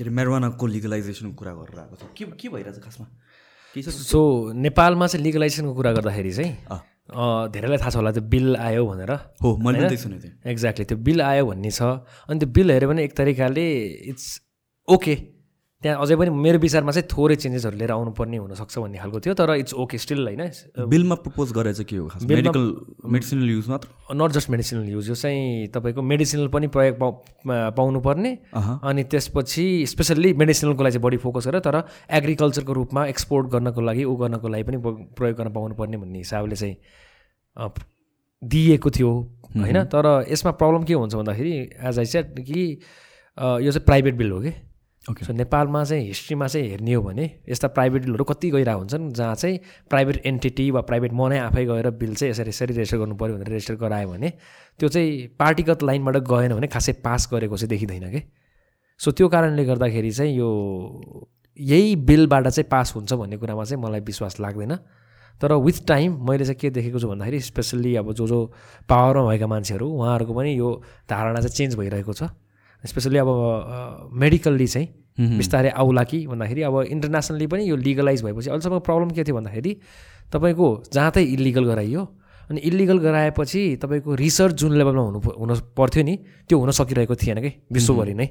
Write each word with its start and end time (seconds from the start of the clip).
के 0.00 0.04
अरे 0.04 0.12
मेरोवानाको 0.16 0.66
लिगलाइजेसनको 0.66 1.36
कुरा 1.36 1.52
गरेर 1.60 1.78
आएको 1.80 1.96
छ। 2.00 2.02
के 2.16 2.24
के 2.40 2.48
भइरहेछ 2.48 2.80
खासमा? 2.80 3.06
सो 3.76 4.20
नेपालमा 4.56 5.06
चाहिँ 5.06 5.24
लिगलाइजेसनको 5.24 5.74
कुरा 5.76 5.92
गर्दाखेरि 5.92 6.32
चाहिँ 6.32 6.52
धेरैलाई 7.52 7.78
थाहा 7.78 7.90
छ 7.90 7.96
होला 8.00 8.10
त्यो 8.16 8.22
बिल 8.32 8.56
आयो 8.56 8.86
भनेर। 8.86 9.12
हो 9.42 9.48
मैले 9.60 9.96
सुनेको 9.96 10.22
थिएँ। 10.24 10.34
एक्ज्याक्टली 10.48 10.84
त्यो 10.88 10.98
बिल 11.04 11.20
आयो 11.20 11.44
भन्ने 11.46 11.70
छ। 11.70 11.82
अनि 12.30 12.38
त्यो 12.40 12.48
बिल 12.48 12.70
हेऱ्यो 12.70 12.88
भने 12.88 13.04
एक 13.04 13.12
तरिकाले 13.16 13.66
इट्स 14.10 14.26
ओके 14.88 15.14
त्यहाँ 15.82 16.00
अझै 16.04 16.16
पनि 16.20 16.30
मेरो 16.44 16.58
विचारमा 16.60 16.92
चाहिँ 16.92 17.08
थोरै 17.08 17.36
चेन्जेसहरू 17.42 17.76
लिएर 17.80 17.90
आउनुपर्ने 17.90 18.36
हुनसक्छ 18.36 18.78
भन्ने 18.78 18.98
खालको 19.00 19.20
थियो 19.24 19.34
तर 19.34 19.50
इट्स 19.64 19.74
ओके 19.80 19.98
स्टिल 19.98 20.20
होइन? 20.28 20.42
बिलमा 20.92 21.14
प्रपोज 21.24 21.52
गरेर 21.56 21.72
चाहिँ 21.72 21.86
के 21.88 21.96
हो 21.96 22.06
खास 22.12 22.22
मेडिकल 22.28 22.64
मेडिसिनल 23.08 23.48
युज 23.50 23.68
मात्र? 23.68 23.88
नट 24.12 24.30
जस्ट 24.36 24.50
मेडिसिनल 24.50 24.88
युज 24.92 25.08
यो 25.08 25.14
चाहिँ 25.14 25.66
तपाईँको 25.72 26.02
मेडिसिनल 26.02 26.48
पनि 26.52 26.66
प्रयोग 26.76 26.98
पाउ 27.00 27.10
पाउनुपर्ने। 27.80 28.32
अनि 28.52 29.04
त्यसपछि 29.08 29.66
स्पेसल्ली 29.88 30.32
मेडिसिनलको 30.36 30.82
लागि 30.84 30.92
चाहिँ 30.92 31.04
बढी 31.08 31.16
फोकस 31.24 31.48
गरेर 31.48 31.60
तर 31.64 31.82
एग्रिकल्चरको 32.20 32.72
रूपमा 32.80 33.06
एक्सपोर्ट 33.16 33.48
गर्नको 33.56 33.80
लागि 33.80 34.04
ऊ 34.04 34.16
गर्नको 34.20 34.48
लागि 34.48 34.62
पनि 34.68 34.76
प्रयोग 35.16 35.36
गर्न 35.36 35.52
पाउनुपर्ने 35.52 35.96
भन्ने 35.96 36.18
हिसाबले 36.18 36.56
चाहिँ 36.56 36.76
अ, 37.56 37.68
दिइएको 38.42 38.90
थियो 38.90 39.12
होइन? 39.56 39.84
तर 39.88 40.04
यसमा 40.28 40.50
प्रब्लम 40.60 40.82
के 40.84 40.94
हुन्छ 40.94 41.14
भन्दाखेरि 41.14 41.54
एज 41.88 41.98
आई 41.98 42.04
सेट 42.16 42.38
कि 42.40 42.60
यो 43.64 43.70
चाहिँ 43.72 43.84
प्राइभेट 43.84 44.14
बिल 44.16 44.30
हो 44.30 44.40
कि? 44.40 44.52
ओके 45.08 45.24
सो 45.24 45.32
नेपालमा 45.32 45.82
चाहिँ 45.84 46.06
हिस्ट्रीमा 46.06 46.46
चाहिँ 46.46 46.68
हेर्ने 46.68 46.92
हो 46.92 47.02
भने 47.02 47.24
यस्ता 47.48 47.68
प्राइभेट 47.68 48.02
बिलहरू 48.04 48.24
कति 48.24 48.50
गइरहेको 48.50 48.78
हुन्छन् 48.78 49.10
जहाँ 49.12 49.34
चाहिँ 49.34 49.58
प्राइभेट 49.90 50.26
एन्टिटी 50.26 50.70
वा 50.70 50.80
प्राइभेट 50.80 51.12
म 51.12 51.28
नै 51.28 51.38
आफै 51.38 51.64
गएर 51.64 51.90
बिल 51.90 52.14
चाहिँ 52.14 52.30
यसरी 52.30 52.48
यसरी 52.48 52.74
रेजिस्टर 52.74 52.98
गर्नु 52.98 53.14
पऱ्यो 53.16 53.34
भनेर 53.34 53.48
रेजिस्टर 53.48 53.74
गरायो 53.80 54.08
भने 54.08 54.32
त्यो 54.78 54.88
चाहिँ 54.88 55.26
पार्टीगत 55.38 55.82
लाइनबाट 55.82 56.16
गएन 56.28 56.54
भने 56.54 56.66
खासै 56.66 56.92
पास 57.00 57.28
गरेको 57.32 57.56
चाहिँ 57.56 57.68
देखिँदैन 57.68 58.10
कि? 58.10 58.20
सो 59.00 59.10
त्यो 59.12 59.28
कारणले 59.28 59.64
गर्दाखेरि 59.64 60.10
चाहिँ 60.10 60.36
यो 60.36 60.48
यही 61.58 61.96
बिलबाट 61.96 62.48
चाहिँ 62.48 62.68
पास 62.70 62.92
हुन्छ 62.96 63.12
भन्ने 63.12 63.36
कुरामा 63.36 63.64
चाहिँ 63.64 63.82
मलाई 63.82 64.00
विश्वास 64.00 64.40
लाग्दैन। 64.40 64.76
तर 65.40 65.52
विथ 65.54 65.86
टाइम 65.88 66.18
मैले 66.28 66.44
चाहिँ 66.44 66.58
के 66.60 66.70
देखेको 66.70 66.98
छु 67.00 67.08
भन्दाखेरि 67.08 67.40
स्पेसल्ली 67.40 67.96
अब 67.96 68.12
जो 68.12 68.26
जो 68.28 68.44
पावरमा 68.88 69.28
भएका 69.28 69.46
मान्छेहरू 69.46 69.88
उहाँहरूको 69.88 70.34
पनि 70.34 70.58
यो 70.58 70.68
धारणा 71.08 71.40
चाहिँ 71.40 71.56
चेन्ज 71.56 71.76
भइरहेको 71.76 72.12
छ। 72.12 72.28
स्पेसल्ली 72.84 73.18
अब 73.18 74.10
मेडिकल्ली 74.12 74.66
चाहिँ 74.66 74.88
बिस्तारै 75.36 75.70
आउला 75.76 76.02
कि 76.04 76.26
भन्दाखेरि 76.26 76.62
अब 76.62 76.80
इन्टरनेसनली 76.82 77.46
पनि 77.46 77.68
यो 77.70 77.76
लिगलाइज 77.76 78.22
भएपछि 78.24 78.50
अहिलेसम्म 78.50 78.78
प्रब्लम 78.80 79.10
के 79.10 79.24
थियो 79.24 79.36
भन्दाखेरि 79.36 79.76
तपाईँको 80.32 80.68
जहाँ 80.92 81.10
तै 81.10 81.22
इलिगल 81.36 81.64
गराइयो 81.64 82.02
अनि 82.50 82.60
इलिगल 82.60 82.98
गराएपछि 82.98 83.60
तपाईँको 83.82 84.14
रिसर्च 84.14 84.54
जुन 84.54 84.72
लेभलमा 84.78 85.02
हुनु 85.02 85.20
हुन 85.38 85.54
पर्थ्यो 85.76 86.02
नि 86.04 86.18
त्यो 86.48 86.58
हुन 86.58 86.70
सकिरहेको 86.70 87.14
थिएन 87.14 87.40
कि 87.40 87.50
विश्वभरि 87.72 88.14
नै। 88.14 88.28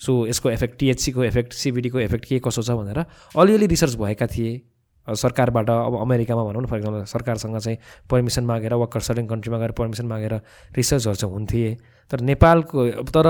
सो 0.00 0.26
यसको 0.26 0.50
एफेक्ट 0.50 0.78
टिएचसीको 0.78 1.22
एफेक्ट 1.24 1.52
सिबिडीको 1.52 1.98
एफेक्ट 1.98 2.24
के 2.24 2.38
कसो 2.38 2.62
छ 2.62 2.70
भनेर 2.70 3.04
अलिअलि 3.34 3.66
रिसर्च 3.66 3.94
भएका 3.96 4.26
थिए। 4.26 4.60
सरकारबाट 5.08 5.70
अब 5.70 5.94
अमेरिकामा 6.00 6.42
भनौँ 6.44 6.62
न 6.62 6.66
फर 6.66 6.76
इक्जाम्पल 6.78 7.04
सरकारसँग 7.08 7.58
चाहिँ 7.58 7.78
पर्मिसन 8.10 8.44
मागेर 8.44 8.74
वा 8.74 8.86
सर्टेन 8.98 9.26
कन्ट्रीमा 9.26 9.58
गएर 9.58 9.72
पर्मिसन 9.72 10.06
मागेर 10.06 10.34
रिसर्चहरू 10.76 11.14
चाहिँ 11.16 11.34
हुन्थे। 11.34 11.76
तर 12.10 12.20
नेपालको 12.20 12.88
तर 13.10 13.26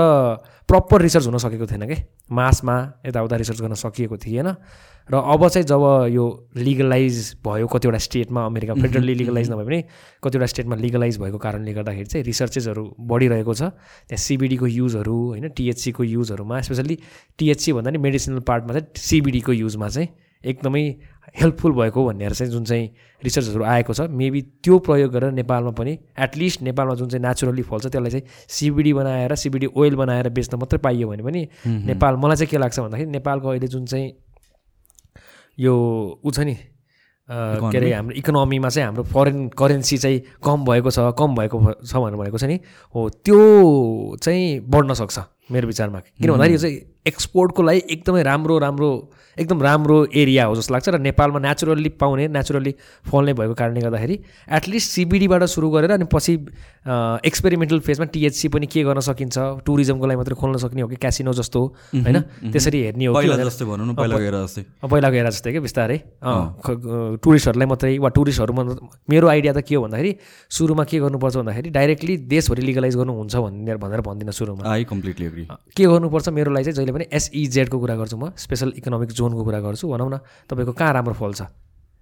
प्रपर 0.67 1.01
रिसर्च 1.01 1.25
हुन 1.27 1.37
सकेको 1.37 1.65
थिएन 1.67 1.85
कि? 1.87 1.97
मासमा 2.31 2.75
यताउता 3.05 3.35
रिसर्च 3.35 3.61
गर्न 3.61 3.73
सकिएको 3.73 4.17
थिएन 4.17 4.47
र 5.09 5.15
अब 5.15 5.47
चाहिँ 5.47 5.65
जब 5.65 5.81
यो 6.13 6.25
लिगलाइज 6.55 7.41
भयो 7.45 7.67
कतिवटा 7.67 7.97
स्टेटमा 7.97 8.45
अमेरिका 8.45 8.73
फेडरली 8.73 9.13
लिगलाइज 9.15 9.49
नभए 9.51 9.65
पनि 9.65 9.79
कतिवटा 10.23 10.45
स्टेटमा 10.45 10.75
लिगलाइज 10.75 11.17
भएको 11.19 11.37
कारणले 11.37 11.73
गर्दाखेरि 11.73 12.05
चाहिँ 12.05 12.23
रिसर्चेसहरू 12.23 12.83
बढिरहेको 12.99 13.53
छ। 13.53 13.61
त्यहाँ 14.07 14.21
सिबिडीको 14.21 14.67
युजहरू 14.67 15.17
होइन? 15.27 15.49
टिएचसीको 15.49 16.03
युजहरूमा 16.03 16.61
स्पेसल्ली 16.61 16.97
टिएचसी 17.37 17.73
भन्दा 17.73 17.91
नि 17.91 17.97
मेडिसिनल 17.97 18.39
पार्टमा 18.45 18.73
चाहिँ 18.73 18.87
सिबिडीको 18.95 19.51
युजमा 19.51 19.89
चाहिँ 19.89 20.09
एकदमै 20.45 20.83
हेल्पफुल 21.35 21.71
भएको 21.71 22.05
भन्ने 22.05 22.29
चाहिँ 22.29 22.51
जुन 22.51 22.63
चाहिँ 22.63 22.89
रिसर्चहरू 23.23 23.63
आएको 23.63 23.93
छ 23.93 24.01
मेबी 24.01 24.41
त्यो 24.41 24.79
प्रयोग 24.79 25.11
गरेर 25.11 25.31
नेपालमा 25.31 25.71
पनि 25.71 25.99
एटलिस्ट 26.19 26.61
नेपालमा 26.61 26.95
जुन 26.95 27.09
चाहिँ 27.09 27.25
नेचुरली 27.25 27.61
फल्छ 27.61 27.85
त्यसलाई 27.87 28.11
चाहिँ 28.11 28.25
सिबिडी 28.49 28.93
बनाएर 28.93 29.35
सिबिडी 29.35 29.65
ओइल 29.65 29.95
बनाएर 29.95 30.29
बेच्न 30.29 30.57
मात्रै 30.57 30.79
पाइयो 30.79 31.07
भने 31.07 31.23
पनि 31.23 31.47
नेपाल 31.65 32.15
मलाई 32.15 32.35
चाहिँ 32.35 32.49
के 32.49 32.57
लाग्छ 32.57 32.79
भन्दाखेरि 32.79 33.09
नेपालको 33.11 33.47
अहिले 33.49 33.67
जुन 33.67 33.85
चाहिँ 33.85 34.11
यो 35.59 35.75
ऊ 36.25 36.31
छ 36.31 36.39
नि 36.39 36.57
के 37.29 37.77
अरे 37.77 37.93
हाम्रो 37.93 38.15
इकोनोमीमा 38.15 38.69
चाहिँ 38.69 38.85
हाम्रो 38.85 39.03
फरेन 39.03 39.47
करेन्सी 39.49 39.97
चाहिँ 39.97 40.19
कम 40.43 40.65
भएको 40.65 40.91
छ 40.91 40.99
कम 41.13 41.35
भएको 41.35 41.57
छ 41.85 41.95
भनेर 41.95 42.15
भनेको 42.15 42.37
छ 42.37 42.43
नि 42.43 42.59
हो 42.95 43.09
त्यो 43.09 44.17
चाहिँ 44.17 44.59
बढ्न 44.65 44.93
सक्छ 44.93 45.19
मेरो 45.51 45.67
विचारमा। 45.67 45.99
किन 45.99 46.31
भन्दाखेरि 46.31 46.53
यो 46.53 46.59
चाहिँ 46.59 46.77
एक्सपोर्टको 47.09 47.61
लागि 47.63 47.81
एकदमै 47.95 48.21
राम्रो 48.23 48.55
राम्रो 48.65 48.91
एकदम 49.37 49.61
राम्रो 49.63 49.97
एरिया 50.21 50.45
हो 50.45 50.55
जस्तो 50.55 50.73
लाग्छ 50.73 50.89
र 50.89 50.97
नेपालमा 50.99 51.39
नेचुरल्ली 51.39 51.89
पाउने 52.01 52.27
नेचुरल्ली 52.27 52.73
फल्ने 53.07 53.33
भएको 53.33 53.53
कारणले 53.59 53.81
गर्दाखेरि 53.81 54.15
एटलिस्ट 54.57 54.87
सिबिडीबाट 54.91 55.43
सुरु 55.47 55.69
गरेर 55.71 55.91
अनि 55.91 56.05
पछि 56.13 56.33
एक्सपेरिमेन्टल 57.25 57.79
फेजमा 57.87 58.05
टिएचसी 58.13 58.47
पनि 58.51 58.67
के 58.67 58.83
गर्न 58.83 58.99
सकिन्छ 58.99 59.37
टुरिज्मको 59.65 60.05
लागि 60.07 60.17
मात्रै 60.17 60.35
खोल्न 60.41 60.57
सक्ने 60.59 60.81
हो 60.81 60.87
कि 60.87 60.97
क्यासिनो 60.97 61.31
जस्तो 61.39 61.59
होइन? 61.95 62.17
त्यसरी 62.51 62.79
हेर्ने 62.83 63.05
हो 63.05 63.13
पहिला 63.15 65.09
गएर 65.09 65.29
जस्तै। 65.29 65.51
क्या 65.51 65.61
बिस्तारै। 65.61 65.97
टुरिस्टहरूलाई 67.23 67.67
मात्रै 67.67 67.97
वा 67.99 68.09
टुरिस्टहरूमा 68.17 68.63
मेरो 69.09 69.27
आइडिया 69.27 69.53
त 69.53 69.59
के 69.63 69.75
हो 69.75 69.81
भन्दाखेरि 69.83 70.11
सुरुमा 70.51 70.83
के 70.83 70.99
गर्नुपर्छ 70.99 71.35
भन्दाखेरि 71.37 71.69
डाइरेक्टली 71.69 72.13
देशभरि 72.27 72.61
लिगलाइज 72.61 72.95
गर्नुहुन्छ 72.97 73.35
भनेर 73.35 73.77
भनेर 73.77 74.01
भन्दिनँ 74.01 74.33
सुरुमा। 74.33 74.63
आई 74.67 74.83
कम्प्लिटली 74.91 75.25
एग्री 75.25 75.43
के 75.77 75.83
गर्नुपर्छ 75.85 76.29
मेरो 76.35 76.51
लागि 76.51 76.63
चाहिँ 76.65 76.75
जहिले 76.75 76.93
पनि 76.97 76.98
एसइजेडको 77.11 77.79
कुरा 77.79 77.95
गर्छु 77.95 78.17
म 78.17 78.31
स्पेसल 78.37 78.73
इकोनोमिक 78.77 79.11
जोनको 79.11 79.43
कुरा 79.43 79.59
गर्छु 79.59 79.87
भनौँ 79.87 80.09
न। 80.09 80.19
तपाईँको 80.49 80.73
कहाँ 80.73 80.93
राम्रो 80.93 81.13
फल्छ 81.13 81.41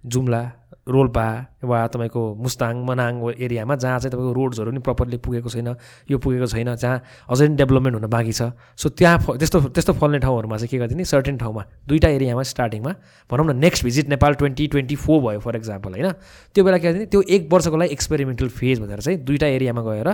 जुम्ला 0.04 0.40
रोल्पा 0.88 1.26
वा 1.64 1.78
तपाईँको 1.90 2.22
मुस्ताङ 2.38 2.74
मनाङ 2.86 3.14
एरियामा 3.34 3.74
जहाँ 3.76 3.98
चाहिँ 3.98 4.12
तपाईँको 4.12 4.32
रोड्सहरू 4.32 4.70
नि 4.70 4.80
प्रपरली 4.80 5.16
पुगेको 5.18 5.48
छैन 5.50 5.74
यो 6.10 6.18
पुगेको 6.22 6.46
छैन 6.46 6.74
जहाँ 6.74 7.02
अझै 7.28 7.46
पनि 7.46 7.56
डेभलपमेन्ट 7.58 7.94
हुन 7.98 8.06
बाँकी 8.06 8.32
छ। 8.32 8.54
सो 8.78 8.88
त्यहाँ 8.88 9.36
त्यस्तो 9.36 9.60
त्यस्तो 9.74 9.92
फल्ने 9.98 10.18
ठाउँहरूमा 10.22 10.56
चाहिँ 10.56 10.70
के 10.70 10.78
गरिदिने? 10.78 11.04
सर्टेन 11.04 11.36
ठाउँमा 11.38 11.62
दुईवटा 11.88 12.08
एरियामा 12.08 12.42
स्टार्टिङमा 12.42 12.92
भनौँ 13.30 13.46
न 13.46 13.56
next 13.58 13.84
visit 13.84 14.08
Nepal 14.08 14.34
twenty 14.38 14.66
twenty 14.72 14.96
four 14.96 15.20
भयो 15.20 15.40
फर 15.42 15.56
इक्जाम्पल 15.56 15.90
होइन? 15.90 16.08
त्यो 16.54 16.64
बेला 16.64 16.78
के 16.78 16.86
गरिदिने? 16.88 17.06
त्यो 17.10 17.20
एक 17.28 17.52
वर्षको 17.52 17.76
लागि 17.76 17.92
एक्सपेरिमेन्टल 17.92 18.48
फेज 18.48 18.80
भनेर 18.80 19.00
चाहिँ 19.02 19.18
दुईवटा 19.18 19.46
एरियामा 19.58 19.82
गएर 19.82 20.08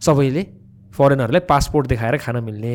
सबैले 0.00 0.42
फरेनरलाई 0.96 1.40
पासपोर्ट 1.44 1.86
देखाएर 1.86 2.16
खान 2.24 2.42
मिल्ने 2.42 2.74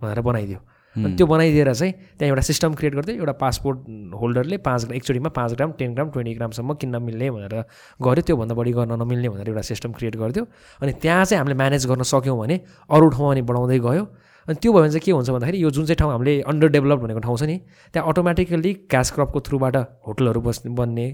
भनेर 0.00 0.20
बनाइदियो। 0.22 0.58
अनि 0.96 1.14
त्यो 1.16 1.26
बनाइदिएर 1.26 1.72
चाहिँ 1.72 1.92
त्यहाँ 1.92 2.28
एउटा 2.30 2.42
सिस्टम 2.50 2.74
क्रिएट 2.74 2.94
गरिदियो। 2.94 3.16
एउटा 3.20 3.32
पासपोर्ट 3.42 3.78
होल्डरले 4.20 4.56
पाँच 4.64 4.90
एकचोटिमा 4.92 5.28
पाँच 5.28 5.52
ग्राम 5.54 5.70
टेन 5.78 5.94
ग्राम 5.94 6.08
ट्वेन्टी 6.10 6.34
ग्रामसम्म 6.34 6.74
किन्न 6.80 7.02
मिल्ने 7.02 7.30
भनेर 7.30 7.54
गर्यो। 8.02 8.22
त्योभन्दा 8.22 8.54
बढी 8.54 8.72
गर्न 8.72 8.92
नमिल्ने 9.02 9.28
भनेर 9.28 9.48
एउटा 9.48 9.62
सिस्टम 9.72 9.92
क्रिएट 9.92 10.16
गरिदियो। 10.16 10.44
अनि 10.82 10.92
त्यहाँ 11.02 11.24
चाहिँ 11.24 11.38
हामीले 11.38 11.56
म्यानेज 11.56 11.86
गर्न 11.86 12.02
सक्यौँ 12.02 12.38
भने 12.38 12.60
अरू 12.90 13.08
ठाउँ 13.12 13.30
अनि 13.30 13.42
बढाउँदै 13.42 13.78
गयो। 13.78 14.04
अनि 14.48 14.58
त्यो 14.62 14.72
भयो 14.72 14.82
भने 14.82 14.90
चाहिँ 14.94 15.02
के 15.02 15.10
हुन्छ 15.10 15.30
भन्दाखेरि 15.30 15.58
यो 15.58 15.70
जुन 15.74 15.84
चाहिँ 15.86 15.98
ठाउँ 15.98 16.12
हामीले 16.12 16.40
अन्डर 16.46 16.68
डेभलप 16.70 16.98
भनेको 17.02 17.20
ठाउँ 17.20 17.36
छ 17.36 17.42
नि 17.50 17.56
त्यहाँ 17.90 18.08
अटोमेटिकल्ली 18.08 18.72
क्यास 18.86 19.10
क्रपको 19.10 19.40
थ्रुबाट 19.42 19.76
होटलहरू 20.06 20.40
बस्ने 20.40 20.70
बन्ने. 20.70 21.06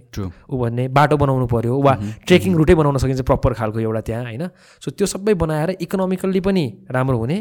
ऊ 0.53 0.57
भन्ने 0.61 0.89
बाटो 0.93 1.17
बनाउनु 1.17 1.47
पऱ्यो 1.49 1.81
वा 1.81 1.95
ट्रेकिङ 2.29 2.53
रुटै 2.61 2.75
बनाउन 2.77 2.97
सकिन्छ 3.01 3.25
प्रपर 3.25 3.53
खालको 3.57 3.81
एउटा 3.81 4.01
त्यहाँ 4.05 4.25
होइन? 4.29 4.53
सो 4.85 4.91
त्यो 4.93 5.07
सबै 5.09 5.35
बनाएर 5.35 5.81
इकोनोमिकल्ली 5.81 6.41
पनि 6.45 6.65
राम्रो 6.93 7.19
हुने। 7.19 7.39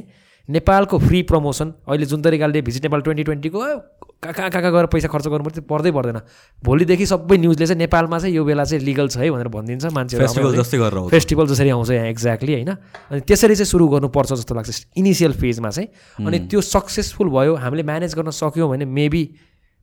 नेपालको 0.50 0.98
फ्री 1.00 1.22
प्रमोसन 1.24 1.74
अहिले 1.88 2.06
जुन 2.06 2.22
तरिकाले 2.22 2.62
भिजिट 2.62 2.84
नेपाल 2.84 3.02
ट्वेन्टी 3.02 3.24
ट्वेन्टीको 3.24 3.60
कहाँ 4.22 4.34
कहाँ 4.34 4.50
कहाँ 4.52 4.72
गएर 4.72 4.86
पैसा 4.86 5.08
खर्च 5.08 5.28
गर्नु 5.28 5.44
पर्छ 5.44 5.60
पर्दै 5.66 5.92
पर्दैन। 5.92 6.20
भोलिदेखि 6.64 7.06
सबै 7.06 7.38
न्युजले 7.38 7.66
चाहिँ 7.66 7.80
नेपालमा 7.80 8.20
चाहिँ 8.20 8.36
यो 8.36 8.44
बेला 8.46 8.64
चाहिँ 8.64 8.84
लिगल 8.86 9.08
छ 9.10 9.18
है 9.18 9.30
भनेर 9.32 9.48
भनिदिन्छ 9.50 9.86
मान्छेहरू 9.90 10.28
फेस्टिभल 10.28 10.56
जस्तै 10.56 10.78
गरेर 10.78 11.10
फेस्टिभल 11.10 11.48
जसरी 11.48 11.70
आउँछ 11.70 11.90
यहाँ 11.92 12.08
एक्ज्याक्टली 12.08 12.54
होइन। 12.54 12.70
अनि 12.70 13.22
त्यसरी 13.26 13.56
चाहिँ 13.56 13.70
सुरु 13.72 13.88
गर्नुपर्छ 13.88 14.34
जस्तो 14.34 14.56
लाग्छ 14.56 14.86
इनिसियल 14.98 15.34
फेजमा 15.42 15.70
चाहिँ। 15.70 15.88
अनि 16.22 16.40
त्यो 16.54 16.62
सक्सेसफुल 16.62 17.30
भयो 17.30 17.56
हामीले 17.58 17.84
म्यानेज 17.84 18.16
गर्न 18.16 18.30
सक्यौँ 18.30 18.70
भने 18.70 18.86
मेबी 18.86 19.24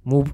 मुभ 0.06 0.26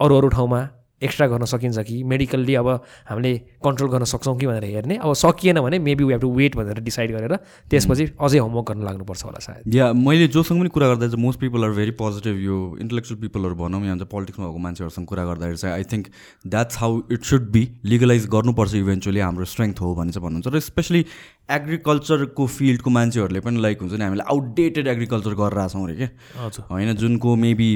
अरू 0.00 0.16
अरू 0.16 0.28
ठाउँमा 0.32 0.60
एक्स्ट्रा 1.02 1.26
गर्न 1.26 1.44
सकिन्छ 1.44 1.78
कि 1.80 2.02
मेडिकल्ली 2.04 2.54
अब 2.54 2.68
हामीले 3.08 3.36
कन्ट्रोल 3.64 3.90
गर्न 3.90 4.04
सक्छौँ 4.04 4.36
कि 4.38 4.46
भनेर 4.46 4.64
हेर्ने। 4.64 4.96
अब 4.96 5.12
सकिएन 5.14 5.60
भने 5.60 5.78
maybe 5.80 6.04
we 6.04 6.12
have 6.12 6.20
to 6.20 6.30
wait 6.30 6.56
भनेर 6.56 6.80
डिसाइड 6.80 7.10
गरेर 7.12 7.34
त्यसपछि 7.70 8.04
अझै 8.20 8.38
होमवर्क 8.38 8.66
गर्न 8.68 8.84
लाग्नुपर्छ 8.84 9.24
होला 9.24 9.38
सायद। 9.40 9.74
या 9.74 9.92
मैले 9.92 10.28
जोसँग 10.28 10.60
पनि 10.60 10.68
कुरा 10.68 10.88
गर्दा 10.88 11.08
चाहिँ 11.08 11.22
most 11.24 11.40
people 11.40 11.64
are 11.64 11.70
very 11.72 11.90
positive 11.96 12.36
यो 12.40 12.56
इन्टेलेक्चुअल 12.80 13.20
पिपलहरू 13.20 13.54
भनौँ 13.54 13.80
या 13.80 13.94
चाहिँ 13.94 14.08
पोलिटिक्समा 14.10 14.46
भएको 14.46 14.58
मान्छेहरूसँग 14.58 15.06
कुरा 15.06 15.24
गर्दाखेरि 15.24 15.56
चाहिँ 15.56 15.74
I 15.74 15.84
think 15.92 16.06
that's 16.46 16.78
how 16.78 17.00
it 17.12 17.22
should 17.24 17.50
be 17.52 17.62
legalize 17.84 18.26
गर्नुपर्छ 18.28 18.74
इभेन्चुली 18.74 19.20
हाम्रो 19.20 19.44
स्ट्रेङ्थ 19.44 19.80
हो 19.80 19.94
भने 19.94 20.12
चाहिँ 20.12 20.26
भन्नुहुन्छ। 20.26 20.54
र 20.54 20.60
स्पेसली 20.60 21.04
एग्रिकल्चरको 21.50 22.46
फिल्डको 22.48 22.90
मान्छेहरूले 22.90 23.40
पनि 23.40 23.60
लाइक 23.62 23.80
हुन्छ 23.80 23.92
नि 23.92 24.04
हामीले 24.04 24.24
आउटडेटेड 24.30 24.86
एग्रिकल्चर 24.86 25.34
गरेर 25.40 25.68
छौँ 25.68 25.84
अरे 25.84 25.94
क्या। 25.96 26.48
होइन 26.70 26.94
जुनको 26.96 27.34
मेबी 27.36 27.70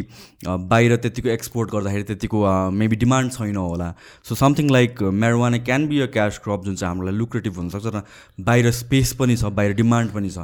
बाहिर 0.47 0.97
त्यतिको 0.97 1.29
एक्सपोर्ट 1.29 1.71
गर्दाखेरि 1.71 2.03
त्यतिको 2.05 2.45
मेबी 2.73 2.97
डिमान्ड 2.97 3.33
छैन 3.33 3.57
होला। 3.57 3.89
So 4.25 4.35
something 4.35 4.71
like 4.71 5.03
marijuana 5.25 5.59
can 5.65 5.87
be 5.89 6.01
a 6.01 6.07
cash 6.15 6.39
crop 6.45 6.65
जुन 6.65 6.75
चाहिँ 6.75 6.91
हाम्रो 6.91 7.07
लागि 7.07 7.19
लुक्रेटिभ 7.19 7.57
हुनसक्छ 7.57 7.87
र 7.87 8.03
बाहिर 8.43 8.71
स्पेस 8.81 9.13
पनि 9.21 9.37
छ 9.37 9.53
बाहिर 9.53 9.73
डिमान्ड 9.75 10.11
पनि 10.13 10.31
छ। 10.31 10.39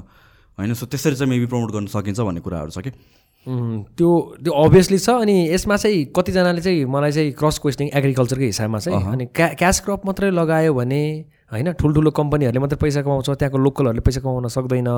होइन 0.58 0.74
सो 0.74 0.86
त्यसरी 0.86 1.14
चाहिँ 1.14 1.30
मेबी 1.30 1.46
प्रमोट 1.46 1.70
गर्न 1.72 1.86
सकिन्छ 1.88 2.20
भन्ने 2.20 2.40
कुराहरू 2.40 2.70
छ 2.70 2.84
कि? 2.84 2.90
त्यो 3.96 4.08
त्यो 4.44 4.52
अभियसली 4.52 4.98
छ 4.98 5.10
अनि 5.24 5.36
यसमा 5.50 5.76
चाहिँ 5.76 6.04
कतिजनाले 6.16 6.60
चाहिँ 6.60 6.84
मलाई 6.84 7.12
चाहिँ 7.12 7.32
क्रस 7.32 7.58
क्वेस्टिङ 7.58 7.88
एग्रिकल्चरकै 7.96 8.46
हिसाबमा 8.46 8.78
चाहिँ 8.78 9.12
अनि 9.12 9.26
क्या 9.32 9.46
क्यास 9.56 9.80
क्रप 9.80 10.02
मात्रै 10.06 10.30
लगायो 10.30 10.74
भने 10.74 11.02
होइन 11.52 11.72
ठुल्ठुलो 11.74 12.10
कम्पनीहरूले 12.10 12.60
मात्रै 12.60 12.78
पैसा 12.78 13.02
कमाउँछ 13.02 13.28
त्यहाँको 13.30 13.58
लोकलहरूले 13.58 14.02
पैसा 14.06 14.20
कमाउन 14.22 14.48
सक्दैन। 14.48 14.88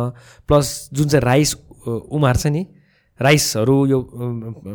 प्लस 0.49 0.67
जुन 0.93 1.09
चाहिँ 1.09 1.25
राइस 1.25 1.51
उमार्छ 1.89 2.47
नि 2.47 2.63
राइसहरू 3.21 3.77
यो 3.87 3.99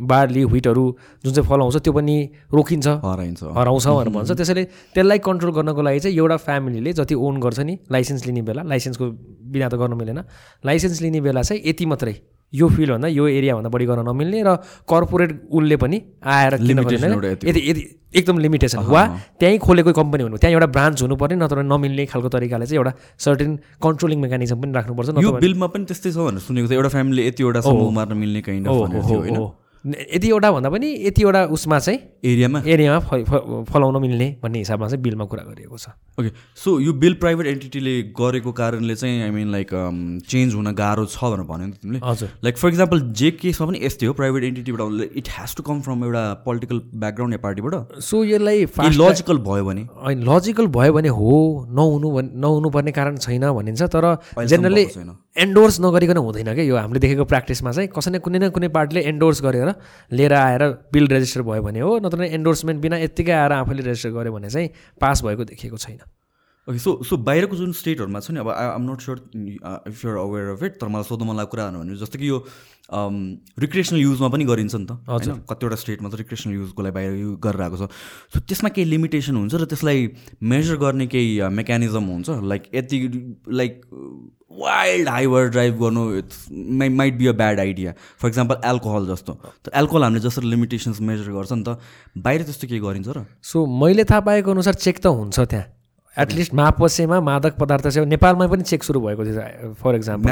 बार्ली 0.08 0.44
व्हिटहरू 0.46 0.86
जुन 1.26 1.34
चाहिँ 1.34 1.48
फलाउँछ 1.50 1.78
त्यो 1.84 1.94
पनि 1.94 2.16
रोकिन्छ 2.54 2.88
हराइन्छ। 3.04 3.44
हराउँछ 3.44 3.88
भनेर 3.88 4.10
भन्छ। 4.16 4.32
त्यसैले 4.32 4.64
त्यसलाई 4.96 5.20
कन्ट्रोल 5.20 5.52
गर्नको 5.54 5.82
लागि 5.82 6.00
चाहिँ 6.00 6.18
एउटा 6.18 6.38
फ्यामिलीले 6.46 6.94
जति 6.94 7.16
ओन 7.16 7.40
गर्छ 7.40 7.60
नि 7.60 7.78
लाइसेन्स 7.92 8.26
लिने 8.26 8.42
बेला 8.48 8.62
लाइसेन्सको 8.64 9.06
बिना 9.52 9.68
त 9.70 9.76
गर्नु 9.76 9.96
मिलेन 9.96 10.20
लाइसेन्स 10.64 11.02
लिने 11.02 11.22
बेला 11.22 11.42
चाहिँ 11.42 11.62
यति 11.66 11.86
मात्रै। 11.86 12.16
यो 12.54 12.68
फिल्डभन्दा 12.68 13.08
यो 13.08 13.28
एरियाभन्दा 13.28 13.70
बढी 13.70 13.86
गर्न 13.86 14.08
नमिल्ने 14.08 14.40
र 14.48 14.56
कर्पोरेट 14.88 15.32
उसले 15.52 15.78
पनि 15.84 15.98
आएर। 16.24 16.54
यदि 17.44 17.62
यदि 17.70 17.82
एकदम 18.16 18.38
लिमिटेसन 18.40 18.80
वा 18.88 19.04
त्यहीँ 19.40 19.60
खोलेको 19.60 19.92
कम्पनी 19.94 20.24
हुनु। 20.24 20.38
त्यहाँ 20.40 20.54
एउटा 20.56 20.68
ब्रान्च 20.72 21.02
हुनुपर्ने 21.04 21.36
नत्र 21.44 21.64
नमिल्ने 21.68 22.06
खालको 22.08 22.30
तरिकाले 22.32 22.66
चाहिँ 22.66 22.80
एउटा 22.80 22.92
सर्टेन 23.20 23.52
कन्ट्रोलिङ 23.84 24.18
मेकानिजम 24.24 24.58
पनि 24.64 24.72
राख्नुपर्छ 24.80 25.08
यो 25.28 25.32
बिलमा 25.44 25.68
पनि 25.76 25.84
त्यस्तै 25.92 26.12
छ 26.16 26.18
भनेर 26.24 26.40
सुनेको 26.48 26.68
थियो 26.72 26.80
एउटा 26.80 26.90
फ्यामिलीले 26.96 27.28
यतिवटा 27.28 27.60
मार्न 28.00 28.18
मिल्ने 28.18 28.42
काइन्ड 28.48 28.68
अफ 28.68 28.76
होइन? 29.12 29.36
यतिवटा 29.88 30.52
भन्दा 30.52 30.70
पनि 30.70 30.88
यतिवटा 31.08 31.44
उसमा 31.56 31.80
चाहिँ 31.80 32.00
एरियामा? 32.24 32.60
एरियामा 32.66 33.00
फलाउन 33.72 34.02
मिल्ने 34.02 34.28
भन्ने 34.44 34.60
हिसाबमा 34.60 34.88
चाहिँ 34.88 35.02
बिलमा 35.04 35.26
कुरा 35.26 35.44
गरिएको 35.44 35.78
छ। 35.78 35.90
ओके 36.20 36.30
सो 36.56 36.80
यो 36.80 36.94
बिल 36.94 37.14
प्राइभेट 37.22 37.48
एन्टिटीले 37.48 37.94
गरेको 38.20 38.52
कारणले 38.52 38.96
चाहिँ 38.96 39.22
आई 39.24 39.32
मिन 39.32 39.52
लाइक 39.52 39.70
चेन्ज 40.28 40.56
हुन 40.56 40.72
गाह्रो 40.74 41.06
छ 41.06 41.24
भनेर 41.24 41.46
भन्यो 41.48 41.68
नि 41.68 41.74
तिमीले। 41.82 42.00
हजुर। 42.04 42.30
लाइक 42.44 42.58
फर 42.58 42.70
इक्जाम्पल 42.70 43.00
जे 43.14 43.32
केसमा 43.38 43.68
पनि 43.68 43.80
यस्तै 43.84 44.06
हो 44.06 44.14
private 44.14 44.44
एन्टिटीबाट 44.44 45.16
it 45.18 45.28
has 45.38 45.56
to 45.56 45.64
come 45.64 45.82
from 45.82 46.04
एउटा 46.06 46.24
पोलिटिकल 46.46 46.82
ब्याकग्राउन्ड 46.96 47.34
या 47.34 47.42
पार्टीबाट 47.46 48.02
सो 48.02 48.24
यसलाई 48.26 48.66
लजिकल 48.98 49.38
भयो 49.48 49.66
भने? 49.66 49.88
होइन 50.04 50.24
लजिकल 50.30 50.68
भयो 50.74 50.94
भने 50.94 51.10
हो 51.20 51.32
नहुनु 51.70 52.12
भन् 52.18 52.30
नहुनु 52.42 52.70
पर्ने 52.70 52.92
कारण 52.92 53.18
छैन 53.18 53.46
भनिन्छ 53.52 53.82
तर 53.96 54.06
जेनरली। 54.36 54.86
एन्डोर्स 55.38 55.80
नगरिकन 55.82 56.18
हुँदैन 56.18 56.54
क्या 56.54 56.66
यो 56.66 56.76
हामीले 56.76 57.00
देखेको 57.00 57.26
प्र्याक्टिसमा 57.30 57.72
चाहिँ 57.72 57.90
कसै 57.94 58.12
न 58.12 58.20
कुनै 58.26 58.40
न 58.40 58.50
कुनै 58.50 58.68
पार्टीले 58.74 59.02
एन्डोर्स 59.06 59.42
गरेर 59.46 59.70
लिएर 60.12 60.34
आएर 60.34 60.64
बिल 60.94 61.08
रेजिस्टर 61.08 61.42
भयो 61.42 61.62
भने 61.62 61.80
हो 61.80 61.98
नत्र 62.00 62.24
एन्डोर्समेन्ट 62.24 62.82
बिना 62.82 62.98
यत्तिकै 62.98 63.32
आएर 63.32 63.52
आफैले 63.52 63.84
रेजिस्टर 63.84 64.10
गर्यो 64.10 64.34
भने 64.34 64.50
चाहिँ 64.50 64.70
पास 65.02 65.24
भएको 65.24 65.44
देखिएको 65.44 65.78
छैन। 65.78 66.00
ओके 66.68 66.80
सो 66.80 66.92
सो 67.08 67.18
बाहिरको 67.28 67.56
जुन 67.56 67.72
स्टेटहरूमा 67.74 68.20
छ 68.20 68.32
नि 68.32 68.40
अब 68.40 68.50
I 68.52 68.66
am 68.76 68.92
not 68.92 69.02
sure 69.02 69.20
if 69.88 70.04
you're 70.06 70.18
aware 70.20 70.50
of 70.54 70.64
it 70.64 70.80
तर 70.80 70.88
मलाई 70.88 71.04
सोध्नु 71.08 71.26
मन 71.32 71.36
लागेको 71.38 71.52
कुराहरू 71.52 71.80
भने 71.80 71.96
जस्तो 71.96 72.20
कि 72.20 72.30
यो 72.30 72.40
रिक्रिएसनल 73.60 74.00
युजमा 74.00 74.28
पनि 74.32 74.46
गरिन्छ 74.46 74.76
नि 74.76 74.86
त 74.86 74.92
होइन? 75.08 75.44
कतिवटा 75.48 75.76
स्टेटमा 75.76 76.10
त 76.10 76.16
रिक्रिएसनल 76.24 76.54
युजको 76.56 76.82
लागि 76.84 76.94
बाहिर 76.96 77.14
युज 77.20 77.38
गरेर 77.44 77.62
आएको 77.62 77.78
छ। 77.78 77.92
सो 78.34 78.40
त्यसमा 78.48 78.70
केही 78.76 78.88
लिमिटेसन 78.90 79.36
हुन्छ 79.36 79.54
र 79.56 79.66
त्यसलाई 79.68 80.08
मेजर 80.44 80.76
गर्ने 80.84 81.08
केही 81.08 81.40
मेकानिजम 81.60 82.04
हुन्छ? 82.04 82.30
लाइक 82.52 82.64
यति 82.76 82.98
लाइक 83.52 83.82
वाइल्ड 84.58 85.08
हाइवर 85.10 85.50
ड्राइभ 85.56 85.74
गर्नु 85.80 86.04
it's 86.18 86.48
my 86.52 86.90
might 86.90 87.18
be 87.18 87.28
a 87.28 87.34
bad 87.40 87.60
idea 87.60 87.94
for 88.20 88.28
example 88.28 88.62
alcohol 88.66 89.08
जस्तो। 89.08 89.34
त 89.64 89.72
एल्कोहल 89.76 90.04
हामीले 90.04 90.24
जसरी 90.28 90.48
लिमिटेसन्स 90.50 91.02
मेजर 91.02 91.32
गर्छ 91.32 91.52
नि 91.52 91.64
त 91.64 91.80
बाहिर 92.18 92.44
त्यस्तो 92.44 92.68
केही 92.68 92.80
गरिन्छ 92.80 93.08
र? 93.08 93.26
सो 93.44 93.66
मैले 93.68 94.04
थाहा 94.04 94.20
पाएको 94.32 94.52
अनुसार 94.52 94.74
चेक 94.84 95.00
त 95.00 95.08
हुन्छ 95.12 95.40
त्यहाँ। 95.40 95.77
एटलिस्ट 96.18 96.54
मापसेमा 96.54 97.20
मादक 97.22 97.54
पदार्थ 97.60 97.88
सेवा 97.88 98.06
नेपालमा 98.06 98.48
पनि 98.48 98.64
चेक 98.64 98.84
सुरु 98.84 99.00
भएको 99.02 99.26
थियो 99.26 99.74
फर 99.82 99.96
इक्जाम्पल 99.96 100.26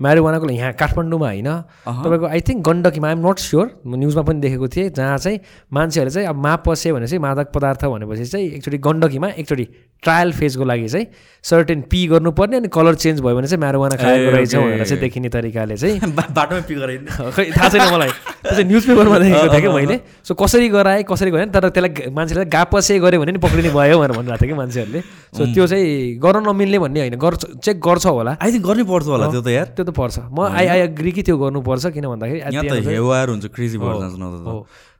म्यारोवानाको 0.00 0.46
लागि? 0.46 0.56
यहाँ 0.56 0.72
काठमाडौँमा 0.76 1.26
होइन। 1.26 1.50
तपाईँको 1.86 2.26
आई 2.26 2.40
थिङ्क 2.48 2.60
गण्डकीमा 2.68 3.08
आइम 3.08 3.26
नट 3.26 3.38
स्योर 3.38 3.66
म 3.86 3.96
न्युजमा 3.96 4.22
पनि 4.28 4.40
देखेको 4.40 4.68
थिएँ 4.68 4.88
जहाँ 4.92 5.18
चाहिँ 5.18 5.38
मान्छेहरूले 5.72 6.14
चाहिँ 6.14 6.28
अब 6.28 6.36
माप 6.36 6.68
पसे 6.68 6.92
भनेपछि 6.92 7.18
मादक 7.18 7.46
पदार्थ 7.54 7.84
भनेपछि 7.84 8.24
चाहिँ 8.26 8.46
एकचोटि 8.60 8.78
गण्डकीमा 8.78 9.28
एकचोटि 9.40 9.64
ट्रायल 10.02 10.32
फेजको 10.32 10.64
लागि 10.64 10.88
चाहिँ 10.88 11.06
सर्टेन 11.44 11.80
पी 11.90 12.06
गर्नुपर्ने 12.06 12.56
अनि 12.56 12.68
कलर 12.68 12.94
चेन्ज 12.94 13.20
भयो 13.20 13.36
भने 13.36 13.46
चाहिँ 13.46 13.60
म्यारोवाना 13.60 13.96
खाएको 13.96 14.30
रहेछ. 14.36 14.54
भनेर 14.56 14.84
चाहिँ 14.84 15.00
देखिने 15.00 15.28
तरिकाले 15.32 15.76
चाहिँ 15.76 16.12
बाटोमै 16.36 16.60
पिक 16.68 16.78
गराइदिने। 16.78 17.30
खै 17.32 17.44
थाहा 17.56 17.68
छैन 17.68 17.92
मलाई। 17.94 18.08
त्यो 18.08 18.50
चाहिँ 18.50 18.66
न्युज 18.68 18.86
पेपरमा 18.86 19.18
देखेको 19.18 19.48
थिएँ 19.52 19.62
कि 19.62 19.68
मैले। 19.68 20.00
सो 20.28 20.34
कसरी 20.34 20.68
गराएँ 20.68 21.02
कसरी 21.08 21.30
गरेँ 21.30 21.48
तर 21.50 21.68
त्यसलाई 21.72 22.12
मान्छेले 22.12 22.44
गापसे 22.44 22.98
गऱ्यो 23.00 23.20
भने 23.20 23.32
नि 23.32 23.38
पक्रिने 23.40 23.70
भयो 23.72 23.96
भनेर 23.98 24.12
भनिरहेको 24.12 24.44
थियो 24.44 24.52
कि 24.52 24.58
मान्छेहरूले। 24.60 25.00
सो 25.36 25.42
त्यो 25.54 25.66
चाहिँ 25.66 26.18
गर्न 26.22 26.42
नमिल्ने 26.48 26.78
भन्ने 26.78 27.00
होइन 27.00 27.16
गर्छ 27.20 27.42
चेक 27.64 27.76
गर्छ 27.80 28.06
होला। 28.06 28.32
आई 28.40 28.52
थिङ्क 28.52 28.64
गर्नै 28.66 28.84
पर्छ 28.90 29.06
होला 29.06 29.26
त्यो 29.30 29.42
त 29.42 29.48
यार। 29.48 29.66
त्यो 29.76 29.84
त 29.84 29.90
पर्छ। 29.96 30.18
म 30.32 30.48
आई 30.50 30.66
आई 30.66 30.80
अग्री 30.88 31.10
कि 31.12 31.22
त्यो 31.22 31.36
गर्नुपर्छ 31.38 31.86
किन 31.96 32.04
भन्दाखेरि 32.12 32.40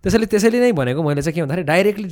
त्यसैले 0.05 0.27
त्यसैले 0.27 0.59
नै 0.61 0.73
भनेको 0.73 1.03
मैले 1.03 1.23
चाहिँ 1.23 1.35
के 1.35 1.41
भन्दाखेरि 1.43 1.67
डाइरेक्टली 1.67 2.09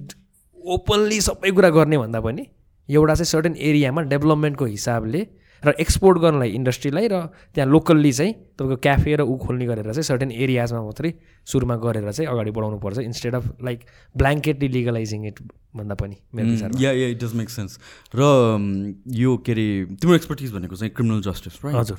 ओपनली 0.59 1.19
सबै 1.21 1.51
कुरा 1.57 1.69
गर्ने 1.77 1.97
भन्दा 1.99 2.21
पनि 2.21 2.43
एउटा 2.89 3.15
चाहिँ 3.15 3.31
सर्टेन 3.33 3.55
एरियामा 3.71 4.01
डेभलपमेन्टको 4.13 4.65
हिसाबले 4.65 5.21
र 5.65 5.75
एक्सपोर्ट 5.81 6.19
गर्नलाई 6.19 6.51
इन्डस्ट्रीलाई 6.61 7.09
र 7.09 7.21
त्यहाँ 7.55 7.69
लोकल्ली 7.71 8.13
चाहिँ 8.13 8.33
तपाईँको 8.59 8.77
क्याफे 8.87 9.17
र 9.17 9.23
ऊ 9.23 9.37
खोल्ने 9.37 9.67
गरेर 9.67 9.91
चाहिँ 9.91 10.09
सर्टेन 10.11 10.31
एरियाजमा 10.31 10.83
मात्रै 10.83 11.11
सुरुमा 11.47 11.77
गरेर 11.85 12.11
चाहिँ 12.11 12.29
अगाडि 12.31 12.51
बढाउनु 12.51 12.79
पर्छ 12.79 12.99
instead 13.01 13.35
of 13.35 13.45
like 13.65 13.81
blanketly 14.15 14.69
legalizing 14.77 15.27
it 15.27 15.41
भन्दा 15.77 15.95
पनि 15.95 16.17
मेरो 16.35 16.49
विचारमा। 16.49 16.81
या 16.81 16.93
या 16.93 17.09
इट 17.09 17.19
डज 17.25 17.35
मेक 17.35 17.51
सेन्स 17.51 17.79
र 18.15 18.23
um, 18.23 18.65
यो 19.09 19.37
के 19.47 19.53
अरे 19.53 19.69
तिम्रो 19.97 20.17
एक्सपर्टिज 20.17 20.53
भनेको 20.53 20.77
चाहिँ 20.77 20.95
क्रिमिनल 20.95 21.21
जस्टिस 21.29 21.61
राइट 21.65 21.77
हजुर 21.77 21.99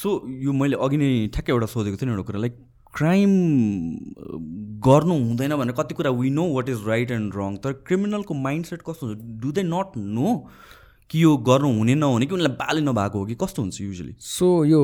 सो 0.00 0.16
यो 0.48 0.52
मैले 0.52 0.76
अघि 0.80 0.96
नै 0.96 1.12
ठ्याक्कै 1.34 1.52
एउटा 1.52 1.66
सोधेको 1.76 1.96
थिएँ 2.02 2.10
एउटा 2.10 2.26
कुरा 2.30 2.40
लाइक 2.40 2.58
क्राइम 2.94 3.30
गर्नु 4.86 5.14
हुँदैन 5.18 5.56
भनेर 5.56 5.74
कति 5.78 5.94
कुरा 5.94 6.10
we 6.10 6.30
know 6.30 6.46
what 6.54 6.68
is 6.68 6.86
right 6.86 7.10
and 7.10 7.34
wrong 7.36 7.56
तर 7.64 7.72
क्रिमिनलको 7.86 8.34
माइन्ड 8.34 8.66
सेट 8.66 8.82
कस्तो 8.88 9.06
हुन्छ? 9.06 9.20
डु 9.42 9.52
दे 9.52 9.62
नट 9.62 9.96
नो 9.96 10.34
कि 11.10 11.22
यो 11.22 11.36
गर्नु 11.36 11.68
हुने 11.76 11.94
नहुने 11.94 12.26
कि 12.26 12.34
उनीलाई 12.34 12.54
बालै 12.54 12.80
नभएको 12.80 13.18
हो 13.18 13.24
कि 13.26 13.34
कस्तो 13.34 13.62
हुन्छ 13.62 13.80
युजली 13.80 14.14
सो 14.22 14.48
यो 14.64 14.80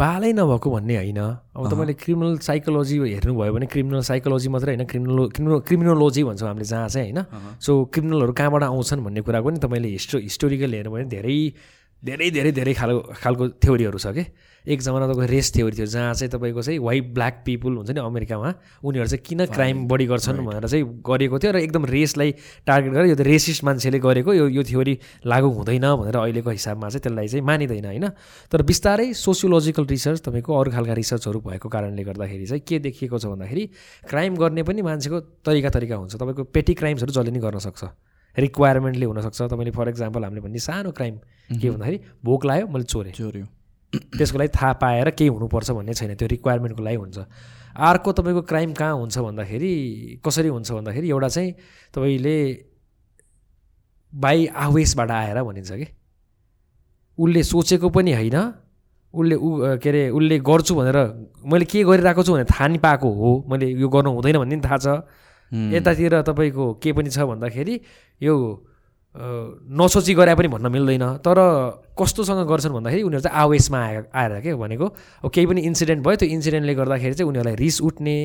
बालै 0.00 0.32
नभएको 0.32 0.70
भन्ने 0.70 0.96
होइन। 0.96 1.18
अब 1.20 1.68
तपाईँले 1.68 1.94
क्रिमिनल 1.94 2.38
साइकोलोजी 2.40 2.96
हेर्नुभयो 2.98 3.52
भने 3.52 3.66
क्रिमिनल 3.68 4.00
साइकोलोजी 4.08 4.48
मात्रै 4.48 4.74
होइन 4.74 4.86
क्रिमिनल 4.88 5.28
क्रिमिनल 5.28 5.60
क्रिमिनोलोजी 5.68 6.24
भन्छौँ 6.24 6.48
हामीले 6.48 6.64
जहाँ 6.64 6.88
चाहिँ 6.88 7.12
होइन। 7.12 7.60
सो 7.60 7.84
क्रिमिनलहरू 7.92 8.32
कहाँबाट 8.32 8.62
आउँछन् 8.64 9.04
भन्ने 9.04 9.20
कुरा 9.28 9.40
पनि 9.44 9.58
तपाईँले 9.60 9.88
हिस्टो 9.88 10.18
हिस्टोरिकल 10.18 10.74
हेर्नु 10.74 10.90
भने 10.92 11.04
धेरै 11.04 11.36
धेरै 12.02 12.30
धेरै 12.30 12.52
धेरै 12.52 12.74
खालको 12.74 13.00
खालको 13.20 13.48
थ्योरीहरू 13.60 13.98
छ 13.98 14.06
कि? 14.16 14.24
एक 14.66 14.80
जमाना 14.82 15.06
तपाईँको 15.06 15.32
रेस 15.32 15.52
थ्योरी 15.54 15.76
थियो 15.76 15.86
जहाँ 15.86 16.14
चाहिँ 16.14 16.30
तपाईँको 16.30 16.62
चाहिँ 16.62 16.78
वाइट 16.78 17.12
ब्ल्याक 17.14 17.42
पिपुल 17.44 17.76
हुन्छ 17.76 17.90
नि 17.90 18.00
अमेरिकामा 18.00 18.52
उनीहरू 18.84 19.08
चाहिँ 19.08 19.22
किन 19.24 19.46
क्राइम 19.46 19.86
बढी 19.88 20.06
गर्छन् 20.06 20.44
भनेर 20.44 20.66
चाहिँ 20.66 20.84
गरिएको 21.06 21.38
थियो 21.38 21.52
र 21.52 21.56
एकदम 21.58 21.84
रेसलाई 21.86 22.30
टार्गेट 22.66 22.92
गरेर 22.92 23.06
यो 23.06 23.16
त 23.16 23.20
रेसिस्ट 23.20 23.64
मान्छेले 23.64 23.98
गरेको 23.98 24.34
यो 24.34 24.48
यो 24.48 24.62
थ्योरी 24.62 24.98
लागु 25.26 25.48
हुँदैन 25.48 25.86
भनेर 25.94 26.16
अहिलेको 26.16 26.50
हिसाबमा 26.50 26.88
चाहिँ 26.88 27.02
त्यसलाई 27.02 27.28
चाहिँ 27.28 27.44
मानिँदैन 27.44 27.84
होइन? 27.84 28.06
तर 28.52 28.62
बिस्तारै 28.62 29.12
सोसियोलोजिकल 29.14 29.84
रिसर्च 29.86 30.20
तपाईँको 30.26 30.50
अरू 30.52 30.70
खालका 30.70 30.94
रिसर्चहरू 30.94 31.40
भएको 31.40 31.68
कारणले 31.68 32.02
गर्दाखेरि 32.04 32.46
चाहिँ 32.46 32.62
के 32.68 32.78
देखिएको 32.78 33.18
छ 33.18 33.26
भन्दाखेरि 33.26 33.64
क्राइम 34.08 34.36
गर्ने 34.36 34.62
पनि 34.62 34.82
मान्छेको 34.82 35.20
तरिका 35.44 35.70
तरिका 35.70 35.96
हुन्छ। 35.96 36.14
तपाईँको 36.16 36.44
पेटी 36.52 36.74
क्राइम्सहरू 36.74 37.12
जसले 37.12 37.30
नि 37.30 37.40
गर्न 37.40 37.58
सक्छ। 37.58 37.84
रिक्वायरमेन्टले 38.36 39.06
हुनसक्छ। 39.06 39.42
तपाईँले 39.42 39.70
फर 39.70 39.88
इक्जाम्पल 39.88 40.24
हामीले 40.24 40.40
भन्ने 40.40 40.58
सानो 40.58 40.90
क्राइम 40.92 41.16
के 41.58 41.70
भन्दाखेरि 41.70 41.98
भोक 42.24 42.44
लाग्यो 42.46 42.66
मैले 42.68 42.84
चोरेँ। 42.84 43.12
चोर्यो। 43.12 43.57
त्यसको 43.94 44.38
लागि 44.38 44.50
थाहा 44.54 44.72
पाएर 44.82 45.10
केही 45.10 45.28
हुनुपर्छ 45.28 45.70
भन्ने 45.70 45.94
छैन। 45.94 46.14
त्यो 46.14 46.28
रिक्वायरमेन्टको 46.28 46.82
लागि 46.82 46.96
हुन्छ। 46.96 47.18
अर्को 47.78 48.12
तपाईँको 48.12 48.42
क्राइम 48.42 48.72
कहाँ 48.74 48.94
हुन्छ 48.94 49.18
भन्दाखेरि 49.18 49.72
कसरी 50.24 50.48
हुन्छ 50.48 50.72
भन्दाखेरि 50.72 51.08
एउटा 51.08 51.28
चाहिँ 51.28 51.52
तपाईँले 51.94 52.36
बाई 54.12 54.46
आवेशबाट 54.46 55.10
आएर 55.10 55.42
भनिन्छ 55.42 55.72
कि। 55.72 55.86
उसले 57.18 57.42
सोचेको 57.42 57.88
पनि 57.90 58.12
होइन। 58.12 58.36
उसले 59.14 59.34
ऊ 59.34 59.80
के 59.80 59.88
अरे 59.88 60.08
उसले 60.10 60.38
गर्छु 60.44 60.74
भनेर 60.74 60.96
मैले 61.48 61.64
के 61.64 61.84
गरिरहेको 61.84 62.22
छु 62.22 62.32
भनेर 62.32 62.46
थाहा 62.50 62.66
नि 62.68 62.78
पाएको 62.78 63.08
हो। 63.08 63.30
मैले 63.48 63.66
यो 63.72 63.88
गर्नु 63.88 64.10
हुँदैन 64.12 64.36
भन्ने 64.38 64.56
पनि 64.56 64.64
थाहा 64.68 64.78
छ। 64.78 64.88
यतातिर 65.52 66.22
तपाईँको 66.28 66.64
के 66.82 66.92
पनि 66.92 67.10
छ 67.10 67.24
भन्दाखेरि 67.24 67.80
यो 68.20 68.34
नसोची 69.16 70.14
गरे 70.14 70.34
पनि 70.34 70.48
भन्न 70.48 70.66
मिल्दैन। 70.72 71.04
तर 71.24 71.38
कस्तोसँग 71.98 72.46
गर्छन् 72.48 72.72
भन्दाखेरि 72.72 73.02
उनीहरू 73.02 73.22
चाहिँ 73.22 73.38
आवेशमा 73.42 73.78
आए 73.78 74.02
आएर 74.14 74.40
के 74.40 74.54
भनेको 74.54 74.86
अब 75.24 75.30
केही 75.30 75.46
पनि 75.46 75.60
इन्सिडेन्ट 75.64 76.04
भयो 76.06 76.16
त्यो 76.16 76.28
इन्सिडेन्टले 76.28 76.74
गर्दाखेरि 76.74 77.14
चाहिँ 77.14 77.28
उनीहरूलाई 77.28 77.56
रिस 77.56 77.80
उठ्ने 77.82 78.16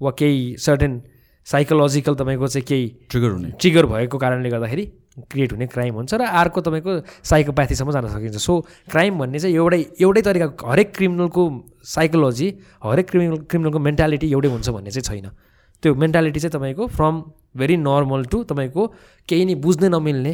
वा 0.00 0.10
केही 0.18 0.56
सर्टेन 0.58 1.02
साइकोलोजिकल 1.46 2.14
तपाईँको 2.14 2.46
चाहिँ 2.46 2.66
केही 2.66 2.86
ट्रिगर 3.10 3.30
हुने। 3.30 3.50
ट्रिगर 3.60 3.86
भएको 3.86 4.18
कारणले 4.18 4.50
गर्दाखेरि 4.50 4.84
क्रिएट 5.30 5.52
हुने 5.52 5.66
क्राइम 5.66 5.94
हुन्छ 5.94 6.14
र 6.14 6.22
अर्को 6.22 6.60
तपाईँको 6.60 6.92
साइकोप्याथीसम्म 7.22 7.90
जान 7.92 8.06
सकिन्छ। 8.08 8.36
सो 8.38 8.60
क्राइम 8.90 9.18
भन्ने 9.18 9.38
चाहिँ 9.38 9.56
एउटै 9.56 9.80
एउटै 10.00 10.22
तरिका 10.22 10.46
हरेक 10.70 10.94
क्रिमिनलको 10.96 11.42
साइकोलोजी 11.84 12.48
हरेक 12.82 13.06
क्रिमिनल 13.10 13.36
क्रिमिनलको 13.50 13.78
मेन्टालिटी 13.78 14.26
एउटै 14.32 14.48
हुन्छ 14.48 14.68
भन्ने 14.70 14.90
चाहिँ 14.90 15.06
छैन। 15.10 15.30
त्यो 15.82 15.94
मेन्टालिटी 15.94 16.40
चाहिँ 16.40 16.54
तपाईँको 16.56 16.86
फ्रम 16.96 17.14
भेरी 17.54 17.76
नर्मल 17.76 18.24
टु 18.32 18.42
तपाईँको 18.44 18.82
केही 19.28 19.44
नि 19.44 19.54
बुझ्नै 19.60 19.88
नमिल्ने 19.88 20.32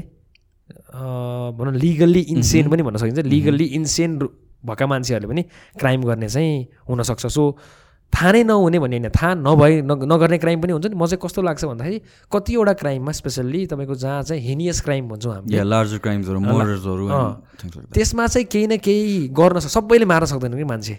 भनौँ 1.58 1.74
लिगल्ली 1.74 2.20
इन्सेन 2.34 2.68
पनि 2.70 2.82
भन्न 2.82 2.96
सकिन्छ। 2.96 3.24
लिगल्ली 3.26 3.64
इन्सेन 3.78 4.18
भएका 4.64 4.86
मान्छेहरूले 4.86 5.28
पनि 5.28 5.42
क्राइम 5.78 6.02
गर्ने 6.02 6.28
चाहिँ 6.28 6.66
हुनसक्छ। 6.88 7.26
सो 7.26 7.56
थाहा 8.12 8.32
नै 8.32 8.42
नहुने 8.44 8.78
भन्ने 8.78 8.96
होइन। 8.98 9.08
थाहा 9.12 9.34
नभए 9.36 9.80
न 9.84 9.92
नगर्ने 10.12 10.38
क्राइम 10.38 10.60
पनि 10.60 10.72
हुन्छ 10.72 10.86
नि। 10.86 10.96
म 10.96 11.06
चाहिँ 11.06 11.20
कस्तो 11.24 11.42
लाग्छ 11.42 11.64
भन्दाखेरि 11.64 11.98
कतिवटा 12.32 12.72
क्राइममा 12.72 13.12
स्पेसल्ली 13.12 13.66
तपाईँको 13.66 13.94
जहाँ 13.94 14.22
चाहिँ 14.22 14.42
हिनियस 14.42 14.80
क्राइम 14.80 15.08
भन्छौँ 15.08 15.34
हामीले। 15.34 15.62
लार्जर 15.64 15.98
क्राइम्सहरू 16.04 16.40
मर्डर्सहरू 16.40 17.04
त्यसमा 17.92 18.26
चाहिँ 18.26 18.46
केही 18.48 18.66
न 18.66 18.76
केही 18.76 19.28
गर्न 19.28 19.58
सक्छ 19.60 19.72
सबैले 19.72 20.04
मार्न 20.04 20.26
सक्दैन 20.26 20.56
कि 20.56 20.64
मान्छे। 20.64 20.96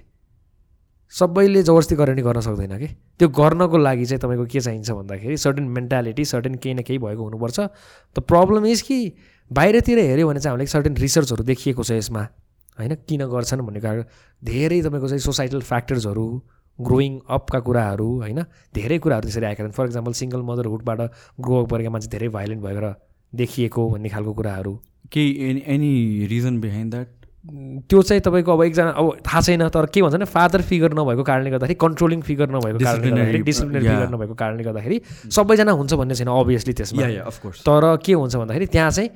सबैले 1.12 1.62
जबरजस्ती 1.64 1.96
गर्न 1.96 2.40
सक्दैन 2.40 2.78
कि? 2.78 2.88
त्यो 3.20 3.28
गर्नको 3.30 3.78
लागि 3.78 4.06
चाहिँ 4.06 4.22
तपाईँको 4.22 4.46
के 4.46 4.60
चाहिन्छ 4.60 4.92
भन्दाखेरि 4.92 5.38
सर्टेन 5.38 5.66
मेन्टालिटी 5.68 6.26
सर्टेन 6.26 6.56
केही 6.56 6.74
न 6.76 6.82
केही 6.86 7.00
भएको 7.00 7.24
हुनुपर्छ। 7.24 7.60
त 8.16 8.20
प्रब्लम 8.22 8.66
इज 8.66 8.82
कि 8.82 8.98
बाहिरतिर 9.52 10.00
हेऱ्यो 10.00 10.28
भने 10.28 10.40
चाहिँ 10.40 10.54
हामीले 10.54 10.70
सर्टेन 10.70 10.94
रिसर्चहरू 10.96 11.44
देखिएको 11.44 11.84
छ 11.84 11.92
यसमा। 11.98 12.22
होइन? 12.78 12.96
किन 13.10 13.26
गर्छन् 13.26 13.62
भन्ने 13.66 13.80
कारण 13.82 14.04
धेरै 14.44 14.82
तपाईँको 14.82 15.08
चाहिँ 15.10 15.20
सोसाइटल 15.20 15.62
फ्याक्टर्सहरू 15.66 16.26
ग्रोइङ 16.80 17.20
अपका 17.28 17.60
कुराहरू 17.60 18.10
होइन? 18.22 18.40
धेरै 18.74 18.98
कुराहरू 19.02 19.26
त्यसरी 19.28 19.46
आएका 19.46 19.64
छन्। 19.66 19.74
फर 19.74 19.86
इक्जाम्पल 19.86 20.14
सिङ्गल 20.14 20.42
मदरहुडबाट 20.46 21.00
ग्रो 21.42 21.64
अप 21.64 21.74
गरेका 21.74 21.90
मान्छे 21.90 22.10
धेरै 22.14 22.30
भाइलेन्ट 22.30 22.62
भएर 22.64 22.86
देखिएको 23.34 23.90
भन्ने 23.90 24.10
खालको 24.10 24.34
कुराहरू। 24.34 24.74
केही 25.12 25.64
एनी 25.66 25.92
रिजन 26.30 26.60
बिहाइन्ड 26.62 26.92
द्याट 26.94 27.19
त्यो 27.40 28.02
चाहिँ 28.02 28.22
तपाईँको 28.22 28.52
अब 28.52 28.64
एकजना 28.64 28.90
अब 29.00 29.18
थाहा 29.26 29.42
छैन 29.42 29.68
तर 29.72 29.86
के 29.88 30.02
भन्छ 30.02 30.16
भने 30.16 30.26
फादर 30.28 30.62
फिगर 30.62 30.94
नभएको 30.94 31.24
कारणले 31.24 31.50
गर्दाखेरि 31.50 31.78
कन्ट्रोलिङ 31.80 32.22
फिगर 32.22 32.50
नभएको 32.52 32.80
कारणले 32.84 33.10
गर्दाखेरि 33.10 33.44
डिसिप्लिनरी 33.44 33.88
फिगर 33.88 34.10
नभएको 34.12 34.34
कारणले 34.36 34.64
गर्दाखेरि 34.64 35.02
सबैजना 35.32 35.72
हुन्छ 35.72 35.94
भन्ने 35.94 36.16
छैन 36.16 36.28
अभियसली 36.28 36.74
त्यसमा। 36.74 37.08
अफकोर्स 37.32 37.62
तर 37.64 37.96
के 38.06 38.14
हुन्छ 38.14 38.36
भन्दाखेरि 38.36 38.66
त्यहाँ 38.76 38.92
चाहिँ 38.92 39.10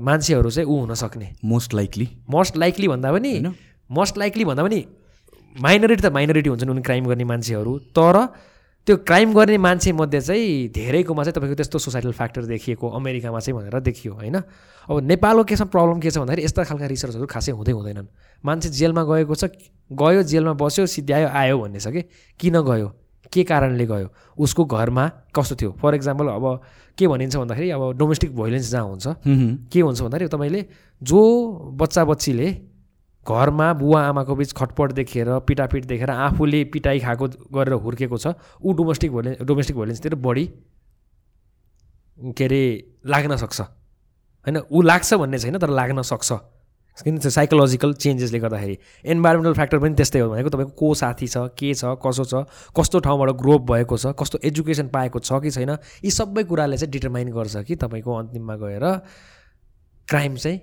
मान्छेहरू 0.00 0.50
चाहिँ 0.50 0.68
ऊ 0.68 0.78
हुन 0.80 0.94
सक्ने। 0.94 1.28
मोस्ट 1.44 1.74
लाइकली 1.74 2.08
मोस्ट 2.30 2.56
लाइकली 2.56 2.88
भन्दा 2.88 3.12
पनि 3.12 3.32
मोस्ट 3.90 4.18
लाइकली 4.18 4.44
भन्दा 4.44 4.62
पनि 4.62 4.80
माइनोरिटी 5.56 6.02
त 6.02 6.12
माइनोरिटी 6.12 6.48
हुन्छन् 6.48 6.70
उनी 6.70 6.82
क्राइम 6.82 7.04
गर्ने 7.06 7.24
मान्छेहरू 7.24 7.78
तर 7.92 8.16
त्यो 8.86 8.96
क्राइम 9.06 9.32
गर्ने 9.34 9.56
मान्छे 9.58 9.92
मध्ये 9.94 10.20
चाहिँ 10.20 10.68
धेरैकोमा 10.74 11.22
चाहिँ 11.22 11.32
तपाईँको 11.32 11.54
त्यस्तो 11.54 11.78
सोसाइटल 11.78 12.12
फ्याक्टर 12.12 12.42
देखिएको 12.50 12.88
अमेरिकामा 12.90 13.38
चाहिँ 13.38 13.54
भनेर 13.58 13.80
देखियो 13.80 14.12
होइन? 14.14 14.36
अब 14.90 14.98
नेपालको 15.06 15.44
केसमा 15.44 15.66
प्रब्लम 15.70 16.00
के 16.02 16.10
छ 16.10 16.18
भन्दाखेरि 16.18 16.42
यस्ता 16.44 16.64
खालका 16.66 16.86
रिसर्चहरू 16.90 17.26
खासै 17.30 17.52
हुँदै 17.54 17.72
हुँदैनन्। 17.72 18.06
मान्छे 18.42 18.68
जेलमा 18.74 19.02
गएको 19.06 19.34
छ 19.38 19.54
गयो 19.86 20.22
जेलमा 20.26 20.52
बस्यो 20.58 20.86
सिद्ध्यायो 20.86 21.28
आयो 21.30 21.58
भन्ने 21.62 21.78
छ 21.78 21.94
कि? 21.94 22.02
किन 22.42 22.58
गयो? 22.58 22.88
के 23.32 23.42
कारणले 23.46 23.86
गयो? 23.86 24.08
उसको 24.34 24.64
घरमा 24.66 25.30
कस्तो 25.30 25.54
थियो? 25.62 25.70
फर 25.78 25.94
इक्जाम्पल 25.94 26.26
अब 26.26 26.44
के 26.98 27.06
भनिन्छ 27.06 27.36
भन्दाखेरि 27.36 27.70
अब 27.70 27.82
डोमेस्टिक 28.02 28.34
भोइलेन्स 28.34 28.70
जहाँ 28.70 28.86
हुन्छ 28.90 29.06
के 29.70 29.80
हुन्छ 29.80 30.00
भन्दाखेरि 30.02 30.28
तपाईँले 30.28 30.66
जो 31.02 31.22
बच्चा 31.78 32.04
बच्चीले 32.04 32.48
घरमा 33.26 33.72
बुवा 33.74 34.00
आमाको 34.02 34.34
बिच 34.36 34.52
खटपट 34.52 34.92
देखेर 34.92 35.28
पिटापिट 35.48 35.84
देखेर 35.86 36.10
आफूले 36.10 36.64
पिटाइ 36.72 37.00
खाएको 37.00 37.28
गरेर 37.54 37.74
हुर्केको 37.84 38.18
छ। 38.18 38.34
ऊ 38.58 38.72
डोमेस्टिक 38.74 39.10
भोइलेन्स 39.12 39.42
डोमेस्टिक 39.42 39.76
भोइलेन्सतिर 39.76 40.14
बढी 40.18 40.46
के 42.34 42.44
अरे 42.44 42.62
लाग्न 43.06 43.36
सक्छ। 43.36 43.60
होइन 43.60 44.56
ऊ 44.58 44.82
लाग्छ 44.82 45.14
भन्ने 45.14 45.38
छैन 45.38 45.58
तर 45.58 45.70
लाग्न 45.70 46.02
सक्छ। 46.02 46.32
किन 46.98 47.18
साइकोलोजिकल 47.18 47.92
चेन्जेसले 47.94 48.38
गर्दाखेरि। 48.38 48.76
इन्भाइरोमेन्टल 49.06 49.54
फ्याक्टर 49.54 49.78
पनि 49.78 49.94
त्यस्तै 49.96 50.18
हो 50.20 50.28
भनेको 50.30 50.48
तपाईँको 50.50 50.72
को 50.76 50.94
साथी 50.94 51.26
छ 51.26 51.36
के 51.56 51.72
छ 51.74 51.94
कसो 52.02 52.24
छ 52.24 52.44
कस्तो 52.76 53.00
ठाउँबाट 53.00 53.30
ग्रोप 53.38 53.62
भएको 53.70 53.96
छ 53.96 54.12
कस्तो 54.18 54.38
एजुकेसन 54.44 54.88
पाएको 54.90 55.18
छ 55.18 55.40
कि 55.40 55.50
छैन 55.50 55.70
यी 56.04 56.10
सबै 56.10 56.44
कुराले 56.44 56.76
चाहिँ 56.76 56.90
डिटरमाइन 56.92 57.32
गर्छ 57.32 57.64
कि 57.64 57.76
तपाईँको 57.78 58.12
अन्तिममा 58.14 58.56
गएर 58.56 58.84
क्राइम 60.08 60.36
चाहिँ 60.36 60.60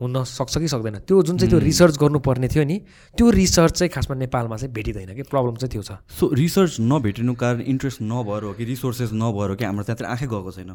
हुन 0.00 0.24
सक्छ 0.24 0.58
कि 0.58 0.68
सक्दैन। 0.68 0.96
त्यो 1.06 1.22
जुन 1.22 1.36
चाहिँ 1.38 1.50
त्यो 1.50 1.58
रिसर्च 1.58 1.94
गर्नुपर्ने 1.98 2.48
थियो 2.48 2.64
नि 2.64 2.76
त्यो 3.18 3.30
रिसर्च 3.30 3.72
चाहिँ 3.78 3.90
खासमा 3.90 4.14
नेपालमा 4.16 4.56
चाहिँ 4.56 4.72
भेटिँदैन 4.72 5.14
कि 5.14 5.22
प्रब्लम 5.26 5.54
चाहिँ 5.58 5.70
त्यो 5.70 5.82
छ। 5.82 5.98
सो 6.06 6.30
रिसर्च 6.32 6.76
नभेटिनु 6.80 7.34
कारण 7.34 7.60
इन्ट्रेस्ट 7.66 7.98
नभएर 8.02 8.42
हो 8.42 8.52
कि 8.54 8.64
रिसोर्सेस 8.64 9.10
नभएर 9.12 9.48
हो 9.50 9.56
कि 9.58 9.64
हाम्रो 9.64 9.84
त्यहाँतिर 9.84 10.06
आँखै 10.06 10.26
गएको 10.26 10.50
छैन? 10.54 10.70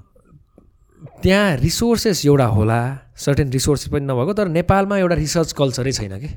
त्यहाँ 1.24 1.56
रिसोर्सेस 1.58 2.25
एउटा 2.25 2.46
होला 2.46 2.80
सर्टेन 3.15 3.51
रिसोर्सेस 3.51 3.88
पनि 3.92 4.06
नभएको 4.06 4.34
तर 4.34 4.48
नेपालमा 4.48 4.98
एउटा 4.98 5.15
रिसर्च 5.15 5.51
कल्चरै 5.51 5.92
छैन 5.92 6.20
कि। 6.20 6.30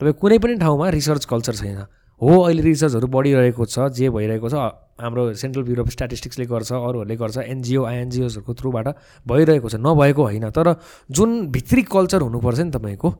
तपाईँ 0.00 0.14
कुनै 0.20 0.38
पनि 0.38 0.54
ठाउँमा 0.58 0.88
रिसर्च 0.90 1.24
कल्चर 1.24 1.54
छैन। 1.54 1.78
हो 2.20 2.40
अहिले 2.40 2.62
रिसर्चहरू 2.62 3.06
बढिरहेको 3.06 3.64
छ 3.66 3.92
जे 3.92 4.08
भइरहेको 4.10 4.48
छ 4.48 4.54
हाम्रो 5.00 5.22
सेन्ट्रल 5.36 5.62
ब्युरो 5.64 5.82
अफ 5.84 5.90
स्ट्याटिस्टिक्सले 5.92 6.44
गर्छ 6.46 6.72
अरूहरूले 6.72 7.16
गर्छ 7.16 7.36
एनजिओ 7.38 7.84
आइएनजिओजहरूको 7.84 8.52
थ्रुबाट 8.54 8.86
भइरहेको 9.28 9.68
छ 9.68 9.76
नभएको 9.76 10.22
होइन। 10.22 10.48
तर 10.50 10.74
जुन 11.10 11.30
भित्री 11.52 11.82
कल्चर 11.84 12.20
हुनुपर्छ 12.22 12.60
नि 12.60 12.70
तपाईँको 12.72 13.10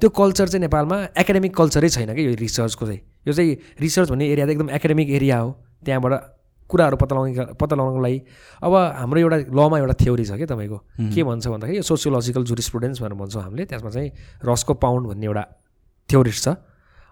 त्यो 0.00 0.08
कल्चर 0.10 0.46
चाहिँ 0.48 0.60
नेपालमा 0.60 0.96
एकाडेमिक 1.18 1.54
कल्चरै 1.56 1.88
छैन 1.88 2.14
कि 2.14 2.26
यो 2.26 2.34
रिसर्चको 2.38 2.86
चाहिँ। 2.86 3.00
यो 3.26 3.32
चाहिँ 3.32 3.56
रिसर्च 3.80 4.10
भन्ने 4.10 4.26
एरिया 4.30 4.46
त 4.46 4.50
एकदम 4.50 4.70
एकाडेमिक 4.70 5.10
एरिया 5.10 5.38
हो। 5.38 5.50
त्यहाँबाट 5.84 6.14
कुराहरू 6.70 6.96
पत्ता 6.96 7.14
लगाउने 7.14 7.54
पत्ता 7.58 7.74
लगाउनको 7.76 8.02
लागि। 8.02 8.18
अब 8.62 8.74
हाम्रो 8.74 9.18
एउटा 9.20 9.36
लमा 9.50 9.78
एउटा 9.78 9.94
थ्योरी 9.98 10.24
छ 10.24 10.38
कि 10.38 10.46
तपाईँको। 10.46 10.78
के 11.14 11.22
भन्छ 11.22 11.46
भन्दाखेरि 11.46 11.76
यो 11.78 11.82
सोसियोलोजिकल 11.82 12.42
जुरिस्टुडेन्ट्स 12.44 13.02
भनेर 13.02 13.18
भन्छौँ 13.18 13.42
हामीले 13.42 13.64
त्यसमा 13.66 13.90
चाहिँ 13.90 14.10
रस्को 14.46 14.74
पाउन्ड 14.78 15.06
भन्ने 15.10 15.26
एउटा 15.26 15.44
थ्योरिस्ट 16.08 16.42
छ। 16.44 16.48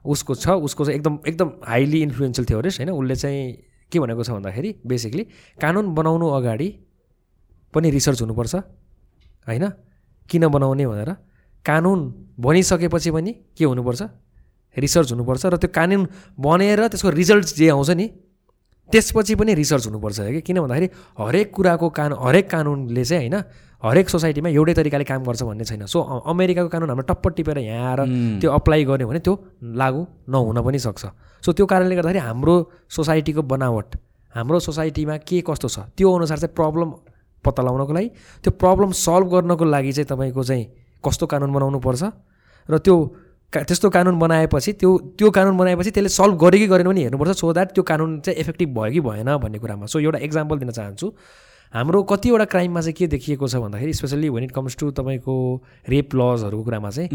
उसको 0.05 0.35
छ 0.35 0.49
उसको 0.49 0.85
चाहिँ 0.85 0.99
एकदम 0.99 1.19
एकदम 1.27 1.49
हाइली 1.65 2.03
इन्फ्लुएन्सियल 2.03 2.47
थ्योरिस्ट 2.47 2.81
होइन? 2.81 2.91
उसले 2.91 3.17
चाहिँ 3.17 3.53
के 3.93 4.01
भनेको 4.01 4.23
छ 4.25 4.31
भन्दाखेरि 4.31 4.71
बेसिकली 4.87 5.25
कानुन 5.61 5.95
बनाउनु 5.95 6.27
अगाडि 6.29 6.69
पनि 7.75 7.91
रिसर्च 7.91 8.21
हुनुपर्छ 8.23 8.55
होइन? 9.47 9.65
किन 10.31 10.49
बनाउने 10.49 10.87
भनेर। 10.87 11.11
कानुन 11.65 12.01
बनिसकेपछि 12.41 13.11
पनि 13.11 13.33
के 13.59 13.65
हुनुपर्छ? 13.65 14.03
रिसर्च 14.77 15.13
हुनुपर्छ 15.13 15.47
र 15.47 15.57
त्यो 15.57 15.71
कानुन 15.71 16.03
बनेर 16.41 16.89
त्यसको 16.89 17.11
रिजल्ट 17.11 17.47
जे 17.55 17.69
आउँछ 17.69 17.91
नि 17.91 18.07
त्यसपछि 18.91 19.35
पनि 19.35 19.55
रिसर्च 19.55 19.87
हुनुपर्छ 19.87 20.19
कि? 20.21 20.41
किन 20.41 20.61
भन्दाखेरि 20.61 20.89
हरेक 21.19 21.51
कुराको 21.55 21.89
कानुन 21.89 22.19
हरेक 22.19 22.51
कानुनले 22.51 23.05
चाहिँ 23.05 23.29
होइन 23.29 23.43
हरेक 23.85 24.09
सोसाइटीमा 24.09 24.49
एउटै 24.49 24.75
तरिकाले 24.75 25.05
काम 25.05 25.23
गर्छ 25.27 25.43
भन्ने 25.43 25.65
छैन। 25.65 25.87
सो 25.87 26.01
अमेरिकाको 26.33 26.69
कानुन 26.69 26.89
हाम्रो 26.91 27.07
टप्प 27.11 27.29
टिपेर 27.37 27.59
यहाँ 27.59 27.89
आएर 27.91 28.01
त्यो 28.41 28.51
अप्लाई 28.51 28.85
गर्यो 28.85 29.09
भने 29.09 29.21
त्यो 29.27 29.35
लागु 29.81 30.01
नहुन 30.31 30.63
पनि 30.63 30.79
सक्छ। 30.79 31.03
सो 31.43 31.53
त्यो 31.53 31.67
कारणले 31.67 31.95
गर्दाखेरि 31.97 32.23
हाम्रो 32.29 32.55
सोसाइटीको 32.97 33.43
बनावट 33.43 33.89
हाम्रो 34.35 34.59
सोसाइटीमा 34.67 35.17
के 35.27 35.41
कस्तो 35.43 35.69
छ 35.69 35.79
त्यो 35.99 36.09
अनुसार 36.09 36.39
चाहिँ 36.39 36.55
प्रब्लम 36.55 36.89
पत्ता 37.45 37.63
लगाउनको 37.63 37.93
लागि 37.93 38.09
त्यो 38.45 38.51
प्रब्लम 38.63 38.91
सल्भ 39.03 39.27
गर्नको 39.35 39.65
लागि 39.75 39.93
चाहिँ 39.93 40.07
तपाईँको 40.13 40.43
चाहिँ 40.47 40.65
कस्तो 41.05 41.27
कानुन 41.27 41.51
बनाउनु 41.53 41.79
पर्छ 41.83 42.03
र 42.69 42.79
त्यो 42.79 42.97
त्यस्तो 43.53 43.89
कानुन 43.91 44.19
बनाएपछि 44.19 44.73
त्यो 44.81 44.91
त्यो 45.19 45.31
कानुन 45.37 45.57
बनाएपछि 45.59 45.91
त्यसले 45.91 46.09
सल्भ 46.09 46.39
गर्यो 46.39 46.59
कि 46.61 46.67
गरेन 46.73 46.87
पनि 46.87 47.01
हेर्नुपर्छ। 47.03 47.37
सो 47.37 47.53
द्याट 47.53 47.69
त्यो 47.75 47.83
कानुन 47.83 48.21
चाहिँ 48.25 48.39
इफेक्टिभ 48.41 48.69
भयो 48.79 48.93
कि 48.93 49.01
भएन 49.03 49.37
भन्ने 49.43 49.59
कुरामा। 49.59 49.87
सो 49.93 49.99
एउटा 50.01 50.19
इक्जाम्पल 50.25 50.59
दिन 50.59 50.71
चाहन्छु। 50.71 51.07
हाम्रो 51.75 52.03
कतिवटा 52.03 52.45
क्राइममा 52.45 52.81
चाहिँ 52.81 52.93
के 52.93 53.07
देखिएको 53.07 53.49
छ 53.49 53.57
भन्दाखेरि 53.57 53.93
specially 53.95 54.29
when 54.29 54.45
it 54.45 54.53
comes 54.53 54.77
to 54.77 54.91
तपाईँको 54.93 55.35
रेप 55.89 56.15
लजहरूको 56.15 56.65
कुरामा 56.65 56.91
चाहिँ 56.91 57.09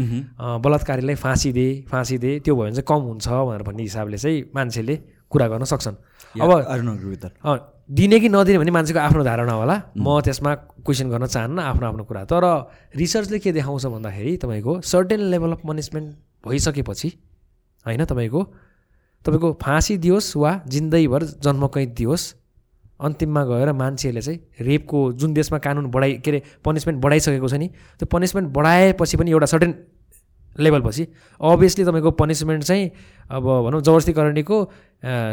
बलात्कारीलाई 0.58 1.14
फाँसी 1.14 1.52
दे 1.52 1.66
फाँसी 1.90 2.18
दे 2.18 2.38
त्यो 2.42 2.54
भयो 2.54 2.64
भने 2.64 2.74
चाहिँ 2.74 2.86
कम 2.88 3.06
हुन्छ 3.06 3.28
भनेर 3.28 3.62
भन्ने 3.62 3.82
हिसाबले 3.82 4.18
चाहिँ 4.18 4.42
मान्छेले 4.54 4.96
कुरा 5.30 5.46
गर्न 5.48 5.64
सक्छन्। 5.64 5.94
अब 6.42 7.74
दिने 7.90 8.18
कि 8.20 8.28
नदिने 8.28 8.58
भने 8.58 8.70
मान्छेको 8.70 8.98
आफ्नो 8.98 9.24
धारणा 9.24 9.52
होला। 9.52 9.76
म 9.96 10.20
त्यसमा 10.26 10.54
क्वेसन 10.82 11.10
गर्न 11.10 11.26
चाहन्न 11.26 11.58
आफ्नो 11.58 11.86
आफ्नो 11.86 12.04
कुरा। 12.04 12.24
तर 12.26 12.44
रिसर्चले 12.96 13.38
के 13.38 13.52
देखाउँछ 13.52 13.86
भन्दाखेरि 13.86 14.36
तपाईँको 14.42 14.80
सर्टेन 14.82 15.20
लेभल 15.30 15.52
अफ 15.52 15.62
पनिसमेन्ट 15.68 16.08
भइसकेपछि 16.48 17.08
होइन 17.86 18.04
तपाईँको 18.04 18.42
तपाईँको 19.24 19.52
फाँसी 19.62 19.96
दियोस् 19.98 20.36
वा 20.36 20.50
जिन्दगीभर 20.66 21.22
जन्मकैद 21.46 21.94
दियोस् 21.94 22.26
अन्तिममा 23.00 23.44
गएर 23.44 23.72
मान्छेहरूले 23.72 24.22
चाहिँ 24.22 24.66
रेपको 24.66 25.12
जुन 25.12 25.34
देशमा 25.34 25.58
कानुन 25.58 25.86
बढाइ 25.90 26.12
के 26.24 26.30
अरे 26.30 26.42
पनिसमेन्ट 26.64 27.02
बढाइसकेको 27.02 27.48
छ 27.48 27.54
नि 27.54 27.68
त्यो 27.68 28.06
पनिसमेन्ट 28.12 28.48
बढाएपछि 28.50 29.16
पनि 29.16 29.30
एउटा 29.30 29.46
सर्टेन 29.46 29.74
लेभलपछि 30.58 31.06
अभियसली 31.40 31.84
तपाईँको 31.84 32.10
पनिसमेन्ट 32.18 32.64
चाहिँ 32.64 32.90
अब 33.30 33.44
भनौँ 33.64 33.80
जबरजस्ती 33.80 34.12
करणीको 34.12 34.56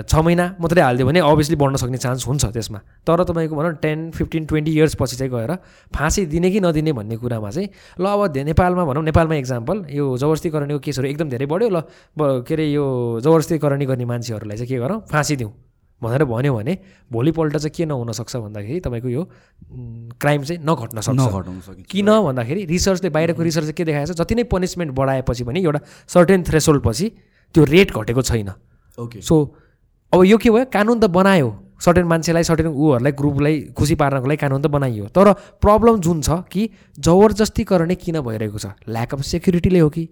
छ 0.05 0.15
महिना 0.21 0.45
मात्रै 0.61 0.81
हालिदियो 0.81 1.07
भने 1.07 1.19
अभियसली 1.25 1.55
बढ्न 1.57 1.75
सक्ने 1.81 1.97
चान्स 1.97 2.27
हुन्छ 2.27 2.45
त्यसमा। 2.45 2.79
तर 3.07 3.23
तपाईँको 3.23 3.55
भनौँ 3.55 3.73
टेन 3.81 4.11
फिफ्टिन 4.11 4.45
ट्वेन्टी 4.45 4.71
इयर्सपछि 4.71 5.15
चाहिँ 5.17 5.31
गएर 5.33 5.55
फाँसी 5.97 6.25
दिने 6.29 6.51
कि 6.51 6.59
नदिने 6.61 6.93
भन्ने 6.93 7.17
कुरामा 7.17 7.49
चाहिँ 7.49 7.69
ल 7.97 8.05
अब 8.05 8.37
नेपालमा 8.37 8.85
भनौँ 8.85 9.03
नेपालमा 9.03 9.35
इक्जाम्पल 9.41 9.85
यो 9.89 10.05
जबरजस्ती 10.13 10.49
करणीको 10.53 10.79
केसहरू 10.85 11.07
एकदम 11.09 11.29
धेरै 11.33 11.45
बढ्यो 11.49 11.69
ल 11.73 11.81
के 12.45 12.53
अरे 12.53 12.65
यो 12.69 12.85
जबरजस्ती 13.25 13.57
करणी 13.57 13.85
गर्ने 13.89 14.05
मान्छेहरूलाई 14.05 14.57
चाहिँ 14.57 14.69
के 14.69 14.77
गरौँ 14.77 15.01
फाँसी 15.09 15.35
दिउँ। 15.41 15.51
भनेर 16.01 16.23
भन्यो 16.25 16.53
भने 16.55 16.77
भोलिपल्ट 17.11 17.57
चाहिँ 17.57 17.71
के 17.75 17.85
नहुनसक्छ 17.85 18.35
भन्दाखेरि 18.35 18.79
तपाईँको 18.79 19.09
यो 19.09 19.23
क्राइम 20.21 20.43
चाहिँ 20.43 20.61
नघट्न 20.61 21.01
सक्छ। 21.01 21.87
किन 21.89 22.09
भन्दाखेरि 22.21 22.65
रिसर्चले 22.65 23.09
बाहिरको 23.09 23.41
रिसर्चले 23.43 23.73
के 23.73 23.83
देखाएको 23.85 24.13
छ? 24.13 24.17
जति 24.17 24.35
नै 24.35 24.43
पनिसमेन्ट 24.51 24.91
बढाएपछि 24.91 25.43
पनि 25.43 25.63
एउटा 25.63 25.79
सर्टेन 26.07 26.43
थ्रेसोल्ड 26.43 26.83
पछि 26.83 27.09
त्यो 27.55 27.63
रेट 27.63 27.91
घटेको 27.95 28.21
छैन। 28.21 28.49
ओके 28.97 29.21
सो 29.21 29.35
अब 30.13 30.23
यो 30.23 30.37
के 30.37 30.49
भयो? 30.49 30.65
कानुन 30.67 30.99
त 30.99 31.05
बनायो। 31.07 31.49
सर्टेन 31.75 32.05
मान्छेलाई 32.07 32.43
सर्टेन 32.43 32.67
ऊहरूलाई 32.67 33.11
ग्रुपलाई 33.11 33.55
खुसी 33.75 33.95
पार्नको 33.95 34.27
लागि 34.27 34.37
कानुन 34.39 34.61
त 34.61 34.67
बनाइयो। 34.67 35.05
तर 35.15 35.31
प्रब्लम 35.63 35.99
जुन 35.99 36.21
छ 36.21 36.43
कि 36.51 36.69
जबरजस्तीकरण 36.99 37.95
किन 37.95 38.19
भइरहेको 38.21 38.57
छ? 38.59 38.65
ल्याक 38.87 39.13
अफ 39.13 39.21
सेक्युरिटीले 39.23 39.79
हो 39.79 39.89
कि? 39.89 40.07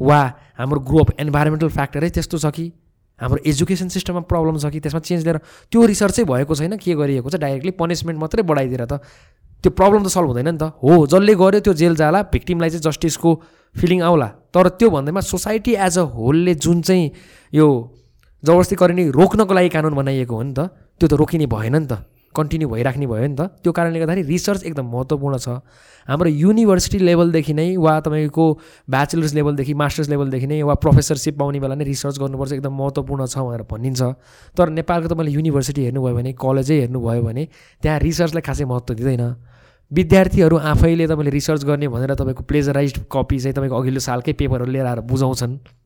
वा 0.00 0.20
हाम्रो 0.58 0.80
ग्रुप 0.80 1.08
इन्भाइरोमेन्टल 1.20 1.68
फ्याक्टरै 1.68 2.10
त्यस्तो 2.10 2.38
छ 2.38 2.46
कि? 2.54 2.72
हाम्रो 3.20 3.40
एजुकेसन 3.46 3.88
सिस्टममा 3.92 4.20
प्रब्लम 4.26 4.56
छ 4.58 4.72
कि 4.72 4.80
त्यसमा 4.80 5.00
चेन्ज 5.00 5.24
लिएर 5.24 5.38
त्यो 5.70 5.80
रिसर्चै 5.92 6.24
भएको 6.24 6.54
छैन 6.56 6.76
के 6.80 6.94
गरिएको 6.96 7.28
छ 7.30 7.36
डाइरेक्टली 7.36 7.72
पनिसमेन्ट 7.76 8.18
मात्रै 8.20 8.42
बढाइदिएर 8.48 8.84
त 8.88 9.00
त्यो 9.60 9.70
प्रब्लम 9.76 10.02
त 10.04 10.08
सल्भ 10.08 10.28
हुँदैन 10.32 10.48
नि 10.48 10.58
त। 10.58 10.72
हो 10.80 11.06
जसले 11.06 11.34
गर्यो 11.36 11.60
त्यो 11.60 11.72
जेल 11.76 11.94
जाला 12.00 12.22
भिक्टिमलाई 12.32 12.70
चाहिँ 12.72 12.84
जस्टिसको 12.88 13.30
फिलिङ 13.76 14.00
आउला। 14.08 14.28
तर 14.56 14.68
त्यो 14.80 14.88
भन्दैमा 14.90 15.20
सोसाइटी 15.20 15.72
एज 15.76 15.98
अ 16.00 16.04
होलले 16.16 16.54
जुन 16.64 16.80
चाहिँ 16.80 17.04
यो 17.52 17.66
जबरजस्ती 18.42 18.76
गर्ने 18.80 19.04
रोक्नको 19.12 19.52
लागि 19.52 19.68
कानुन 19.68 19.94
बनाइएको 20.00 20.34
हो 20.34 20.42
नि 20.42 20.54
त 20.56 20.72
त्यो 20.96 21.06
त 21.08 21.12
रोकिने 21.20 21.46
भएन 21.46 21.76
नि 21.76 21.86
त। 21.92 22.00
कन्टिन्यू 22.34 22.68
भइराख्ने 22.68 23.06
भयो 23.06 23.26
नि 23.26 23.34
त। 23.34 23.40
त्यो 23.62 23.72
कारणले 23.72 23.98
गर्दाखेरि 23.98 24.22
रिसर्च 24.28 24.62
एकदम 24.64 24.86
महत्त्वपूर्ण 24.86 25.36
छ। 25.38 25.48
हाम्रो 26.08 26.30
युनिभर्सिटी 26.30 26.98
लेभलदेखि 26.98 27.52
नै 27.54 27.76
वा 27.76 27.94
तपाईँको 28.00 28.44
ब्याचलर्स 28.90 29.34
लेभलदेखि 29.34 29.74
मास्टर्स 29.74 30.08
लेभलदेखि 30.08 30.46
नै 30.46 30.62
वा 30.62 30.74
प्रोफेसरसिप 30.78 31.34
पाउने 31.38 31.60
बेला 31.60 31.74
नै 31.74 31.84
रिसर्च 31.84 32.18
गर्नुपर्छ 32.18 32.52
एकदम 32.52 32.74
महत्त्वपूर्ण 32.74 33.26
छ 33.26 33.38
भनेर 33.38 33.62
भनिन्छ। 33.66 34.00
तर 34.54 34.66
नेपालको 34.78 35.08
तपाईँले 35.10 35.32
युनिभर्सिटी 35.34 35.80
हेर्नुभयो 35.84 36.14
भने 36.14 36.32
कलेजै 36.34 36.76
हेर्नुभयो 36.80 37.22
भने 37.22 37.42
त्यहाँ 37.82 37.98
रिसर्चलाई 37.98 38.42
खासै 38.42 38.64
महत्त्व 38.64 38.94
दिँदैन। 38.94 39.24
विद्यार्थीहरू 39.90 40.56
आफैले 40.56 41.06
तपाईँले 41.06 41.30
रिसर्च 41.30 41.62
गर्ने 41.66 41.88
भनेर 41.90 42.14
तपाईँको 42.14 42.42
प्लेजराइज 42.46 43.10
कपी 43.10 43.38
चाहिँ 43.38 43.54
तपाईँको 43.54 43.76
अघिल्लो 43.76 44.00
सालकै 44.00 44.32
पेपरहरू 44.38 44.70
लिएर 44.70 44.86
आएर 44.86 45.00
बुझाउँछन्। 45.02 45.79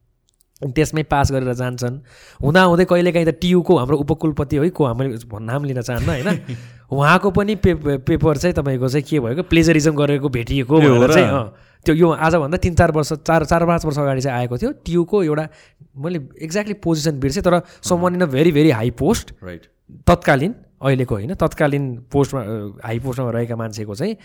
त्यसमै 0.71 1.03
पास 1.05 1.33
गरेर 1.33 1.53
जान्छन्। 1.53 1.99
हुँदाहुँदै 2.41 2.85
कहिलेकाहीँ 2.85 3.27
त 3.27 3.37
टियुको 3.41 3.77
हाम्रो 3.77 3.97
उपकुलपति 3.99 4.57
है 4.57 4.71
को 4.71 4.85
हामीले 4.85 5.19
नाम 5.41 5.65
लिन 5.65 5.81
चाहन्न 5.83 6.09
होइन? 6.09 6.57
उहाँको 6.89 7.31
पनि 7.31 7.55
पे 7.57 7.75
पेपर 8.01 8.37
चाहिँ 8.37 8.55
तपाईँको 8.55 8.89
चाहिँ 8.89 9.05
के 9.05 9.21
भएको 9.21 9.43
प्लेजरिजम 9.45 9.95
गरेको 9.97 10.29
भेटिएको 10.29 10.75
चाहिँ 11.09 11.29
त्यो 11.87 11.95
यो 11.95 12.09
आजभन्दा 12.09 12.57
तिन 12.57 12.75
चार 12.75 12.91
वर्ष 12.93 13.13
चार 13.29 13.45
चार 13.45 13.67
पाँच 13.67 13.85
वर्ष 13.85 13.99
अगाडि 13.99 14.21
चाहिँ 14.21 14.39
आएको 14.39 14.57
थियो। 14.59 14.71
टियुको 14.85 15.23
एउटा 15.23 15.49
मैले 16.01 16.19
एक्ज्याक्टली 16.41 16.75
पोजिसन 16.81 17.21
बिर्सेँ 17.21 17.43
तर 17.43 17.61
summon 17.83 18.15
in 18.15 18.21
a 18.23 18.27
very 18.27 18.53
very 18.53 18.71
high 18.71 18.91
post 18.97 19.35
right 19.45 19.67
तत्कालीन 20.07 20.55
अहिलेको 20.85 21.15
होइन 21.15 21.35
तत्कालीन 21.35 21.85
पोस्टमा 22.13 22.41
हाई 22.85 22.99
पोस्टमा 23.01 23.31
रहेका 23.31 23.57
मान्छेको 23.57 23.95
चाहिँ 23.95 24.17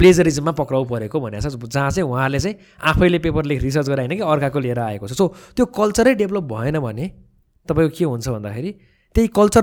प्लेजरिजममा 0.00 0.52
पक्राउ 0.52 0.84
परेको 0.84 1.20
भनेको 1.20 1.50
छ 1.50 1.70
जहाँ 1.70 1.90
चाहिँ 1.90 2.08
उहाँले 2.10 2.40
चाहिँ 2.40 2.56
आफैले 2.90 3.18
पेपर 3.18 3.44
लेख 3.44 3.62
रिसर्च 3.62 3.88
गराएन 3.88 4.16
कि 4.16 4.22
अर्काको 4.22 4.58
लिएर 4.58 4.78
आएको 4.78 5.06
छ। 5.08 5.12
सो 5.12 5.26
त्यो 5.56 5.66
कल्चरै 5.66 6.14
डेभलप 6.14 6.44
भएन 6.44 6.78
भने 6.78 7.06
तपाईँको 7.68 7.96
के 7.98 8.04
हुन्छ 8.04 8.28
भन्दाखेरि 8.28 8.70
त्यही 9.14 9.28
कल्चर 9.34 9.62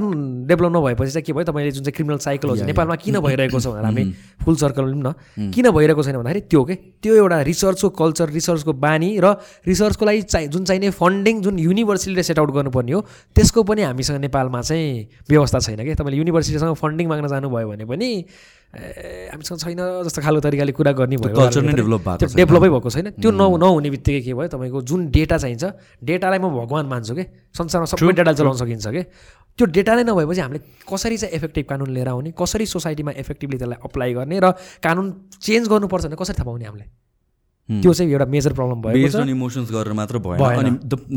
डेभलप 0.50 0.72
नभएपछि 0.76 1.12
चाहिँ 1.12 1.24
के 1.24 1.34
भयो? 1.34 1.44
तपाईँले 1.46 1.72
जुन 1.72 1.84
चाहिँ 1.84 1.94
क्रिमिनल 1.96 2.18
साइकोलोजी 2.18 2.64
नेपालमा 2.66 2.96
किन 2.96 3.20
भइरहेको 3.20 3.60
छ 3.60 3.68
भनेर 3.68 3.86
हामी 3.86 4.04
फुल 4.44 4.56
सर्कल 4.56 4.86
न। 4.96 5.14
किन 5.54 5.70
भइरहेको 5.72 6.04
छैन 6.04 6.18
भन्दाखेरि 6.18 6.42
त्यो 6.50 6.64
के 6.66 6.76
त्यो 7.02 7.16
एउटा 7.16 7.42
रिसर्चको 7.42 7.90
कल्चर 7.90 8.30
रिसर्चको 8.30 8.74
बानी 8.74 9.10
र 9.24 9.36
रिसर्चको 9.68 10.06
लागि 10.06 10.22
चाहिँ 10.34 10.48
जुन 10.50 10.66
चाहिने 10.66 10.90
फन्डिङ 10.90 11.42
जुन 11.42 11.60
युनिभर्सिटीले 11.60 12.24
सेट 12.24 12.40
आउट 12.40 12.52
गर्नुपर्ने 12.52 12.92
हो 12.92 13.02
त्यसको 13.36 13.64
पनि 13.64 13.82
हामीसँग 13.82 14.20
नेपालमा 14.26 14.62
चाहिँ 14.62 15.08
व्यवस्था 15.30 15.60
छैन 15.60 15.84
कि? 15.86 15.94
तपाईँले 15.94 16.18
युनिभर्सिटीसँग 16.18 16.76
फन्डिङ 16.76 17.08
माग्न 17.08 17.28
जानुभयो 17.28 17.70
भने 17.70 17.86
पनि 17.86 18.12
हामीसँग 18.76 19.60
छैन 19.60 19.80
जस्तो 20.06 20.20
खालको 20.22 20.42
तरिकाले 20.44 20.72
कुरा 20.76 20.92
गर्ने 21.00 21.16
भयो। 21.18 21.36
कल्चर 21.36 21.62
नै 21.64 21.74
डेभलप 21.80 22.02
भएको 22.02 22.18
त्यो 22.20 22.36
डेभलपै 22.36 22.70
भएको 22.76 22.90
छैन। 22.92 23.08
त्यो 23.16 23.32
न 23.32 23.44
नहुने 23.56 23.90
बित्तिकै 23.96 24.22
के 24.28 24.34
भयो 24.36 24.48
तपाईँको 24.52 24.80
जुन 24.84 25.00
डेटा 25.16 25.38
चाहिन्छ 25.40 25.64
डेटालाई 26.04 26.40
म 26.44 26.52
भगवान् 26.60 26.88
मान्छु 26.92 27.14
कि। 27.16 27.24
संसारमा 27.56 27.88
सबै 27.88 28.14
डेटा 28.20 28.34
चलाउन 28.36 28.58
सकिन्छ 28.60 28.88
कि। 28.92 29.04
त्यो 29.56 29.66
डेटा 29.72 29.92
नै 29.96 30.04
नभएपछि 30.04 30.42
हामीले 30.44 30.60
कसरी 30.84 31.18
चाहिँ 31.18 31.36
इफेक्टिभ 31.40 31.66
कानुन 31.72 31.90
लिएर 31.96 32.08
आउने 32.12 32.30
कसरी 32.36 32.66
सोसाइटीमा 32.68 33.12
इफेक्टिभली 33.24 33.58
त्यसलाई 33.58 33.80
अप्लाई 33.88 34.12
गर्ने 34.20 34.40
र 34.44 34.52
कानुन 34.84 35.06
चेन्ज 35.40 35.66
गर्नुपर्छ 35.72 36.04
भने 36.06 36.20
कसरी 36.20 36.36
थाहा 36.36 36.48
पाउने 36.52 36.66
हामीले 36.68 36.88
त्यो 37.70 37.94
चाहिँ 37.96 38.12
एउटा 38.12 38.26
मेजर 38.30 38.54
प्रब्लम 38.54 38.82
भयो 38.82 38.94
बेस्ड 38.94 39.18
अन 39.18 39.30
इमोसन्स 39.30 39.72
गरेर 39.72 39.94
मात्र 39.96 40.20
भएन। 40.22 40.44
अनि 40.44 40.72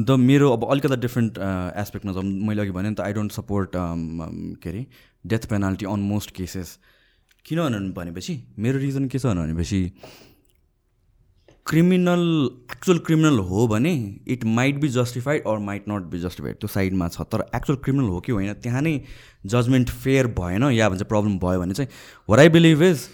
द 0.07 0.11
मेरो 0.17 0.47
अब 0.55 0.65
अलिकति 0.71 0.97
डिफ्रेन्ट 0.97 1.39
एस्पेक्टमा 1.83 2.23
मैले 2.23 2.63
अघि 2.63 2.71
भने 2.73 2.89
नि 2.89 2.95
त 2.95 3.01
आई 3.05 3.13
डोन्ट 3.19 3.33
सपोर्ट 3.33 3.71
के 3.77 4.69
अरे 4.71 4.87
death 5.27 5.43
penalty 5.51 5.87
on 5.91 6.01
most 6.09 6.31
cases 6.39 6.79
किन 7.49 7.93
भनेपछि 7.97 8.41
मेरो 8.59 8.79
रिजन 8.79 9.09
के 9.09 9.19
छ 9.19 9.27
भनेपछि 9.27 9.81
क्रिमिनल 11.67 12.21
एक्चुअल 12.73 12.99
क्रिमिनल 12.99 13.39
हो 13.45 13.67
भने 13.69 13.93
it 14.29 14.45
might 14.45 14.77
be 14.81 14.89
justified 14.89 15.47
or 15.47 15.59
might 15.59 15.89
not 15.89 16.03
be 16.03 16.19
justified 16.21 16.57
त्यो 16.57 16.69
साइडमा 16.69 17.09
छ 17.09 17.27
तर 17.33 17.45
एक्चुअल 17.55 17.79
क्रिमिनल 17.79 18.09
हो 18.09 18.21
कि 18.21 18.33
होइन 18.33 18.53
त्यहाँ 18.63 18.83
नै 18.83 19.01
जजमेन्ट 19.47 19.91
फेयर 20.05 20.27
भएन 20.39 20.63
या 20.73 20.89
भन्छ 20.89 21.03
प्रब्लम 21.03 21.39
भयो 21.39 21.61
भने 21.61 21.75
चाहिँ 21.75 21.91
वर 22.29 22.41
आई 22.41 22.49
बिलिभ 22.49 22.83
इज 22.83 23.09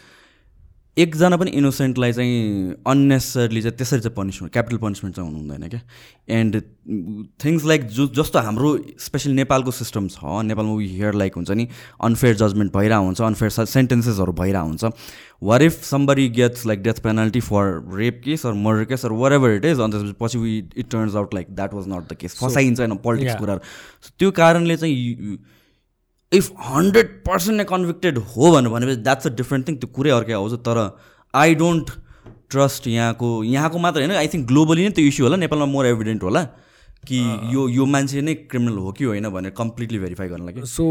एकजना 0.97 1.37
पनि 1.37 1.51
इनोसेन्टलाई 1.51 2.13
चाहिँ 2.13 2.75
अन्नेसरली 2.87 3.63
चाहिँ 3.63 3.77
त्यसरी 3.77 4.01
चाहिँ 4.01 4.15
पनिसमेन्ट 4.17 4.53
क्यापिटल 4.53 4.77
पनिसमेन्ट 4.79 5.17
चाहिँ 5.17 5.31
हुनु 5.31 5.41
हुँदैन 5.41 5.69
क्या। 5.69 5.81
एन्ड 6.31 6.61
थिङ्स 7.45 7.65
लाइक 7.67 7.87
जो 7.91 8.07
जस्तो 8.15 8.39
हाम्रो 8.39 8.71
स्पेसली 9.03 9.33
नेपालको 9.35 9.71
सिस्टम 9.71 10.07
छ 10.09 10.45
नेपालमा 10.47 10.75
वी 10.75 10.87
हियर 10.89 11.15
लाइक 11.15 11.35
हुन्छ 11.35 11.51
नि 11.51 11.67
अनफेयर 12.01 12.35
जजमेन्ट 12.37 12.73
भइरहेको 12.77 13.05
हुन्छ 13.05 13.21
अनफेयर 13.21 13.51
सेन्टेन्सेसहरू 13.51 14.33
भइरहेको 14.33 14.67
हुन्छ। 14.67 14.85
What 15.43 15.63
if 15.63 15.83
somebody 15.85 16.29
gets 16.39 16.67
like 16.67 16.83
death 16.83 17.03
penalty 17.03 17.41
for 17.41 17.97
rape 17.97 18.21
case 18.25 18.47
or 18.47 18.53
murder 18.69 18.85
case 18.93 19.05
or 19.05 19.13
whatever 19.33 19.57
it 19.57 19.65
is 19.65 19.81
अन्त 19.81 20.15
पछि 20.21 20.39
we 20.39 20.57
it 20.77 20.91
turns 20.91 21.17
out 21.17 21.35
like 21.35 21.55
that 21.57 21.75
was 21.75 21.89
not 21.89 22.13
the 22.13 22.17
case 22.21 22.39
फसाइन्छ 22.41 22.81
होइन 22.81 22.97
पोलिटिक्स 23.05 23.35
कुराहरू। 23.41 23.61
त्यो 24.19 24.31
कारणले 24.39 24.77
चाहिँ 24.77 25.39
इफ 26.33 26.51
हन्ड्रेड 26.69 27.09
पर्सेन्ट 27.27 27.57
नै 27.59 27.65
convicted 27.67 28.19
हो 28.31 28.51
भनेर 28.53 28.71
भनेपछि 28.71 29.01
द्याट्स 29.03 29.27
अ 29.27 29.31
डिफ्रेन्ट 29.37 29.69
थिङ 29.69 29.77
त्यो 29.77 29.89
कुरै 29.97 30.11
अर्कै 30.11 30.33
आउँछ 30.33 30.55
तर 30.69 30.81
आई 31.35 31.55
डोन्ट 31.61 31.91
ट्रस्ट 32.51 32.87
यहाँको 32.89 33.29
यहाँको 33.47 33.79
मात्र 33.85 34.01
होइन 34.01 34.17
आई 34.17 34.29
थिङ्क 34.33 34.47
ग्लोबली 34.49 34.83
नै 34.85 34.91
त्यो 34.97 35.05
इस्यु 35.07 35.27
होला 35.27 35.37
नेपालमा 35.45 35.67
मोर 35.75 35.87
एभिडेन्ट 35.87 36.23
होला 36.23 36.43
कि 37.05 37.21
यो 37.53 37.69
यो 37.69 37.87
मान्छे 37.95 38.21
नै 38.23 38.35
क्रिमिनल 38.51 38.79
हो 38.79 38.93
कि 38.99 39.05
होइन 39.05 39.29
भनेर 39.31 39.55
कम्प्लिटली 39.57 39.99
भेरिफाई 39.99 40.29
गर्न 40.29 40.45
लागि 40.47 40.67
सो 40.73 40.85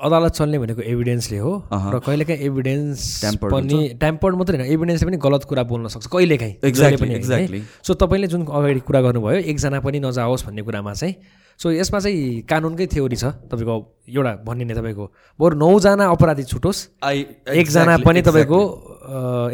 अदालत 0.00 0.32
चल्ने 0.32 0.58
भनेको 0.58 0.82
एभिडेन्सले 0.92 1.38
हो 1.38 1.52
र 1.72 1.98
कहिलेकाहीँ 2.06 2.46
एभिडेन्स 2.46 3.02
पनि 3.44 3.78
ट्याम्पर्ड 4.00 4.36
मात्रै 4.36 4.58
होइन 4.58 4.72
एभिडेन्सले 4.72 5.08
पनि 5.08 5.18
गलत 5.24 5.44
कुरा 5.50 5.62
बोल्न 5.70 5.88
सक्छ 5.94 6.06
कहिलेकाहीँ। 6.06 6.54
एक्ज्याक्टली 6.64 7.14
एक्ज्याक्टली 7.14 7.62
सो 7.86 7.94
तपाईँले 8.02 8.26
जुन 8.34 8.46
अगाडि 8.52 8.80
कुरा 8.88 9.00
गर्नुभयो 9.06 9.40
एकजना 9.44 9.80
पनि 9.80 10.00
नजाओस् 10.06 10.44
भन्ने 10.46 10.62
कुरामा 10.62 10.92
चाहिँ 10.94 11.14
सो 11.60 11.70
यसमा 11.72 11.98
चाहिँ 12.00 12.42
कानुनकै 12.50 12.86
थ्योरी 12.86 13.16
छ 13.16 13.24
तपाईँको 13.50 13.74
एउटा 14.08 14.32
भनिने 14.44 14.74
तपाईँको। 14.74 15.04
बरु 15.38 15.54
नौजना 15.56 16.04
अपराधी 16.04 16.44
छुटोस्। 16.44 16.78
एकजना 17.02 17.96
पनि 18.04 18.22
तपाईँको 18.22 18.60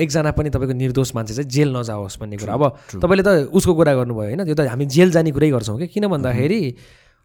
एकजना 0.01 0.31
पनि 0.33 0.51
तपाईँको 0.51 0.75
निर्दोष 0.75 1.15
मान्छे 1.15 1.35
चाहिँ 1.35 1.51
जेल 1.51 1.77
नजाओस् 1.77 2.19
भन्ने 2.21 2.37
कुरा। 2.41 2.55
अब 2.55 2.65
तपाईँले 2.99 3.23
त 3.23 3.31
उसको 3.53 3.73
कुरा 3.75 3.95
गर्नुभयो 3.95 4.27
होइन। 4.27 4.45
त्यो 4.45 4.55
त 4.55 4.61
हामी 4.69 4.87
जेल 4.87 5.11
जाने 5.11 5.31
कुरै 5.31 5.51
गर्छौँ 5.51 5.79
कि? 5.79 5.87
किन 5.87 6.07
भन्दाखेरि 6.09 6.61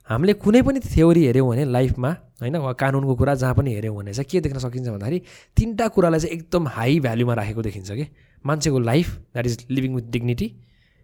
हामीले 0.09 0.33
कुनै 0.37 0.61
पनि 0.61 0.79
थ्योरी 0.85 1.21
हेऱ्यौँ 1.25 1.49
भने 1.49 1.63
लाइफमा 1.65 2.09
होइन 2.41 2.55
वा 2.61 2.71
कानुनको 2.77 3.13
कुरा 3.15 3.33
जहाँ 3.41 3.55
पनि 3.55 3.73
हेऱ्यौँ 3.73 3.95
भने 3.95 4.13
चाहिँ 4.13 4.27
के 4.29 4.39
देख्न 4.45 4.59
सकिन्छ 4.61 4.87
भन्दाखेरि 4.93 5.19
तिनवटा 5.57 5.87
कुरालाई 5.87 6.19
चाहिँ 6.19 6.35
एकदम 6.35 6.67
हाई 6.67 6.99
भ्याल्युमा 6.99 7.33
राखेको 7.33 7.61
देखिन्छ 7.61 7.91
कि? 7.91 8.05
मान्छेको 8.45 8.79
life 8.79 9.07
that 9.33 9.45
is 9.45 9.65
living 9.71 9.95
with 9.95 10.05
dignity 10.11 10.47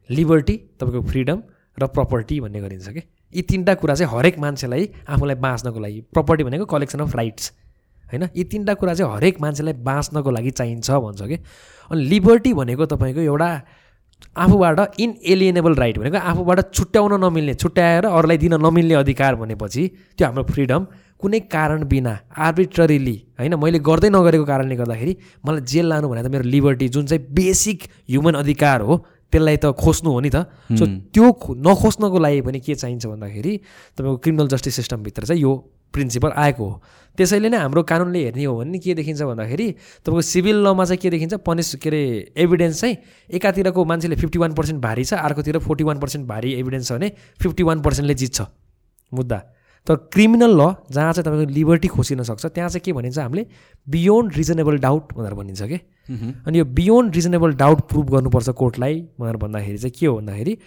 liberty 0.09 0.55
तपाईँको 0.77 1.01
फ्रिडम 1.01 1.39
र 1.77 1.87
प्रपर्टी 1.87 2.39
भन्ने 2.39 2.61
गरिन्छ 2.61 2.89
कि? 2.89 3.01
यी 3.33 3.41
तिनवटा 3.41 3.73
कुरा 3.73 3.95
चाहिँ 3.95 4.11
हरेक 4.13 4.39
मान्छेलाई 4.39 4.89
आफूलाई 5.09 5.35
बाँच्नको 5.35 5.79
लागि 5.79 5.99
प्रपर्टी 6.13 6.43
भनेको 6.43 6.65
कलेक्सन 6.65 6.99
अफ 6.99 7.15
राइट्स 7.15 7.51
होइन? 8.11 8.23
यी 8.37 8.43
तिनवटा 8.43 8.73
कुरा 8.73 8.93
चाहिँ 8.93 9.13
हरेक 9.15 9.41
मान्छेलाई 9.41 9.73
बाँच्नको 9.73 10.31
लागि 10.31 10.51
चाहिन्छ 10.51 10.89
भन्छ 10.91 11.21
कि? 11.21 11.37
अनि 11.91 12.01
लिबर्टी 12.03 12.53
भनेको 12.53 12.85
तपाईँको 12.85 13.21
एउटा 13.21 13.49
आफूबाट 14.37 14.79
इनएलिएनेबल 14.99 15.75
राइट 15.75 15.97
भनेको 15.99 16.17
आफूबाट 16.17 16.59
छुट्याउन 16.73 17.13
नमिल्ने 17.23 17.53
छुट्याएर 17.53 18.05
अरूलाई 18.05 18.37
दिन 18.37 18.53
नमिल्ने 18.61 18.95
अधिकार 18.95 19.35
भनेपछि 19.35 19.87
त्यो 20.17 20.27
हाम्रो 20.27 20.43
फ्रिडम 20.51 20.85
कुनै 21.21 21.39
कारण 21.53 21.83
बिना 21.87 22.13
आर्बिट्ररीली 22.37 23.15
होइन? 23.39 23.55
मैले 23.55 23.79
गर्दै 23.79 24.09
नगरेको 24.09 24.45
कारणले 24.45 24.75
गर्दाखेरि 24.75 25.13
मलाई 25.45 25.61
जेल 25.61 25.85
लानु 25.85 26.09
भने 26.09 26.23
त 26.23 26.27
मेरो 26.33 26.43
लिबर्टी 26.43 26.87
जुन 26.89 27.05
चाहिँ 27.05 27.25
बेसिक 27.33 27.83
ह्युमन 28.09 28.33
अधिकार 28.43 28.81
हो 28.81 28.95
त्यसलाई 29.31 29.57
त 29.57 29.71
खोज्नु 29.71 30.09
हो 30.11 30.19
नि 30.19 30.29
त। 30.29 30.45
सो 30.75 30.83
त्यो 31.15 31.25
नखोज्नको 31.55 32.17
लागि 32.19 32.41
पनि 32.43 32.59
के 32.59 32.75
चाहिन्छ 32.75 33.05
भन्दाखेरि 33.07 33.53
तपाईँको 33.97 34.17
क्रिमिनल 34.19 34.47
जस्टिस 34.51 34.75
सिस्टमभित्र 34.75 35.25
चाहिँ 35.31 35.41
यो 35.41 35.51
प्रिन्सिपल 35.91 36.31
आएको 36.35 36.63
हो। 36.63 36.75
त्यसैले 37.17 37.49
नै 37.51 37.57
हाम्रो 37.57 37.83
कानुनले 37.83 38.19
हेर्ने 38.23 38.43
हो 38.47 38.55
भने 38.59 38.79
के 38.79 38.93
देखिन्छ 38.95 39.21
भन्दाखेरि 39.21 39.67
तपाईँको 40.03 40.21
सिभिल 40.23 40.57
लमा 40.63 40.83
चाहिँ 40.85 40.99
के 41.03 41.09
देखिन्छ 41.09 41.33
पनिस 41.43 41.75
के 41.75 41.89
अरे 41.89 42.01
एभिडेन्स 42.37 42.81
चाहिँ 42.81 42.95
एकातिरको 43.35 43.85
मान्छेले 43.85 44.15
फिफ्टी 44.15 44.39
वान 44.39 44.53
पर्सेन्ट 44.55 44.79
भारी 44.81 45.03
छ 45.03 45.19
अर्कोतिर 45.19 45.59
फोर्टी 45.59 45.83
वान 45.83 45.99
पर्सेन्ट 45.99 46.27
भारी 46.27 46.53
एभिडेन्स 46.59 46.87
छ 46.87 46.91
भने 46.95 47.11
फिफ्टी 47.39 47.63
वान 47.63 47.81
पर्सेन्टले 47.81 48.15
जित्छ। 48.15 48.41
मुद्दा। 49.11 49.39
तर 49.87 49.95
क्रिमिनल 50.13 50.51
ल 50.61 50.65
जहाँ 50.91 51.13
चाहिँ 51.13 51.25
तपाईँको 51.25 51.53
लिबर्टी 51.53 51.87
खोसिन 51.87 52.23
सक्छ 52.23 52.45
त्यहाँ 52.45 52.69
चाहिँ 52.69 52.81
के 52.85 52.93
भनिन्छ 52.93 53.17
हामीले 53.19 53.45
बियोन्ड 53.87 54.35
रिजनेबल 54.37 54.77
डाउट 54.77 55.13
भनेर 55.17 55.33
भनिन्छ 55.33 55.61
कि? 55.63 55.79
अनि 56.47 56.59
यो 56.59 56.65
बियोन्ड 56.77 57.15
रिजनेबल 57.15 57.53
डाउट 57.57 57.81
प्रुभ 57.89 58.09
गर्नुपर्छ 58.11 58.49
कोर्टलाई 58.61 59.01
भनेर 59.19 59.37
भन्दाखेरि 59.43 59.77
चाहिँ 59.77 59.93
के 59.99 60.05
हो 60.05 60.15
भन्दाखेरि 60.17 60.57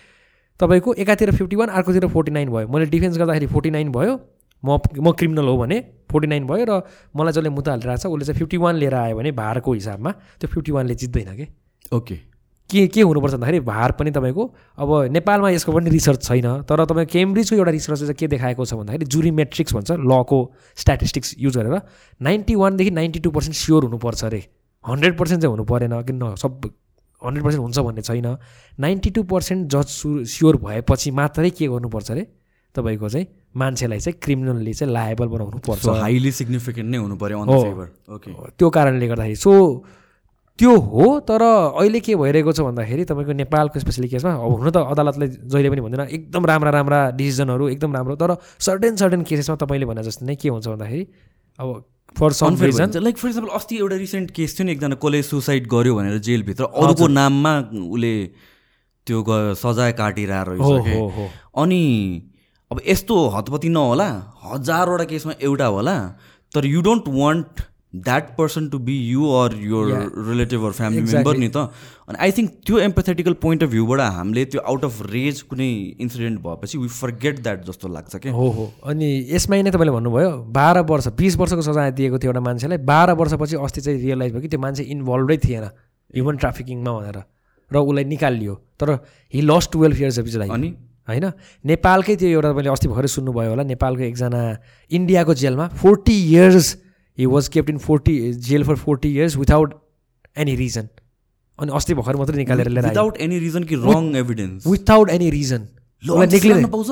तपाईँको 0.61 0.95
एकातिर 0.95 1.31
फिफ्टी 1.31 1.57
वान 1.57 1.69
अर्कोतिर 1.69 2.07
फोर्टी 2.09 2.33
नाइन 2.33 2.49
भयो। 2.51 2.69
मैले 2.69 2.87
डिफेन्स 2.91 3.19
गर्दाखेरि 3.19 3.47
फोर्टी 3.55 3.71
नाइन 3.71 3.93
भयो। 3.93 4.19
म 4.63 4.79
म 4.99 5.13
क्रिमिनल 5.13 5.47
हो 5.49 5.57
भने 5.59 5.81
फोर्टी 6.11 6.27
नाइन 6.27 6.47
भयो 6.47 6.65
र 6.69 6.83
मलाई 7.17 7.33
जसले 7.33 7.51
मुद्दा 7.55 7.71
हालिरहेको 7.73 8.03
छ 8.03 8.07
उसले 8.07 8.25
चाहिँ 8.25 8.39
फिफ्टी 8.39 8.57
वान 8.57 8.77
लिएर 8.77 8.95
आयो 8.95 9.17
भने 9.17 9.31
भारको 9.33 9.73
हिसाबमा 9.73 10.11
त्यो 10.41 10.49
फिफ्टी 10.49 10.73
वानले 10.73 10.95
जित्दैन 10.95 11.37
कि? 11.37 11.47
ओके 11.93 12.17
के 12.71 12.87
के 12.89 13.01
हुनुपर्छ 13.03 13.35
भन्दाखेरि 13.35 13.61
भार 13.61 13.93
पनि 13.99 14.11
तपाईँको 14.11 14.45
अब 14.79 14.91
नेपालमा 15.13 15.51
यसको 15.51 15.73
पनि 15.73 15.91
रिसर्च 15.91 16.23
छैन 16.25 16.47
तर 16.69 16.85
तपाईँ 16.85 17.07
केम्ब्रिजको 17.07 17.57
एउटा 17.57 17.71
रिसर्चले 17.71 18.07
चाहिँ 18.07 18.17
के 18.19 18.27
देखाएको 18.35 18.65
छ 18.65 18.75
भन्दाखेरि 18.75 19.05
जुरी 19.07 19.31
मेट्रिक्स 19.41 19.75
भन्छ 19.75 19.91
लको 20.13 20.39
स्ट्याटिस्टिक्स 20.77 21.35
युज 21.39 21.57
गरेर 21.59 21.81
नाइन्टी 22.21 22.55
वानदेखि 22.55 22.91
नाइन्टी 22.91 23.21
टू 23.21 23.31
पर्सेन्ट 23.31 23.57
स्योर 23.57 23.85
हुनुपर्छ 23.85 24.25
अरे। 24.25 24.43
हन्ड्रेड 24.85 25.19
पर्सेन्ट 25.19 25.43
चाहिँ 25.43 25.53
हुनु 25.53 25.65
परेन 25.65 26.03
किन 26.09 26.35
सब 26.41 26.71
हन्ड्रेड 27.23 27.45
पर्सेन्ट 27.45 27.63
हुन्छ 27.63 27.79
भन्ने 27.79 28.03
छैन। 28.03 28.37
नाइन्टी 28.81 29.11
टू 29.11 29.23
पर्सेन्ट 29.25 29.69
जज 29.73 29.87
सु 29.89 30.25
स्योर 30.35 30.57
भएपछि 30.65 31.11
मात्रै 31.11 31.51
के 31.51 31.67
गर्नुपर्छ 31.69 32.11
अरे? 32.11 32.27
तपाईँको 32.75 33.09
चाहिँ 33.09 33.27
मान्छेलाई 33.57 34.01
चाहिँ 34.01 34.19
क्रिमिनलले 34.23 34.73
चाहिँ 34.75 34.93
लायबल 34.93 35.29
बनाउनु 35.35 35.59
पर्छ 35.69 35.87
हाइली 36.01 36.33
सिग्निफिकेन्ट 36.33 36.91
नै 36.91 36.99
हुनु 36.99 37.17
पऱ्यो 37.17 37.45
त्यो 38.59 38.71
कारणले 38.71 39.07
गर्दाखेरि। 39.09 39.37
सो 39.37 39.53
त्यो 40.59 40.73
हो 40.91 41.07
तर 41.29 41.43
अहिले 41.43 42.01
के 42.01 42.15
भइरहेको 42.17 42.53
छ 42.53 42.61
भन्दाखेरि 42.63 43.05
तपाईँको 43.05 43.33
नेपालको 43.33 43.81
स्पेसली 43.81 44.09
केसमा 44.09 44.33
अब 44.35 44.53
हुन 44.55 44.71
त 44.71 44.77
अदालतले 44.87 45.27
जहिले 45.51 45.71
पनि 45.71 45.81
भन्दैन 45.87 46.07
एकदम 46.09 46.47
राम्रा 46.47 46.71
राम्रा 46.71 47.01
डिसिजनहरू 47.19 47.69
एकदम 47.69 47.91
राम्रो 47.97 48.17
तर 48.23 48.37
सर्टेन 48.63 48.97
सर्टेन 49.03 49.23
केसेसमा 49.27 49.57
तपाईँले 49.65 49.87
भने 49.87 50.03
जस्तो 50.07 50.27
नै 50.27 50.37
के 50.39 50.49
हुन्छ 50.55 50.67
भन्दाखेरि 50.69 51.03
अब 51.59 51.75
for 52.17 52.33
some 52.39 52.57
reason 52.63 53.03
like 53.03 53.19
for 53.19 53.29
example 53.29 53.51
अस्ति 53.59 53.79
एउटा 53.79 53.97
रिसेन्ट 53.97 54.31
केस 54.31 54.59
थियो 54.59 54.67
नि 54.67 54.73
एकजना 54.73 55.01
कसले 55.03 55.23
सुसाइड 55.23 55.67
गर्यो 55.75 55.95
भनेर 55.99 56.19
जेलभित्र। 56.23 56.65
अरूको 56.65 57.09
नाममा 57.19 57.55
उसले 57.91 58.15
त्यो 59.07 59.25
सजाय 59.59 59.93
काटिरहेको 59.99 60.71
रहेछ 60.71 61.31
अनि 61.59 61.83
अब 62.71 62.81
यस्तो 62.87 63.17
हतपति 63.37 63.69
नहोला 63.75 64.11
हजारवटा 64.47 65.05
केसमा 65.11 65.33
एउटा 65.43 65.67
होला 65.67 65.97
तर 66.55 66.67
you 66.67 66.81
don't 66.87 67.15
want 67.21 67.71
that 67.95 68.37
person 68.37 68.69
to 68.69 68.79
be 68.79 68.97
you 69.09 69.27
or 69.33 69.55
your 69.63 69.91
relative 70.29 70.65
or 70.65 70.73
family 70.73 71.03
member 71.13 71.37
नि 71.37 71.49
त। 71.49 71.57
अनि 72.09 72.19
आई 72.21 72.33
थिङ्क 72.33 72.51
त्यो 72.67 72.79
एम्पेथेटिकल 72.79 73.33
पोइन्ट 73.43 73.63
अफ 73.63 73.71
भ्यूबाट 73.71 74.01
हामीले 74.17 74.45
त्यो 74.45 74.61
आउट 74.61 74.85
अफ 74.85 75.01
रेज 75.11 75.43
कुनै 75.51 75.69
इन्सिडेन्ट 76.01 76.41
भएपछि 76.41 76.79
वी 76.79 76.89
फर्गेट 76.89 77.43
द्याट 77.43 77.65
जस्तो 77.67 77.89
लाग्छ 77.89 78.17
क्या 78.17 78.33
हो 78.33 78.49
हो। 78.51 78.73
अनि 78.85 79.11
यसमा 79.31 79.63
नै 79.63 79.71
तपाईँले 79.71 79.93
भन्नुभयो 79.93 80.31
बाह्र 80.53 80.81
वर्ष 80.91 81.09
बिस 81.21 81.37
वर्षको 81.39 81.63
सजाय 81.63 81.93
दिएको 82.01 82.19
थियो 82.19 82.33
एउटा 82.33 82.41
मान्छेलाई 82.49 82.79
बाह्र 82.91 83.13
वर्षपछि 83.21 83.57
अस्ति 83.63 83.81
चाहिँ 83.81 84.01
रियलाइज 84.01 84.33
भयो 84.33 84.43
कि 84.43 84.49
त्यो 84.49 84.61
मान्छे 84.61 84.83
इन्भल्भै 84.95 85.37
थिएन 85.45 85.65
ह्युमन 85.65 86.37
ट्राफिकिङमा 86.37 86.93
भनेर। 86.99 87.19
र 87.71 87.77
उसलाई 87.79 88.05
निकालियो 88.05 88.55
तर 88.81 88.91
he 89.35 89.41
lost 89.41 89.73
twelve 89.73 90.01
years 90.01 90.19
of 90.19 90.27
life 90.37 90.51
अनि? 90.53 90.69
होइन? 91.09 91.25
नेपालकै 91.65 92.17
त्यो 92.17 92.29
एउटा 92.29 92.51
तपाईँले 92.51 92.71
अस्ति 92.71 92.89
भर्खरै 92.89 93.09
सुन्नुभयो 93.09 93.51
होला 93.51 93.63
नेपालको 93.71 94.03
एकजना 94.03 94.41
इन्डियाको 94.91 95.35
जेलमा 95.35 95.67
forty 95.81 96.17
years 96.33 96.67
he 97.19 97.27
was 97.27 97.49
kept 97.49 97.71
in 97.71 97.79
forty 97.79 98.33
jail 98.33 98.65
for 98.65 98.77
forty 98.77 99.15
years 99.15 99.37
without 99.37 99.75
any 100.39 100.55
reason 100.57 100.89
अनि 101.59 101.73
अस्ति 101.75 101.95
भर्खर 101.95 102.17
मात्रै 102.17 102.37
निकालेर 102.37 102.69
लिएर 102.69 102.87
विदाउट 102.87 103.17
एनी 103.17 103.39
रिजन 103.39 103.65
कि 103.65 103.75
wrong 103.83 104.15
evidence 104.17 104.67
without 104.67 105.11
any 105.11 105.31
reason 105.31 105.69
पाउँछ 106.07 106.91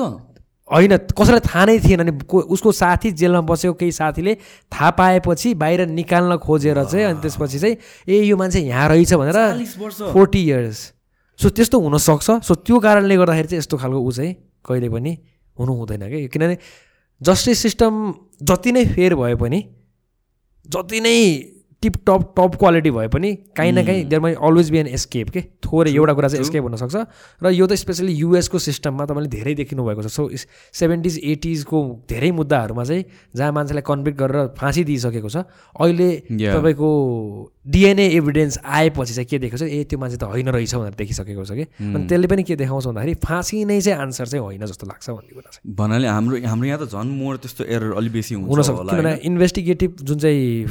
होइन 0.73 0.97
कसैलाई 0.97 1.39
थाहा 1.39 1.65
नै 1.65 1.79
थिएन। 1.79 1.99
अनि 1.99 2.11
उसको 2.33 2.71
साथी 2.71 3.11
जेलमा 3.11 3.41
बसेको 3.41 3.73
केही 3.73 3.91
साथीले 3.91 4.35
थाहा 4.71 4.89
पाएपछि 4.99 5.53
बाहिर 5.53 5.85
निकाल्न 5.87 6.37
खोजेर 6.37 6.83
चाहिँ 6.83 7.05
अनि 7.05 7.21
त्यसपछि 7.21 7.59
चाहिँ 7.59 7.75
ए 8.07 8.23
यो 8.23 8.37
मान्छे 8.37 8.59
यहाँ 8.61 8.87
रहेछ 8.89 9.13
भनेर 9.13 9.65
फोर्टी 10.13 10.43
इयर्स 10.43 10.79
सो 11.39 11.49
त्यस्तो 11.49 11.79
हुनसक्छ। 11.79 12.31
सो 12.47 12.55
त्यो 12.55 12.79
कारणले 12.79 13.17
गर्दाखेरि 13.17 13.47
चाहिँ 13.47 13.59
यस्तो 13.59 13.77
खालको 13.77 13.99
ऊ 13.99 14.11
चाहिँ 14.11 14.33
कहिले 14.65 14.89
पनि 14.89 15.17
हुनु 15.59 15.73
हुँदैन 15.73 16.09
कि 16.09 16.27
किनभने 16.27 16.57
जस्टिस 17.21 17.59
सिस्टम 17.59 18.13
जति 18.41 18.71
नै 18.71 18.85
फेयर 18.95 19.15
भए 19.15 19.35
पनि 19.35 19.59
जति 20.65 20.99
नै 21.01 21.17
टिप 21.81 21.95
टप 22.07 22.33
टप 22.37 22.55
क्वालिटी 22.59 22.91
भए 22.91 23.07
पनि 23.07 23.33
काहीँ 23.57 23.71
न 23.71 23.85
काहीँ 23.85 24.03
there 24.05 24.21
may 24.21 24.33
always 24.39 24.69
be 24.71 24.77
an 24.77 24.87
escape 24.87 25.29
के? 25.29 25.41
थोरै 25.59 25.91
एउटा 25.91 26.13
कुरा 26.13 26.27
चाहिँ 26.27 26.41
एस्केप 26.41 26.63
हुनसक्छ 26.63 26.95
र 27.43 27.51
यो 27.51 27.67
त 27.67 27.73
स्पेसली 27.75 28.13
युएसको 28.13 28.59
सिस्टममा 28.59 29.05
तपाईँले 29.05 29.29
धेरै 29.29 29.53
देखिनु 29.55 29.83
भएको 29.83 30.01
छ। 30.03 30.07
सो 30.07 30.29
सेभेन्टिज 30.71 31.19
एटिजको 31.19 31.79
धेरै 32.09 32.31
मुद्दाहरूमा 32.31 32.83
चाहिँ 32.83 33.03
जहाँ 33.35 33.51
मान्छेलाई 33.51 33.83
कन्भिक्ट 33.83 34.17
गरेर 34.19 34.47
फाँसी 34.55 34.83
दिइसकेको 34.83 35.29
छ 35.29 35.43
अहिले. 35.75 36.09
तपाईँको 36.31 36.89
डिएनए 37.65 38.07
एभिडेन्स 38.19 38.59
आएपछि 38.59 39.13
चाहिँ 39.13 39.27
के 39.27 39.39
देखेको 39.39 39.57
छ? 39.57 39.63
ए 39.63 39.83
त्यो 39.87 39.99
मान्छे 39.99 40.17
त 40.17 40.23
होइन 40.23 40.47
रहेछ 40.51 40.75
भनेर 40.75 40.95
देखिसकेको 40.99 41.43
छ 41.47 41.51
कि? 41.55 41.65
अनि 41.79 42.05
त्यसले 42.11 42.27
पनि 42.27 42.43
के 42.43 42.55
देखाउँछ 42.59 42.85
भन्दाखेरि 42.87 43.13
फाँसी 43.23 43.63
नै 43.65 43.79
चाहिँ 43.81 43.99
आन्सर 44.03 44.25
चाहिँ 44.27 44.43
होइन 44.43 44.65
जस्तो 44.67 44.87
लाग्छ 44.87 45.09
भन्ने 45.09 45.31
कुरा 45.31 45.49
चाहिँ। 45.49 45.75
भन्नाले 45.75 46.07
हाम्रो 46.07 46.35
हाम्रो 46.43 46.67
यहाँ 46.67 46.79
त 46.83 46.91
झन् 46.91 47.11
मोर 47.15 47.37
त्यस्तो 47.39 47.63
एरर 47.63 47.95
अलि 47.95 48.09
बेसी 48.11 48.35
हुनसक्छ। 48.35 48.79
किनभने? 48.83 49.15
इन्भेस्टिगेटिभ 49.23 49.91
जुन 50.03 50.17
चाहिँ 50.19 50.67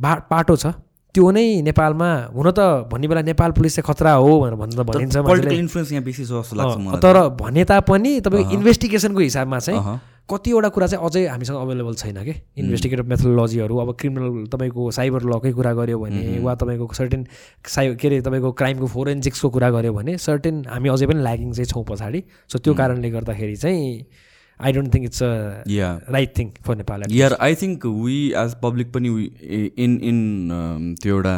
पाटो 0.00 0.56
छ 0.56 0.66
त्यो 1.14 1.30
नै 1.32 1.44
नेपालमा 1.64 2.08
हुन 2.36 2.48
त 2.52 2.88
भन्ने 2.88 3.08
बेला 3.08 3.22
नेपाल 3.28 3.50
पुलिस 3.56 3.76
चाहिँ 3.76 3.86
खतरा 3.88 4.12
हो 4.20 4.28
भनेर 4.40 4.56
भन्न 4.56 4.72
त 4.76 4.84
भनिन्छ 4.88 5.16
पोलिटिकल 5.16 5.28
मान्छेले। 5.28 5.60
इन्फ्लुएन्स 5.60 5.92
यहाँ 5.92 6.04
बेसी 6.04 6.24
छ 6.24 6.30
जस्तो 6.30 6.56
लाग्छ 6.56 6.76
अँ, 6.76 6.84
मलाई 6.84 7.00
तर 7.00 7.16
भने 7.36 7.64
तापनि 7.64 8.12
तपाईँको 8.24 8.52
इन्भेस्टिगेसनको 8.56 9.20
हिसाबमा 9.20 9.58
चाहिँ। 9.58 9.80
कतिवटा 10.28 10.68
कुरा 10.68 10.86
चाहिँ 10.86 11.04
अझै 11.06 11.24
हामीसँग 11.26 11.56
अभाइलेबल 11.56 11.94
छैन 11.94 12.16
कि? 12.24 12.34
इन्भेस्टिगेटिभ 12.60 13.06
मेथोलोजीहरू 13.08 13.76
अब 13.78 13.92
क्रिमिनल 14.00 14.46
तपाईँको 14.52 14.90
साइबर 14.92 15.22
लकै 15.32 15.52
कुरा 15.52 15.72
गऱ्यो 15.74 15.98
भने 15.98 16.38
वा 16.44 16.54
तपाईँको 16.62 16.92
सर्टेन 16.94 17.26
साइ 17.64 17.94
के 17.96 18.08
अरे 18.08 18.20
तपाईँको 18.20 18.52
क्राइमको 18.60 18.86
फोरेन्सिक्सको 18.94 19.48
कुरा 19.50 19.70
गऱ्यो 19.70 19.92
भने 19.94 20.16
सर्टेन 20.20 20.64
हामी 20.68 20.88
अझै 20.88 21.06
पनि 21.06 21.22
ल्यागिङ 21.22 21.52
चाहिँ 21.52 21.68
छौँ 21.72 21.84
पछाडि। 21.88 22.22
सो 22.52 22.58
त्यो 22.58 22.74
कारणले 22.74 23.10
गर्दाखेरि 23.10 23.56
चाहिँ 23.56 23.84
I 24.60 24.72
don't 24.72 24.94
think 24.94 25.04
it's 25.04 25.22
a 25.22 25.32
right 26.12 26.32
thing 26.38 26.50
for 26.66 26.76
Nepal 26.76 27.02
यार 27.10 27.36
I 27.40 27.54
think 27.54 27.86
we 27.86 28.16
as 28.36 28.54
public 28.62 28.92
पनि 28.92 29.08
इन 29.78 29.98
इन 30.10 30.18
त्यो 31.02 31.14
एउटा 31.14 31.34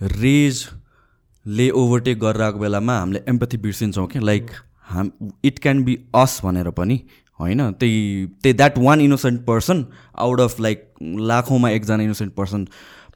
रेजले 0.00 1.70
ओभरटेक 1.80 2.18
गरेर 2.20 2.42
आएको 2.42 2.58
बेलामा 2.58 2.98
हामीले 2.98 3.22
एम्पथी 3.28 3.56
बिर्सिन्छौँ 3.58 4.06
कि? 4.06 4.18
लाइक 4.20 4.50
हाम 4.92 5.10
इट 5.44 5.58
क्यान 5.58 5.82
बी 5.84 5.98
अस 6.14 6.40
भनेर 6.44 6.70
पनि 6.78 7.00
होइन 7.42 7.60
त्यही 7.72 8.26
त्यही 8.42 8.54
that 8.54 8.78
one 8.78 9.00
innocent 9.00 9.40
person 9.44 9.82
out 10.16 10.40
of 10.40 10.60
like 10.60 10.84
लाखौँमा 11.30 11.70
एकजना 11.70 12.02
इनोसेन्ट 12.02 12.32
पर्सन 12.34 12.64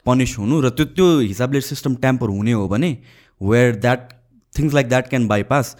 पनिस 0.07 0.39
हुनु 0.39 0.61
र 0.61 0.71
त्यो 0.71 0.85
त्यो 0.95 1.07
हिसाबले 1.21 1.61
सिस्टम 1.63 1.95
ट्याम्पर 1.97 2.29
हुने 2.29 2.53
हो 2.53 2.67
भने 2.69 2.97
where 3.41 3.75
that 3.77 4.13
things 4.53 4.75
like 4.75 4.89
that 4.89 5.09
can 5.09 5.27
bypass 5.29 5.77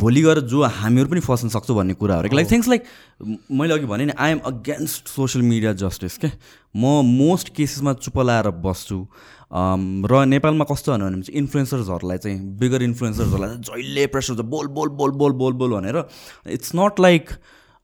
भोलि 0.00 0.22
गएर 0.22 0.40
जो 0.40 0.62
हामीहरू 0.62 1.08
पनि 1.10 1.20
फस्न 1.20 1.48
सक्छौँ 1.48 1.76
भन्ने 1.76 1.94
कुराहरू 1.94 2.36
लाइक 2.36 2.50
थिङ्स 2.50 2.68
लाइक 2.68 2.84
मैले 3.50 3.74
अघि 3.74 3.86
भने 3.86 4.04
नि 4.06 4.12
I 4.18 4.30
am 4.30 4.38
against 4.46 5.08
social 5.08 5.44
media 5.44 5.72
justice 5.82 6.18
के 6.18 6.28
म 6.76 7.00
मोस्ट 7.04 7.48
केसेसमा 7.56 7.92
चुप 8.02 8.18
लाएर 8.18 8.50
बस्छु। 8.64 9.06
अम, 9.52 10.06
र 10.06 10.24
नेपालमा 10.26 10.64
कस्तो 10.70 10.92
भन्यो 10.92 11.06
भने 11.06 11.22
चाहिँ 11.22 11.38
इन्फ्लुएन्सर्सहरूलाई 11.38 12.18
चाहिँ 12.18 12.38
बिगर 12.58 12.82
इन्फ्लुएन्सर्सहरूलाई 12.82 13.48
चाहिँ 13.48 13.82
जहिले 13.82 14.06
प्रेसर 14.06 14.32
हुन्छ 14.34 14.46
बोल 14.50 14.66
बोल 14.78 14.88
बोल 14.88 15.10
बोल 15.10 15.32
बोल 15.32 15.52
बोल 15.52 15.70
भनेर 15.72 16.04
इट्स 16.50 16.72
नट 16.74 17.00
लाइक 17.00 17.30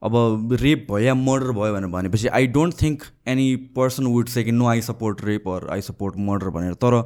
अब 0.03 0.57
रेप 0.61 0.87
भयो 0.91 1.05
या 1.05 1.15
मर्डर 1.15 1.53
भयो 1.53 1.75
भनेर 1.75 1.91
भनेपछि 1.91 2.29
I 2.29 2.47
don't 2.57 2.75
think 2.83 3.03
any 3.29 3.55
person 3.77 4.07
would 4.07 4.29
say 4.29 4.45
कि 4.45 4.53
no 4.53 4.67
I 4.67 4.81
support 4.83 5.25
rape 5.25 5.49
or 5.49 5.69
I 5.71 5.81
support 5.81 6.15
murder 6.19 6.49
भनेर। 6.51 6.75
तर 6.75 7.03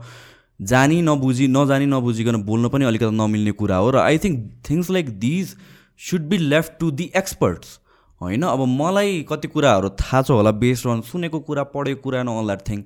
जानी 0.61 1.01
नबुझी 1.03 1.47
नजानी 1.49 1.87
नबुझिकन 1.87 2.43
बोल्न 2.43 2.69
पनि 2.69 2.85
अलिकति 2.85 3.17
नमिल्ने 3.17 3.53
कुरा 3.53 3.77
हो 3.77 3.91
र 3.91 3.97
I 3.99 4.19
think 4.19 4.51
things 4.71 4.91
like 4.91 5.19
these 5.19 5.55
should 6.01 6.23
be 6.29 6.39
left 6.39 6.73
to 6.81 6.91
the 6.91 7.11
experts 7.17 7.79
होइन? 8.21 8.43
अब 8.43 8.61
मलाई 8.69 9.23
कति 9.29 9.49
कुराहरू 9.49 9.89
थाहा 10.01 10.23
छ 10.23 10.31
होला 10.31 10.51
बेस्ड 10.63 10.89
अन 10.89 11.01
सुनेको 11.11 11.41
कुरा 11.41 11.63
पढेको 11.75 12.01
कुरा 12.03 12.23
न 12.23 12.29
अल 12.29 12.47
द्याट 12.47 12.69
थिङ 12.69 12.83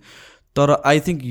तर 0.56 0.72
I 0.84 1.00
think 1.00 1.22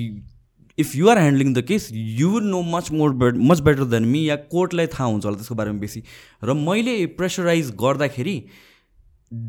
if 0.78 0.95
you 0.95 1.10
are 1.10 1.17
handling 1.17 1.54
the 1.54 1.62
case 1.67 1.89
you 1.93 2.39
know 2.39 2.62
much 2.62 2.91
more 2.91 3.13
bet 3.23 3.36
much 3.52 3.60
better 3.67 3.84
than 3.95 4.06
me 4.06 4.30
या 4.30 4.36
कोर्टलाई 4.54 4.88
थाहा 4.88 5.10
हुन्छ 5.10 5.26
होला 5.26 5.38
त्यसको 5.38 5.56
बारेमा 5.56 5.80
बेसी. 5.80 6.04
र 6.43 6.54
मैले 6.54 7.06
प्रेसराइज 7.17 7.71
गर्दाखेरि 7.82 8.38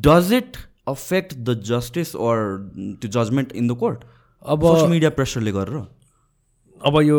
does 0.07 0.33
it 0.33 0.57
affect 0.89 1.35
the 1.35 1.61
justice 1.65 2.15
or 2.17 2.43
त्यो 3.03 3.11
जजमेन्ट 3.19 3.53
इन 3.53 3.69
द 3.69 3.77
कोर्ट 3.77 4.05
अब 4.43 4.63
सोसियल 4.63 4.91
मिडिया 4.91 5.11
प्रेसरले 5.11 5.53
गरेर 5.53 5.98
अब 6.87 7.01
यो 7.03 7.19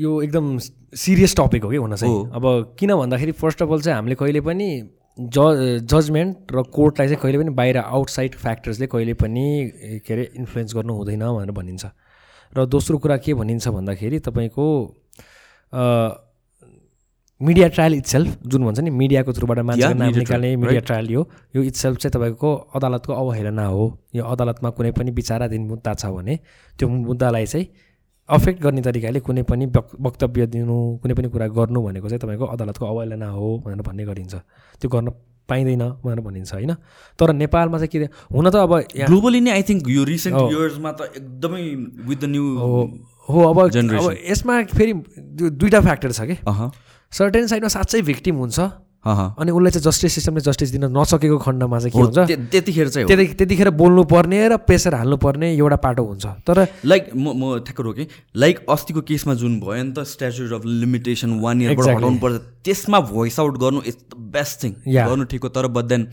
यो 0.00 0.20
एकदम 0.22 0.58
सिरियस 0.58 1.34
टपिक 1.36 1.64
हो 1.64 1.70
कि 1.70 1.76
हुन 1.76 1.94
चाहिँ। 1.96 2.30
अब 2.34 2.76
किन 2.78 2.94
भन्दाखेरि 2.94 3.32
फर्स्ट 3.32 3.62
अफ 3.62 3.72
अल 3.72 3.80
चाहिँ 3.80 3.96
हामीले 3.96 4.14
कहिले 4.14 4.40
पनि 4.40 4.68
ज 5.18 5.82
जजमेन्ट 5.84 6.52
र 6.54 6.62
कोर्टलाई 6.74 7.08
चाहिँ 7.08 7.20
कहिले 7.22 7.38
पनि 7.38 7.50
बाहिर 7.54 7.76
आउटसाइड 7.78 8.34
फ्याक्टर्सले 8.34 8.86
कहिले 8.86 9.14
पनि 9.14 9.46
के 10.06 10.14
अरे 10.14 10.30
इन्फ्लुएन्स 10.36 10.74
गर्नु 10.76 10.94
हुँदैन 10.94 11.24
भनेर 11.26 11.50
भनिन्छ। 11.52 11.84
र 12.52 12.66
दोस्रो 12.66 12.98
कुरा 12.98 13.16
के 13.16 13.34
भनिन्छ 13.34 13.68
भन्दाखेरि 13.68 14.18
तपाईँको 14.28 14.64
मिडिया 17.40 17.68
ट्रायल 17.68 17.94
इट्सेल्फ 17.94 18.38
जुन 18.46 18.64
भन्छ 18.64 18.80
नि 18.80 18.90
मिडियाको 18.90 19.32
थ्रुबाट 19.32 19.58
मान्छेको 19.58 19.94
नाम 19.94 20.14
निकाल्ने 20.14 20.54
मिडिया 20.56 20.80
ट्रायल 20.80 21.10
यो 21.10 21.20
यो 21.56 21.62
इट्सेल्फ 21.62 21.98
चाहिँ 21.98 22.12
तपाईँको 22.12 22.54
अदालतको 22.74 23.12
अवहेलना 23.12 23.66
हो। 23.66 23.84
यो 24.14 24.24
अदालतमा 24.24 24.70
कुनै 24.70 24.90
पनि 24.92 25.10
विचाराधीन 25.10 25.66
मुद्दा 25.66 25.94
छ 25.94 26.06
भने 26.06 26.38
त्यो 26.78 26.88
मुद्दालाई 26.88 27.46
चाहिँ 27.46 27.66
अफेक्ट 28.28 28.60
गर्ने 28.62 28.82
तरिकाले 28.82 29.20
कुनै 29.20 29.42
पनि 29.42 29.66
वक- 29.68 29.96
वक्तव्य 30.00 30.46
दिनु 30.48 30.76
कुनै 30.98 31.14
पनि 31.14 31.28
कुरा 31.28 31.46
गर्नु 31.50 31.80
भनेको 31.82 32.08
चाहिँ 32.08 32.20
तपाईँको 32.20 32.44
अदालतको 32.46 32.84
अवहेलना 32.86 33.28
हो 33.30 33.48
भनेर 33.58 33.82
भन्ने 33.82 34.04
गरिन्छ 34.04 34.34
त्यो 34.80 34.88
गर्न 34.90 35.08
पाइँदैन 35.48 35.82
भनेर 36.04 36.20
भनिन्छ 36.20 36.52
होइन 36.54 36.72
तर 37.18 37.32
नेपालमा 37.34 37.78
चाहिँ 37.78 37.88
के 37.88 37.98
हुन 38.30 38.50
त 38.50 38.56
अब 38.58 38.72
ग्लोबली 39.06 39.40
नै 39.40 39.50
आई 39.50 39.62
थिङ्क 39.62 39.88
यो 39.88 40.04
रिसेन्ट। 40.04 40.36
इयर्समा 40.52 40.90
त 40.92 41.00
एकदमै 41.16 41.62
विथ 42.04 42.18
द 42.18 42.24
न्यू 42.26 42.44
हो 43.28 43.40
अब 43.44 43.58
अब. 43.96 44.12
यसमा 44.28 44.54
फेरि 44.68 44.92
दुईवटा 45.50 45.80
फ्याक्टर 45.80 46.12
छ 46.12 46.20
कि 46.22 46.36
सर्टेन 47.12 47.46
साइडमा 47.46 47.68
साँच्चै 47.68 48.00
भिक्टिम 48.02 48.36
हुन्छ 48.36 48.58
अनि 49.38 49.50
उसलाई 49.50 49.70
चाहिँ 49.70 49.84
जस्टिस 49.84 50.12
सिस्टमले 50.14 50.40
जस्टिस 50.48 50.70
दिन 50.74 50.84
नसकेको 50.96 51.38
खण्डमा 51.38 51.78
चाहिँ 51.78 51.92
के 51.92 51.98
हुन्छ 51.98 52.18
त्य- 52.18 52.38
त्यतिखेर 52.52 52.88
चाहिँ। 52.88 53.06
त्यति 53.08 53.26
त्यतिखेर 53.34 53.70
बोल्नु 53.80 54.04
पर्ने 54.12 54.38
र 54.48 54.56
प्रेसर 54.68 54.94
हाल्नु 54.94 55.16
पर्ने 55.24 55.52
एउटा 55.54 55.76
पाटो 55.84 56.02
हुन्छ 56.04 56.26
तर 56.46 56.66
लाइक 56.84 57.10
म 57.16 57.26
म 57.40 57.58
ठ्याक्क 57.64 57.80
रोकेँ 57.80 58.06
लाइक 58.36 58.64
अस्तिको 58.68 59.00
केसमा 59.08 59.34
जुन 59.42 59.58
भयो 59.60 59.82
नि 59.82 59.92
त 59.92 60.04
स्ट्याच्युट 60.06 60.52
अफ 60.52 60.62
लिमिटेसन 60.66 61.30
वान 61.40 61.62
इयरबाट 61.62 61.78
Exactly. 61.78 61.96
हटाउनु 61.96 62.18
पर्छ 62.20 62.40
त्यसमा 62.64 62.98
भोइस 63.12 63.38
आउट 63.40 63.54
गर्नु 63.58 63.80
इज 63.86 63.96
द 63.96 64.16
बेस्ट 64.34 64.62
थिङ. 64.62 64.72
गर्नु 64.86 65.24
ठिक 65.32 65.42
हो 65.42 65.48
तर 65.48 65.66
बट 65.72 65.84
देन 65.84 66.06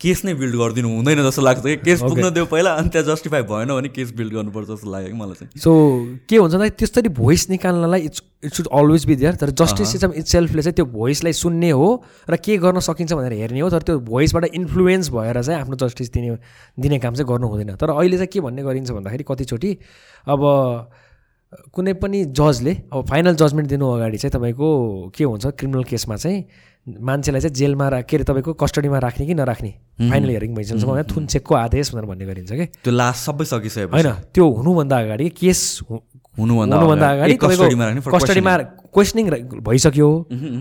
केस 0.00 0.24
नै 0.24 0.34
बिल्ड 0.34 0.54
गरिदिनु 0.56 0.88
हुँदैन 0.88 1.22
जस्तो 1.24 1.42
लाग्छ। 1.42 1.60
कि 1.62 1.76
केस 1.76 2.00
पुग्न 2.02 2.30
देऊ 2.34 2.46
पहिला 2.46 2.70
अनि 2.74 2.88
त्यहाँ 2.88 3.06
जस्टिफाई 3.06 3.42
भएन 3.48 3.68
भने 3.74 3.88
केस 3.88 4.12
बिल्ड 4.16 4.32
गर्नुपर्छ 4.34 4.68
जस्तो 4.68 4.90
लाग्यो 4.90 5.08
कि 5.08 5.18
मलाई 5.18 5.34
चाहिँ। 5.34 5.60
सो 5.60 5.70
के 6.28 6.36
हुन्छ 6.36 6.54
भन्दा 6.54 6.68
त्यसरी 6.68 7.08
voice 7.14 7.48
निकाल्नलाई 7.50 8.00
it's 8.10 8.22
it 8.44 8.52
should 8.52 8.66
always 8.74 9.04
be 9.06 9.16
there 9.16 9.34
तर 9.40 9.50
जस्टिस 9.54 9.88
सिस्टम 9.92 10.12
इट 10.18 10.26
सेल्फले 10.26 10.62
चाहिँ 10.62 10.74
त्यो 10.74 10.86
भोइसलाई 10.92 11.32
सुन्ने 11.32 11.70
हो 11.70 11.88
र 12.30 12.36
के 12.36 12.56
गर्न 12.58 12.80
सकिन्छ 12.84 13.12
भनेर 13.12 13.32
हेर्ने 13.32 13.60
हो 13.60 13.70
तर 13.70 13.82
त्यो 13.82 13.98
भोइसबाट 14.10 14.44
इन्फ्लुएन्स 14.44 15.10
भएर 15.14 15.42
चाहिँ 15.42 15.60
आफ्नो 15.60 15.76
जस्टिस 15.86 16.12
दिने 16.12 16.36
दिने 16.80 16.98
काम 16.98 17.14
चाहिँ 17.14 17.28
गर्नु 17.30 17.48
हुँदैन। 17.48 17.74
तर 17.80 17.90
अहिले 17.96 18.16
चाहिँ 18.16 18.28
के 18.32 18.40
भन्ने 18.40 18.62
गरिन्छ 18.62 18.90
भन्दाखेरि 18.90 19.24
कतिचोटि 19.24 19.72
अब 20.28 20.40
कुनै 21.72 21.92
पनि 22.02 22.24
जजले 22.34 22.72
अब 22.92 23.06
फाइनल 23.08 23.34
जजमेन्ट 23.38 23.68
दिनु 23.70 23.86
अगाडि 23.94 24.18
चाहिँ 24.18 24.32
तपाईँको 24.34 24.68
के 25.14 25.24
हुन्छ 25.24 25.46
क्रिमिनल 25.54 25.84
केसमा 25.86 26.16
चाहिँ 26.16 26.44
मान्छेलाई 26.84 27.40
चाहिँ 27.40 27.54
जेलमा 27.54 27.88
रा 27.88 28.00
के 28.04 28.16
अरे 28.16 28.24
तपाईँको 28.24 28.52
कस्टडीमा 28.60 28.98
राख्ने 28.98 29.26
कि 29.26 29.34
नराख्ने? 29.34 29.70
फाइनल 30.10 30.28
हियरिङ 30.28 30.54
भइसकेसम्म 30.54 31.02
थुनचेकको 31.08 31.54
आदेश 31.54 31.94
भनेर 31.94 32.04
भन्ने 32.04 32.24
गरिन्छ 32.26 32.52
कि? 32.52 32.66
त्यो 32.84 32.92
लास्ट 32.92 33.20
सबै 33.24 33.44
सकिसकेपछि। 33.44 33.92
होइन 33.94 34.08
त्यो 34.34 34.44
हुनुभन्दा 34.44 34.96
अगाडि 35.00 35.28
केस 35.32 35.60
हुनुभन्दा 35.88 37.10
अगाडि। 37.10 37.34
कस्टडीमा 38.04 38.54
क्वेसनिङ 38.94 39.24
भइसक्यो 39.60 40.08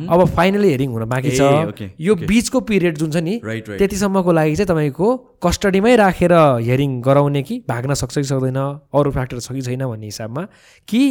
अब 0.09 0.25
फाइनली 0.35 0.69
हेरिङ 0.69 0.89
हुन 0.91 1.05
बाँकी 1.05 1.31
छ। 1.31 1.89
यो 1.99 2.15
बिचको 2.15 2.59
पिरियड 2.65 2.97
जुन 2.97 3.11
छ 3.11 3.17
नि. 3.21 3.39
त्यतिसम्मको 3.77 4.31
लागि 4.33 4.55
चाहिँ 4.55 4.67
तपाईँको 4.67 5.07
कस्टडीमै 5.43 5.95
राखेर 5.95 6.33
हियरिङ 6.33 7.01
गराउने 7.01 7.41
कि 7.43 7.55
भाग्न 7.69 7.93
सक्छ 7.93 8.15
कि 8.17 8.23
सक्दैन 8.23 8.57
अरू 8.89 9.11
फ्याक्टर 9.11 9.39
छ 9.39 9.51
कि 9.53 9.61
छैन 9.61 9.85
भन्ने 9.85 10.07
हिसाबमा 10.07 10.43
कि 10.87 11.01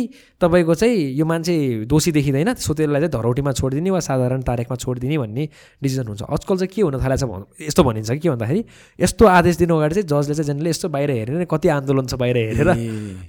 तपाईँको 0.40 0.74
चाहिँ 0.74 0.98
यो 1.14 1.24
मान्छे 1.24 1.54
दोषी 1.86 2.12
देखिँदैन 2.12 2.54
सो 2.58 2.74
त्यसलाई 2.74 3.00
चाहिँ 3.00 3.12
धरौटीमा 3.12 3.52
छोडिदिने 3.52 3.90
वा 3.90 4.00
साधारण 4.00 4.40
तारिकमा 4.42 4.76
छोडिदिने 4.76 5.18
भन्ने 5.18 5.48
डिसिजन 5.82 6.06
हुन्छ। 6.08 6.22
आजकल 6.24 6.56
चाहिँ 6.56 6.72
के 6.74 6.82
हुन 6.82 6.96
थालेको 6.98 7.26
छ 7.28 7.68
यस्तो 7.68 7.82
भनिन्छ 7.84 8.10
कि 8.10 8.18
के 8.18 8.28
भन्दाखेरि 8.30 8.64
यस्तो 8.98 9.24
आदेश 9.26 9.56
दिनु 9.62 9.76
अगाडि 9.76 9.94
चाहिँ 9.94 10.08
जजले 10.08 10.34
चाहिँ 10.34 10.46
जेनरली 10.48 10.70
यस्तो 10.70 10.88
बाहिर 10.88 11.10
हेरेर 11.10 11.44
कति 11.44 11.68
आन्दोलन 11.76 12.06
छ 12.08 12.14
बाहिर 12.16 12.36
हेरेर 12.36 12.68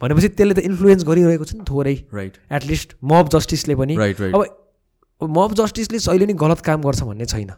भनेपछि 0.01 0.27
त्यसले 0.39 0.53
त 0.53 0.60
इन्फ्लुएन्स 0.63 1.03
गरिरहेको 1.03 1.45
छ 1.45 1.53
नि 1.60 1.63
थोरै। 1.67 1.95
राइट 2.15 2.34
एटलिस्ट 2.47 2.95
मब 3.03 3.29
जस्टिसले 3.36 3.75
पनि. 3.83 3.95
अब 3.95 5.29
मब 5.29 5.53
जस्टिसले 5.55 5.99
जहिले 5.99 6.25
नि 6.25 6.33
गलत 6.39 6.59
काम 6.63 6.81
गर्छ 6.81 7.03
भन्ने 7.03 7.25
छैन। 7.25 7.51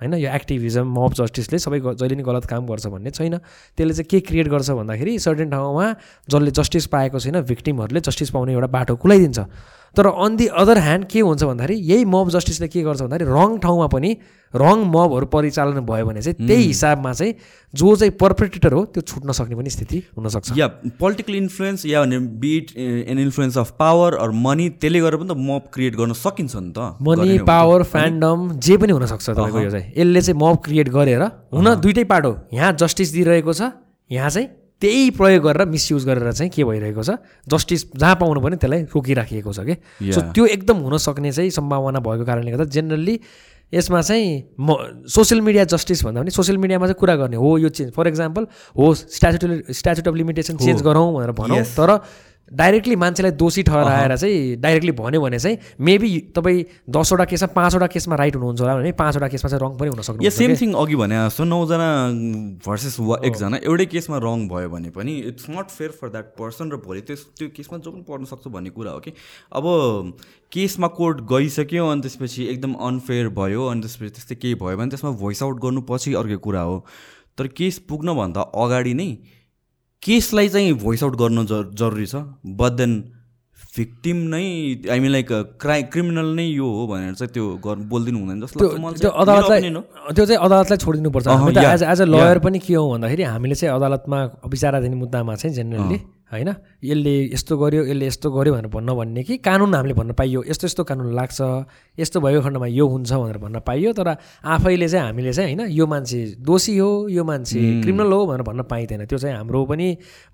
होइन? 0.00 0.14
यो 0.14 0.30
एक्टिभिजम 0.34 0.86
मब 0.90 1.12
जस्टिसले 1.14 1.58
सबै 1.58 1.78
जहिले 1.80 2.16
नि 2.16 2.22
गलत 2.22 2.44
काम 2.50 2.66
गर्छ 2.66 2.86
भन्ने 2.86 3.10
छैन। 3.10 3.38
त्यसले 3.78 3.94
चाहिँ 3.94 4.08
के 4.10 4.20
क्रिएट 4.20 4.48
गर्छ 4.48 4.70
भन्दाखेरि 4.70 5.18
सर्टेन 5.18 5.50
ठाउँमा 5.50 5.86
जसले 6.28 6.50
जस्टिस 6.50 6.86
पाएको 6.90 7.18
छैन 7.20 7.40
भिक्टिमहरूले 7.42 8.00
जस्टिस 8.02 8.30
पाउने 8.30 8.52
एउटा 8.52 8.68
बाटो 8.74 8.96
खुलाइदिन्छ। 8.96 9.38
तर 9.94 10.06
अन 10.10 10.36
दि 10.36 10.46
अदर 10.50 10.78
ह्यान्ड 10.82 11.04
के 11.06 11.20
हुन्छ 11.22 11.42
भन्दाखेरि 11.44 11.74
यही 11.74 12.04
मब 12.04 12.28
जस्टिसले 12.34 12.68
के 12.68 12.82
गर्छ 12.82 13.00
भन्दाखेरि 13.06 13.30
रङ 13.30 13.58
ठाउँमा 13.62 13.86
पनि 13.86 14.10
रङ 14.54 14.84
मबहरू 14.86 15.26
परिचालन 15.26 15.80
भयो 15.86 16.06
भने 16.06 16.22
चाहिँ 16.22 16.46
त्यही 16.46 16.64
हिसाबमा 16.64 17.12
चाहिँ 17.12 17.34
जो 17.74 17.94
चाहिँ 17.96 18.12
पर्पेटेटर 18.20 18.72
हो 18.72 18.84
त्यो 18.94 19.02
छुट्न 19.02 19.32
सक्ने 19.32 19.56
पनि 19.56 19.70
स्थिति 19.70 20.02
हुनसक्छ। 20.16 20.56
या 20.58 20.66
पोलिटिकल 21.00 21.34
इन्फ्लुएन्स 21.34 21.86
या 21.86 22.04
भने 22.04 22.18
be it 22.40 22.76
an 22.78 23.18
influence 23.18 23.58
of 23.58 23.70
power 23.78 24.14
or 24.14 24.30
money 24.30 24.68
त्यसले 24.78 25.00
गरेर 25.00 25.16
पनि 25.16 25.28
त 25.28 25.36
मब 25.38 25.70
क्रिएट 25.74 25.94
गर्न 25.96 26.12
सकिन्छ 26.14 26.54
नि 26.56 26.72
त। 26.72 26.96
मनी 27.02 27.36
हो। 27.36 27.44
पावर। 27.44 27.82
फ्यान्डम 27.94 28.50
जे 28.58 28.76
पनि 28.76 28.92
हुनसक्छ 28.92 29.30
तपाईँको 29.30 29.60
यो 29.60 29.70
चाहिँ। 29.70 29.92
यसले 29.96 30.20
चाहिँ 30.22 30.40
मब 30.40 30.56
क्रिएट 30.64 30.88
गरेर 30.88 31.22
हुन 31.54 31.74
दुइटै 31.80 32.04
पाटो 32.04 32.36
यहाँ 32.54 32.72
जस्टिस 32.78 33.12
दिइरहेको 33.12 33.52
छ 33.52 33.72
यहाँ 34.10 34.30
चाहिँ 34.30 34.48
त्यही 34.82 35.10
प्रयोग 35.16 35.42
गरेर 35.44 35.66
मिसयुज 35.68 36.04
गरेर 36.06 36.32
चाहिँ 36.32 36.50
के 36.50 36.64
भइरहेको 36.64 37.02
छ 37.02 37.10
जस्टिस 37.48 37.84
जहाँ 37.96 38.14
पाउनु 38.20 38.40
पनि 38.40 38.56
त्यसलाई 38.56 38.82
रोकिराखिएको 38.92 39.52
छ 39.52 39.60
कि? 39.64 39.74
सो. 40.12 40.20
त्यो 40.34 40.46
एकदम 40.46 40.76
हुन 40.84 40.96
सक्ने 40.98 41.32
चाहिँ 41.32 41.50
सम्भावना 41.50 41.98
भएको 42.04 42.24
कारणले 42.24 42.50
गर्दा 42.52 42.64
जेनरली 42.68 43.14
यसमा 43.74 44.00
चाहिँ 44.02 44.54
म 44.60 44.76
सोसियल 45.08 45.40
मिडिया 45.40 45.64
जस्टिस 45.64 46.04
भन्दा 46.04 46.20
पनि 46.20 46.30
सोसियल 46.30 46.58
मिडियामा 46.58 46.86
चाहिँ 46.86 46.98
कुरा 47.00 47.16
गर्ने 47.16 47.36
हो 47.36 47.56
यो 47.58 47.68
चेन्ज 47.68 47.92
फर 47.92 48.08
इक्जाम्पल 48.08 48.46
हो 48.78 48.94
statute 48.94 49.70
statute 49.70 50.08
of 50.08 50.14
limitation 50.14 50.56
change 50.56 50.82
गरौँ 50.82 51.12
भनेर 51.14 51.32
भनौँ. 51.32 51.62
तर 51.78 51.90
डाइरेक्टली 52.52 52.96
मान्छेलाई 52.96 53.32
दोषी 53.40 53.62
ठहराएर 53.62 54.16
चाहिँ 54.16 54.56
डाइरेक्टली 54.60 54.92
भन्यो 54.92 55.20
भने 55.20 55.38
चाहिँ 55.38 55.58
मेबी 55.80 56.10
तपाईँ 56.36 56.64
दसवटा 56.90 57.24
केसमा 57.24 57.46
पाँचवटा 57.54 57.86
केसमा 57.86 58.16
राइट 58.16 58.36
हुनुहुन्छ 58.36 58.60
होला 58.60 58.74
भने 58.76 58.92
पाँचवटा 58.92 59.28
केसमा 59.28 59.48
चाहिँ 59.50 59.62
रङ 59.62 59.76
पनि 59.78 59.88
हुन 59.88 60.24
या 60.24 60.30
सेम? 60.30 60.54
थिङ 60.60 60.72
अघि 60.72 60.96
भने 60.96 61.16
जस्तो 61.24 61.44
नौजना 61.44 61.88
भर्सेस 62.66 62.96
एकजना 63.24 63.56
एउटै 63.64 63.86
केसमा 63.86 64.18
रङ 64.24 64.46
भयो 64.48 64.68
भने 64.68 64.90
पनि 64.92 65.16
it's 65.32 65.46
not 65.50 65.70
fair 65.70 65.90
for 66.00 66.08
that 66.10 66.36
person 66.38 66.70
र 66.70 66.76
भोलि 66.84 67.00
त्यस 67.08 67.26
त्यो 67.38 67.48
केसमा 67.56 67.78
जो 67.78 67.90
पनि 67.90 68.04
पर्न 68.08 68.24
सक्छ 68.28 68.46
भन्ने 68.48 68.70
कुरा 68.76 68.92
हो 68.92 69.00
कि 69.00 69.12
अब 69.52 69.64
केसमा 70.52 70.88
कोर्ट 71.00 71.20
गइसक्यो 71.32 71.88
अनि 71.88 72.00
त्यसपछि 72.00 72.46
एकदम 72.46 72.72
अनफेयर 72.88 73.28
भयो 73.40 73.66
अनि 73.66 73.80
त्यसपछि 73.80 74.10
त्यस्तै 74.20 74.34
केही 74.36 74.54
भयो 74.62 74.76
भने 74.76 74.90
त्यसमा 74.90 75.10
भोइस 75.24 75.42
आउट 75.42 75.60
गर्नु 75.64 75.80
पछि 75.90 76.14
अर्कै 76.14 76.36
कुरा 76.44 76.60
हो। 76.60 76.84
तर 77.38 77.46
केस 77.50 77.78
पुग्नभन्दा 77.88 78.40
अगाडि 78.62 78.94
नै 78.94 79.08
केसलाई 80.04 80.48
चाहिँ 80.48 80.72
भोइस 80.84 81.02
आउट 81.04 81.16
गर्नु 81.22 81.44
जरुरी 81.50 82.06
छ 82.06 82.24
बट 82.62 82.72
देन 82.80 82.92
भिक्टिम 83.76 84.16
नै 84.32 84.42
I 84.92 85.00
mean 85.00 85.10
like 85.12 85.30
cry 85.60 85.82
criminal 85.92 86.26
नै 86.36 86.44
यो 86.46 86.66
हो 86.74 86.86
भनेर 86.86 87.14
चाहिँ 87.14 87.32
त्यो 87.34 87.44
बोलिदिनु 87.92 88.18
हुँदैन 88.18 88.40
जस्तो 88.40 88.68
त्यो 89.00 89.10
अदालतलाई। 89.22 89.60
त्यो 90.14 90.26
चाहिँ 90.26 90.40
अदालतलाई 90.46 90.78
छोडिदिनुपर्छ 90.84 91.26
एज 91.72 91.82
एज 91.82 92.00
अ। 92.00 92.04
लयर 92.14 92.38
पनि 92.44 92.58
के 92.66 92.74
हो 92.74 92.84
भन्दाखेरि 92.90 93.22
हामीले 93.34 93.54
चाहिँ 93.54 93.74
अदालतमा 93.74 94.18
विचाराधीन 94.54 94.94
मुद्दामा 95.02 95.34
चाहिँ 95.42 95.54
जेनरली 95.56 95.98
होइन? 96.32 96.48
यसले 96.82 97.14
यस्तो 97.32 97.56
गर्यो 97.58 97.82
यसले 97.84 98.06
यस्तो 98.06 98.30
गर्यो 98.30 98.52
भनेर 98.54 98.68
भन्न 98.68 98.94
भन्ने 98.94 99.22
कि 99.22 99.36
कानुन 99.38 99.74
हामीले 99.74 99.94
भन्न 99.94 100.12
पाइयो। 100.12 100.44
यस्तो 100.48 100.66
यस्तो 100.66 100.84
कानुन 100.84 101.14
लाग्छ 101.14 101.40
यस्तो 101.98 102.20
भएको 102.20 102.40
खण्डमा 102.42 102.66
यो 102.66 102.86
हुन्छ 102.86 103.12
भनेर 103.12 103.38
भन्न 103.38 103.60
पाइयो 103.60 103.92
तर 103.92 104.08
आफैले 104.44 104.88
चाहिँ 104.88 105.06
हामीले 105.06 105.32
चाहिँ 105.32 105.54
होइन 105.54 105.70
यो 105.70 105.86
मान्छे 105.86 106.20
दोषी 106.42 106.76
हो 106.78 107.08
यो 107.08 107.24
मान्छे 107.24 107.60
क्रिमिनल 107.82 108.12
हो 108.12 108.26
भनेर 108.26 108.42
भन्न 108.42 108.62
पाइँदैन। 108.66 109.04
त्यो 109.06 109.18
चाहिँ 109.18 109.36
हाम्रो 109.36 109.64
पनि 109.64 109.86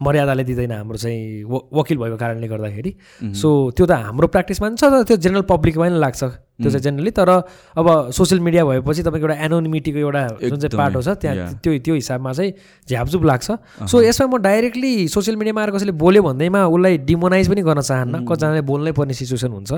मर्यादाले 0.02 0.44
दिँदैन 0.44 0.72
हाम्रो 0.72 0.98
चाहिँ 0.98 1.44
वकिल 1.44 1.98
भएको 1.98 2.16
कारणले 2.16 2.48
गर्दाखेरि। 2.48 2.94
सो 3.34 3.48
त्यो 3.76 3.86
त 3.86 3.92
हाम्रो 4.08 4.26
प्र्याक्टिसमा 4.28 4.68
पनि 4.68 4.76
छ 4.76 4.84
तर 4.84 5.02
त्यो 5.04 5.16
जेनरल 5.16 5.42
पब्लिकमा 5.50 5.84
पनि 5.84 5.98
लाग्छ। 6.00 6.22
त्यो 6.60 6.70
चाहिँ 6.70 6.82
जेनरली 6.82 7.10
तर 7.10 7.30
अब 7.76 8.10
सोसियल 8.12 8.40
मिडिया 8.40 8.64
भएपछि 8.64 9.02
तपाईँको 9.02 9.26
एउटा 9.26 9.44
एनोनिमिटीको 9.44 9.98
एउटा 9.98 10.22
जुन 10.42 10.58
चाहिँ 10.60 10.78
पाटो 10.78 11.02
छ 11.02 11.08
त्यहाँ. 11.16 11.58
त्यो 11.62 11.78
त्यो 11.80 11.94
हिसाबमा 11.94 12.32
चाहिँ 12.32 12.52
झ्यापझुप 12.88 13.24
लाग्छ। 13.24 13.48
सो 13.90 14.02
यसमा 14.02 14.26
म 14.26 14.42
डाइरेक्टली 14.42 14.92
सोसियल 15.08 15.36
मिडियामा 15.36 15.60
आएर 15.60 15.70
कसैले 15.70 15.92
बोल्यो 15.96 16.22
भन्दैमा 16.22 16.60
उसलाई 16.66 16.98
डिमोनाइज 17.08 17.48
पनि 17.48 17.62
गर्न 17.62 17.80
चाहन्न। 17.80 18.24
कतिजनाले 18.26 18.62
बोल्नै 18.70 18.92
पर्ने 18.92 19.14
सिचुएसन 19.14 19.52
हुन्छ। 19.52 19.72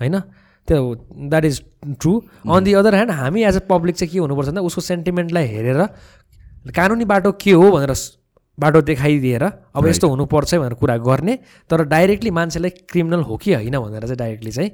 होइन? 0.00 0.16
त्यो 0.68 0.78
that 1.26 1.44
is 1.44 1.56
true 2.00 2.12
on 2.46 2.64
the 2.64 2.72
other 2.78 2.94
hand 2.94 3.10
हामी 3.10 3.42
एज 3.44 3.56
अ 3.56 3.60
पब्लिक 3.66 3.96
चाहिँ 3.96 4.10
के 4.12 4.18
हुनुपर्छ 4.18 4.48
भन्दा 4.48 4.62
उसको 4.62 4.80
सेन्टिमेन्टलाई 4.80 5.46
हेरेर 5.46 5.80
कानुनी 6.70 7.04
बाटो 7.04 7.32
के 7.34 7.52
हो 7.52 7.70
भनेर 7.72 7.94
बाटो 8.58 8.80
देखाइदिएर 8.82 9.42
अब 9.42 9.86
यस्तो 9.86 10.08
हुनुपर्छ 10.08 10.54
भनेर 10.54 10.74
कुरा 10.78 10.96
गर्ने 11.02 11.38
तर 11.70 11.82
डाइरेक्टली 11.90 12.30
मान्छेलाई 12.30 12.70
क्रिमिनल 12.90 13.22
हो 13.26 13.36
कि 13.42 13.54
होइन 13.54 13.78
भनेर 13.78 14.02
चाहिँ 14.02 14.16
डाइरेक्टली 14.16 14.50
चाहिँ 14.52 14.70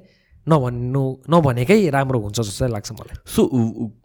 नभन्नु 0.48 1.04
नभनेकै 1.30 1.78
राम्रो 1.90 2.18
हुन्छ 2.20 2.40
जस्तो 2.40 2.66
लाग्छ 2.68 2.92
मलाई। 2.92 3.16
So 3.26 3.42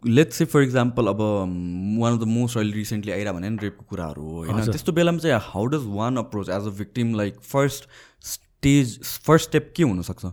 let's 0.06 0.36
say 0.36 0.44
for 0.52 0.62
example 0.62 1.06
अब 1.08 1.20
वान 1.20 2.12
अफ 2.12 2.20
द 2.20 2.28
मोस्ट 2.28 2.56
अहिले 2.56 2.74
रिसेन्टली 2.76 3.12
आइरह 3.12 3.32
भने 3.32 3.48
रेपको 3.62 3.84
कुराहरू 3.90 4.22
हो 4.22 4.44
होइन 4.44 4.64
त्यस्तो 4.70 4.92
बेलामा 4.92 5.18
चाहिँ 5.18 5.40
how 5.44 5.66
does 5.74 5.86
one 5.96 6.16
approach 6.18 6.48
as 6.50 6.66
a 6.66 6.76
victim 6.78 7.14
like 7.16 7.40
first 7.52 7.88
stage 8.24 8.98
first 9.26 9.48
step 9.48 9.72
के 9.76 9.82
हुनसक्छ? 9.82 10.24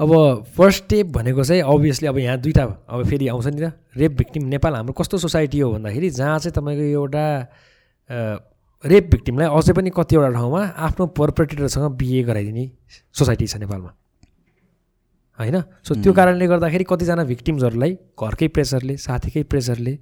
अब 0.00 0.10
फर्स्ट 0.56 0.84
स्टेप 0.84 1.06
भनेको 1.14 1.44
चाहिँ 1.44 1.62
अभियसली 1.62 2.08
अब 2.08 2.18
यहाँ 2.18 2.38
दुइटा 2.38 2.62
अब 2.64 3.04
फेरि 3.08 3.28
आउँछ 3.28 3.46
नि 3.46 3.60
त। 3.60 3.72
रेप 3.96 4.12
भिक्टिम 4.18 4.44
नेपाल 4.48 4.74
हाम्रो 4.74 4.92
कस्तो 5.00 5.18
सोसाइटी 5.18 5.58
हो 5.60 5.70
भन्दाखेरि 5.72 6.10
जहाँ 6.12 6.38
चाहिँ 6.38 6.52
तपाईँको 6.52 6.82
एउटा 6.82 7.24
रेप 8.84 9.10
भिक्टिमलाई 9.10 9.48
अझै 9.48 9.72
पनि 9.72 9.90
कतिवटा 9.96 10.30
ठाउँमा 10.32 10.62
आफ्नो 10.86 11.06
पर्परेटरसँग 11.18 11.92
बिहे 11.96 12.22
गराइदिने 12.22 12.70
सोसाइटी 13.14 13.46
छ 13.46 13.56
नेपालमा। 13.56 13.90
होइन? 15.38 15.56
सो 15.86 15.94
त्यो 16.02 16.12
कारणले 16.12 16.46
गर्दाखेरि 16.46 16.84
कतिजना 16.88 17.24
भिक्टिम्सहरूलाई 17.30 17.92
घरकै 18.20 18.48
प्रेसरले 18.54 18.96
साथीकै 19.04 19.42
प्रेसरले 19.50 19.94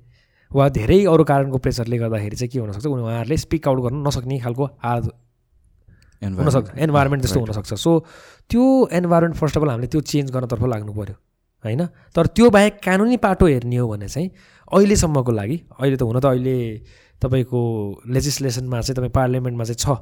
वा 0.51 0.68
धेरै 0.68 0.99
अरू 1.09 1.25
कारणको 1.25 1.59
प्रेसरले 1.64 1.99
गर्दाखेरि 1.99 2.37
चाहिँ 2.37 2.51
के 2.53 2.59
हुनसक्छ 2.59 2.87
उहाँहरूले 2.87 3.37
स्पिक 3.45 3.68
आउट 3.68 3.79
गर्न 3.85 4.07
नसक्ने 4.07 4.38
खालको 4.45 4.64
हालत 4.85 5.07
हुनसक्छ 6.23 6.68
एन्भाइरोमेन्ट 6.87 7.23
त्यस्तो 7.25 7.40
हुनसक्छ 7.40 7.75
सो 7.85 7.92
त्यो 8.51 8.64
एन्भाइरोमेन्ट 9.01 9.37
फर्स्ट 9.40 9.57
अफ 9.57 9.62
अल 9.62 9.71
हामीले 9.71 9.88
त्यो 9.95 10.01
चेन्ज 10.12 10.31
गर्नतर्फ 10.31 10.64
लाग्नु 10.75 10.92
पऱ्यो 10.92 11.16
होइन? 11.64 11.83
तर 12.14 12.27
त्यो 12.37 12.51
बाहेक 12.51 12.75
कानुनी 12.85 13.16
पाटो 13.25 13.47
हेर्ने 13.47 13.77
हो 13.77 13.88
भने 13.88 14.09
चाहिँ 14.09 14.29
अहिलेसम्मको 14.73 15.33
लागि 15.33 15.57
अहिले 15.81 15.97
त 15.97 16.03
हुन 16.03 16.21
त 16.21 16.27
अहिले 16.27 16.57
तपाईँको 17.23 17.61
लेजिस्लेसनमा 18.14 18.81
चाहिँ 18.81 18.97
तपाईँ 18.97 19.14
पार्लियामेन्टमा 19.16 19.64
चाहिँ 19.64 19.81
छ। 19.81 19.99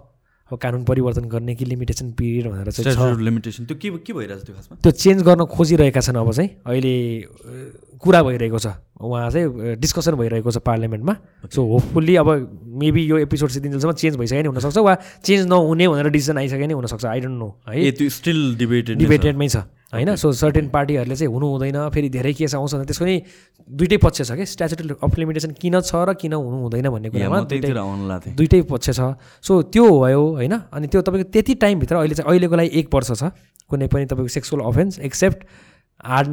कानुन 0.56 0.84
परिवर्तन 0.84 1.24
गर्ने 1.28 1.54
कि 1.54 1.64
लिमिटेसन 1.64 2.10
पिरियड 2.12 2.46
भनेर 2.50 2.70
चाहिँ 2.70 3.16
लिमिटेसन 3.22 3.64
त्यो 3.64 3.76
के 3.76 3.90
के 3.90 4.12
भइरहेछ 4.12 4.42
त्यो 4.44 4.54
खासमा? 4.54 4.78
त्यो 4.82 4.92
चेन्ज 4.92 5.22
गर्न 5.22 5.44
खोजिरहेका 5.46 6.00
छन् 6.00 6.16
अब 6.16 6.32
चाहिँ। 6.32 6.50
अहिले 6.66 6.94
कुरा 8.02 8.22
भइरहेको 8.22 8.58
छ। 8.58 8.66
उहाँ 9.00 9.30
चाहिँ 9.30 9.76
डिस्कसन 9.80 10.14
भइरहेको 10.16 10.50
छ 10.50 10.58
पार्लियामेन्टमा 10.60 11.14
सो 11.52 11.60
होपफुल्ली 11.62 12.16
अब 12.16 12.28
मेबी 12.80 13.02
यो 13.04 13.16
एपिसोड 13.18 13.48
सिद्धिन्जेलसम्म 13.50 13.92
चेन्ज 13.92 14.16
भइसक्यो 14.16 14.42
नि 14.42 14.48
हुनसक्छ 14.48 14.76
वा 14.76 14.94
चेन्ज 15.24 15.46
नहुने 15.48 15.88
भनेर 15.88 16.08
डिसिजन 16.08 16.38
आइसक्यो 16.38 16.66
नि 16.66 16.74
हुनसक्छ। 16.74 17.04
आई 17.04 17.20
डोन्ट 17.20 17.38
नो 17.38 17.48
है। 17.68 17.90
त्यो 17.92 18.08
स्टिल 18.08 18.40
डिबेटेड 18.56 18.98
डिबेटेडमै 18.98 19.48
छ। 19.48 19.56
होइन। 19.92 20.16
सो 20.16 20.32
सर्टेन 20.32 20.68
पार्टीहरूले 20.68 21.16
चाहिँ 21.16 21.32
हुनु 21.32 21.46
हुँदैन 21.48 21.78
फेरि 21.92 22.08
धेरै 22.08 22.32
केस 22.40 22.54
आउँछ 22.54 22.74
भने 22.74 22.84
त्यसको 22.88 23.04
नि 23.04 23.16
दुइटै 23.68 23.96
पक्ष 24.00 24.22
छ 24.22 24.32
कि? 24.32 24.44
स्ट्याचुटरी 24.46 24.96
अफ 25.00 25.12
लिमिटेसन 25.18 25.50
किन 25.60 25.80
छ 25.80 25.92
र 25.96 26.14
किन 26.16 26.32
हुनु 26.36 26.56
हुँदैन 26.64 26.88
भन्ने 26.88 27.08
कुरामा 27.08 27.38
दुइटै 28.36 28.60
पक्ष 28.64 28.96
छ। 28.96 29.00
सो 29.44 29.52
त्यो 29.68 29.84
भयो 30.00 30.22
होइन। 30.40 30.54
अनि 30.72 30.86
त्यो 30.88 31.00
तपाईँको 31.04 31.28
त्यति 31.32 31.54
टाइमभित्र 31.56 31.94
अहिले 32.00 32.14
चाहिँ 32.16 32.28
अहिलेको 32.32 32.56
लागि 32.56 32.70
एक 32.80 32.88
वर्ष 32.92 33.12
छ। 33.12 33.32
कुनै 33.68 33.86
पनि 33.88 34.04
तपाईँको 34.08 34.28
सेक्सुअल 34.28 34.60
अफेन्स 34.68 34.98
एक्सेप्ट 35.08 35.40
हाड 36.04 36.28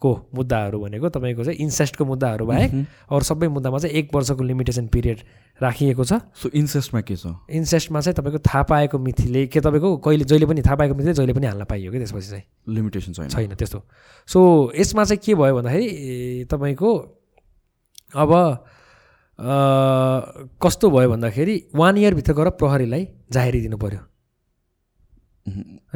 नाताको 0.00 0.28
मुद्दाहरू 0.34 0.78
भनेको 0.80 1.08
तपाईँको 1.08 1.44
चाहिँ 1.44 1.58
इन्सेस्टको 1.60 2.04
मुद्दाहरू 2.04 2.46
बाहेक 2.46 2.70
अरू 3.12 3.20
सबै 3.20 3.48
मुद्दामा 3.48 3.78
चाहिँ 3.78 3.96
एक 3.96 4.14
वर्षको 4.14 4.42
लिमिटेसन 4.42 4.86
पिरियड 4.88 5.18
राखिएको 5.62 6.04
छ। 6.04 6.12
सो 6.34 6.48
इन्सेस्टमा 6.48 7.00
के 7.00 7.16
छ? 7.16 7.26
इन्सेस्टमा 7.50 8.00
चाहिँ 8.00 8.14
तपाईँको 8.16 8.38
थाहा 8.40 8.62
पाएको 8.62 8.98
मिथिले 8.98 9.46
के 9.46 9.60
तपाईँको 9.60 9.96
कहिले 10.00 10.24
जहिले 10.24 10.46
पनि 10.46 10.62
थाहा 10.62 10.76
पाएको 10.76 10.94
मिथिले 10.94 11.14
जहिले 11.14 11.32
पनि 11.34 11.46
हाल्न 11.46 11.64
पाइयो 11.64 11.92
कि 11.92 11.98
त्यसपछि 11.98 12.28
चाहिँ? 12.28 12.44
लिमिटेसन 12.68 13.12
छैन। 13.12 13.28
छैन 13.28 13.54
त्यस्तो। 13.54 13.80
सो 14.28 14.72
यसमा 14.72 15.04
चाहिँ 15.04 15.20
के 15.20 15.34
भयो 15.34 15.54
भन्दाखेरि 15.56 16.44
तपाईँको 16.50 16.90
अब 18.16 18.32
कस्तो 20.60 20.90
भयो 20.90 21.08
भन्दाखेरि 21.10 21.56
वान 21.74 21.96
इयरभित्र 21.98 22.32
गएर 22.32 22.48
प्रहरीलाई 22.56 23.06
जाहेरी 23.32 23.60
दिनु 23.60 23.76
पऱ्यो 23.76 24.00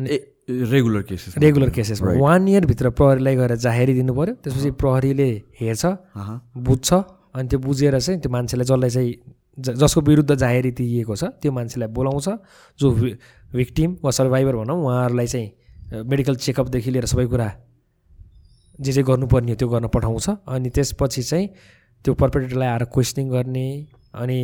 ए 0.00 0.33
रेगुलर 0.48 1.02
केसेस 1.08 1.34
रेगुलर 1.38 1.70
केसेसमा 1.70 2.12
वान 2.20 2.48
इयरभित्र 2.48 2.90
प्रहरीलाई 2.98 3.36
गएर 3.36 3.54
जाहेरी 3.64 3.94
दिनु 3.94 4.14
पऱ्यो 4.14 4.34
त्यसपछि 4.44 4.70
प्रहरीले 4.80 5.28
हेर्छ 5.60 5.84
बुझ्छ 6.68 6.92
अनि 7.34 7.48
त्यो 7.48 7.58
बुझेर 7.58 7.98
चाहिँ 8.00 8.20
त्यो 8.20 8.30
मान्छेलाई 8.32 8.64
जसलाई 8.64 8.90
चाहिँ 8.90 9.14
ज- 9.58 9.74
जसको 9.80 10.00
विरुद्ध 10.00 10.34
जाहेरी 10.34 10.70
दिइएको 10.70 11.16
छ 11.16 11.24
त्यो 11.40 11.52
मान्छेलाई 11.52 11.88
बोलाउँछ। 11.88 12.28
जो 12.78 12.90
भिक्टिम 13.54 13.96
वा 14.04 14.10
सर्भाइभर 14.10 14.56
भनौँ 14.56 14.76
उहाँहरूलाई 14.84 15.26
चाहिँ 15.26 16.04
मेडिकल 16.10 16.36
चेकअपदेखि 16.44 16.90
लिएर 16.90 17.06
सबै 17.06 17.26
कुरा 17.26 17.48
जे 18.80 18.92
जे 18.92 19.02
गर्नुपर्ने 19.02 19.52
हो 19.52 19.56
त्यो 19.56 19.68
गर्न 19.68 19.86
पठाउँछ। 19.94 20.28
अनि 20.48 20.70
त्यसपछि 20.70 21.22
चाहिँ 21.22 21.48
त्यो 22.04 22.14
पर्पेटेटरलाई 22.14 22.68
आएर 22.68 22.84
क्वेसनिङ 22.94 23.28
गर्ने 23.30 23.66
अनि 24.14 24.38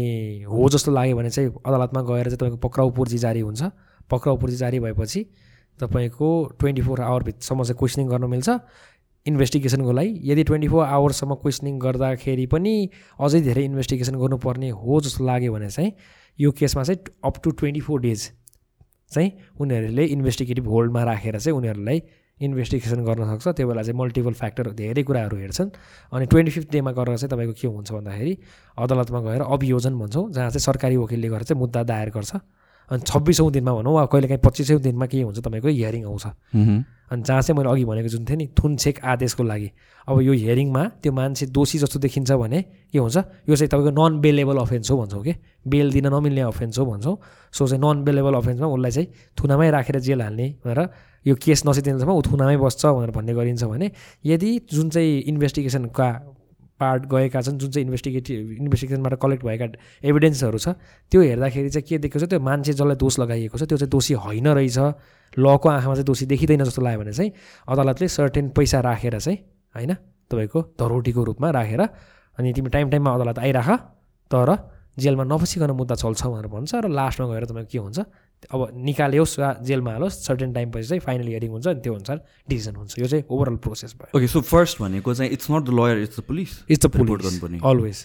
हो 0.48 0.68
जस्तो 0.68 0.90
लाग्यो 0.92 1.16
भने 1.16 1.30
चाहिँ 1.30 1.50
अदालतमा 1.66 2.00
गएर 2.02 2.24
चाहिँ 2.24 2.38
तपाईँको 2.38 2.56
पक्राउ 2.68 2.90
पूर्जी 2.96 3.18
जारी 3.18 3.40
हुन्छ। 3.40 3.62
पक्राउ 4.10 4.36
पूर्जी 4.40 4.56
जारी 4.56 4.80
भएपछि 4.80 5.26
तपाईँको 5.80 6.28
ट्वेन्टी 6.60 6.82
फोर 6.82 7.00
आवरभित्रसम्म 7.00 7.62
चाहिँ 7.62 7.78
क्वेसनिङ 7.78 8.06
गर्न 8.08 8.24
मिल्छ। 8.30 8.48
इन्भेस्टिगेसनको 9.26 9.92
लागि 9.92 10.12
यदि 10.30 10.42
ट्वेन्टी 10.44 10.68
फोर 10.68 10.84
आवर्ससम्म 10.86 11.34
क्वेसनिङ 11.42 11.78
गर्दाखेरि 11.78 12.46
पनि 12.52 12.74
अझै 13.20 13.40
धेरै 13.40 13.64
इन्भेस्टिगेसन 13.64 14.14
गर्नुपर्ने 14.16 14.70
हो 14.70 15.00
जस्तो 15.00 15.24
लाग्यो 15.24 15.52
भने 15.52 15.68
चाहिँ 15.70 15.92
यो 16.38 16.50
केसमा 16.58 16.82
चाहिँ 16.82 17.00
up 17.24 17.34
to 17.44 17.50
twenty 17.60 17.80
four 17.80 18.00
days 18.00 18.20
चाहिँ 19.12 19.30
उनीहरूले 19.60 20.04
इन्भेस्टिगेटिभ 20.16 20.66
होल्डमा 20.68 21.02
राखेर 21.04 21.38
चाहिँ 21.38 21.56
उनीहरूलाई 21.58 22.02
इन्भेस्टिगेसन 22.40 23.04
गर्न 23.04 23.36
सक्छ। 23.36 23.48
त्यो 23.56 23.66
बेला 23.68 23.82
चाहिँ 23.82 23.98
मल्टिपल 24.00 24.32
फ्याक्टर 24.40 24.70
धेरै 24.72 25.02
कुराहरू 25.02 25.36
हेर्छन्। 25.36 25.70
अनि 26.12 26.26
ट्वेन्टी 26.26 26.50
फिफ्थ 26.52 26.70
डेमा 26.72 26.92
गरेर 26.96 27.16
चाहिँ 27.16 27.30
तपाईँको 27.30 27.54
के 27.60 27.68
हुन्छ 27.68 27.92
भन्दाखेरि 27.92 28.32
अदालतमा 28.78 29.20
गएर 29.20 29.42
अभियोजन 29.44 29.94
भन्छौँ 30.00 30.24
जहाँ 30.32 30.50
चाहिँ 30.50 30.64
सरकारी 30.64 30.96
वकिलले 30.96 31.28
गएर 31.28 31.42
चाहिँ 31.42 31.60
मुद्दा 31.60 31.82
दायर 31.92 32.10
गर्छ। 32.16 32.32
अनि 32.90 33.02
छब्बिसौँ 33.06 33.50
दिनमा 33.52 33.72
भनौँ 33.74 33.94
वा 33.94 34.04
कहिलेकाहीँ 34.10 34.42
पच्चिसौँ 34.44 34.80
दिनमा 34.82 35.06
के 35.06 35.22
हुन्छ 35.22 35.38
तपाईँको 35.38 35.68
हियरिङ 35.68 36.04
आउँछ। 36.06 36.26
अनि 37.10 37.22
जहाँ 37.22 37.42
चाहिँ 37.42 37.56
मैले 37.58 37.70
अघि 37.70 37.84
भनेको 37.84 38.08
जुन 38.08 38.24
थियो 38.24 38.36
नि 38.38 38.46
थुनछेक 38.54 39.04
आदेशको 39.04 39.42
लागि। 39.42 39.70
अब 40.08 40.20
यो 40.20 40.32
हियरिङमा 40.32 40.82
त्यो 41.02 41.12
मान्छे 41.12 41.46
दोषी 41.54 41.78
जस्तो 41.78 41.98
देखिन्छ 41.98 42.30
भने 42.32 42.60
के 42.90 42.98
हुन्छ 42.98 43.16
यो 43.46 43.54
चाहिँ 43.56 43.70
तपाईँको 43.70 43.90
नन 43.94 44.20
बेलेबल 44.20 44.56
अफेन्स 44.62 44.90
हो 44.90 44.96
भन्छौँ 44.98 45.22
कि? 45.22 45.34
बेल 45.66 45.92
दिन 45.92 46.06
नमिल्ने 46.14 46.42
अफेन्स 46.50 46.78
हो 46.78 46.84
भन्छौँ। 46.86 47.16
सो 47.54 47.66
चाहिँ 47.66 47.82
नन 47.82 48.04
बेलेबल 48.04 48.34
अफेन्समा 48.34 48.66
उसलाई 48.66 48.90
चाहिँ 48.90 49.08
थुनामै 49.38 49.70
राखेर 49.70 49.98
जेल 50.00 50.22
हाल्ने 50.22 50.46
भनेर 50.66 50.80
यो 51.26 51.34
केस 51.34 51.66
नसिदिनेसम्म 51.66 52.10
ऊ 52.10 52.22
थुनामै 52.22 52.56
बस्छ 52.58 52.86
भनेर 52.86 53.10
भन्ने 53.10 53.34
गरिन्छ 53.34 53.64
भने 53.64 53.90
यदि 54.24 54.50
जुन 54.72 54.90
चाहिँ 54.90 55.20
इन्भेस्टिगेसनका 55.30 56.08
पार्ट 56.80 57.06
गएका 57.06 57.40
छन् 57.40 57.58
जुन 57.58 57.70
चाहिँ 57.70 57.84
इन्भेस्टिगेटिभ 57.84 58.50
इन्भेस्टिगेसनबाट 58.60 59.14
कलेक्ट 59.22 59.44
भएका 59.44 59.66
एभिडेन्सहरू 60.04 60.58
छ 60.58 60.68
त्यो 61.12 61.20
हेर्दाखेरि 61.22 61.70
चाहिँ 61.70 61.86
के 61.88 61.98
देखेको 61.98 62.26
छ 62.26 62.28
त्यो 62.30 62.40
मान्छे 62.40 62.72
जसलाई 62.72 62.96
दोष 62.96 63.18
लगाइएको 63.20 63.58
छ 63.58 63.62
त्यो 63.68 63.78
चाहिँ 63.78 63.90
दोषी 63.90 64.14
होइन 64.24 64.48
रहेछ। 64.48 64.78
लको 65.38 65.68
आँखामा 65.68 65.94
चाहिँ 65.94 66.06
दोषी 66.06 66.26
देखिँदैन 66.26 66.64
जस्तो 66.64 66.82
लाग्यो 66.82 67.00
भने 67.00 67.12
चाहिँ 67.12 67.32
अदालतले 67.68 68.08
सर्टेन 68.08 68.48
पैसा 68.50 68.80
राखेर 68.80 69.18
चाहिँ 69.18 69.38
होइन 69.74 69.94
तपाईँको 70.30 70.60
धरोटीको 70.80 71.24
रूपमा 71.24 71.50
राखेर 71.50 71.82
अनि 72.38 72.52
तिमी 72.52 72.70
टाइम 72.70 72.90
टाइममा 72.90 73.14
अदालत 73.14 73.38
आइराख 73.38 73.68
तर 74.30 74.50
जेलमा 74.98 75.24
नफसिकन 75.24 75.70
मुद्दा 75.70 75.94
चल्छ 75.94 76.26
भनेर 76.26 76.46
भन्छ 76.48 76.74
र 76.74 76.88
लास्टमा 76.90 77.26
गएर 77.28 77.44
तपाईँको 77.46 77.70
के 77.72 77.78
हुन्छ 77.78 77.98
अब 78.48 78.60
निकाल्योस् 78.74 79.38
वा 79.38 79.48
जेलमा 79.62 79.90
हालोस् 79.92 80.14
सर्टेन 80.26 80.52
टाइम 80.52 80.70
पछि 80.70 80.86
चाहिँ 80.88 81.00
फाइनल 81.00 81.26
हियरिङ 81.28 81.50
हुन्छ 81.50 81.66
अनि 81.66 81.80
त्यो 81.80 81.94
अनुसार 81.94 82.20
डिसिजन 82.48 82.74
हुन्छ। 82.76 82.98
यो 82.98 83.06
चाहिँ 83.06 83.24
ओभरअल 83.30 83.56
प्रोसेस 83.66 83.94
भयो। 84.00 84.18
ओके 84.18 84.26
सो 84.26 84.40
फर्स्ट 84.40 84.80
भनेको 84.82 85.14
चाहिँ 85.14 85.30
it's 85.32 85.50
not 85.50 85.62
the 85.64 85.70
lawyer 85.80 85.98
it's 86.02 86.20
the 86.20 86.22
police 86.24 86.50
it's 86.70 86.86
the 86.86 86.90
police 86.90 87.20
गर्नुपर्ने। 87.26 87.60
अलवेज 87.60 87.98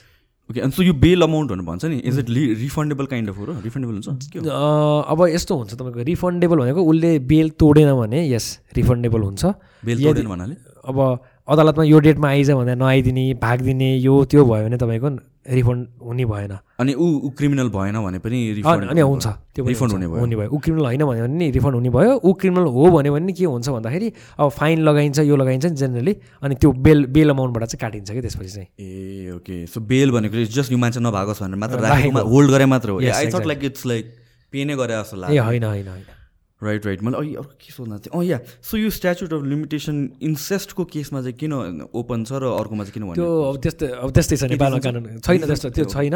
ओके 0.50 0.60
अनि 0.62 0.72
सो 0.72 0.84
यो 0.84 0.94
बेल 0.94 1.22
अमाउन्ट 1.22 1.52
भनेर 1.52 1.66
भन्छ 1.66 1.86
नि 1.86 1.98
is 2.06 2.20
it 2.20 2.30
refundable 2.30 3.06
kind 3.06 3.30
of 3.30 3.38
हो 3.38 3.46
र? 3.46 3.62
रिफन्डेबल 3.64 3.94
हुन्छ? 3.96 4.08
अब 4.46 5.28
यस्तो 5.30 5.56
हुन्छ 5.56 5.74
तपाईँको 5.74 6.04
रिफन्डेबल 6.04 6.58
भनेको 6.60 6.82
उसले 6.84 7.12
बेल 7.32 7.50
तोडेन 7.58 7.94
भने 7.96 8.20
यस 8.30 8.46
रिफन्डेबल 8.76 9.22
हुन्छ। 9.22 9.46
बेल 9.86 10.04
तोडेन 10.04 10.28
भन्नाले? 10.28 10.56
अब 10.86 10.98
अदालतमा 11.48 11.84
यो 11.84 12.00
डेटमा 12.00 12.28
आइज 12.28 12.52
भने 12.52 12.76
नआइदिने 12.76 13.34
भागिदिने 13.38 13.90
यो 14.02 14.14
त्यो 14.26 14.46
भयो 14.46 14.66
भने 14.66 14.78
तपाईँको 14.82 15.10
रिफन्ड 15.46 15.88
हुने 16.02 16.26
भएन। 16.26 16.54
अनि 16.82 16.94
ऊ 16.94 17.06
ऊ 17.22 17.30
क्रिमिनल 17.38 17.70
भएन 17.70 17.98
भने 18.02 18.18
पनि 18.18 18.38
अनि 18.66 19.02
हुन्छ। 19.02 19.28
त्यो 19.54 19.66
रिफन्ड 19.66 19.92
हुने 19.94 20.08
भयो। 20.08 20.20
हुने 20.20 20.36
भयो। 20.36 20.50
ऊ 20.50 20.58
क्रिमिनल 20.58 20.86
होइन 20.86 21.06
भने 21.06 21.22
पनि 21.22 21.52
रिफन्ड 21.52 21.76
हुने 21.76 21.90
भयो। 21.94 22.14
ऊ 22.18 22.34
क्रिमिनल 22.34 22.66
हो 22.66 22.90
भन्यो 22.98 23.14
भने 23.14 23.26
नि 23.26 23.34
के 23.34 23.46
हुन्छ 23.46 23.70
भन्दाखेरि 23.70 24.12
अब 24.42 24.50
फाइन 24.58 24.82
लगाइन्छ 24.82 25.20
यो 25.20 25.36
लगाइन्छ 25.38 25.66
नि 25.66 25.76
जेनरली 25.76 26.16
अनि 26.42 26.56
त्यो 26.56 26.72
बेल 26.82 27.06
बेल 27.14 27.30
अमाउन्टबाट 27.30 27.64
चाहिँ 27.70 27.80
काटिन्छ 27.82 28.10
कि 28.10 28.22
त्यसपछि 28.22 28.50
चाहिँ। 28.50 28.68
ए 28.82 29.32
ओके। 29.38 29.66
सो 29.70 29.86
बेल 29.86 30.12
भनेको 30.18 30.50
जस्ट 30.50 30.72
यो 30.72 30.78
मान्छे 30.82 31.00
नभागोस् 31.00 31.46
भनेर 31.46 31.62
मात्र 31.62 32.26
होल्ड 32.26 32.50
गरे 32.52 32.66
मात्र 32.66 32.90
हो। 32.90 33.02
इट्स 33.06 33.86
लाइक 33.86 34.06
पे 34.54 34.66
नै 34.66 34.76
गरे 34.76 34.94
जस्तो 34.98 35.18
ए 35.18 35.22
लाग्यो। 35.22 35.44
होइन 35.44 35.64
होइन 35.64 35.88
होइन। 35.94 36.15
राइट 36.64 36.86
राइट 36.86 37.02
मैले 37.04 37.18
अघि 37.18 37.34
अर्को 37.36 37.54
के 37.60 37.72
सोध्न 37.74 37.98
थिएँ 38.00 38.16
अँ 38.16 38.24
या 38.26 38.40
सो 38.64 38.78
यो 38.78 38.90
स्ट्याच्युट 38.90 39.34
अफ 39.34 39.44
लिमिटेसन 39.44 39.98
इन्सेस्टको 40.24 40.84
केसमा 40.88 41.22
चाहिँ 41.22 41.34
किन 41.36 41.54
ओपन 41.92 42.24
छ 42.24 42.40
र 42.40 42.48
अर्कोमा 42.48 42.84
चाहिँ 42.84 42.94
किन 42.96 43.14
त्यो 43.14 43.28
अब 43.44 43.58
त्यस्तै 43.60 43.88
अब 43.92 44.10
त्यस्तै 44.16 44.36
छ 44.38 44.44
नेपालमा 44.56 44.80
कानुन 44.80 45.20
छैन 45.20 45.42
त्यस्तो 45.46 45.70
त्यो 45.76 45.86
छैन। 45.86 46.16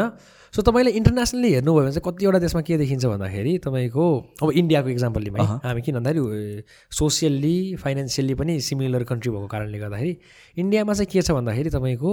सो 0.54 0.62
तपाईँले 0.64 0.90
इन्टरनेसनली 0.96 1.52
हेर्नुभयो 1.54 1.84
भने 1.84 1.92
चाहिँ 1.92 2.04
कतिवटा 2.08 2.38
देशमा 2.40 2.62
के 2.64 2.76
देखिन्छ 2.80 3.04
भन्दाखेरि 3.04 3.52
तपाईँको 3.68 4.04
अब 4.42 4.48
इन्डियाको 4.50 4.88
इक्जाम्पल 4.88 5.22
है। 5.28 5.46
हामी 5.60 5.82
किन 5.84 5.94
भन्दाखेरि 6.00 6.64
सोसियल्ली 6.88 7.56
फाइनेन्सियल्ली 7.84 8.34
पनि 8.40 8.60
सिमिलर 8.64 9.04
कन्ट्री 9.12 9.30
भएको 9.30 9.46
कारणले 9.46 9.78
गर्दाखेरि 9.78 10.12
इन्डियामा 10.56 10.92
चाहिँ 10.96 11.10
के 11.12 11.20
छ 11.20 11.30
भन्दाखेरि 11.36 11.70
तपाईँको 11.70 12.12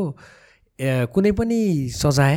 कुनै 1.15 1.31
पनि 1.31 1.59
सजाय 1.95 2.35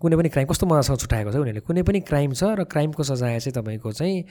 कुनै 0.00 0.16
पनि 0.16 0.28
क्राइम 0.34 0.48
कस्तो 0.50 0.66
मजासँग 0.66 0.98
छुट्याएको 0.98 1.30
छ 1.30 1.36
उनीहरूले? 1.38 1.60
कुनै 1.60 1.82
पनि 1.86 2.00
क्राइम 2.02 2.32
छ 2.34 2.42
र 2.58 2.64
क्राइमको 2.66 3.02
सजाय 3.04 3.38
चाहिँ 3.40 3.54
तपाईँको 3.54 3.92
चाहिँ 3.92 4.24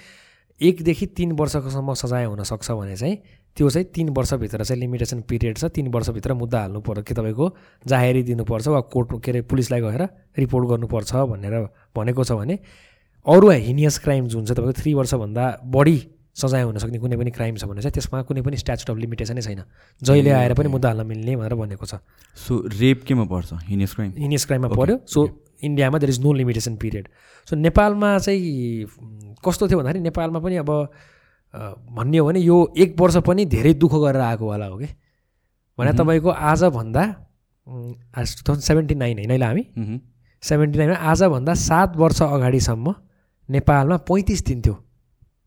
एकदेखि 0.62 1.06
तिन 1.18 1.32
वर्षकोसम्म 1.32 1.94
सजाय 1.94 2.26
हुनसक्छ 2.26 2.72
भने 2.72 2.96
चाहिँ 2.96 3.18
त्यो 3.58 3.70
चाहिँ 3.70 3.86
तिन 3.96 4.10
वर्षभित्र 4.10 4.64
चाहिँ 4.64 4.80
लिमिटेसन 4.80 5.22
पिरियड 5.22 5.58
छ 5.58 5.66
तिन 5.66 5.88
वर्षभित्र 5.88 6.34
मुद्दा 6.34 6.60
हाल्नु 6.60 6.80
पर्यो। 6.82 7.04
कि 7.04 7.14
तपाईँको 7.14 7.46
जाहेरी 7.88 8.24
दिनुपर्छ 8.24 8.68
वा 8.68 8.80
कोर्ट 8.94 9.24
के 9.24 9.32
अरे 9.32 9.42
पुलिसलाई 9.48 9.82
गएर 9.82 10.04
रिपोर्ट 10.38 10.70
गर्नुपर्छ 10.70 11.16
भनेर 11.32 11.56
भनेको 11.96 12.24
छ 12.24 12.32
भने 12.32 12.60
अरू 13.26 13.50
हिनियस 13.50 14.00
क्राइम 14.00 14.28
जुन 14.28 14.46
चाहिँ 14.46 14.56
तपाईँको 14.56 14.82
थ्री 14.82 14.94
वर्षभन्दा 14.94 15.44
बढी 15.66 15.98
सजाय 16.36 16.62
हुन 16.62 16.78
सक्ने 16.78 17.00
कुनै 17.00 17.18
पनि 17.18 17.32
क्राइम 17.32 17.56
छ 17.56 17.66
भने 17.66 17.82
चाहिँ 17.82 17.94
त्यसमा 17.94 18.22
कुनै 18.24 18.42
पनि 18.42 18.58
स्ट्याचुट 18.58 18.90
अफ 18.90 18.98
लिमिटेसनै 18.98 19.42
छैन। 19.42 19.64
जहिले 20.02 20.32
आएर 20.32 20.54
पनि 20.54 20.70
मुद्दा 20.70 20.88
हाल्न 20.90 21.08
मिल्ने 21.08 21.36
भनेर 21.36 21.56
भनेको 21.56 21.86
छ। 21.86 22.00
सो 22.36 22.64
रेप 22.80 23.04
केमा 23.04 23.24
पर्छ? 23.26 23.54
हिनेस 23.68 23.94
क्राइम 23.96 24.12
हिनियस 24.18 24.46
क्राइममा 24.46 24.70
पऱ्यो 24.70 25.00
सो 25.08 25.28
इन्डियामा 25.62 25.98
there 25.98 26.10
is 26.10 26.20
no 26.22 26.34
limitation 26.34 26.76
period 26.76 27.08
so 27.48 27.56
नेपालमा 27.56 28.18
चाहिँ 28.20 28.86
कस्तो 29.46 29.68
थियो 29.68 29.78
भन्दाखेरि 29.80 30.04
नेपालमा 30.04 30.40
पनि 30.40 30.56
अब 30.58 30.72
भन्ने 31.92 32.18
हो 32.18 32.26
भने 32.28 32.40
यो 32.40 32.58
एक 32.78 33.00
वर्ष 33.00 33.18
पनि 33.28 33.46
धेरै 33.46 33.74
दुःख 33.74 33.94
गरेर 33.94 34.22
आएको 34.22 34.52
होला 34.52 34.66
हो 34.66 34.78
कि? 34.78 34.88
भने 35.78 35.92
तपाईँको 35.98 36.30
आजभन्दा 36.30 37.04
आज 38.18 38.36
टु 38.38 38.44
थाउजन्ड 38.48 38.64
सेभेन्टी 38.64 38.96
नाइन 38.96 39.18
होइन 39.18 39.30
अहिले 39.30 39.46
हामी? 39.46 39.64
सेभेन्टी 40.44 40.78
नाइनमा 40.80 40.98
आजभन्दा 41.12 41.54
सात 41.54 41.98
वर्ष 41.98 42.22
अगाडिसम्म 42.22 42.96
नेपालमा 43.50 43.98
पैँतिस 44.10 44.46
दिन 44.46 44.62
थियो। 44.62 44.76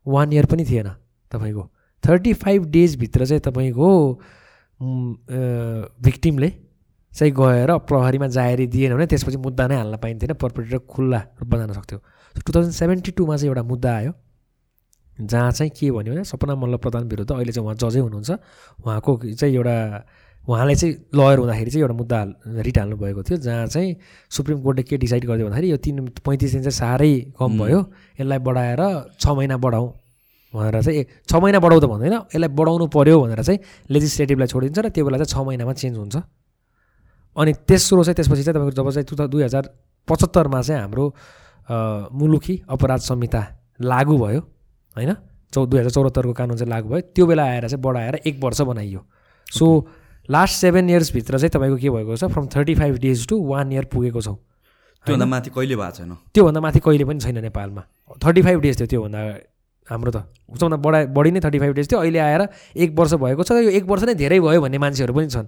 वान 0.05 0.33
इयर 0.33 0.45
पनि 0.45 0.65
थिएन 0.65 0.89
तपाईँको। 1.31 1.63
थर्टी 2.03 2.33
फाइभ 2.33 2.65
डेजभित्र 2.71 3.25
चाहिँ 3.25 3.41
तपाईँको 3.41 3.89
भिक्टिमले 6.03 6.49
चाहिँ 7.13 7.33
गएर 7.33 7.77
प्रहरीमा 7.85 8.27
जाहेरी 8.27 8.67
दिएन 8.67 8.93
भने 8.95 9.05
त्यसपछि 9.05 9.37
मुद्दा 9.37 9.67
नै 9.67 9.75
हाल्न 9.75 9.97
पाइन्थेन 9.97 10.33
पर्पेटेटर 10.35 10.77
खुल्ला 10.89 11.19
रूपमा 11.39 11.57
जान 11.57 11.73
सक्थ्यो 11.73 11.99
टु 12.35 12.51
थाउजन्ड 12.51 12.73
सेभेन्टी 12.73 13.11
टूमा 13.11 13.35
चाहिँ 13.37 13.49
एउटा 13.49 13.63
मुद्दा 13.63 13.95
आयो 13.95 14.13
जहाँ 15.21 15.51
चाहिँ 15.51 15.71
के 15.77 15.91
भन्यो 15.91 16.13
भने 16.13 16.23
सपना 16.23 16.55
मल्ल 16.55 16.77
प्रधान 16.77 17.03
विरुद्ध 17.09 17.31
अहिले 17.31 17.51
चाहिँ 17.51 17.65
उहाँ 17.65 17.75
जजै 17.77 17.99
हुनुहुन्छ 17.99 18.31
उहाँको 18.79 19.17
चाहिँ 19.31 19.55
एउटा 19.55 19.75
उहाँले 20.43 20.75
चाहिँ 20.75 20.93
लयर 21.15 21.37
हुँदाखेरि 21.39 21.71
चाहिँ 21.71 21.83
एउटा 21.83 21.95
मुद्दा 21.95 22.23
रिट 22.59 22.77
हाल्नु 22.77 22.95
भएको 22.97 23.23
थियो 23.23 23.37
जहाँ 23.39 23.67
चाहिँ 23.67 23.95
सुप्रिम 24.31 24.61
कोर्टले 24.61 24.83
के 24.83 24.97
डिसाइड 24.97 25.25
गरिदियो 25.25 25.47
भन्दाखेरि 25.47 25.71
यो 25.71 25.77
तिन 25.77 26.05
पैँतिस 26.19 26.51
दिन 26.51 26.61
चाहिँ 26.63 26.77
साह्रै 26.79 27.13
कम 27.39 27.59
भयो 27.59 27.79
यसलाई 28.19 28.39
बढाएर 28.41 28.81
छ 29.19 29.27
महिना 29.29 29.57
बढाउँ 29.57 29.89
भनेर 30.53 30.81
चाहिँ 30.81 31.05
छ 31.29 31.35
महिना 31.35 31.59
बढाउ 31.59 31.79
त 31.79 31.85
भन्दैन 31.85 32.13
यसलाई 32.13 32.49
बढाउनु 32.51 32.87
पऱ्यो 32.89 33.21
भनेर 33.21 33.43
चाहिँ 33.43 33.59
लेजिस्लेटिभलाई 33.89 34.47
छोडिदिन्छ 34.47 34.79
र 34.79 34.89
त्यो 34.89 35.05
बेला 35.05 35.23
चाहिँ 35.23 35.31
छ 35.33 35.47
महिनामा 35.47 35.73
चेन्ज 35.73 35.97
हुन्छ 35.97 36.15
अनि 37.37 37.53
तेस्रो 37.67 38.03
चाहिँ 38.03 38.15
त्यसपछि 38.15 38.43
चाहिँ 38.43 38.55
तपाईँको 38.55 38.75
जब 38.77 38.89
चाहिँ 38.91 39.05
टु 39.09 39.27
दुई 39.27 39.43
हजार 39.43 39.69
पचहत्तरमा 40.07 40.61
चाहिँ 40.61 40.81
हाम्रो 40.81 41.05
मुलुकी 42.13 42.55
अपराध 42.69 42.99
संहिता 42.99 43.41
लागु 43.81 44.17
भयो 44.17 44.39
होइन? 44.95 45.13
चौ 45.53 45.65
दुई 45.65 45.79
हजार 45.79 45.91
चौहत्तरको 45.91 46.33
कानुन 46.33 46.57
चाहिँ 46.57 46.69
लागु 46.69 46.89
भयो। 46.89 47.01
त्यो 47.15 47.25
बेला 47.25 47.43
आएर 47.43 47.67
चाहिँ 47.67 47.81
बढाएर 47.81 48.15
एक 48.25 48.39
वर्ष 48.43 48.61
बनाइयो। 48.61 49.01
सो 49.47 49.65
लास्ट 50.29 50.55
सेभेन 50.55 50.89
इयर्सभित्र 50.89 51.39
चाहिँ 51.39 51.49
तपाईँको 51.49 51.77
के 51.77 51.89
भएको 51.89 52.15
छ? 52.15 52.23
From 52.33 52.47
thirty 52.55 52.75
five 52.75 52.95
days 52.97 53.27
to 53.27 53.35
one 53.43 53.71
year 53.71 53.85
पुगेको 53.93 54.21
छौँ। 54.21 54.37
त्योभन्दा 55.05 55.25
माथि 55.25 55.49
कहिले 55.49 55.75
भएको 55.75 55.91
छैन? 55.97 56.11
त्योभन्दा 56.33 56.61
माथि 56.61 56.79
कहिले 56.79 57.05
पनि 57.05 57.19
छैन 57.19 57.37
नेपालमा। 57.43 57.81
थर्टी 58.23 58.41
फाइभ 58.41 58.59
डेज 58.61 58.79
थियो 58.79 58.87
त्योभन्दा 58.87 59.19
हाम्रो 59.87 60.11
त। 60.11 60.17
सबभन्दा 60.53 60.77
बढा 60.79 60.99
बढी 61.11 61.31
नै 61.31 61.39
थर्टी 61.43 61.59
फाइभ 61.59 61.73
डेज 61.75 61.91
थियो। 61.91 61.99
अहिले 61.99 62.19
आएर 62.19 62.41
एक 62.77 62.95
वर्ष 62.95 63.13
भएको 63.19 63.43
छ 63.43 63.51
यो 63.51 63.69
एक 63.77 63.83
वर्ष 63.83 64.03
नै 64.03 64.15
धेरै 64.15 64.39
भयो 64.39 64.61
भन्ने 64.61 64.77
मान्छेहरू 64.79 65.13
पनि 65.13 65.27
छन्। 65.27 65.47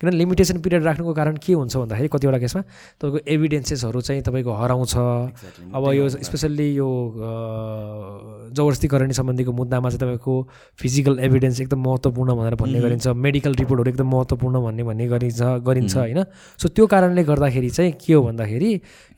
किनभने 0.00 0.18
लिमिटेसन 0.18 0.58
पिरियड 0.62 0.82
राख्नुको 0.84 1.12
कारण 1.14 1.36
के 1.42 1.52
हुन्छ 1.52 1.76
भन्दाखेरि 1.76 2.08
कतिवटा 2.08 2.38
केसमा 2.38 2.62
तपाईँको 3.02 3.18
एभिडेन्सेसहरू 3.34 4.00
चाहिँ 4.00 4.22
तपाईँको 4.22 4.52
हराउँछ। 4.54 4.94
अब 5.74 5.84
यो 5.92 6.08
स्पेसल्ली 6.22 6.68
यो 6.74 6.88
जबरजस्तीकरण 8.54 9.10
सम्बन्धीको 9.10 9.52
मुद्दामा 9.52 9.90
चाहिँ 9.90 10.00
तपाईँको 10.00 10.34
फिजिकल 10.78 11.18
एभिडेन्स 11.18 11.60
एकदम 11.60 11.80
महत्त्वपूर्ण 11.82 12.30
भनेर 12.38 12.54
भन्ने 12.62 12.80
गरिन्छ। 12.80 13.06
मेडिकल 13.26 13.54
रिपोर्टहरू 13.58 13.90
एकदम 13.90 14.08
महत्त्वपूर्ण 14.14 14.62
भन्ने 14.62 14.82
भन्ने 14.86 15.06
गरिन्छ 15.08 15.42
गरिन्छ 15.66 15.96
होइन। 15.96 16.24
सो 16.62 16.68
त्यो 16.70 16.86
कारणले 16.86 17.22
गर्दाखेरि 17.26 17.70
चाहिँ 17.70 17.92
के 17.98 18.12
हो 18.12 18.22
भन्दाखेरि 18.22 18.70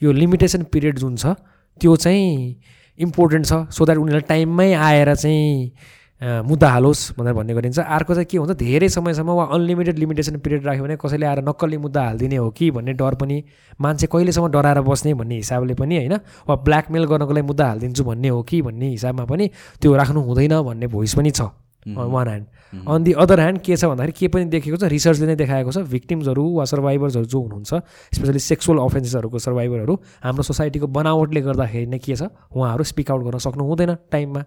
यो 0.03 0.12
लिमिटेसन 0.12 0.62
पिरियड 0.72 0.99
जुन 0.99 1.16
छ 1.16 1.37
त्यो 1.81 1.97
चाहिँ 1.97 2.57
इम्पोर्टेन्ट 2.99 3.47
छ। 3.47 3.53
सो 3.68 3.85
द्याट 3.85 3.99
उनीहरूलाई 3.99 4.28
टाइममै 4.28 4.72
आएर 4.72 5.14
चाहिँ 5.14 5.72
मुद्दा 6.21 6.68
हालोस् 6.68 7.03
भनेर 7.18 7.33
भन्ने 7.33 7.55
गरिन्छ। 7.55 7.79
अर्को 7.81 8.14
चाहिँ 8.14 8.27
के 8.31 8.39
हुन्छ 8.39 8.53
धेरै 8.53 8.89
समयसम्म 8.89 9.31
वा 9.31 9.45
अनलिमिटेड 9.57 9.99
लिमिटेसन 9.99 10.37
पिरियड 10.45 10.66
राख्यो 10.66 10.85
भने 10.85 10.97
कसैले 11.01 11.27
आएर 11.27 11.41
नक्कली 11.49 11.77
मुद्दा 11.81 12.03
हालिदिने 12.05 12.37
हो 12.37 12.51
कि 12.51 12.71
भन्ने 12.71 12.93
डर 12.93 13.14
पनि 13.16 13.37
मान्छे 13.81 14.07
कहिलेसम्म 14.12 14.49
डराएर 14.53 14.81
बस्ने 14.85 15.14
भन्ने 15.16 15.37
हिसाबले 15.37 15.75
पनि 15.81 15.97
होइन 15.97 16.14
वा 16.49 16.55
ब्ल्याकमेल 16.61 17.05
गर्नको 17.09 17.33
लागि 17.33 17.47
मुद्दा 17.47 17.66
हालिदिन्छु 17.68 18.05
भन्ने 18.05 18.29
हो 18.29 18.43
कि 18.45 18.62
भन्ने 18.62 18.89
हिसाबमा 18.91 19.25
पनि 19.33 19.51
त्यो 19.81 19.97
राख्नु 19.97 20.21
हुँदैन 20.21 20.61
भन्ने 20.61 20.87
भोइस 20.93 21.14
पनि 21.16 21.31
छ। 21.31 21.49
One 21.89 22.29
hand 22.29 22.45
on 22.85 23.03
the 23.05 23.12
other 23.16 23.41
hand 23.41 23.59
के 23.64 23.77
छ 23.77 23.85
भन्दाखेरि 23.89 24.12
के 24.12 24.29
पनि 24.29 24.45
देखेको 24.53 24.77
छ 24.77 24.85
रिसर्चले 24.93 25.27
नै 25.27 25.37
देखाएको 25.41 25.73
छ 25.73 25.89
भिक्टिम्सहरू 25.89 26.45
वा 26.53 26.64
सर्भाइभर्सहरू 26.68 27.25
जो 27.25 27.41
हुनुहुन्छ 27.41 27.73
स्पेसली 28.21 28.39
सेक्सुअल 28.39 28.79
अफेन्सेसहरूको 28.85 29.39
सर्भाइभरहरू 29.41 29.95
हाम्रो 30.21 30.43
सोसाइटीको 30.45 30.87
बनावटले 30.93 31.41
गर्दाखेरि 31.41 31.87
नै 31.89 31.99
के 32.05 32.16
छ 32.21 32.29
उहाँहरू 32.53 32.85
स्पिक 32.85 33.11
आउट 33.11 33.23
गर्न 33.25 33.39
सक्नु 33.41 33.64
हुँदैन 33.64 33.97
टाइममा 34.12 34.43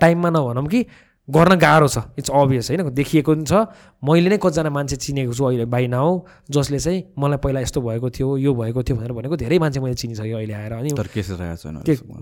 टाइममा 0.00 0.30
नभनौँ 0.30 0.66
कि 0.66 0.86
गर्न 1.28 1.58
गाह्रो 1.58 1.88
छ। 1.88 1.98
इट्स 2.18 2.30
अभियस 2.30 2.70
होइन? 2.70 2.94
देखिएको 2.94 3.34
पनि 3.34 3.44
छ। 3.44 3.66
मैले 3.98 4.30
नै 4.30 4.38
कतिजना 4.38 4.70
मान्छे 4.70 4.96
चिनेको 4.96 5.32
छु 5.34 5.44
अहिले 5.44 5.64
बाई 5.66 5.86
नाउ 5.90 6.10
जसले 6.50 6.78
चाहिँ 6.78 7.02
मलाई 7.18 7.38
पहिला 7.42 7.60
यस्तो 7.60 7.80
भएको 7.82 8.10
थियो 8.10 8.36
यो 8.38 8.54
भएको 8.54 8.82
थियो 8.82 8.96
भनेर 8.96 9.12
भनेको 9.12 9.36
धेरै 9.36 9.58
मान्छे 9.58 9.80
मैले 9.80 9.94
चिनिसकेँ 9.94 10.34
अहिले 10.34 10.54
आएर। 10.54 10.72
अनि 10.72 10.90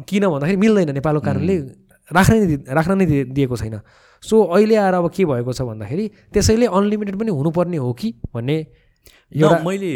किन 0.09 0.25
भन्दाखेरि 0.25 0.57
मिल्दैन 0.57 0.91
नेपालको 0.95 1.21
कारणले 1.21 1.57
राख्न 2.09 2.33
नै 2.33 2.57
राख्न 2.65 2.93
नै 2.97 3.07
दिएको 3.29 3.57
छैन। 3.57 3.81
सो 4.23 4.41
अहिले 4.57 4.77
आएर 4.77 4.95
अब 4.95 5.11
के 5.13 5.25
भएको 5.25 5.53
छ 5.53 5.63
भन्दाखेरि 5.69 6.05
त्यसैले 6.33 6.67
अनलिमिटेड 6.73 7.17
पनि 7.21 7.31
हुनुपर्ने 7.31 7.77
हो 7.77 7.93
कि 7.93 8.09
भन्ने 8.33 8.57
मैले 9.35 9.91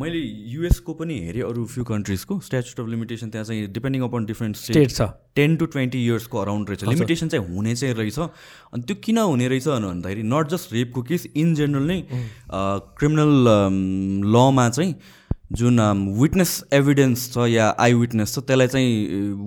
मैले 0.00 0.18
युएसको 0.48 0.92
पनि 0.94 1.18
हेरेँ 1.20 1.42
अरू 1.44 1.64
फ्यु 1.66 1.84
कन्ट्रिजको। 1.84 2.38
स्ट्याचुट 2.40 2.80
अफ 2.80 2.88
लिमिटेसन 2.88 3.30
त्यहाँ 3.30 3.44
चाहिँ 3.44 3.66
डिपेन्डिङ 3.68 4.02
अपन 4.02 4.24
डिफ्रेन्ट 4.26 4.56
स्टेट 4.56 4.90
छ। 4.90 5.08
टेन 5.36 5.56
टु 5.56 5.66
ट्वेन्टी 5.66 6.04
इयर्सको 6.06 6.38
अराउन्ड 6.38 6.70
रहेछ। 6.70 6.84
लिमिटेसन 6.84 7.28
चाहिँ 7.28 7.46
हुने 7.48 7.74
चाहिँ 7.76 7.94
रहेछ। 7.94 8.18
अनि 8.18 8.82
त्यो 8.82 8.96
किन 9.04 9.18
हुने 9.18 9.48
रहेछ 9.48 9.68
भन्दाखेरि 9.68 10.22
नट 10.24 10.48
जस्ट 10.48 10.72
रेपको 10.72 11.02
केस 11.02 11.26
इन 11.36 11.54
जेनरल 11.54 11.84
नै 11.84 12.00
क्रिमिनल 12.96 13.32
लमा 14.32 14.68
चाहिँ 14.68 14.94
जुन 15.52 15.80
विटनेस 16.18 16.52
एभिडेन्स 16.72 17.30
छ 17.32 17.46
या 17.48 17.68
आई 17.78 17.94
विटनेस 17.94 18.34
छ 18.34 18.38
त्यसलाई 18.40 18.68
चाहिँ 18.68 18.92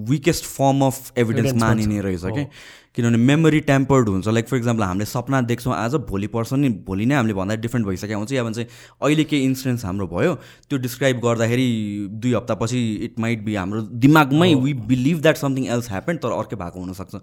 विकेस्ट 0.09 0.43
फर्म 0.45 0.81
अफ 0.85 1.11
एभिडेन्स 1.17 1.53
मानिने 1.61 2.01
रहेछ 2.01 2.25
क्या 2.25 2.47
किनभने 2.95 3.17
मेमोरी 3.17 3.59
ट्याम्पर्ड 3.59 4.09
हुन्छ। 4.09 4.27
लाइक 4.27 4.47
फर 4.47 4.57
इक्जाम्पल 4.57 4.83
हामीले 4.83 5.05
सपना 5.05 5.39
देख्छौँ 5.41 5.73
आज 5.75 5.95
भोलि 6.09 6.27
पर्छ 6.35 6.53
नि 6.53 6.69
भोलि 6.87 7.05
नै 7.05 7.15
हामीले 7.15 7.33
भन्दा 7.33 7.55
डिफ्रेन्ट 7.63 7.87
भइसकेको 7.87 8.17
हुन्छ। 8.17 8.31
या 8.31 8.43
भने 8.43 8.53
चाहिँ 8.53 8.67
अहिले 9.01 9.23
केही 9.23 9.43
इन्सिडेन्ट्स 9.43 9.85
हाम्रो 9.85 10.07
भयो 10.07 10.35
त्यो 10.69 10.79
डिस्क्राइब 10.79 11.19
गर्दाखेरि 11.25 11.67
दुई 12.11 12.33
हप्तापछि 12.33 12.79
इट 13.05 13.19
माइट 13.19 13.43
बी 13.45 13.55
हाम्रो 13.55 13.81
दिमागमै 14.05 14.53
we 14.55 14.73
believe 14.87 15.19
that 15.21 15.37
something 15.37 15.65
else 15.75 15.89
happen 15.91 16.17
तर 16.23 16.31
अर्कै 16.37 16.55
भएको 16.55 16.79
हुनसक्छ। 16.79 17.15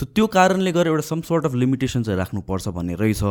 सो 0.00 0.06
त्यो 0.06 0.26
कारणले 0.34 0.72
गर्दा 0.72 0.90
एउटा 0.90 1.06
सम 1.06 1.20
सोर्ट 1.28 1.46
अफ 1.46 1.54
लिमिटेसन 1.54 2.02
चाहिँ 2.02 2.18
राख्नुपर्छ 2.18 2.68
भन्ने 2.68 2.94
रहेछ। 2.94 3.22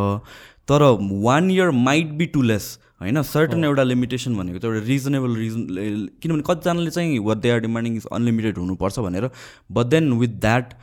तर 0.71 0.81
one 1.27 1.51
year 1.51 1.71
might 1.81 2.11
be 2.15 2.25
too 2.31 2.41
less 2.41 2.77
होइन 3.01 3.21
सर्टन 3.27 3.63
एउटा 3.65 3.83
लिमिटेसन 3.83 4.35
भनेको 4.37 4.59
चाहिँ 4.59 4.75
एउटा 4.75 4.87
रिजनेबल 4.87 5.35
रिजन 5.35 6.07
किनभने 6.21 6.43
कतिजनाले 6.47 6.91
चाहिँ 6.91 7.19
what 7.27 7.37
they 7.43 7.49
are 7.51 7.59
demanding 7.61 7.95
is 7.97 8.05
unlimited 8.13 8.57
हुनुपर्छ 8.57 8.99
भनेर 9.05 9.29
but 9.77 9.85
then 9.93 10.11
with 10.23 10.33
that 10.41 10.73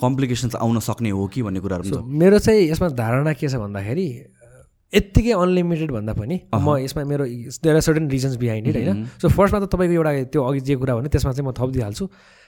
complications 0.00 0.54
आउन 0.56 0.78
सक्ने 0.86 1.10
हो 1.10 1.26
कि 1.26 1.42
भन्ने 1.42 1.60
कुराहरू 1.60 1.84
छ। 1.90 2.02
मेरो 2.24 2.38
चाहिँ 2.38 2.68
यसमा 2.70 2.88
धारणा 2.98 3.32
के 3.32 3.48
छ 3.48 3.54
भन्दाखेरि 3.58 4.08
यत्तिकै 4.92 5.32
अनलिमिटेड 5.36 5.90
भन्दा 5.92 6.12
पनि 6.14 6.36
म 6.54 6.76
यसमा 6.78 7.04
मेरो 7.04 7.24
there 7.64 7.74
are 7.74 7.80
certain 7.86 8.08
reasons 8.10 8.36
behind 8.44 8.68
it 8.68 8.76
होइन? 8.76 9.04
सो 9.20 9.28
फर्स्टमा 9.28 9.60
त 9.60 9.68
तपाईँको 9.72 9.94
एउटा 9.94 10.12
त्यो 10.32 10.44
अघि 10.44 10.60
जे 10.68 10.76
कुरा 10.76 10.94
भने 10.96 11.08
त्यसमा 11.08 11.32
चाहिँ 11.32 11.48
म 11.48 11.52
थपिदिइहाल्छु। 11.58 12.04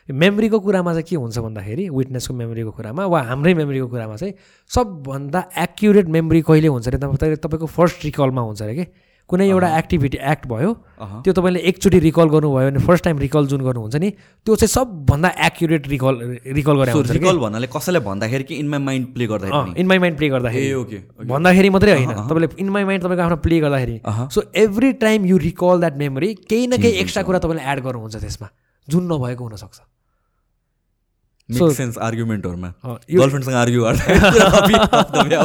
मेमोरीको 0.09 0.59
कुरामा 0.61 0.93
चाहिँ 0.93 1.07
के 1.09 1.17
हुन्छ 1.17 1.39
भन्दाखेरि 1.39 1.89
विटनेसको 1.91 2.35
मेमोरीको 2.35 2.71
कुरामा 2.79 3.07
वा 3.07 3.21
हाम्रै 3.29 3.55
मेमोरीको 3.55 3.89
कुरामा 3.89 4.17
चाहिँ 4.17 4.35
सबभन्दा 4.71 5.41
एक्युरेट 5.59 6.07
मेमोरी 6.09 6.41
कहिले 6.49 6.69
हुन्छ 6.69 6.89
अरे? 6.89 6.99
तपाईँको 7.37 7.67
फर्स्ट 7.67 8.05
रिकलमा 8.05 8.43
हुन्छ 8.43 8.63
अरे 8.63 8.75
कि? 8.75 8.87
कुनै 9.31 9.47
एउटा 9.49 9.69
एक्टिभिटी 9.79 10.19
एक्ट 10.27 10.47
भयो 10.51 10.73
त्यो 11.23 11.33
तपाईँले 11.33 11.61
एकचोटि 11.71 11.99
रिकल 12.03 12.29
गर्नुभयो 12.29 12.71
भने 12.71 12.81
फर्स्ट 12.83 13.05
टाइम 13.05 13.19
रिकल 13.19 13.47
जुन 13.47 13.61
गर्नुहुन्छ 13.63 13.97
नि 14.03 14.11
त्यो 14.47 14.55
चाहिँ 14.59 14.69
सबभन्दा 14.69 15.29
एक्युरेट 15.47 15.87
रिकल 15.89 16.15
रिकल 16.59 16.77
गरे 16.83 16.93
रिकल 17.15 17.39
भन्नाले 17.39 17.67
कसैलाई 17.71 18.03
भन्दाखेरि 18.03 18.45
कि 18.45 18.55
इन 18.59 18.69
माई 18.69 18.79
माइन्ड 18.83 19.07
प्ले 19.15 19.27
गर्दाखेरि 19.31 19.81
इन 19.81 19.87
माई 19.87 19.99
माइन्ड 19.99 20.17
प्ले 20.19 20.29
गर्दाखेरि। 20.29 20.73
ओके 20.75 20.99
भन्दाखेरि 21.31 21.71
मात्रै 21.71 21.93
होइन। 21.93 22.11
तपाईँले 22.27 22.49
इन 22.59 22.69
माई 22.75 22.85
माइन्ड 22.91 23.05
तपाईँको 23.05 23.23
आफ्नो 23.23 23.37
प्ले 23.47 23.61
गर्दाखेरि। 23.61 24.01
So 24.35 24.43
every 24.65 24.93
time 24.99 25.27
you 25.27 25.37
recall 25.47 25.79
that 25.81 25.97
memory 26.03 26.35
केही 26.51 26.67
न 26.67 26.83
केही 26.83 26.99
एक्स्ट्रा 26.99 27.23
कुरा 27.23 27.39
तपाईँले 27.39 27.63
एड 27.63 27.79
गर्नुहुन्छ 27.87 28.17
त्यसमा। 28.17 28.49
जुन 28.89 29.12
नभएको 29.12 29.45
हुनसक्छ। 29.45 29.81
सेन्स 31.51 31.99
आर्ग्युमेन्टहरूमा 31.99 32.68
गर्लफ्रेन्डसँग 32.87 33.55
आर्ग्यु 33.55 33.83
गर्दा 33.83 35.39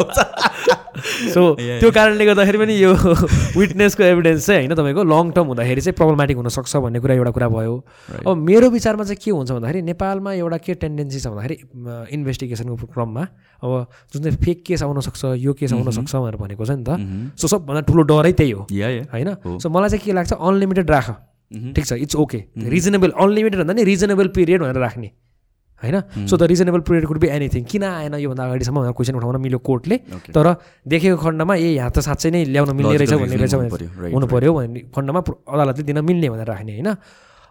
सो 1.33 1.41
त्यो 1.81 1.89
कारणले 1.97 2.25
गर्दाखेरि 2.25 2.57
पनि 2.57 2.73
यो 2.77 2.91
विटनेसको 3.59 4.03
एभिडेन्स 4.03 4.45
चाहिँ 4.45 4.67
होइन 4.67 4.75
तपाईँको 4.77 5.03
लङ 5.03 5.31
टर्म 5.33 5.47
हुँदाखेरि 5.47 5.81
चाहिँ 5.81 5.95
प्रब्लमेटिक 5.97 6.37
हुनसक्छ 6.37 6.75
भन्ने 6.77 6.99
कुरा 7.01 7.13
एउटा 7.13 7.31
कुरा 7.31 7.47
भयो। 7.49 7.73
अब 8.21 8.37
मेरो 8.37 8.69
विचारमा 8.69 9.03
चाहिँ 9.03 9.17
के 9.17 9.31
हुन्छ 9.31 9.51
भन्दाखेरि 9.51 9.81
नेपालमा 9.81 10.33
एउटा 10.45 10.57
के 10.61 10.73
टेन्डेन्सी 10.85 11.19
छ 11.19 11.27
भन्दाखेरि 11.27 11.57
इन्भेस्टिगेसनको 12.15 12.85
क्रममा 12.93 13.23
अब 13.65 13.71
जुन 14.13 14.19
चाहिँ 14.23 14.37
फेक 14.45 14.63
केस 14.65 14.83
आउनसक्छ 14.85 15.25
यो 15.41 15.53
केस 15.57 15.73
आउनसक्छ 15.73 16.15
भनेर 16.15 16.37
भनेको 16.37 16.65
छ 16.65 16.71
नि 16.77 16.83
त। 16.85 16.89
सो 17.33 17.47
सबभन्दा 17.49 17.81
ठुलो 17.89 18.03
डरै 18.13 18.31
त्यही 18.33 18.51
हो। 18.51 18.61
होइन? 18.69 19.29
सो 19.57 19.69
मलाई 19.69 19.89
चाहिँ 19.89 20.05
के 20.05 20.13
लाग्छ 20.13 20.33
अनलिमिटेड 20.37 20.85
राख। 20.85 21.07
ठिक 21.51 21.85
छ 21.85 21.93
इट्स 22.05 22.15
ओके 22.15 22.39
रिजनेबल 22.69 23.09
अनलिमिटेड 23.23 23.59
भन्दा 23.59 23.73
नि 23.73 23.83
रिजनेबल 23.83 24.27
पिरियड 24.35 24.61
भनेर 24.61 24.77
राख्ने 24.87 25.11
होइन? 25.83 25.97
So 26.27 26.37
the 26.37 26.43
reasonable 26.49 26.79
period 26.87 27.05
could 27.05 27.19
be 27.19 27.27
anything 27.27 27.63
किन 27.71 27.83
आएन 27.83 28.13
योभन्दा 28.15 28.43
अगाडिसम्म 28.45 28.79
भनेर 28.79 28.93
क्वेसन 28.97 29.15
उठाउन 29.19 29.37
मिल्यो 29.41 29.59
कोर्टले 29.69 29.97
तर 30.35 30.47
देखेको 30.87 31.17
खण्डमा 31.23 31.55
ए 31.55 31.69
यहाँ 31.75 31.91
त 31.91 31.99
साँच्चै 32.07 32.29
नै 32.31 32.43
ल्याउन 32.55 32.75
मिल्ने 32.75 32.97
रहेछ 32.97 33.13
भन्ने 33.13 33.37
रहेछ 33.43 33.53
हुनु 34.15 34.25
पऱ्यो 34.33 34.51
भन्ने 34.55 34.79
खण्डमा 34.95 35.19
अदालतले 35.53 35.83
दिन 35.83 35.99
मिल्ने 36.09 36.29
भनेर 36.33 36.47
राख्ने 36.47 36.71
होइन? 36.79 36.89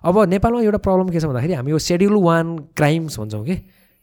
अब 0.05 0.15
नेपालमा 0.35 0.61
एउटा 0.69 0.79
प्रब्लम 0.85 1.09
के 1.13 1.21
छ 1.21 1.25
भन्दाखेरि 1.31 1.55
हामी 1.55 1.71
यो 1.71 1.79
सेड्युल 1.79 2.17
वान 2.29 2.47
क्राइम्स 2.77 3.19
भन्छौँ 3.21 3.45
कि? 3.45 3.57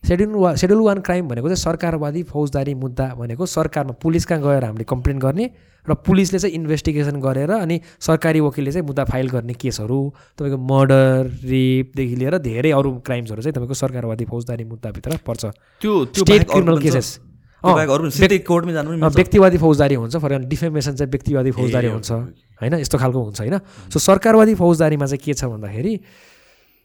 सेड्युल 0.03 0.35
वा 0.35 0.53
सेड्युल 0.55 0.81
वान 0.81 0.99
क्राइम 0.99 1.27
भनेको 1.27 1.47
चाहिँ 1.47 1.63
सरकारवादी 1.63 2.23
फौजदारी 2.23 2.73
मुद्दा 2.75 3.05
भनेको 3.17 3.45
सरकारमा 3.45 3.93
पुलिस 4.01 4.25
कहाँ 4.25 4.41
गएर 4.41 4.63
हामीले 4.65 4.83
कम्प्लेन 4.89 5.19
गर्ने 5.19 5.45
र 5.85 5.93
पुलिसले 6.05 6.39
चाहिँ 6.39 6.55
इन्भेस्टिगेसन 6.55 7.19
गरेर 7.21 7.51
अनि 7.51 7.79
सरकारी 7.99 8.39
वकिलले 8.39 8.71
चाहिँ 8.71 8.85
मुद्दा 8.87 9.03
फाइल 9.05 9.29
गर्ने 9.29 9.53
केसहरू 9.53 9.99
तपाईँको 10.37 10.57
मर्डर 10.57 11.29
रेपदेखि 11.45 12.15
लिएर 12.15 12.37
धेरै 12.37 12.71
अरू 12.71 12.91
क्राइम्सहरू 13.05 13.41
चाहिँ 13.41 13.53
तपाईँको 13.53 13.73
सरकारवादी 13.73 14.25
फौजदारी 14.25 14.63
मुद्दाभित्र 14.65 15.17
पर्छ। 15.25 15.45
त्यो 15.81 15.93
स्टेट 16.17 16.49
क्रिमिनल 16.49 16.81
केसेस। 16.81 17.19
व्यक्तिवादी 17.61 19.57
फौजदारी 19.57 19.95
हुन्छ 19.95 20.15
फर 20.17 20.37
डिफेमेसन 20.49 20.93
चाहिँ 20.95 21.11
व्यक्तिवादी 21.11 21.51
फौजदारी 21.51 21.87
हुन्छ 21.87 22.11
होइन? 22.11 22.73
यस्तो 22.81 22.97
खालको 22.97 23.19
हुन्छ 23.23 23.39
होइन? 23.41 23.57
सो 23.93 23.99
सरकारवादी 23.99 24.55
फौजदारीमा 24.55 25.05
चाहिँ 25.05 25.21
के 25.25 25.33
छ 25.33 25.45
भन्दाखेरि 25.45 25.93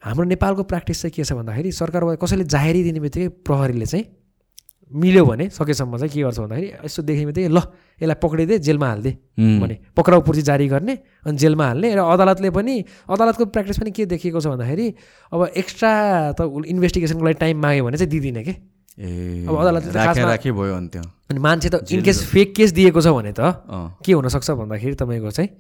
हाम्रो 0.07 0.25
नेपालको 0.31 0.63
प्र्याक्टिस 0.71 1.03
चाहिँ 1.03 1.13
के 1.17 1.25
छ 1.25 1.33
भन्दाखेरि 1.35 1.73
सरकारवादी 1.75 2.17
कसैले 2.23 2.45
जाहेरी 2.55 2.83
दिने 2.83 3.01
बित्तिकै 3.03 3.29
प्रहरीले 3.43 3.87
चाहिँ 3.87 4.05
मिल्यो 4.93 5.25
भने 5.27 5.49
सकेसम्म 5.51 5.99
चाहिँ 5.99 6.13
के 6.15 6.23
गर्छ 6.23 6.39
भन्दाखेरि 6.39 6.69
यसो 6.87 7.03
देख्ने 7.03 7.27
बित्तिकै 7.27 7.51
ल 7.51 7.59
यसलाई 7.99 8.19
पक्रिदिए 8.23 8.59
जेलमा 8.63 8.87
हालिदिए 8.87 9.59
भने। 9.61 9.77
पक्राउ 9.99 10.21
पूर्ति 10.23 10.43
जारी 10.47 10.67
गर्ने 10.69 10.95
अनि 11.27 11.37
जेलमा 11.43 11.67
हाल्ने 11.67 11.89
र 11.97 12.01
अदालतले 12.07 12.51
पनि 12.55 12.75
अदालतको 13.11 13.45
प्र्याक्टिस 13.51 13.79
पनि 13.83 13.91
के 13.91 14.07
देखिएको 14.15 14.41
छ 14.41 14.47
भन्दाखेरि 14.47 14.87
अब 15.35 15.41
एक्स्ट्रा 15.59 15.91
त 16.39 16.41
इन्भेस्टिगेसनको 16.71 17.25
लागि 17.27 17.39
टाइम 17.43 17.57
माग्यो 17.67 17.85
भने 17.85 17.97
चाहिँ 17.99 18.11
दिँदिनँ 18.11 18.45
कि? 18.47 18.55
ए 19.03 19.47
अब 19.51 19.55
अदालतले 19.59 20.51
भयो 20.55 20.75
अनि 21.35 21.41
मान्छे 21.43 21.69
त 21.75 21.83
इनकेस 21.83 22.23
फेक 22.31 22.55
केस 22.55 22.71
दिएको 22.79 23.01
छ 23.03 23.11
भने 23.11 23.33
त 23.35 23.43
के 24.07 24.13
हुनसक्छ 24.13 24.51
भन्दाखेरि 24.55 24.95
तपाईँको 25.03 25.31
चाहिँ 25.35 25.51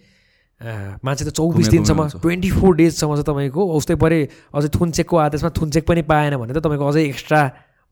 मान्छे 0.56 1.24
त 1.24 1.30
चौबिस 1.36 1.68
दिनसम्म। 1.68 2.16
ट्वेन्टी 2.16 2.50
फोर 2.50 2.72
डेजसम्म 2.76 3.12
चाहिँ 3.12 3.28
तपाईँको 3.28 3.60
उस्तै 3.76 3.94
परे 4.00 4.18
अझै 4.56 4.68
थुनचेकको 4.72 5.14
आदेशमा 5.16 5.50
थुनचेक 5.52 5.84
पनि 5.84 6.02
पाएन 6.08 6.36
भने 6.40 6.52
त 6.56 6.64
तपाईँको 6.64 6.84
अझै 6.86 7.02
एक्स्ट्रा 7.12 7.40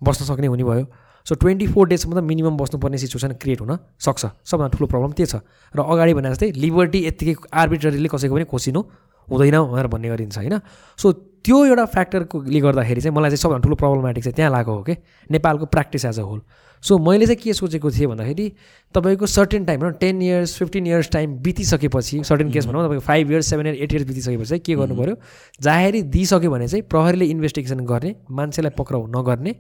बस्न 0.01 0.25
सक्ने 0.25 0.49
हुने 0.49 0.65
भयो 0.65 0.85
सो 1.27 1.33
ट्वेन्टी 1.37 1.67
फोर 1.73 1.85
डेजसम्म 1.89 2.13
त 2.17 2.25
मिनिमम 2.25 2.57
बस्नुपर्ने 2.57 2.99
सिचुएसन 3.05 3.37
क्रिएट 3.37 3.61
हुन 3.61 3.73
सक्छ। 4.01 4.23
सबभन्दा 4.49 4.73
ठुलो 4.77 4.87
प्रब्लम 4.93 5.13
त्यो 5.13 5.27
छ। 5.29 5.35
र 5.73 5.81
अगाडि 5.81 6.13
भने 6.17 6.29
जस्तै 6.33 6.49
लिबर्टी 6.57 7.01
यत्तिकै 7.09 7.35
आर्बिट्ररीले 7.53 8.09
कसैको 8.09 8.35
पनि 8.35 8.45
खोसिनु 8.49 8.81
हुँदैन 9.29 9.57
भनेर 9.73 9.89
भन्ने 9.89 10.09
गरिन्छ 10.09 10.37
होइन? 10.37 10.57
सो 11.01 11.07
त्यो 11.45 11.65
एउटा 11.67 11.85
फ्याक्टरकोले 11.85 12.61
गर्दाखेरि 12.61 13.01
चाहिँ 13.01 13.17
मलाई 13.17 13.31
चाहिँ 13.31 13.37
सबभन्दा 13.37 13.65
ठुलो 13.65 13.77
प्रब्लमेटिक 13.77 14.25
चाहिँ 14.25 14.35
त्यहाँ 14.35 14.51
लागेको 14.53 14.75
हो 14.75 14.83
कि 14.83 14.97
नेपालको 15.31 15.67
practice 15.67 16.05
as 16.05 16.19
a 16.19 16.23
whole 16.23 16.41
so 16.83 16.99
मैले 16.99 17.27
चाहिँ 17.27 17.41
के 17.43 17.53
सोचेको 17.53 17.91
थिएँ 17.91 18.07
भन्दाखेरि 18.07 18.47
तपाईँको 18.95 19.27
certain 19.27 19.65
time 19.65 19.91
ten 20.01 20.23
years 20.23 20.57
fifteen 20.59 20.87
years 20.87 21.11
time 21.11 21.37
बितिसकेपछि 21.45 22.23
certain 22.25 22.51
case 22.53 22.67
भनौँ 22.67 22.85
तपाईँको 22.85 23.05
five 23.07 23.31
years 23.31 23.51
seven 23.51 23.67
years 23.67 23.81
eight 23.83 23.93
years 23.93 24.07
बितिसकेपछि 24.07 24.49
चाहिँ 24.49 24.61
के 24.61 24.75
गर्नु 24.75 24.97
पऱ्यो? 24.97 25.17
जाहेरी 25.61 26.03
दिइसक्यो 26.17 26.51
भने 26.51 26.69
चाहिँ 26.69 26.83
प्रहरीले 26.91 27.25
इन्भेस्टिगेसन 27.25 27.81
गर्ने 27.87 28.15
मान्छेलाई 28.31 28.71
पक्राउ 28.79 29.07
नगर्ने 29.07 29.55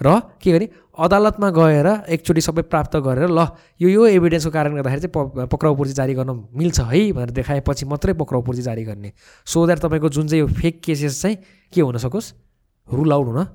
र 0.00 0.20
के 0.42 0.50
गर्ने 0.52 0.68
अदालतमा 0.94 1.48
गएर 1.50 1.88
एकचोटि 2.08 2.40
सबै 2.40 2.62
प्राप्त 2.70 2.96
गरेर 3.02 3.30
ल 3.30 3.46
यो 3.78 3.88
यो 3.88 4.02
एभिडेन्सको 4.18 4.50
कारणले 4.50 4.82
गर्दाखेरि 4.82 5.00
चाहिँ 5.06 5.14
प 5.14 5.46
पक्राउ 5.50 5.74
पूर्ति 5.74 5.94
जारी 5.94 6.14
गर्न 6.14 6.30
मिल्छ 6.54 6.80
है 6.80 7.00
भनेर 7.12 7.30
देखाएपछि 7.30 7.86
मात्रै 7.86 8.12
पक्राउ 8.14 8.42
पूर्ति 8.42 8.62
जारी 8.62 8.84
गर्ने। 8.84 9.12
सो 9.46 9.66
द्याट 9.66 9.78
तपाईँको 9.86 10.08
जुन 10.08 10.26
चाहिँ 10.28 10.40
यो 10.42 10.46
फेक 10.50 10.82
केसेस 10.82 11.22
चाहिँ 11.22 11.36
के 11.72 11.80
हुन 11.80 11.98
सकोस्? 11.98 12.26
रुल 12.88 13.12
आउट 13.12 13.26
हुन 13.26 13.46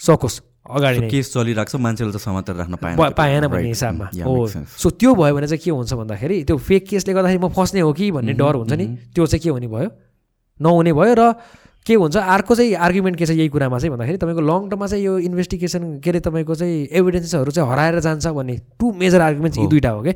सकोस्। 0.00 0.40
अगाडि 0.68 1.08
केस 1.08 1.32
चलिरहेको 1.32 1.70
छ 1.70 1.80
मान्छेले 1.80 2.12
त 2.12 2.18
समातेर 2.20 2.54
राख्न 2.56 2.74
पाएन। 2.76 2.96
पाएन 3.16 3.46
भन्ने. 3.48 3.68
हिसाबमा। 3.72 4.06
हो. 4.20 4.46
सो 4.48 4.90
त्यो 4.90 5.14
भयो 5.14 5.34
भने 5.34 5.46
चाहिँ 5.48 5.62
के 5.64 5.70
हुन्छ 5.70 5.92
भन्दाखेरि 5.96 6.36
त्यो 6.44 6.56
फेक 6.58 6.82
केसले 6.88 7.14
गर्दाखेरि 7.14 7.40
म 7.40 7.48
फस्ने 7.48 7.80
हो 7.80 7.92
कि 7.94 8.10
भन्ने 8.12 8.32
डर 8.36 8.54
हुन्छ 8.54 8.72
नि। 8.76 8.86
त्यो 9.14 9.26
चाहिँ 9.26 9.40
के 9.42 9.50
हुने 9.50 9.66
भयो? 9.66 9.90
नहुने 10.60 10.92
भयो 10.92 11.14
र 11.14 11.22
के 11.88 11.94
हुन्छ? 11.96 12.16
अर्को 12.16 12.54
चाहिँ 12.54 12.74
आर्ग्युमेन्ट 12.76 13.16
के 13.18 13.26
छ 13.26 13.30
यही 13.32 13.48
कुरामा 13.48 13.78
चाहिँ 13.80 13.90
भन्दाखेरि 13.96 14.18
तपाईँको 14.20 14.42
लङ 14.44 14.68
टर्ममा 14.68 14.86
चाहिँ 14.86 15.04
यो 15.04 15.18
इन्भेस्टिगेसन 15.24 15.84
के 16.04 16.10
अरे 16.10 16.20
तपाईँको 16.20 16.54
चाहिँ 16.54 16.76
एभिडेन्सेसहरू 16.92 17.50
चाहिँ 17.50 17.70
हराएर 17.70 18.00
जान्छ 18.04 18.26
भन्ने 18.28 18.56
टु 18.76 18.92
मेजर 18.92 19.20
आर्ग्युमेन्ट 19.20 19.58
यी। 19.58 19.66
दुइटा 19.72 19.90
हो 19.90 20.02
क्या 20.02 20.14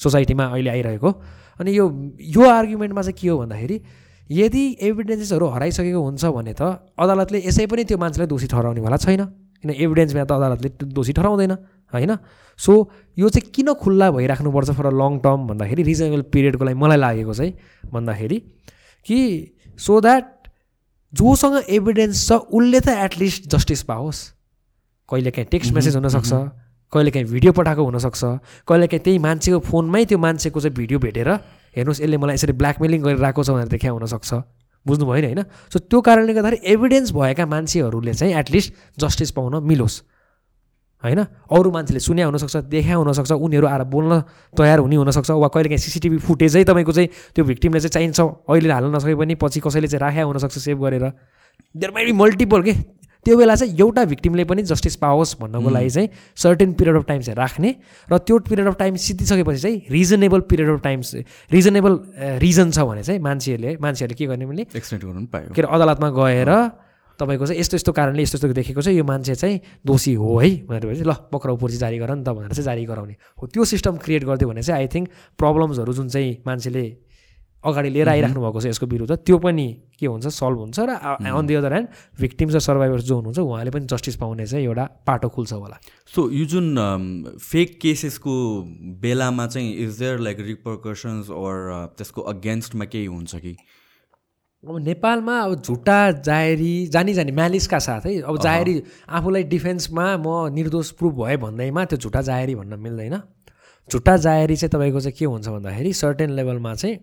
सोसाइटीमा 0.00 0.44
अहिले 0.52 0.70
आइरहेको। 0.70 1.10
अनि 1.60 1.70
यो 1.78 1.84
यो 2.20 2.42
आर्ग्युमेन्टमा 2.44 3.02
चाहिँ 3.02 3.16
के 3.20 3.28
हो 3.28 3.38
भन्दाखेरि 3.40 3.80
यदि 4.30 4.64
एभिडेन्सेसहरू 4.82 5.46
हराइसकेको 5.54 6.00
हुन्छ 6.02 6.24
भने 6.24 6.52
त 6.52 6.62
अदालतले 6.98 7.38
यसै 7.48 7.66
पनि 7.72 7.84
त्यो 7.88 7.98
मान्छेलाई 7.98 8.28
दोषी 8.28 8.46
ठहराउनेवाला 8.52 8.96
छैन। 8.96 9.24
किन 9.64 9.70
एभिडेन्समा 9.70 10.24
त 10.28 10.32
अदालतले 10.32 10.68
दोषी 10.92 11.12
ठहराउँदैन 11.16 11.52
होइन? 11.92 12.12
सो 12.58 12.72
यो 13.16 13.28
चाहिँ 13.28 13.50
किन 13.54 13.72
खुल्ला 13.80 14.10
भइराख्नुपर्छ 14.10 14.70
फर 14.76 14.86
अ 14.86 14.92
लङ 14.92 15.18
टर्म 15.24 15.40
भन्दाखेरि 15.48 15.82
रिजनेबल 15.82 16.22
पिरियडको 16.32 16.64
लागि 16.64 16.78
मलाई 16.84 16.98
लागेको 17.00 17.34
चाहिँ 17.34 17.52
भन्दाखेरि 17.92 18.38
कि 19.06 19.18
सो 19.78 20.00
द्याट 20.00 20.24
जोसँग 21.14 21.56
एभिडेन्स 21.68 22.26
छ 22.28 22.32
उसले 22.50 22.80
त 22.80 22.88
एटलिस्ट 23.06 23.48
जस्टिस 23.54 23.82
पाओस्। 23.88 24.18
कहिलेकाहीँ 25.08 25.48
टेक्स्ट 25.50 25.72
मेसेज 25.74 25.96
हुनसक्छ 25.96 26.32
कहिलेकाहीँ 26.92 27.26
भिडियो 27.28 27.52
पठाएको 27.52 27.82
हुनसक्छ 27.84 28.22
कहिलेकाहीँ 28.68 29.02
त्यही 29.04 29.18
मान्छेको 29.18 29.58
फोनमै 29.68 30.04
त्यो 30.04 30.18
मान्छेको 30.18 30.60
चाहिँ 30.60 30.74
भिडियो 30.74 30.98
भेटेर 30.98 31.28
हेर्नुहोस् 31.76 32.00
यसले 32.02 32.16
मलाई 32.16 32.34
यसरी 32.34 32.52
ब्ल्याकमेलिङ 32.54 33.00
गरिरहेको 33.02 33.42
छ 33.42 33.50
भनेर 33.50 33.68
देखा 33.68 33.90
हुनसक्छ। 33.90 34.30
बुझ्नुभयो 34.86 35.20
नि 35.20 35.26
होइन? 35.26 35.42
सो 35.72 35.78
त्यो 35.90 36.00
कारणले 36.00 36.32
गर्दाखेरि 36.34 36.72
एभिडेन्स 36.72 37.12
भएका 37.12 37.44
मान्छेहरूले 37.46 38.14
चाहिँ 38.14 38.34
एटलिस्ट 38.34 38.68
जस्टिस 39.00 39.30
पाउन 39.32 39.62
मिलोस्। 39.64 39.94
होइन? 41.04 41.20
अरू 41.52 41.68
मान्छेले 41.70 42.00
सुन्या 42.00 42.26
हुनसक्छ 42.26 42.56
देखा 42.72 42.94
हुनसक्छ 42.96 43.32
उनीहरू 43.36 43.66
आएर 43.68 43.82
बोल्न 43.84 44.12
तयार 44.56 44.78
हुने 44.80 44.96
हुनसक्छ। 44.96 45.30
वा 45.30 45.48
कहिलेकाहीँ 45.52 45.84
सिसिटिभी 45.84 46.18
फुटेजै 46.24 46.64
तपाईँको 46.64 46.92
चाहिँ 46.92 47.08
त्यो 47.36 47.44
भिक्टिमले 47.44 47.80
चाहिँ 47.84 47.92
चाहिन्छ। 47.92 48.20
अहिले 48.48 48.72
हाल्न 48.72 48.96
नसके 48.96 49.14
पनि 49.14 49.34
पछि 49.36 49.60
कसैले 49.60 49.88
चाहिँ 49.88 50.00
राख्या 50.00 50.24
हुनसक्छ 50.24 50.58
सेभ 50.58 50.80
गरेर। 50.80 51.04
देयर 51.76 51.90
माइट 51.92 52.06
बी 52.06 52.12
मल्टिपल 52.16 52.62
के? 52.64 52.74
त्यो 53.26 53.36
बेला 53.36 53.54
चाहिँ 53.56 53.72
एउटा 53.80 54.04
भिक्टिमले 54.04 54.44
पनि 54.44 54.62
जस्टिस 54.68 54.96
पाओस् 55.00 55.40
भन्नको 55.40 55.70
लागि 55.72 55.90
चाहिँ 55.90 56.08
सर्टेन 56.36 56.72
पिरियड 56.76 56.96
अफ 56.96 57.04
टाइम 57.08 57.20
चाहिँ 57.24 57.36
राख्ने 57.36 57.70
र 58.12 58.18
त्यो 58.20 58.38
पिरियड 58.44 58.68
अफ 58.68 58.76
टाइम 58.76 58.96
सिद्धिसकेपछि 59.00 59.60
चाहिँ 59.60 59.76
reasonable 59.88 60.40
period 60.44 60.68
of 60.68 60.80
time 60.84 61.00
reasonable 61.52 61.94
reason 62.44 62.70
छ 62.70 62.78
भने 62.84 63.02
चाहिँ 63.02 63.20
मान्छेहरूले 63.24 63.76
मान्छेहरूले 63.80 64.16
के 64.20 64.26
गर्ने 64.28 64.44
भने 64.44 64.66
एक्सटेन्ड 64.76 65.04
गर्नु 65.04 65.20
पनि 65.24 65.28
पायो। 65.32 65.54
के 65.56 65.62
अरे 65.62 65.72
अदालतमा 65.72 66.08
गएर 66.12 66.50
तपाईँको 67.20 67.46
चाहिँ 67.46 67.60
यस्तो 67.60 67.76
यस्तो 67.76 67.92
कारणले 67.92 68.22
यस्तो 68.22 68.36
यस्तो 68.38 68.52
देखेको 68.52 68.82
छ 68.82 68.88
यो 68.94 69.04
मान्छे 69.04 69.34
चाहिँ 69.34 69.60
दोषी 69.86 70.14
हो 70.14 70.38
है 70.38 70.50
भनेर 70.66 70.86
भने 70.86 70.94
चाहिँ 70.98 71.10
ल 71.10 71.14
पक्राउ 71.32 71.56
पूर्ति 71.56 71.76
जारी 71.78 71.98
गर 71.98 72.14
नि 72.14 72.24
त 72.24 72.28
भनेर 72.34 72.52
चाहिँ 72.52 72.64
जारी 72.64 72.84
गराउने 72.84 73.14
हो। 73.38 73.46
त्यो 73.46 73.64
सिस्टम 73.64 73.96
क्रिएट 74.02 74.24
गरिदियो 74.24 74.48
भने 74.50 74.62
चाहिँ 74.62 74.80
आई 74.82 74.88
थिङ्क 74.94 75.08
प्रब्लम्सहरू 75.38 75.92
जुन 75.94 76.08
चाहिँ 76.08 76.42
मान्छेले 76.46 76.84
अगाडि 77.64 77.88
लिएर 77.88 78.08
आइराख्नु 78.08 78.40
भएको 78.44 78.60
छ 78.60 78.66
यसको 78.66 78.86
विरुद्ध 78.86 79.16
त्यो 79.24 79.38
पनि 79.40 79.66
के 79.96 80.06
हुन्छ 80.06 80.26
सल्भ 80.28 80.58
हुन्छ 80.58 80.78
र 80.84 80.90
on 81.32 81.46
the 81.46 81.54
other 81.54 81.72
hand 81.72 81.88
victims 82.20 82.54
र 82.54 82.60
सर्भाइभर्स 82.60 83.04
जो 83.08 83.14
हुनुहुन्छ 83.16 83.38
उहाँले 83.40 83.70
पनि 83.72 83.86
जस्टिस 83.88 84.16
पाउने 84.20 84.46
चाहिँ 84.46 84.64
एउटा 84.64 84.84
पाटो 85.06 85.28
खुल्छ 85.32 85.52
होला। 85.52 85.80
सो 86.12 86.28
यो 86.28 86.44
जुन 86.44 86.76
फेक 87.40 87.78
केसेसको 87.80 88.34
बेलामा 89.00 89.46
चाहिँ 89.46 89.72
is 89.80 89.98
there 89.98 90.18
like 90.18 90.40
repercussions 90.44 91.30
or 91.32 91.96
त्यसको 91.96 92.20
अगेन्स्टमा 92.20 92.84
केही 92.84 93.06
हुन्छ 93.06 93.34
कि? 93.36 93.56
अब 94.68 94.78
नेपालमा 94.80 95.38
अब 95.40 95.62
झुट्टा 95.62 96.10
जाहेरी 96.24 96.86
जानी 96.86 97.14
जानी 97.14 97.32
म्यालिसका 97.32 97.78
साथै 97.78 98.16
अब 98.20 98.38
जाहेरी 98.42 98.82
आफूलाई 99.08 99.42
डिफेन्समा 99.44 100.06
म 100.16 100.48
निर्दोष 100.54 100.90
प्रुभ 100.90 101.14
भएँ 101.22 101.36
भन्दैमा 101.36 101.84
त्यो 101.84 101.98
झुट्टा 101.98 102.22
जाहेरी 102.22 102.54
भन्न 102.54 102.78
मिल्दैन। 102.80 103.20
झुट्टा 103.90 104.16
जाहेरी 104.16 104.56
चाहिँ 104.56 104.70
तपाईँको 104.70 105.00
चाहिँ 105.00 105.16
के 105.18 105.24
हुन्छ 105.24 105.48
भन्दाखेरि 105.48 105.92
सर्टेन 105.92 106.30
लेभलमा 106.30 106.74
चाहिँ 106.74 106.96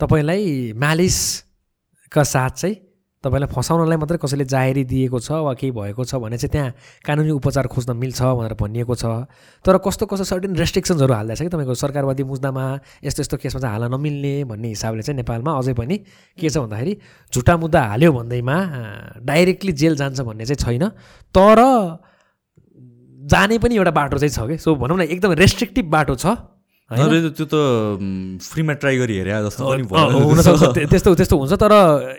तपाईँलाई 0.00 0.72
म्यालिसका 0.76 2.22
साथ 2.22 2.50
चाहिँ 2.50 2.76
तपाईँलाई 3.24 3.48
फसाउनलाई 3.48 3.96
मात्रै 3.96 4.18
कसैले 4.20 4.44
जाहेरी 4.44 4.84
दिएको 4.84 5.18
छ 5.18 5.40
वा 5.40 5.52
केही 5.56 5.72
भएको 5.72 6.04
छ 6.04 6.20
भने 6.20 6.36
चाहिँ 6.36 6.52
त्यहाँ 6.52 6.70
कानुनी 7.00 7.30
उपचार 7.40 7.66
खोज्न 7.72 7.96
मिल्छ 7.96 8.20
भनेर 8.20 8.54
भनिएको 8.54 8.94
छ। 8.94 9.04
तर 9.64 9.78
कस्तो 9.80 10.06
कस्तो 10.06 10.24
सर्टेन 10.24 10.52
रेस्ट्रिक्सन्सहरू 10.54 11.14
हाल्दैछ 11.14 11.40
कि 11.42 11.48
तपाईँको 11.48 11.74
सरकारवादी 11.74 12.22
मुद्दामा 12.22 12.64
यस्तो 13.04 13.20
यस्तो 13.24 13.36
केसमा 13.40 13.60
चाहिँ 13.60 13.72
हाल्न 13.74 13.94
नमिल्ने 13.94 14.34
भन्ने 14.44 14.68
हिसाबले 14.68 15.02
चाहिँ 15.02 15.16
नेपालमा 15.16 15.50
अझै 15.58 15.74
पनि 15.74 15.96
के 16.38 16.48
छ 16.50 16.56
भन्दाखेरि 16.60 16.92
झुटा 17.32 17.56
मुद्दा 17.56 17.80
हाल्यो 17.90 18.12
भन्दैमा 18.12 18.56
डाइरेक्टली 19.24 19.72
जेल 19.72 19.96
जान्छ 19.96 20.20
भन्ने 20.20 20.44
चाहिँ 20.44 20.60
छैन। 20.60 20.88
तर 21.34 21.58
जाने 23.24 23.56
पनि 23.58 23.76
एउटा 23.76 23.90
बाटो 23.90 24.18
चाहिँ 24.20 24.30
छ 24.30 24.48
कि। 24.48 24.58
सो 24.60 24.74
भनौँ 24.76 24.98
न 24.98 25.02
एकदम 25.08 25.32
रेस्ट्रिक्टिभ 25.32 25.86
बाटो 25.90 26.14
छ। 26.14 26.26
त्यो 26.84 27.44
त 27.48 27.56
फ्रीमा 28.44 28.72
ट्राई 28.76 28.96
गरी 28.98 29.14
हेरे 29.16 29.32
जस्तो 29.48 29.64
पनि 29.64 29.82
भयो। 29.88 30.84
त्यस्तो 30.92 31.14
त्यस्तो 31.16 31.36
हुन्छ 31.40 31.52
तर 31.56 31.72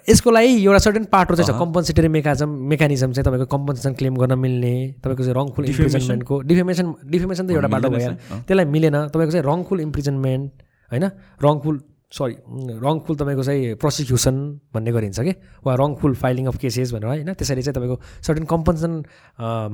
यसको 0.09 0.31
लागि 0.31 0.49
एउटा 0.65 0.79
सर्टेन 0.81 1.05
पाटो 1.05 1.35
चाहिँ 1.37 1.53
छ। 1.53 1.59
कम्पन्सेटरी 1.61 2.07
मेकाजम 2.09 2.49
मेकानिजम 2.73 3.11
चाहिँ 3.13 3.25
तपाईँको 3.29 3.45
कम्पन्सेसन 3.45 3.93
क्लेम 3.93 4.15
गर्न 4.17 4.33
मिल्ने 4.41 4.75
तपाईँको 5.05 5.23
चाहिँ 5.23 5.37
रङफुल? 5.37 5.65
इम्प्रिजनमेन्टको 5.69 6.41
डिफेमेसन 6.49 6.85
डिफेमेसन 7.05 7.47
त 7.47 7.51
एउटा 7.51 7.69
बाटो 7.77 7.89
भयो। 7.93 8.11
त्यसलाई 8.41 8.65
मिलेन 8.65 8.97
तपाईँको 9.13 9.31
चाहिँ 9.37 9.45
रङफुल 9.45 9.79
इम्प्रिजनमेन्ट 9.85 10.51
होइन? 10.91 11.05
रङफुल 11.45 11.75
सरी 12.09 12.35
रङफुल 12.81 13.15
तपाईँको 13.21 13.43
चाहिँ 13.45 13.75
प्रोसिक्युसन 13.77 14.35
भन्ने 14.73 14.91
गरिन्छ 14.91 15.19
कि? 15.21 15.33
वा 15.61 15.77
रङफुल 15.77 16.13
फाइलिङ 16.17 16.45
अफ 16.49 16.57
केसेस 16.57 16.89
भनेर 16.97 17.05
होइन? 17.05 17.33
त्यसरी 17.37 17.61
चाहिँ 17.61 17.77
तपाईँको 17.77 18.01
सर्टेन 18.25 18.45
कम्पन्सेसन 18.49 18.93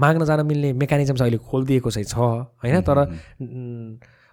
माग्न 0.03 0.25
जान 0.27 0.45
मिल्ने 0.45 0.73
मेकानिजम 0.75 1.15
चाहिँ 1.15 1.31
अहिले 1.31 1.39
खोलिदिएको 1.47 1.89
चाहिँ 1.91 2.07
छ 2.11 2.15
होइन? 2.59 2.81
तर 2.83 2.97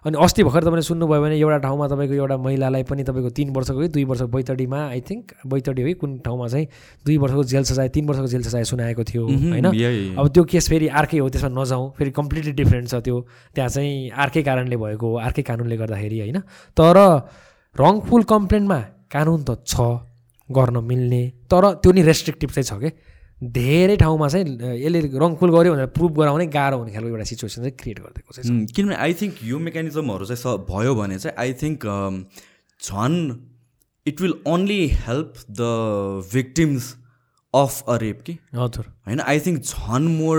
अनि 0.05 0.15
अस्ति 0.15 0.43
भर्खर 0.43 0.63
तपाईँले 0.63 0.81
सुन्नुभयो 0.81 1.21
भने 1.21 1.35
एउटा 1.35 1.57
ठाउँमा 1.59 1.87
तपाईँको 1.87 2.13
एउटा 2.15 2.37
महिलालाई 2.39 2.83
पनि 2.87 3.03
तपाईँको 3.03 3.29
तिन 3.35 3.49
वर्षको 3.51 3.79
कि 3.79 3.87
दुई 3.91 4.03
वर्षको 4.07 4.27
बैतडीमा 4.31 4.79
आई 4.79 5.01
थिङ्क 5.03 5.33
बैतडी 5.43 5.81
हो 5.81 5.87
कि 5.87 5.93
कुन 5.99 6.17
ठाउँमा 6.23 6.47
चाहिँ 6.47 6.67
दुई 7.05 7.17
वर्षको 7.17 7.43
जेल 7.43 7.63
सजाय 7.67 7.89
तिन 7.89 8.07
वर्षको 8.07 8.27
जेल 8.27 8.43
सजाय 8.43 8.63
सुनाएको 8.63 9.03
थियो 9.03 9.23
होइन। 9.27 9.65
अब 10.15 10.27
त्यो 10.31 10.43
केस 10.47 10.69
फेरि 10.69 10.87
अर्कै 10.87 11.19
हो 11.19 11.29
त्यसमा 11.29 11.51
नजाउँ 11.51 11.91
फेरि 11.99 12.11
कम्प्लिटली 12.15 12.51
डिफ्रेन्ट 12.55 12.87
छ 12.89 12.95
त्यो। 13.03 13.17
त्यहाँ 13.55 13.69
चाहिँ 13.69 14.09
अर्कै 14.15 14.41
कारणले 14.43 14.77
भएको 14.77 15.07
हो 15.07 15.15
अर्कै 15.19 15.43
कानुनले 15.43 15.77
गर्दाखेरि 15.77 16.19
होइन? 16.19 16.39
तर 16.79 16.97
रङफुल 17.75 18.23
कम्प्लेनमा 18.23 18.79
कानुन 19.11 19.43
त 19.43 19.67
छ 19.67 20.07
गर्न 20.49 20.77
मिल्ने 20.79 21.23
तर 21.51 21.63
त्यो 21.83 21.91
नि 21.91 22.01
रेस्ट्रिक्टिभ 22.01 22.49
चाहिँ 22.55 22.63
छ 22.63 22.73
कि? 22.79 22.89
धेरै 23.41 23.95
ठाउँमा 23.97 24.27
चाहिँ 24.27 24.45
यसले 24.83 24.99
रङफुल 25.15 25.49
गर्यो 25.51 25.73
भनेर 25.73 25.85
प्रुभ 25.95 26.11
गराउनै 26.19 26.47
गाह्रो 26.51 26.77
हुने 26.79 26.91
खालको 26.93 27.09
एउटा 27.09 27.23
सिचुएसन 27.31 27.61
चाहिँ 27.61 27.75
क्रिएट 27.79 27.99
गरिदिएको 27.99 28.31
छ। 28.35 28.75
किनभने 28.75 28.95
आई 28.95 29.13
थिङ्क 29.21 29.33
यो 29.47 29.59
मेकानिजमहरू 29.59 30.25
चाहिँ 30.25 30.41
स 30.43 30.45
भयो 30.67 30.95
भने 30.95 31.19
चाहिँ 31.19 31.35
आई 31.39 31.53
थिङ्क 31.61 31.79
झन् 32.79 33.17
it 34.05 34.21
will 34.21 34.33
only 34.47 34.81
help 35.07 35.33
the 35.51 35.61
victims 36.33 36.95
of 37.53 37.89
a 37.89 37.95
rape 38.01 38.21
कि? 38.25 38.33
हजुर। 38.55 38.85
होइन? 39.07 39.19
आई 39.19 39.39
थिङ्क 39.45 39.63
झन् 39.63 40.07
मोर 40.17 40.37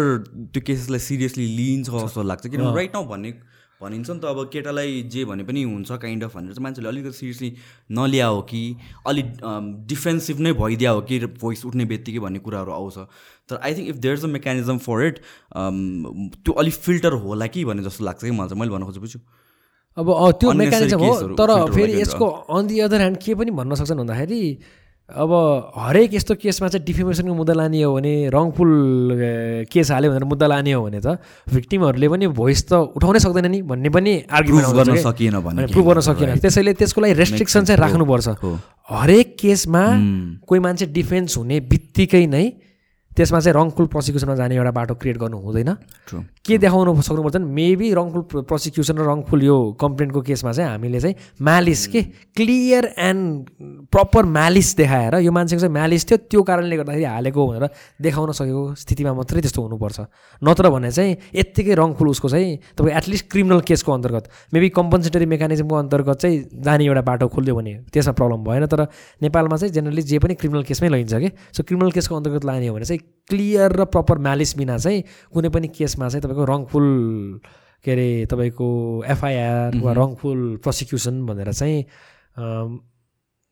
त्यो 0.53 0.62
केसेसलाई 0.66 1.01
सिरियसली 1.09 1.46
लिइन्छ 1.57 1.88
जस्तो 1.90 2.22
लाग्छ। 2.22 2.46
किनभने 2.46 2.74
राइट 2.76 2.92
नाउ 2.94 3.05
भन्ने 3.09 3.32
भनिन्छ 3.81 4.11
नि 4.11 4.18
त 4.20 4.24
अब 4.24 4.39
केटालाई 4.53 5.03
जे 5.09 5.24
भने 5.24 5.45
पनि 5.45 5.62
हुन्छ 5.62 5.93
काइन्ड 5.93 6.24
अफ 6.24 6.37
भनेर। 6.37 6.53
चाहिँ 6.53 6.64
मान्छेले 6.64 6.89
अलिकति 6.89 7.12
सिरियसली 7.12 7.51
नलिया 7.91 8.26
हो 8.26 8.41
कि 8.51 8.62
अलिक 9.07 9.26
डिफेन्सिभ 9.89 10.41
नै 10.41 10.53
भइदिया 10.55 10.91
हो 10.91 11.01
कि 11.03 11.18
भोइस 11.41 11.64
उठ्ने 11.66 11.85
बित्तिकै 11.93 12.18
भन्ने 12.20 12.39
कुराहरू 12.39 12.72
आउँछ। 12.72 12.99
तर 13.49 13.57
I 13.57 13.74
think 13.74 13.89
if 13.89 13.97
there 13.97 14.14
is 14.14 14.24
a 14.24 14.28
mechanism 14.28 14.78
for 14.78 15.05
it 15.07 15.18
त्यो 15.57 16.53
अलिक 16.55 16.74
फिल्टर 16.87 17.12
होला 17.24 17.47
कि 17.47 17.64
भन्ने 17.64 17.83
जस्तो 17.83 18.05
लाग्छ 18.05 18.20
कि 18.24 18.31
मलाई 18.31 18.49
चाहिँ। 18.49 18.61
मैले 18.61 18.72
भन्न 18.72 18.85
खोजेको 18.85 19.07
छु 19.07 19.20
अब 19.97 20.07
त्यो 20.41 20.53
मेकानिजम 20.55 20.99
हो 21.01 21.14
तर 21.41 21.51
फेरि 21.72 22.01
यसको 22.01 22.26
अन 22.26 22.66
दि 22.66 22.78
अदर 22.81 22.99
ह्यान्ड 23.01 23.16
के 23.24 23.35
पनि 23.35 23.51
भन्न 23.59 23.74
सक्छन् 23.74 23.99
भन्दाखेरि 23.99 24.43
अब 25.17 25.31
हरेक 25.77 26.15
यस्तो 26.15 26.35
केसमा 26.39 26.69
चाहिँ 26.69 26.85
डिफेमेसनको 26.87 27.35
मुद्दा 27.35 27.55
लाने 27.55 27.83
हो 27.83 27.95
भने 27.95 28.13
रङफुल 28.31 28.71
केस 29.73 29.91
हाल्यो 29.91 30.11
भनेर 30.11 30.25
मुद्दा 30.25 30.47
लाने 30.47 30.73
हो 30.73 30.83
भने 30.87 31.01
त 31.01 31.19
भिक्टिमहरूले 31.51 32.09
पनि 32.09 32.27
भोइस 32.31 32.61
त 32.69 32.73
उठाउनै 32.95 33.21
सक्दैन 33.27 33.47
नि 33.51 33.61
भन्ने 33.67 33.91
पनि 33.91 34.13
प्रुभ 34.31 34.55
गर्न 34.55 34.67
आर्ग्युमेन्ट 34.67 35.07
सकिएन 35.07 35.37
भने 35.41 35.67
प्रुभ 35.73 35.87
गर्न 35.87 36.01
सकिएन। 36.01 36.39
त्यसैले 36.39 36.73
त्यसको 36.79 37.01
लागि 37.01 37.15
रेस्ट्रिक्सन 37.21 37.65
चाहिँ 37.65 37.81
राख्नुपर्छ। 37.81 38.29
हरेक 38.91 39.37
केसमा 39.41 39.85
Hmm. 39.91 40.47
कोही 40.47 40.61
मान्छे 40.61 40.87
डिफेन्स 40.95 41.37
हुने 41.39 41.61
बित्तिकै 41.71 42.27
नै 42.27 42.45
त्यसमा 43.17 43.41
चाहिँ 43.41 43.55
रङफुल 43.55 43.87
प्रोसिक्युसनमा 43.87 44.35
जाने 44.35 44.57
एउटा 44.57 44.71
बाटो 44.71 44.95
क्रिएट 44.95 45.17
गर्नु 45.19 45.39
हुँदैन। 45.39 45.71
के 46.47 46.59
देखाउनु 46.59 47.03
सक्नुपर्छ 47.03 47.37
मेबी 47.37 47.93
रङफुल 47.95 48.43
प्रोसिक्युसन 48.43 48.97
र 48.99 49.05
रङफुल 49.11 49.43
यो 49.43 49.57
कम्प्लेन्टको 49.81 50.21
केसमा 50.23 50.53
चाहिँ 50.53 50.71
हामीले 50.71 51.01
चाहिँ 51.01 51.15
म्यालिस 51.43 51.87
के 51.87 52.03
क्लियर 52.37 52.85
एन्ड 52.99 53.89
प्रपर 53.91 54.25
म्यालिस 54.25 54.77
देखाएर 54.77 55.15
यो 55.21 55.33
मान्छेको 55.33 55.61
चाहिँ 55.61 55.73
म्यालिस 55.73 56.05
थियो 56.11 56.19
त्यो 56.31 56.43
कारणले 56.43 56.77
गर्दाखेरि 56.77 57.05
हालेको 57.05 57.47
भनेर 57.49 57.69
देखाउन 58.01 58.33
सकेको 58.33 58.63
स्थितिमा 58.75 59.13
मात्रै 59.15 59.41
त्यस्तो 59.41 59.63
हुनुपर्छ। 59.63 60.01
नत्र 60.43 60.71
भने 60.71 60.91
चाहिँ 60.91 61.17
यत्तिकै 61.35 61.75
रङफुल 61.75 62.09
उसको 62.09 62.29
चाहिँ 62.29 62.57
तपाईँ 62.79 62.97
एटलिस्ट 62.97 63.31
क्रिमिनल 63.31 63.61
केसको 63.67 63.93
अन्तर्गत 63.93 64.25
मेबी 64.55 64.69
कम्पन्सेटरी 64.71 65.27
मेकानिजमको 65.27 65.77
अन्तर्गत 65.77 66.17
चाहिँ 66.23 66.63
जाने 66.65 66.85
एउटा 66.87 67.03
बाटो 67.03 67.29
खोलिदियो 67.29 67.57
भने 67.57 67.75
त्यसमा 67.93 68.13
प्रब्लम 68.15 68.45
भएन। 68.45 68.67
तर 68.67 68.87
नेपालमा 69.23 69.57
चाहिँ 69.57 69.73
जेनरली 69.75 70.03
जे 70.03 70.19
पनि 70.19 70.35
क्रिमिनल 70.41 70.63
केसमै 70.65 70.89
लैन्छ 70.89 71.15
कि 71.15 71.31
सो 71.53 71.63
क्रिमिनल 71.63 71.91
केसको 71.91 72.17
अन्तर्गत 72.17 72.45
लाने 72.45 72.67
हो 72.69 72.75
भने 72.75 72.85
चाहिँ 72.85 72.99
क्लियर 73.30 73.72
र 73.72 73.84
प्रपर 73.94 74.18
म्यालिस 74.18 74.57
बिना 74.57 74.76
चाहिँ 74.78 75.03
कुनै 75.32 75.48
पनि 75.48 75.68
केसमा 75.68 76.09
चाहिँ 76.09 76.22
तपाईँको 76.22 76.44
रङफुल 76.44 76.86
के 77.84 77.90
अरे 77.92 78.26
तपाईँको 78.30 78.68
एफआइआर 79.07 79.76
वा 79.80 79.92
रङफुल 79.92 80.40
प्रोसिक्युसन 80.62 81.26
भनेर 81.26 81.53
चाहिँ 81.53 81.84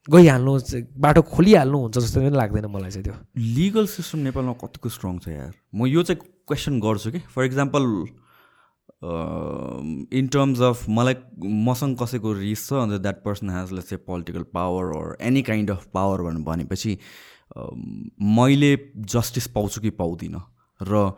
गइहाल्नु 0.08 0.52
बाटो 0.98 1.22
खोलिहाल्नु 1.22 1.78
हुन्छ 1.78 1.98
जस्तो 1.98 2.20
पनि 2.20 2.36
लाग्दैन 2.36 2.66
मलाई 2.66 2.90
चाहिँ 2.90 3.04
त्यो। 3.04 3.14
लिगल 3.56 3.86
सिस्टम 3.86 4.18
नेपालमा 4.18 4.52
कतिको 4.64 4.88
स्ट्रङ 4.88 5.18
छ 5.18 5.28
यार? 5.28 5.52
म 5.74 5.86
यो 5.86 6.02
चाहिँ 6.02 6.20
क्वेसन 6.48 6.80
गर्छु 6.80 7.10
कि? 7.12 7.18
For 7.18 7.44
example 7.44 7.82
in 10.18 10.26
terms 10.32 10.60
of 10.60 10.88
मलाई 10.88 11.14
मसँग 11.68 11.96
कसैको 12.02 12.32
रिस 12.32 12.68
छ 12.68 12.72
and 12.72 13.00
that 13.02 13.22
person 13.24 13.50
has 13.50 13.72
let's 13.72 13.92
a 13.92 13.96
political 13.96 14.42
power 14.54 14.92
or 14.96 15.08
any 15.20 15.42
kind 15.42 15.70
of 15.70 15.86
power 15.94 16.22
भनेर 16.22 16.42
भनेपछि 16.42 16.98
मैले 18.36 18.70
जस्टिस 18.96 19.46
पाउँछु 19.56 19.80
कि 19.80 19.90
पाउँदिनँ? 19.90 20.42
र 20.80 21.10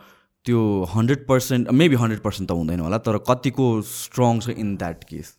त्यो 0.47 0.61
hundred 0.95 1.26
percent 1.26 1.70
maybe 1.70 1.97
hundred 2.01 2.20
percent 2.20 2.49
त 2.49 2.53
हुँदैन 2.53 2.80
होला 2.80 2.99
तर 2.99 3.18
कतिको 3.28 3.66
स्ट्रङ 3.84 4.41
छ 4.41 4.49
इन 4.57 4.76
द्याट 4.76 5.05
केस 5.05 5.34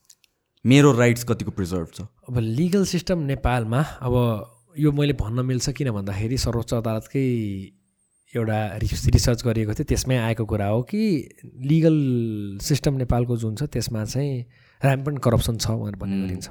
मेरो 0.66 0.92
राइट्स 0.94 1.24
कतिको 1.24 1.52
प्रिजर्भ 1.52 1.88
छ? 1.94 2.02
अब 2.30 2.38
लिगल 2.38 2.86
सिस्टम 2.86 3.20
नेपालमा 3.34 3.82
अब 4.06 4.14
यो 4.78 4.92
मैले 4.92 5.14
भन्न 5.18 5.46
मिल्छ 5.46 5.70
किन 5.74 5.92
भन्दाखेरि 5.92 6.38
सर्वोच्च 6.38 6.74
अदालतकै 6.74 7.26
एउटा 8.36 8.60
रिस- 8.78 9.10
रिसर्च 9.14 9.44
गरिएको 9.44 9.74
थियो 9.74 9.86
त्यसमै 9.90 10.18
आएको 10.18 10.46
कुरा 10.46 10.68
हो 10.68 10.82
कि 10.88 11.02
लिगल 11.66 11.98
सिस्टम 12.62 12.94
नेपालको 13.04 13.38
जुन 13.38 13.56
छ 13.56 13.64
त्यसमा 13.74 14.06
चाहिँ 14.06 14.46
ऱ्याम्पन 14.82 15.18
करप्सन 15.18 15.58
छ 15.58 15.76
भनेर 15.82 15.96
भन्ने 15.98 16.22
गरिन्छ। 16.28 16.48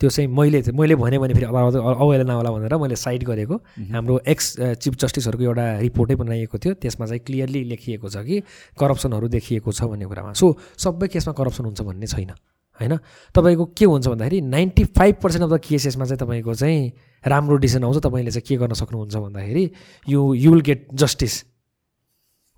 त्यो 0.00 0.10
चाहिँ 0.10 0.28
मैले 0.32 0.62
मैले 0.72 0.94
भने 0.96 1.18
भने 1.18 1.34
फेरि 1.34 1.46
अदालत 1.46 1.74
अ- 1.76 2.00
अवहेलना 2.00 2.34
होला 2.34 2.50
भनेर 2.50 2.76
मैले 2.76 2.96
साइड 2.96 3.24
गरेको। 3.24 3.56
हाम्रो 3.92 4.20
एक्स 4.26 4.46
चिफ 4.80 4.94
जस्टिसहरूको 4.96 5.44
एउटा 5.44 5.64
रिपोर्टै 5.78 6.14
बनाइएको 6.16 6.56
थियो। 6.58 6.72
त्यसमा 6.80 7.06
चाहिँ 7.06 7.20
क्लियरली 7.20 7.60
लेखिएको 7.64 8.08
छ 8.08 8.16
कि 8.24 8.40
करप्सनहरू 8.80 9.28
देखिएको 9.28 9.72
छ 9.72 9.80
भन्ने 9.92 10.04
कुरामा। 10.08 10.32
सो 10.32 10.56
सबै 10.56 11.08
केसमा 11.12 11.32
करप्सन 11.36 11.64
हुन्छ 11.64 11.80
भन्ने 11.84 12.06
छैन 12.06 12.32
होइन? 12.80 12.96
तपाईँको 13.36 13.64
के 13.76 13.84
हुन्छ 13.84 14.06
भन्दाखेरि 14.08 14.40
ninety 14.40 14.84
five 14.96 15.14
percent 15.22 15.44
of 15.44 15.50
the 15.52 15.60
केसेसमा 15.68 16.04
चाहिँ 16.08 16.20
तपाईँको 16.24 16.54
चाहिँ 16.54 16.80
राम्रो 17.24 17.56
डिसिजन 17.60 17.84
आउँछ। 17.84 17.98
तपाईँले 18.00 18.30
चाहिँ 18.30 18.44
के 18.48 18.56
गर्न 18.56 18.72
सक्नुहुन्छ 18.72 19.16
भन्दाखेरि 19.16 19.64
you 20.08 20.20
you 20.34 20.50
will 20.52 20.60
get 20.64 20.88
justice 20.96 21.34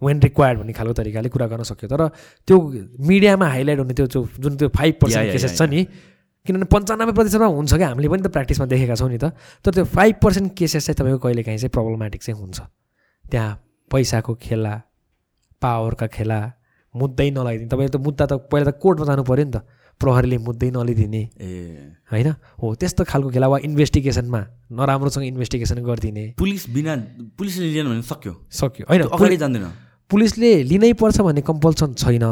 when 0.03 0.22
required 0.22 0.59
भन्ने 0.59 0.72
खालको 0.72 0.95
तरिकाले 0.95 1.28
कुरा 1.34 1.47
गर्न 1.47 1.62
सक्यो। 1.62 1.88
तर 1.90 2.07
त्यो 2.47 2.57
मिडियामा 3.03 3.47
हाइलाइट 3.49 3.78
हुने 3.78 3.95
त्यो 3.95 4.07
जुन 4.38 4.57
त्यो 4.57 4.68
फाइभ 4.78 4.95
पर्सेन्ट 5.03 5.32
केसेस 5.32 5.59
छ 5.59 5.62
नि 5.66 5.86
किनभने 6.47 6.66
पन्चानब्बे 6.66 7.12
प्रतिशतमा 7.12 7.47
हुन्छ 7.47 7.74
क्या? 7.74 7.88
हामीले 7.88 8.09
पनि 8.09 8.22
त 8.22 8.26
प्र्याक्टिसमा 8.26 8.66
देखेका 8.66 8.95
छौँ 8.99 9.11
नि 9.11 9.18
त। 9.18 9.30
तर 9.62 9.70
त्यो 9.72 9.84
फाइभ 9.84 10.14
पर्सेन्ट 10.22 10.49
केसेस 10.59 10.86
चाहिँ 10.86 10.97
तपाईँको 10.99 11.18
कहिलेकाहीँ 11.22 11.59
चाहिँ 11.59 11.70
प्रब्लमेटिक 11.70 12.22
चाहिँ 12.22 12.38
हुन्छ। 12.40 12.59
त्यहाँ 13.30 13.51
पैसाको 13.90 14.34
खेला 14.43 14.74
पावरका 15.62 16.07
खेला 16.07 16.38
मुद्दै 16.95 17.30
नलाइदिने 17.30 17.68
तपाईँले 17.70 17.93
त 17.95 18.03
मुद्दा 18.03 18.24
त 18.26 18.32
पहिला 18.51 18.70
त 18.70 18.74
कोर्टमा 18.74 19.07
जानु 19.07 19.22
पऱ्यो 19.22 19.45
नि 19.47 19.53
त। 19.55 19.62
प्रहरीले 20.01 20.38
मुद्दै 20.43 20.70
नलिदिने। 20.74 21.22
ए। 21.38 21.51
होइन? 22.11 22.28
हो 22.59 22.66
त्यस्तो 22.74 23.07
खालको 23.07 23.30
खेला 23.30 23.47
वा 23.47 23.59
इन्भेस्टिगेसनमा 23.62 24.40
नराम्रोसँग 24.74 25.24
इन्भेस्टिगेसन 25.30 25.78
गरिदिने। 25.78 26.24
पुलिस 26.34 26.62
बिना 26.74 26.93
पुलिसले 27.38 27.66
लिएन 27.70 27.86
भने 27.86 28.03
सक्यो? 28.03 28.32
सक्यो। 28.51 28.84
होइन 28.90 29.03
अगाडि 29.07 29.36
जाँदैन 29.38 29.66
पुलिसले 30.11 30.51
लिनै 30.66 30.93
पर्छ 30.99 31.20
भन्ने 31.22 31.43
कम्पल्सन 31.47 31.95
छैन। 31.95 32.26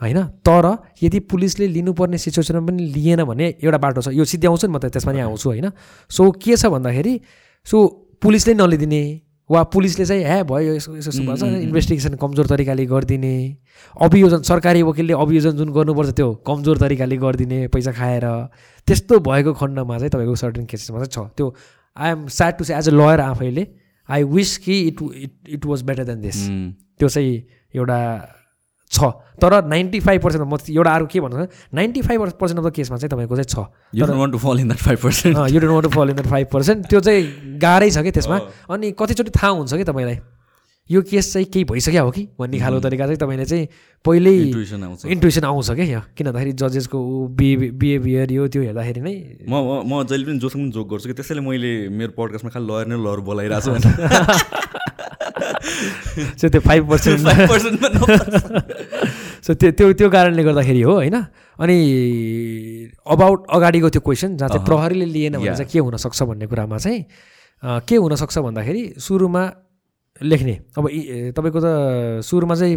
होइन? 0.00 0.18
तर 0.46 0.66
यदि 1.02 1.18
पुलिसले 1.26 1.66
लिनुपर्ने 1.66 2.18
सिचुएसनमा 2.18 2.66
पनि 2.66 2.82
लिएन 2.94 3.24
भने 3.24 3.46
एउटा 3.62 3.78
बाटो 3.78 4.00
छ। 4.00 4.08
यो 4.14 4.24
सिद्ध्याउँछु 4.24 4.66
नि 4.66 4.72
म 4.72 4.78
त 4.78 4.92
त्यसमा 4.94 5.12
नि 5.12 5.20
आउँछु 5.20 5.48
होइन? 5.48 5.70
सो 6.10 6.30
के 6.38 6.56
छ 6.56 6.66
भन्दाखेरि 6.66 7.20
सो 7.66 7.76
पुलिसले 8.22 8.54
नलिदिने 8.54 9.02
वा 9.50 9.62
पुलिसले 9.72 10.04
चाहिँ 10.04 10.24
हे 10.24 10.42
भयो 10.44 10.74
यसो 10.76 10.96
यसो 10.96 11.10
भन्छ 11.24 11.42
इन्भेस्टिगेसन 11.42 12.14
कमजोर 12.20 12.46
तरिकाले 12.46 12.84
गरिदिने। 12.86 13.34
अभियोजन 13.96 14.42
सरकारी 14.44 14.82
वकिलले 14.84 15.14
अभियोजन 15.16 15.56
जुन 15.56 15.68
गर्नुपर्छ 15.72 16.10
त्यो 16.14 16.28
कमजोर 16.46 16.78
तरिकाले 16.78 17.16
गरिदिने 17.16 17.58
पैसा 17.72 17.92
खाएर। 17.92 18.26
त्यस्तो 18.86 19.18
भएको 19.24 19.52
खण्डमा 19.56 19.98
चाहिँ 19.98 20.10
तपाईँको 20.10 20.34
सर्टेन 20.36 20.64
केसेसमा 20.68 21.04
चाहिँ 21.04 21.10
छ। 21.10 21.32
त्यो 21.32 21.46
I 21.96 22.10
am 22.10 22.26
sad 22.28 22.58
to 22.58 22.64
say 22.64 22.74
as 22.76 22.88
a 22.88 22.92
lawyer 22.92 23.20
आफैले 23.20 23.66
आई 24.08 24.22
विस 24.36 24.56
कि 24.62 24.74
it 24.88 25.02
it 25.02 25.32
it 25.48 25.64
was 25.64 25.82
better 25.82 26.04
than 26.04 26.20
this 26.20 26.38
त्यो 27.00 27.08
चाहिँ 27.08 27.34
एउटा 27.72 27.98
छ। 28.90 29.10
तर 29.40 29.64
नाइन्टी 29.64 30.00
फाइभ 30.00 30.22
पर्सेन्ट 30.22 30.44
म 30.48 30.56
एउटा 30.70 30.94
अरू 30.94 31.06
के 31.06 31.20
भन्नु 31.20 31.46
ninety 31.74 32.02
five 32.02 32.20
percent 32.40 32.60
of 32.60 32.66
the 32.66 32.74
केसमा 32.74 32.96
चाहिँ 32.96 33.10
तपाईँको 33.10 33.36
चाहिँ 33.36 33.50
छ। 33.52 33.68
Don't 34.00 34.18
want 34.18 34.32
to 34.32 34.38
fall 34.38 34.58
in 34.58 34.68
that 34.68 34.80
5%. 34.80 35.52
You 35.52 35.60
don't 35.60 35.72
want 35.72 35.84
to 35.84 35.90
fall 35.90 36.10
in 36.10 36.16
the 36.16 36.26
five 36.26 36.46
percent 36.52 36.86
त्यो 36.88 37.00
चाहिँ 37.00 37.58
गाह्रै 37.62 37.90
छ 37.90 38.02
कि 38.02 38.10
त्यसमा। 38.10 38.40
अनि 38.70 38.90
कतिचोटि 38.98 39.30
थाहा 39.36 39.52
हुन्छ 39.60 39.74
कि 39.74 39.84
तपाईँलाई? 39.84 40.18
यो 40.90 41.00
केस 41.04 41.32
चाहिँ 41.32 41.46
केही 41.52 41.64
भइसक्यो 41.68 42.02
हो 42.04 42.10
कि? 42.10 42.22
भन्ने 42.40 42.58
खालको 42.58 42.80
तरिका 42.80 43.04
चाहिँ 43.06 43.18
तपाईँले 43.20 43.44
चाहिँ 43.44 43.66
पहिल्यै 44.04 44.36
Intuition 44.48 44.82
आउँछ। 44.84 45.04
इन्टुइसन 45.06 45.44
आउँछ 45.44 45.70
क्या 45.70 45.84
यहाँ 45.84 46.04
किन 46.16 46.26
भन्दाखेरि 46.26 46.52
जजेसको 46.64 46.98
बिहे 47.36 47.70
बिहेभियर 47.76 48.32
यो 48.32 48.48
त्यो 48.48 48.62
हेर्दाखेरि 48.62 49.00
नै 49.04 49.14
म 49.44 49.52
म- 49.52 49.84
म 49.84 50.02
जहिले 50.08 50.24
पनि 50.24 50.38
जोसँग 50.40 50.62
पनि 50.64 50.70
जोक 50.72 50.88
गर्छु 50.88 51.06
कि 51.08 51.14
त्यसैले 51.20 51.40
मैले 51.44 51.72
मेरो 51.92 52.12
पडकास्टमा 52.16 52.50
खालि 52.56 52.66
लयर 52.72 52.86
नै 52.88 52.96
लयर 53.04 53.20
बोलाइरहेको 53.20 53.68
छु 53.68 53.84
चाहिँ 56.38 56.50
त्यो 56.50 56.60
फाइभ 56.60 56.82
पर्सेन्ट 56.90 57.18
5% 57.26 57.82
मा 57.82 57.88
नपर्छ। 57.94 58.34
सो 59.46 59.54
त्यो 59.54 59.70
त्यो 59.78 59.92
त्यो 59.92 60.08
कारणले 60.10 60.42
गर्दाखेरि 60.44 60.82
हो 60.82 60.92
होइन? 60.92 61.16
अनि 61.58 61.76
अबाउट 63.06 63.46
अगाडिको 63.50 63.88
त्यो 63.90 64.00
क्वेसन 64.06 64.36
जहाँ 64.36 64.48
चाहिँ 64.48 64.64
प्रहरीले 64.66 65.06
लिएन 65.06 65.34
भने 65.38 65.54
चाहिँ 65.56 65.70
के 65.72 65.78
हुनसक्छ 65.78 66.22
भन्ने 66.22 66.46
कुरामा 66.46 66.78
चाहिँ 66.78 67.04
के 67.88 67.96
हुनसक्छ 67.96 68.38
भन्दाखेरि 68.38 68.82
सुरुमा 68.98 69.42
लेख्ने। 70.22 70.54
अब 70.78 70.84
तपाईँको 71.36 71.60
त 71.62 72.22
सुरुमा 72.26 72.54
चाहिँ 72.54 72.76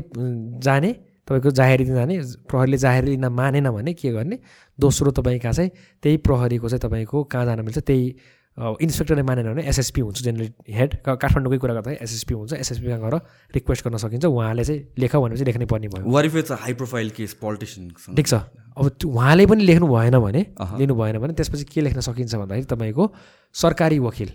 जाने 0.61 0.91
तपाईँको 1.27 1.49
जाहेरी 1.51 1.83
दिन 1.85 1.95
जाने 1.95 2.15
प्रहरीले 2.49 2.77
जाहेरी 2.77 3.07
लिन 3.07 3.25
मानेन 3.29 3.69
भने 3.69 3.93
के 3.93 4.09
गर्ने? 4.11 4.37
दोस्रो 4.79 5.11
तपाईँ 5.11 5.39
कहाँ 5.39 5.53
चाहिँ 5.53 5.71
त्यही 6.03 6.17
प्रहरीको 6.25 6.69
चाहिँ 6.69 6.81
तपाईँको 6.81 7.23
कहाँ 7.29 7.45
जान 7.45 7.61
मिल्छ? 7.61 7.79
त्यही 7.79 8.15
इन्सपेक्टरले 8.57 9.23
मानेन 9.23 9.47
भने 9.53 9.63
एसएसपी 9.63 10.01
हुन्छ 10.01 10.21
जेनरली 10.23 10.49
हेड 10.75 10.95
का- 11.05 11.15
काठमाडौँकै 11.17 11.57
कुरा 11.57 11.73
गर्दाखेरि 11.73 12.03
एसएसपी 12.03 12.33
हुन्छ 12.33 12.53
एसएसपी 12.53 12.87
कहाँ 12.87 12.99
गएर 12.99 13.15
रिक्वेस्ट 13.55 13.83
गर्न 13.87 13.97
सकिन्छ 13.97 14.25
उहाँले 14.25 14.63
चाहिँ 14.63 14.81
लेख 14.99 15.15
भनेपछि 15.15 15.45
लेख्नै 15.45 15.65
पर्ने 15.71 15.87
भयो। 15.87 16.03
It's 16.41 16.51
a 16.51 16.57
high 16.59 16.75
profile 16.75 17.09
case, 17.09 17.33
politician? 17.33 17.87
ठिक 18.15 18.27
छ। 18.27 18.33
अब 18.77 18.91
उहाँले 19.05 19.45
पनि 19.45 19.63
लेख्नु 19.63 19.87
भएन 19.87 20.19
भने 20.19 20.41
लिनु 20.79 20.95
भएन 20.95 21.17
भने 21.19 21.33
त्यसपछि 21.33 21.63
के 21.63 21.81
लेख्न 21.81 21.99
सकिन्छ 22.01 22.35
भन्दाखेरि 22.35 22.65
तपाईँको 22.75 23.03
सरकारी 23.55 23.99
वकिल। 23.99 24.29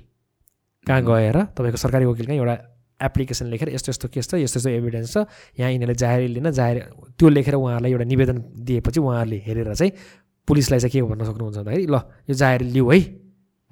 कहाँ 0.86 1.02
गएर 1.02 1.36
तपाईँको 1.52 1.76
सरकारी 1.76 2.04
वकिल 2.06 2.26
कहाँ 2.26 2.36
एउटा 2.36 2.56
एप्लिकेसन 3.00 3.46
लेखेर 3.52 3.68
यस्तो 3.76 3.90
यस्तो 3.92 4.08
केस 4.08 4.28
छ 4.30 4.34
यस्तो 4.40 4.58
यस्तो 4.64 4.70
एभिडेन्स 4.70 5.12
छ 5.12 5.26
यहाँ 5.60 5.70
यिनीहरूले 5.72 5.94
जाहेरी 6.00 6.26
लिन 6.40 6.50
जाहेर 6.56 6.76
त्यो 7.20 7.28
लेखेर 7.28 7.54
उहाँहरूलाई 7.54 7.92
एउटा 7.92 8.04
निवेदन 8.08 8.36
दिएपछि 8.64 9.00
उहाँहरूले 9.00 9.38
हेरेर 9.46 9.74
चाहिँ 9.74 9.92
पुलिसलाई 10.48 10.80
चाहिँ 10.80 10.92
के 10.92 11.02
भन्न 11.04 11.24
सक्नुहुन्छ 11.28 11.56
भन्दाखेरि 11.58 11.86
ल 11.92 11.96
यो 12.30 12.34
जाहेर 12.34 12.62
लिऊ 12.72 12.90
है। 12.90 13.00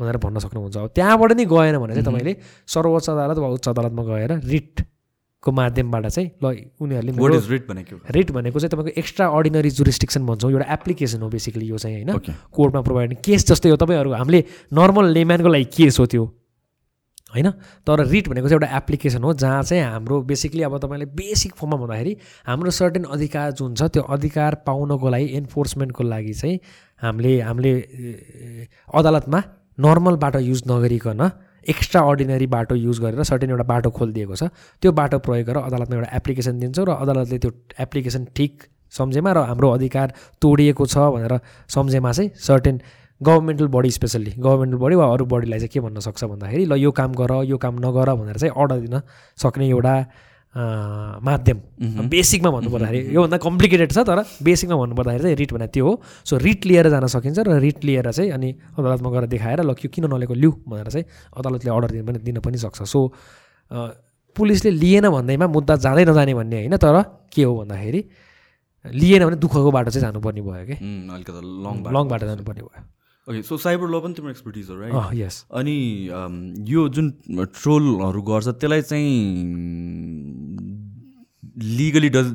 भनेर 0.01 0.17
भन्न 0.19 0.39
सक्नुहुन्छ। 0.39 0.77
अब 0.77 0.91
त्यहाँबाट 0.95 1.33
नि 1.33 1.45
गएन 1.47 1.79
भने 1.79 1.95
चाहिँ 1.95 2.07
तपाईँले 2.07 2.37
सर्वोच्च 2.67 3.11
अदालत 3.11 3.39
वा 3.39 3.49
उच्च 3.49 3.69
अदालतमा 3.69 4.03
गएर 4.05 4.33
रिटको 4.45 5.53
माध्यमबाट 5.53 6.07
चाहिँ 6.07 6.31
ल 6.43 6.47
उनीहरूले 6.81 7.13
रेट 7.49 7.69
भनेको? 7.69 7.97
रिट 8.11 8.31
भनेको 8.33 8.59
चाहिँ 8.59 8.71
तपाईँको 8.71 8.99
एक्स्ट्रा 9.01 9.27
अर्डिनरी 9.29 9.71
जुरिस्टिक्सन 9.71 10.27
भन्छौँ। 10.27 10.51
एउटा 10.51 10.67
एप्लिकेसन 10.73 11.23
हो 11.23 11.29
बेसिकली 11.31 11.67
यो 11.67 11.79
चाहिँ 11.79 12.05
होइन? 12.05 12.33
कोर्टमा 12.51 12.81
प्रोभाइड 12.81 13.21
केस 13.23 13.47
जस्तै 13.47 13.71
हो 13.71 13.77
तपाईँहरू 13.77 14.13
हामीले 14.13 14.45
नर्मल 14.73 15.07
लेम्यानको 15.15 15.49
लागि 15.49 15.65
केस 15.77 15.99
हो 16.01 16.07
त्यो 16.07 16.25
होइन? 17.35 17.51
तर 17.87 18.07
रिट 18.07 18.29
भनेको 18.29 18.49
चाहिँ 18.49 18.59
एउटा 18.59 18.77
एप्लिकेसन 18.77 19.23
हो 19.23 19.33
जहाँ 19.35 19.63
चाहिँ 19.63 19.83
हाम्रो 19.85 20.21
बेसिकली 20.23 20.63
अब 20.63 20.79
तपाईँले 20.79 21.07
बेसिक 21.15 21.55
फर्ममा 21.55 21.77
भन्दाखेरि 21.77 22.17
हाम्रो 22.47 22.71
सर्टेन 22.71 23.05
अधिकार 23.15 23.51
जुन 23.53 23.75
छ 23.75 23.91
त्यो 23.95 24.03
अधिकार 24.03 24.55
पाउनको 24.67 25.09
लागि 25.09 25.27
एन्फोर्समेन्टको 25.37 26.03
लागि 26.05 26.35
चाहिँ 26.35 26.59
हामीले 27.03 27.41
हामीले 27.41 27.73
अदालतमा 28.95 29.43
नर्मल 29.79 30.17
बाटो 30.23 30.39
युज 30.39 30.63
नगरिकन 30.71 31.21
एक्स्ट्रा 31.67 32.01
अर्डिनरी 32.09 32.47
बाटो 32.47 32.75
युज 32.75 33.01
गरेर 33.01 33.23
सर्टेन 33.25 33.51
एउटा 33.51 33.65
बाटो 33.65 33.91
खोलिदिएको 33.91 34.35
छ। 34.37 34.51
त्यो 34.83 34.93
बाटो 34.93 35.19
प्रयोग 35.27 35.47
गरेर 35.47 35.63
अदालतमा 35.63 35.97
एउटा 35.97 36.11
एप्लिकेसन 36.17 36.59
दिन्छौँ 36.61 36.87
र 36.87 36.91
अदालतले 37.05 37.39
त्यो 37.39 37.51
एप्लिकेसन 37.81 38.25
ठिक 38.37 38.53
सम्झेमा 38.93 39.33
र 39.33 39.39
हाम्रो 39.51 39.71
अधिकार 39.71 40.13
तोडिएको 40.43 40.87
छ 40.87 40.97
भनेर 41.15 41.35
सम्झेमा 41.69 42.13
चाहिँ 42.13 42.31
certain 42.39 42.77
governmental 43.21 43.67
body 43.75 43.91
especially 43.91 44.33
governmental 44.39 44.79
body 44.79 44.95
वा 44.95 45.07
अरू 45.13 45.25
बडीलाई 45.33 45.59
चाहिँ 45.59 45.73
के 45.73 45.81
भन्न 45.81 45.99
सक्छ 46.07 46.25
भन्दाखेरि 46.25 46.65
ल 46.67 46.79
यो 46.79 46.91
काम 46.93 47.13
गर 47.15 47.33
यो 47.49 47.57
काम 47.59 47.75
नगर 47.81 48.15
भनेर 48.15 48.37
चाहिँ 48.39 48.55
अर्डर 48.55 48.79
दिन 48.85 49.01
सक्ने 49.39 49.69
एउटा 49.69 49.95
माध्यम। 50.55 51.59
बेसिकमा 52.09 52.51
भन्नुपर्दाखेरि 52.51 53.15
योभन्दा 53.15 53.37
कम्प्लिकेटेड 53.43 53.91
छ 53.93 53.99
तर 54.07 54.23
बेसिकमा 54.39 54.77
भन्नुपर्दाखेरि 54.77 55.23
चाहिँ 55.25 55.37
रिट 55.37 55.53
भनेर 55.53 55.71
त्यो 55.75 55.85
हो। 55.87 55.93
सो 56.25 56.39
रिट 56.39 56.67
लिएर 56.67 56.89
जान 56.95 57.07
सकिन्छ 57.11 57.39
र 57.43 57.59
रिट 57.59 57.85
लिएर 57.85 58.11
चाहिँ 58.11 58.31
अनि 58.31 58.51
अदालतमा 58.79 59.11
गएर 59.11 59.27
देखाएर 59.35 59.61
ल 59.67 59.75
यो 59.75 59.89
किन 59.91 60.05
नलिएको 60.07 60.35
लिऊ 60.35 60.53
भनेर 60.69 60.89
चाहिँ 60.95 61.07
अदालतले 61.37 61.71
अर्डर 61.71 61.91
दिन 61.91 62.07
पनि 62.07 62.19
दिन 62.23 62.39
पनि 62.39 62.59
सक्छ। 62.59 62.83
सो 62.87 63.01
पुलिसले 64.37 64.71
लिएन 64.71 65.07
भन्दैमा 65.11 65.47
मुद्दा 65.47 65.75
जाँदै 65.83 66.05
नजाने 66.07 66.35
भन्ने 66.35 66.57
होइन 66.57 66.77
तर 66.79 67.03
के 67.35 67.43
हो 67.43 67.53
भन्दाखेरि 67.59 68.01
लिएन 68.85 69.23
भने 69.27 69.37
दुःखको 69.43 69.71
बाटो 69.71 69.91
चाहिँ 69.91 70.03
जानुपर्ने 70.07 70.43
भयो 70.43 70.65
कि? 70.71 70.77
लङ 70.79 71.75
लङ 71.95 72.05
बाटो 72.09 72.27
जानुपर्ने 72.27 72.63
भयो। 72.63 72.83
ओके 73.29 73.43
सो 73.43 73.57
साइबर 73.59 73.89
ल 73.91 74.01
पनि 74.01 74.15
तिम्रो 74.15 74.31
एक्सपर्टिज 74.31 74.71
हो 74.71 74.77
राइट 74.81 75.15
यस 75.19 75.45
अनि 75.53 75.77
अम, 76.13 76.55
यो 76.69 76.89
जुन 76.89 77.11
ट्रोलहरू 77.31 78.23
गर्छ 78.23 78.49
त्यसलाई 78.49 78.83
चाहिँ 78.83 79.13
legally 81.79 82.09
does 82.09 82.33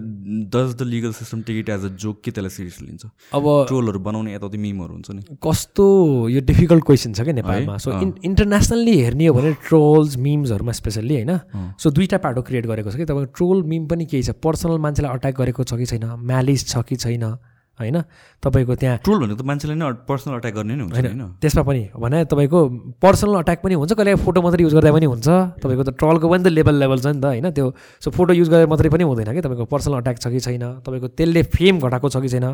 does 0.53 0.73
the 0.79 0.81
legal 0.87 1.11
system 1.13 1.41
take 1.47 1.57
it 1.57 1.69
as 1.69 1.85
a 1.85 1.87
joke 2.01 2.21
कि 2.25 2.31
त्यसलाई 2.31 2.49
सिरियसली 2.49 2.87
लिन्छ? 2.87 3.05
अब 3.33 3.43
ट्रोलहरू 3.67 3.99
बनाउने 3.99 4.33
यताउति 4.35 4.57
मिमहरू 4.57 4.93
हुन्छ 4.93 5.11
नि। 5.11 5.37
कस्तो 5.43 5.85
यो 6.29 6.41
डिफिकल्ट 6.41 6.83
क्वेसन 6.85 7.13
छ 7.13 7.21
क्या 7.21 7.33
नेपालमा? 7.33 7.77
सो 7.77 7.91
इन्टरनेसनल्ली 7.99 8.95
हेर्ने 8.99 9.27
हो 9.27 9.33
भने 9.33 9.53
ट्रोल्स 9.67 10.17
मिम्सहरूमा 10.17 10.71
स्पेसल्ली 10.79 11.15
होइन? 11.15 11.39
सो 11.79 11.91
दुईवटा 11.91 12.17
पाटो 12.25 12.41
क्रिएट 12.49 12.65
गरेको 12.65 12.91
छ 12.91 12.95
कि 12.95 13.05
तपाईँको 13.05 13.33
ट्रोल 13.37 13.63
मिम 13.73 13.87
पनि 13.87 14.05
केही 14.05 14.23
छ? 14.23 14.29
पर्सनल 14.39 14.77
मान्छेलाई 14.79 15.11
अट्याक 15.13 15.35
गरेको 15.41 15.63
छ 15.63 15.73
कि 15.75 15.85
छैन? 15.85 16.05
म्यालिस 16.31 16.67
छ 16.69 16.83
कि 16.87 16.95
छैन? 16.95 17.25
होइन? 17.79 17.97
तपाईँको 18.43 18.73
त्यहाँ 18.75 18.97
ट्रोल 18.99 19.17
भनेको 19.23 19.39
त 19.39 19.45
मान्छेलाई 19.47 19.77
नै 19.79 19.87
पर्सनल 20.03 20.33
अट्याक 20.39 20.53
गर्ने 20.59 20.73
नै 20.75 20.83
हुन्छ 20.83 20.95
होइन। 20.99 21.23
त्यसमा 21.39 21.63
पनि 21.63 21.81
भने 21.95 22.17
तपाईँको 22.27 22.59
पर्सनल 22.99 23.35
अट्याक 23.39 23.59
पनि 23.63 23.75
हुन्छ। 23.79 23.91
कहिले 23.95 24.15
फोटो 24.19 24.39
मात्रै 24.43 24.61
युज 24.67 24.73
गर्दा 24.75 24.91
पनि 24.91 25.07
हुन्छ। 25.07 25.27
तपाईँको 25.63 25.83
त 25.83 25.91
ट्रलको 25.95 26.27
पनि 26.27 26.41
त 26.43 26.47
लेभल 26.51 26.75
लेभल 26.75 26.99
छ 26.99 27.07
नि 27.15 27.19
त 27.23 27.25
होइन? 27.31 27.47
त्यो 27.55 27.65
सो 28.03 28.11
फोटो 28.11 28.31
युज 28.35 28.49
गरेर 28.51 28.67
मात्रै 28.67 28.89
पनि 28.91 29.03
हुँदैन 29.07 29.31
कि 29.31 29.41
तपाईँको 29.41 29.65
पर्सनल 29.71 29.95
अट्याक 30.03 30.17
छ 30.19 30.27
कि 30.27 30.39
छैन। 30.39 30.83
तपाईँको 30.83 31.07
त्यसले 31.15 31.41
फेम 31.55 31.79
घटाएको 31.79 32.07
छ 32.09 32.17
कि 32.19 32.29
छैन? 32.29 32.47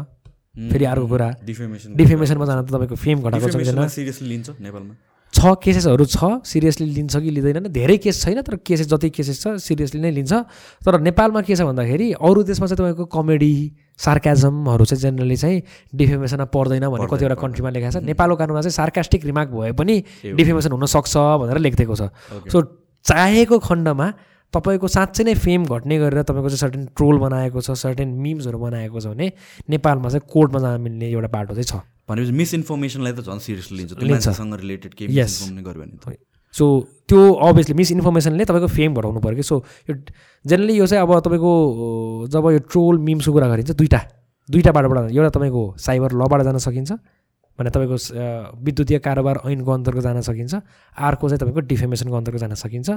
फेरि 0.56 0.86
अर्को 0.86 1.08
कुरा। 1.12 1.28
डिफेमेसन 1.44 1.90
डिफेमेसनमा 2.00 2.46
जाँदा 2.46 2.64
त 2.64 2.72
तपाईँको 2.72 2.96
फेम 2.96 3.18
घटाएको 3.26 3.48
छ 3.50 3.56
कि 3.60 3.66
छैन? 3.66 3.88
सिरियसली 3.92 4.28
लिन्छ 4.30 4.48
नेपालमा। 4.62 4.94
छ 5.34 5.52
केसेसहरू 5.60 6.06
छ। 6.08 6.40
सिरियसली 6.48 6.86
लिन्छ 6.96 7.14
कि 7.20 7.30
लिँदैन 7.36 7.68
धेरै 7.68 7.98
केस 8.00 8.24
छैन 8.24 8.40
तर 8.40 8.56
केसेस 8.64 8.88
जति 8.88 9.10
केसेस 9.12 9.38
छ 9.44 9.60
सिरियसली 9.60 10.00
नै 10.00 10.12
लिन्छ। 10.16 10.32
तर 10.80 10.96
नेपालमा 11.04 11.42
के 11.44 11.56
छ 11.56 11.68
भन्दाखेरि 11.68 12.08
अरू 12.16 12.40
देशमा 12.48 12.68
चाहिँ 12.72 12.80
तपाईँको 12.80 13.06
कमेडी 13.12 13.52
सार्काजमहरू 13.98 14.86
चाहिँ 14.86 15.02
जेनरली 15.02 15.36
चाहिँ 15.36 15.62
डिफेमेसनमा 15.96 16.46
पर्दैन 16.52 16.88
भन्ने 16.90 17.08
कतिवटा 17.08 17.36
कन्ट्रीमा 17.40 17.70
लेखाएको 17.70 18.00
छ। 18.00 18.04
नेपालको 18.04 18.36
कानुनमा 18.36 18.62
चाहिँ 18.62 18.76
सार्कास्टिक 18.76 19.26
रिमार्क 19.26 19.50
भए 19.50 19.72
पनि 19.72 19.96
डिफेमेसन 20.36 20.72
हुनसक्छ 20.72 21.14
भनेर 21.16 21.58
लेखिदिएको 21.64 21.96
छ। 21.96 22.12
सो 22.52 22.58
चाहेको 23.06 23.60
खण्डमा 23.60 24.08
तपाईँको 24.54 24.88
साँच्चै 24.88 25.24
नै 25.24 25.34
फेम 25.36 25.66
घट्ने 25.66 25.96
गरेर 26.00 26.22
तपाईँको 26.24 26.50
चाहिँ 26.50 26.62
सर्टेन 26.64 26.84
ट्रोल 26.96 27.16
बनाएको 27.20 27.60
छ 27.62 27.72
सर्टेन 27.76 28.10
मिम्सहरू 28.20 28.60
बनाएको 28.60 29.00
छ 29.00 29.16
भने 29.16 29.32
नेपालमा 29.70 30.10
चाहिँ 30.10 30.28
कोर्टमा 30.28 30.60
जान 30.60 30.82
मिल्ने 30.82 31.12
एउटा 31.12 31.30
बाटो 31.32 31.54
चाहिँ 31.56 31.70
छ। 31.72 31.84
भनेपछि 32.08 32.32
मिसइन्फर्मेसनलाई 32.32 33.14
त 33.14 33.20
झन् 33.26 33.40
सिरियसली 33.40 33.84
लिन्छ। 34.06 34.28
रिलेटेड 34.64 34.94
केही 34.94 35.12
सो 36.56 36.66
त्यो 37.10 37.22
अभियसली 37.48 37.74
मिसइन्फर्मेसनले 37.76 38.46
तपाईँको 38.46 38.68
फेम 38.68 38.94
घटाउनु 38.96 39.20
पऱ्यो 39.20 39.36
कि? 39.36 39.44
सो 39.44 39.64
यो 39.90 39.96
जेनरली 40.46 40.78
यो 40.78 40.86
चाहिँ 40.88 41.04
अब 41.04 41.20
तपाईँको 41.20 41.52
जब 42.32 42.50
यो 42.52 42.60
ट्रोल 42.72 42.98
मिम्सको 43.00 43.34
कुरा 43.34 43.48
गरिन्छ 43.48 43.72
दुईवटा 43.72 44.02
दुईवटा 44.50 44.72
बाटोबाट 44.72 45.12
एउटा 45.12 45.30
तपाईँको 45.30 45.64
साइबर 45.78 46.12
लबाट 46.22 46.42
जान 46.42 46.58
सकिन्छ 46.58 46.92
भने 47.60 47.70
तपाईँको 47.72 47.98
विद्युतीय 48.64 49.00
कारोबार 49.00 49.40
ऐनको 49.48 49.72
अन्तर्गत 49.72 50.02
जान 50.04 50.22
सकिन्छ 50.22 50.56
अर्को 50.56 51.30
चाहिँ 51.30 51.40
तपाईँको 51.40 51.60
डिफेमेसनको 51.72 52.16
अन्तर्गत 52.16 52.40
जान 52.40 52.54
सकिन्छ 52.54 52.90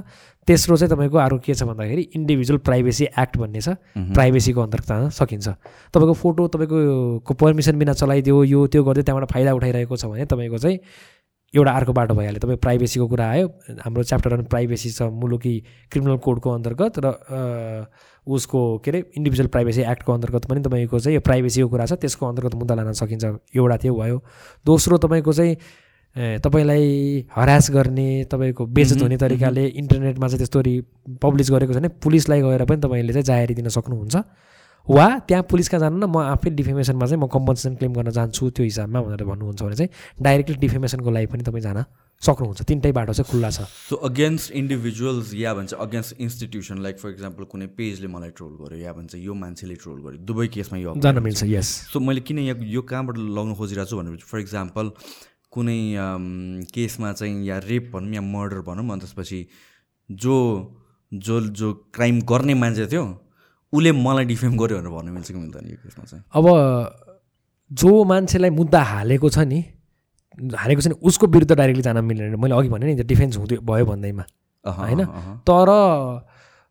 तेस्रो 0.48 0.76
चाहिँ 0.76 0.90
तपाईँको 0.90 1.18
अर्को 1.18 1.38
के 1.46 1.54
छ 1.54 1.62
भन्दाखेरि 1.62 2.02
इन्डिभिजुअल 2.16 2.58
प्राइभेसी 2.66 3.04
एक्ट 3.04 3.36
भन्ने 3.38 3.60
छ 3.60 3.76
प्राइभेसीको 3.94 4.60
अन्तर्गत 4.60 4.88
जान 4.88 5.08
सकिन्छ। 5.14 5.48
तपाईँको 5.94 6.14
फोटो 6.14 6.48
तपाईँको 6.48 6.78
को 7.22 7.34
पर्मिसन 7.34 7.78
बिना 7.78 7.92
चलाइदियो 8.02 8.42
यो 8.44 8.66
त्यो 8.66 8.82
गर्दै 8.84 9.02
त्यहाँबाट 9.02 9.32
फाइदा 9.32 9.54
उठाइरहेको 9.54 9.96
छ 9.96 10.04
भने 10.10 10.26
तपाईँको 10.26 10.58
चाहिँ 10.58 10.78
एउटा 11.54 11.72
अर्को 11.72 11.92
बाटो 11.92 12.14
भइहाल्यो। 12.14 12.40
तपाईँ 12.40 12.58
प्राइभेसीको 12.58 13.06
कुरा 13.08 13.26
आयो। 13.30 13.46
हाम्रो 13.80 14.02
च्याप्टर 14.02 14.32
अन 14.32 14.42
प्राइभेसी 14.52 14.90
छ 14.90 15.02
मुलुकी 15.08 15.54
क्रिमिनल 15.92 16.16
कोडको 16.20 16.50
अन्तर्गत 16.50 16.98
र 17.04 17.86
उसको 18.26 18.60
के 18.84 18.90
अरे 18.90 18.98
इन्डिभिजुअल 19.16 19.48
प्राइभेसी 19.48 19.82
एक्टको 19.82 20.12
अन्तर्गत 20.12 20.44
पनि 20.46 20.60
तपाईँको 20.60 20.98
चाहिँ 21.00 21.14
यो 21.14 21.20
प्राइभेसीको 21.24 21.68
कुरा 21.68 21.86
छ। 21.86 21.92
त्यसको 21.96 22.26
अन्तर्गत 22.28 22.54
मुद्दा 22.54 22.74
लान 22.74 22.92
सकिन्छ। 22.92 23.24
एउटा 23.56 23.76
त्यो 23.80 23.94
भयो। 23.96 24.22
दोस्रो 24.66 24.96
तपाईँको 25.00 25.32
चाहिँ 25.32 25.54
तपाईँलाई 26.44 26.84
हरास 27.32 27.70
गर्ने 27.70 28.08
तपाईँको 28.28 28.66
बेचत 28.66 29.02
हुने 29.02 29.16
तरिकाले 29.16 29.64
इन्टरनेटमा 29.80 30.26
चाहिँ 30.28 30.38
त्यस्तो 30.38 30.60
रि 30.60 30.74
पब्लिस 31.22 31.50
गरेको 31.50 31.72
छ 31.72 31.76
भने 31.76 31.88
पुलिसलाई 32.04 32.40
गएर 32.42 32.64
पनि 32.68 32.80
तपाईँले 32.84 33.12
चाहिँ 33.12 33.24
जाहेरी 33.24 33.54
दिन 33.54 33.68
सक्नुहुन्छ। 33.72 34.16
वा 34.88 35.06
त्यहाँ 35.28 35.42
पुलिस 35.44 35.68
कहाँ 35.68 35.80
जानु 35.80 35.96
न 36.00 36.08
म 36.08 36.16
आफै 36.32 36.50
डिफेमेसनमा 36.50 37.06
चाहिँ 37.06 37.20
म 37.20 37.26
कम्पनसेसन 37.28 37.74
क्लेम 37.76 37.92
गर्न 37.92 38.10
जान्छु 38.10 38.50
त्यो 38.56 38.64
हिसाबमा 38.64 39.00
भनेर 39.04 39.24
भन्नुहुन्छ 39.24 39.62
भने 39.62 39.76
चाहिँ 39.76 39.90
डाइरेक्टली 40.22 40.56
डिफेमेसनको 40.64 41.10
लागि 41.10 41.26
पनि 41.28 41.42
तपाईँ 41.44 41.62
जान 41.62 41.84
सक्नुहुन्छ। 42.22 42.62
तिनटै 42.66 42.92
बाटो 42.92 43.12
चाहिँ 43.12 43.30
खुल्ला 43.30 43.50
छ। 43.50 43.68
सो 43.68 43.94
अगेन्स्ट 44.08 44.52
इन्डिभिजुअल्स 44.52 45.34
या 45.34 45.54
भन्छ 45.54 45.72
against 45.76 46.10
institution 46.18 46.78
like 46.82 46.98
for 46.98 47.08
example 47.10 47.44
कुनै 47.52 47.66
पेजले 47.78 48.08
मलाई 48.08 48.30
ट्रोल 48.34 48.52
गर्यो 48.58 48.78
या 48.80 48.92
भन्छ 48.92 49.14
यो 49.14 49.34
मान्छेले 49.34 49.74
ट्रोल 49.76 49.98
गर्यो 50.02 50.18
दुवै 50.24 50.48
केसमा 50.56 50.78
यो 50.78 50.94
जान। 50.98 51.18
मिल्छ 51.22 51.44
यस 51.44 51.68
सो 51.92 52.00
मैले 52.00 52.20
किन 52.24 52.38
यहाँ 52.48 52.58
यो 52.64 52.82
कहाँबाट 52.82 53.16
लगाउन 53.28 53.54
खोजिरहेको 53.54 53.90
छु 53.90 53.96
भनेपछि 54.00 54.26
फर 54.26 54.38
इक्जाम्पल 54.40 54.90
कुनै 55.52 55.78
केसमा 56.74 57.12
चाहिँ 57.12 57.46
या 57.46 57.58
रेप 57.68 57.90
भनौँ 57.94 58.14
या 58.14 58.20
मर्डर 58.34 58.60
भनौँ 58.66 58.88
अनि 58.88 59.00
त्यसपछि 59.04 59.40
जो 60.10 60.36
जो 61.12 61.40
जो 61.60 61.72
क्राइम 61.94 62.20
गर्ने 62.26 62.54
मान्छे 62.54 62.86
थियो 62.88 63.04
उसले 63.72 63.92
मलाई 63.92 64.24
डिफेम 64.24 64.56
गर्यो 64.56 64.76
भनेर 64.78 64.92
भन्नु 64.92 65.12
मिल्छ 65.12 65.28
कि 65.32 65.38
मिल्दैन 65.38 65.70
यो 65.70 65.76
केसमा 65.82 66.04
चाहिँ। 66.04 66.24
अब 66.34 66.44
जो 67.70 68.04
मान्छेलाई 68.04 68.50
मुद्दा 68.50 68.82
हालेको 68.82 69.28
छ 69.28 69.38
नि 69.44 69.60
हालेको 70.38 70.80
छ 70.80 70.86
नि 70.88 70.94
उसको 71.02 71.26
विरुद्ध 71.26 71.52
डाइरेक्टली 71.52 71.82
जान 71.82 72.04
मिल्दैन 72.04 72.40
मैले 72.40 72.54
अघि 72.54 72.68
भने 72.68 72.94
नि 72.94 73.02
डिफेन्स 73.04 73.36
हुँदै 73.38 73.56
भयो 73.62 73.86
भन्दैमा 73.86 74.24
होइन? 74.64 75.04
तर 75.48 75.68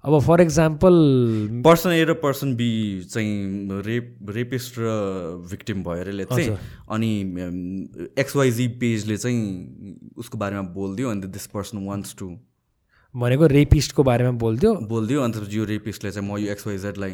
अब 0.04 0.20
फर 0.24 0.42
इक्जाम्पल 0.42 0.94
पर्सन 1.66 1.92
ए 1.92 2.04
र 2.06 2.14
पर्सन 2.24 2.56
बी 2.56 2.70
चाहिँ 3.12 3.82
रेप 3.86 4.30
रेपिस्ट 4.36 4.76
र 4.80 4.84
भिक्टिम 5.52 5.84
भएर 5.84 6.24
चाहिँ 6.26 6.58
अनि 6.96 7.12
एक्सवाइजी 8.20 8.68
पेजले 8.82 9.18
चाहिँ 9.18 9.42
उसको 10.18 10.38
बारेमा 10.38 10.62
बोलिदियो 10.78 11.10
अन्त 11.12 11.26
दिस 11.34 11.48
पर्सन 11.48 11.86
वान्ट्स 11.86 12.16
टु 12.20 12.28
भनेको 13.16 13.46
रेपिस्टको 13.48 14.04
बारेमा 14.04 14.32
बोलिदियो 14.44 14.74
बोलिदियो 14.90 15.20
अन्त 15.24 15.36
यो 15.54 15.64
रेपिस्टले 15.66 16.12
चाहिँ 16.12 16.28
म 16.30 16.38
यो 16.38 16.52
एक्सवाइजेडलाई 16.52 17.14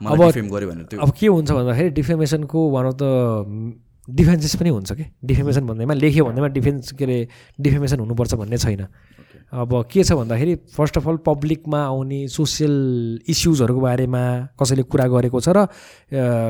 अब- 0.00 0.20
गऱ्यो 0.52 0.68
भने 0.70 0.84
त्यो 0.90 1.00
अब 1.00 1.10
के 1.18 1.26
हुन्छ 1.26 1.50
भन्दाखेरि 1.52 1.90
डिफेमेसनको 1.98 2.58
वान 2.70 2.86
अफ 2.86 2.94
द 3.02 3.04
डिफेन्सेस 4.08 4.54
पनि 4.56 4.68
हुन्छ 4.70 4.92
कि? 4.92 5.04
डिफेमेसन 5.24 5.66
भन्दैमा 5.66 5.94
लेख्यो 5.94 6.24
भन्दैमा 6.24 6.48
डिफेन्स 6.56 6.92
के 6.98 7.04
अरे 7.04 7.18
डिफेमेसन 7.60 7.98
हुनुपर्छ 8.00 8.34
भन्ने 8.34 8.56
छैन। 8.58 8.86
अब 9.52 9.70
के 9.92 10.02
छ 10.04 10.12
भन्दाखेरि 10.14 10.54
फर्स्ट 10.76 10.96
अफ 10.98 11.08
अल 11.08 11.16
पब्लिकमा 11.26 11.78
आउने 11.84 12.18
सोसियल 12.34 12.74
इस्युजहरूको 13.28 13.80
बारेमा 13.80 14.22
कसैले 14.60 14.82
कुरा 14.90 15.06
गरेको 15.14 15.40
छ 15.40 15.48
र 15.54 15.66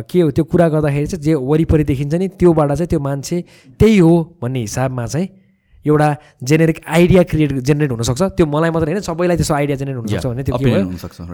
के 0.09 0.21
हो 0.21 0.31
त्यो 0.37 0.45
कुरा 0.45 0.69
गर्दाखेरि 0.69 1.07
चाहिँ 1.07 1.23
जे 1.25 1.35
वरिपरि 1.35 1.85
देखिन्छ 1.91 2.15
नि 2.15 2.29
त्योबाट 2.41 2.73
चाहिँ 2.73 2.89
त्यो 2.93 3.01
मान्छे 3.01 3.37
त्यही 3.81 3.99
हो 3.99 4.13
भन्ने 4.43 4.61
हिसाबमा 4.61 5.07
चाहिँ 5.07 5.29
एउटा 5.87 6.09
जेनेरिक 6.45 6.79
आइडिया 6.87 7.23
क्रिएट 7.31 7.53
जेनेरेट 7.69 7.91
हुनसक्छ। 7.91 8.23
त्यो 8.37 8.47
मलाई 8.47 8.71
मात्रै 8.71 8.93
होइन 8.93 9.03
सबैलाई 9.03 9.37
त्यसो 9.37 9.55
आइडिया 9.55 9.77
जेनेरेट 9.81 9.99
हुनसक्छ 10.01 10.27
भने 10.27 10.43
त्यो 10.45 10.59
के 10.59 10.71
हो. 10.71 10.81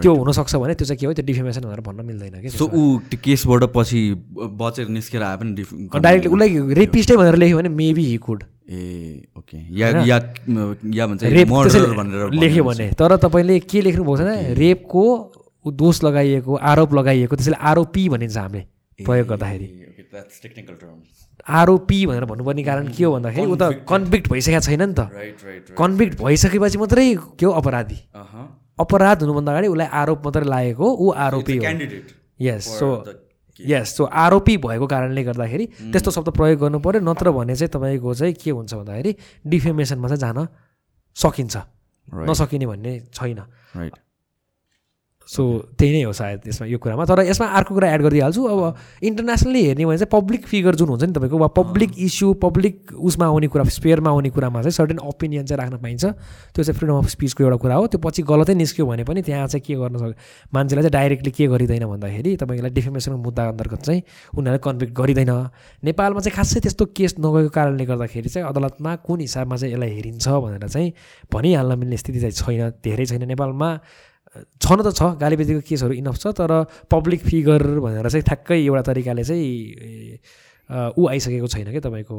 त्यो 0.01 0.13
हुनसक्छ 0.15 0.55
भने 0.55 0.73
त्यो 0.73 0.85
चाहिँ 0.87 0.99
के 0.99 1.05
हो? 1.05 1.13
त्यो 1.13 1.25
डिफेमेसन 1.25 1.61
भनेर 1.67 1.81
भन्न 1.87 2.05
मिल्दैन 2.05 2.41
कि 2.41 2.49
सो 2.49 2.65
ऊ 2.65 2.99
त्यो 3.11 3.19
केसबाट 3.23 3.63
पछि 3.75 4.01
बचेर 4.35 4.87
निस्केर 4.87 5.23
आए 5.23 5.37
पनि 5.37 5.51
डाइरेक्टली 5.99 6.31
उसलाई 6.31 6.49
रेपिस्टै 6.79 7.15
भनेर 7.17 7.35
लेख्यो 7.43 7.57
भने 7.57 7.69
maybe 7.75 8.05
he 8.05 8.17
could 8.23 8.43
uh 8.67 8.77
okay 9.37 9.57
yeah 9.79 9.87
yeah 10.07 10.17
yeah 10.95 11.07
भनेर 11.07 12.31
लेख्यो 12.35 12.63
भने। 12.63 12.87
तर 12.99 13.15
तपाईँले 13.19 13.59
के 13.67 13.81
लेख्नु 13.81 14.03
भएको 14.03 14.17
छैन? 14.17 14.55
रेपको 14.55 15.03
दोष 15.67 16.03
लगाइएको 16.03 16.55
आरोप 16.71 16.93
लगाइएको 16.93 17.35
त्यसैले 17.35 17.57
आरोपी 17.69 18.03
भनिन्छ 18.09 18.37
हामीले 18.37 18.63
प्रयोग 18.99 19.27
गर्दाखेरि। 19.27 19.67
आरोपी 21.45 22.05
भनेर 22.05 22.25
भन्नुपर्ने 22.25 22.63
कारण 22.63 22.87
के 22.93 23.03
हो 23.03 23.11
भन्दाखेरि 23.13 23.47
ऊ 23.47 23.55
त 23.55 23.85
कन्भिक्ट 23.89 24.25
भइसकेको 24.31 24.59
छैन 24.59 24.81
नि 24.81 24.93
त। 24.97 25.75
कन्भिक्ट 25.77 26.21
भइसकेपछि 26.21 26.77
मात्रै 26.77 27.07
के 27.39 27.45
हो 27.45 27.51
अपराधी? 27.51 27.99
राइट 28.15 28.81
अपराध 28.81 29.21
हुनुभन्दा 29.21 29.51
अगाडि 29.51 29.67
उसलाई 29.67 29.87
आरोप 30.01 30.25
मात्रै 30.25 30.45
लागेको 30.45 30.85
ऊ 30.85 31.11
आरोपी 31.11 31.57
हो। 31.57 31.63
यस 32.41 32.63
सो 32.79 32.89
यस 33.59 33.95
सो 33.97 34.03
आरोपी 34.05 34.57
भएको 34.57 34.87
कारणले 34.87 35.23
गर्दाखेरि 35.23 35.65
त्यस्तो 35.91 36.11
शब्द 36.11 36.29
प्रयोग 36.37 36.59
गर्नु 36.61 36.79
पऱ्यो 36.79 37.01
नत्र 37.01 37.31
भने 37.33 37.55
चाहिँ 37.55 37.71
तपाईँको 37.73 38.13
चाहिँ 38.13 38.33
के 38.33 38.51
हुन्छ 38.51 38.73
भन्दाखेरि 38.73 39.11
डिफेमेसनमा 39.47 40.07
चाहिँ 40.07 40.21
जान 40.21 40.47
सकिन्छ। 41.17 41.55
नसकिने 42.07 42.65
भन्ने 42.65 42.99
छैन। 43.13 43.39
सो 45.27 45.43
त्यही 45.75 45.91
नै 45.91 46.01
हो 46.07 46.13
सायद 46.13 46.47
यसमा 46.47 46.67
यो 46.67 46.77
कुरामा। 46.79 47.05
तर 47.05 47.19
यसमा 47.27 47.47
अर्को 47.59 47.73
कुरा 47.75 47.87
एड 47.93 48.01
गरिदिइहाल्छु। 48.01 48.43
अब 48.47 48.75
इन्टरनेसनली 49.03 49.61
हेर्ने 49.65 49.85
भने 49.85 49.97
चाहिँ 49.97 50.11
पब्लिक 50.11 50.45
फिगर 50.47 50.75
जुन 50.75 50.87
हुन्छ 50.89 51.03
नि 51.03 51.13
तपाईँको 51.13 51.37
वा 51.37 51.47
पब्लिक 51.51 51.91
इस्यु 51.99 52.33
पब्लिक 52.39 52.95
उसमा 52.95 53.25
आउने 53.27 53.47
कुरा 53.51 53.63
स्पेयरमा 53.67 54.09
आउने 54.09 54.29
कुरामा 54.31 54.61
चाहिँ 54.63 54.71
सर्टेन 54.71 54.99
ओपिनियन 55.03 55.45
चाहिँ 55.45 55.59
राख्न 55.59 55.77
पाइन्छ। 55.83 56.05
त्यो 56.55 56.63
चाहिँ 56.63 56.77
फ्रिडम 56.79 56.97
अफ 56.97 57.07
स्पिचको 57.11 57.43
एउटा 57.43 57.57
कुरा 57.59 57.75
हो। 57.75 57.87
त्यो 57.91 57.99
पछि 57.99 58.23
गलतै 58.23 58.53
निस्क्यो 58.55 58.85
भने 58.87 59.03
पनि 59.03 59.21
त्यहाँ 59.27 59.47
चाहिँ 59.51 59.63
के 59.67 59.75
गर्न 59.75 59.97
सक् 59.99 60.15
मान्छेलाई 60.55 60.83
चाहिँ 60.87 60.95
डाइरेक्टली 60.95 61.31
के 61.35 61.47
गरिँदैन 61.47 61.85
भन्दाखेरि 61.91 62.35
तपाईँलाई 62.39 62.71
डिफेमेसनको 62.71 63.19
मुद्दा 63.19 63.43
अन्तर्गत 63.51 63.81
चाहिँ 63.83 64.01
उनीहरूले 64.31 64.63
कन्भिक्ट 64.63 64.93
गरिँदैन। 64.95 65.31
नेपालमा 65.83 66.19
चाहिँ 66.23 66.35
खासै 66.39 66.59
त्यस्तो 66.63 66.85
केस 66.95 67.19
नगएको 67.19 67.51
कारणले 67.51 67.85
गर्दाखेरि 67.85 68.29
चाहिँ 68.31 68.47
अदालतमा 68.47 68.95
कुन 69.03 69.19
हिसाबमा 69.27 69.55
चाहिँ 69.59 69.73
यसलाई 69.75 69.91
हेरिन्छ 69.91 70.27
भनेर 70.27 70.67
चाहिँ 70.71 70.89
भनिहाल्न 71.27 71.79
मिल्ने 71.79 71.97
स्थिति 71.99 72.19
चाहिँ 72.23 72.31
छैन। 72.31 72.79
धेरै 72.79 73.05
छैन 73.05 73.27
नेपालमा। 73.27 73.69
छन 74.61 74.81
त 74.81 74.93
छ 74.93 75.01
गालीबेजीको 75.17 75.61
केसहरू 75.61 75.93
इनफ 75.93 76.17
छ 76.17 76.33
तर 76.33 76.51
पब्लिक 76.91 77.21
फिगर 77.23 77.63
भनेर 77.79 78.09
चाहिँ 78.09 78.23
ठ्याक्कै 78.23 78.59
एउटा 78.61 78.81
तरिकाले 78.89 79.23
चाहिँ 79.23 79.49
ऊ 80.97 81.07
आइसकेको 81.07 81.47
छैन 81.47 81.71
क्या 81.71 81.81
तपाईँको 81.81 82.17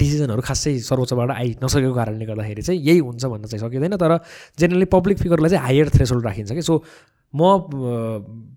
डिसिजनहरू 0.00 0.42
खासै 0.42 0.72
सर्वोच्चबाट 0.80 1.30
आइ 1.30 1.48
नसकेको 1.62 1.94
कारणले 1.94 2.24
गर्दाखेरि 2.24 2.62
चाहिँ 2.62 2.80
यही 2.80 2.98
हुन्छ 2.98 3.24
भन्न 3.24 3.44
चाहिँ 3.46 3.62
सकिँदैन 3.64 3.96
तर 3.96 4.12
जेनरली 4.58 4.86
पब्लिक 4.86 5.18
फिगरलाई 5.18 5.50
चाहिँ 5.50 5.64
हायर 5.64 5.88
थ्रेसोल्ड 5.90 6.24
राखिन्छ 6.26 6.52
कि? 6.52 6.62
सो 6.62 6.82
म 7.34 7.40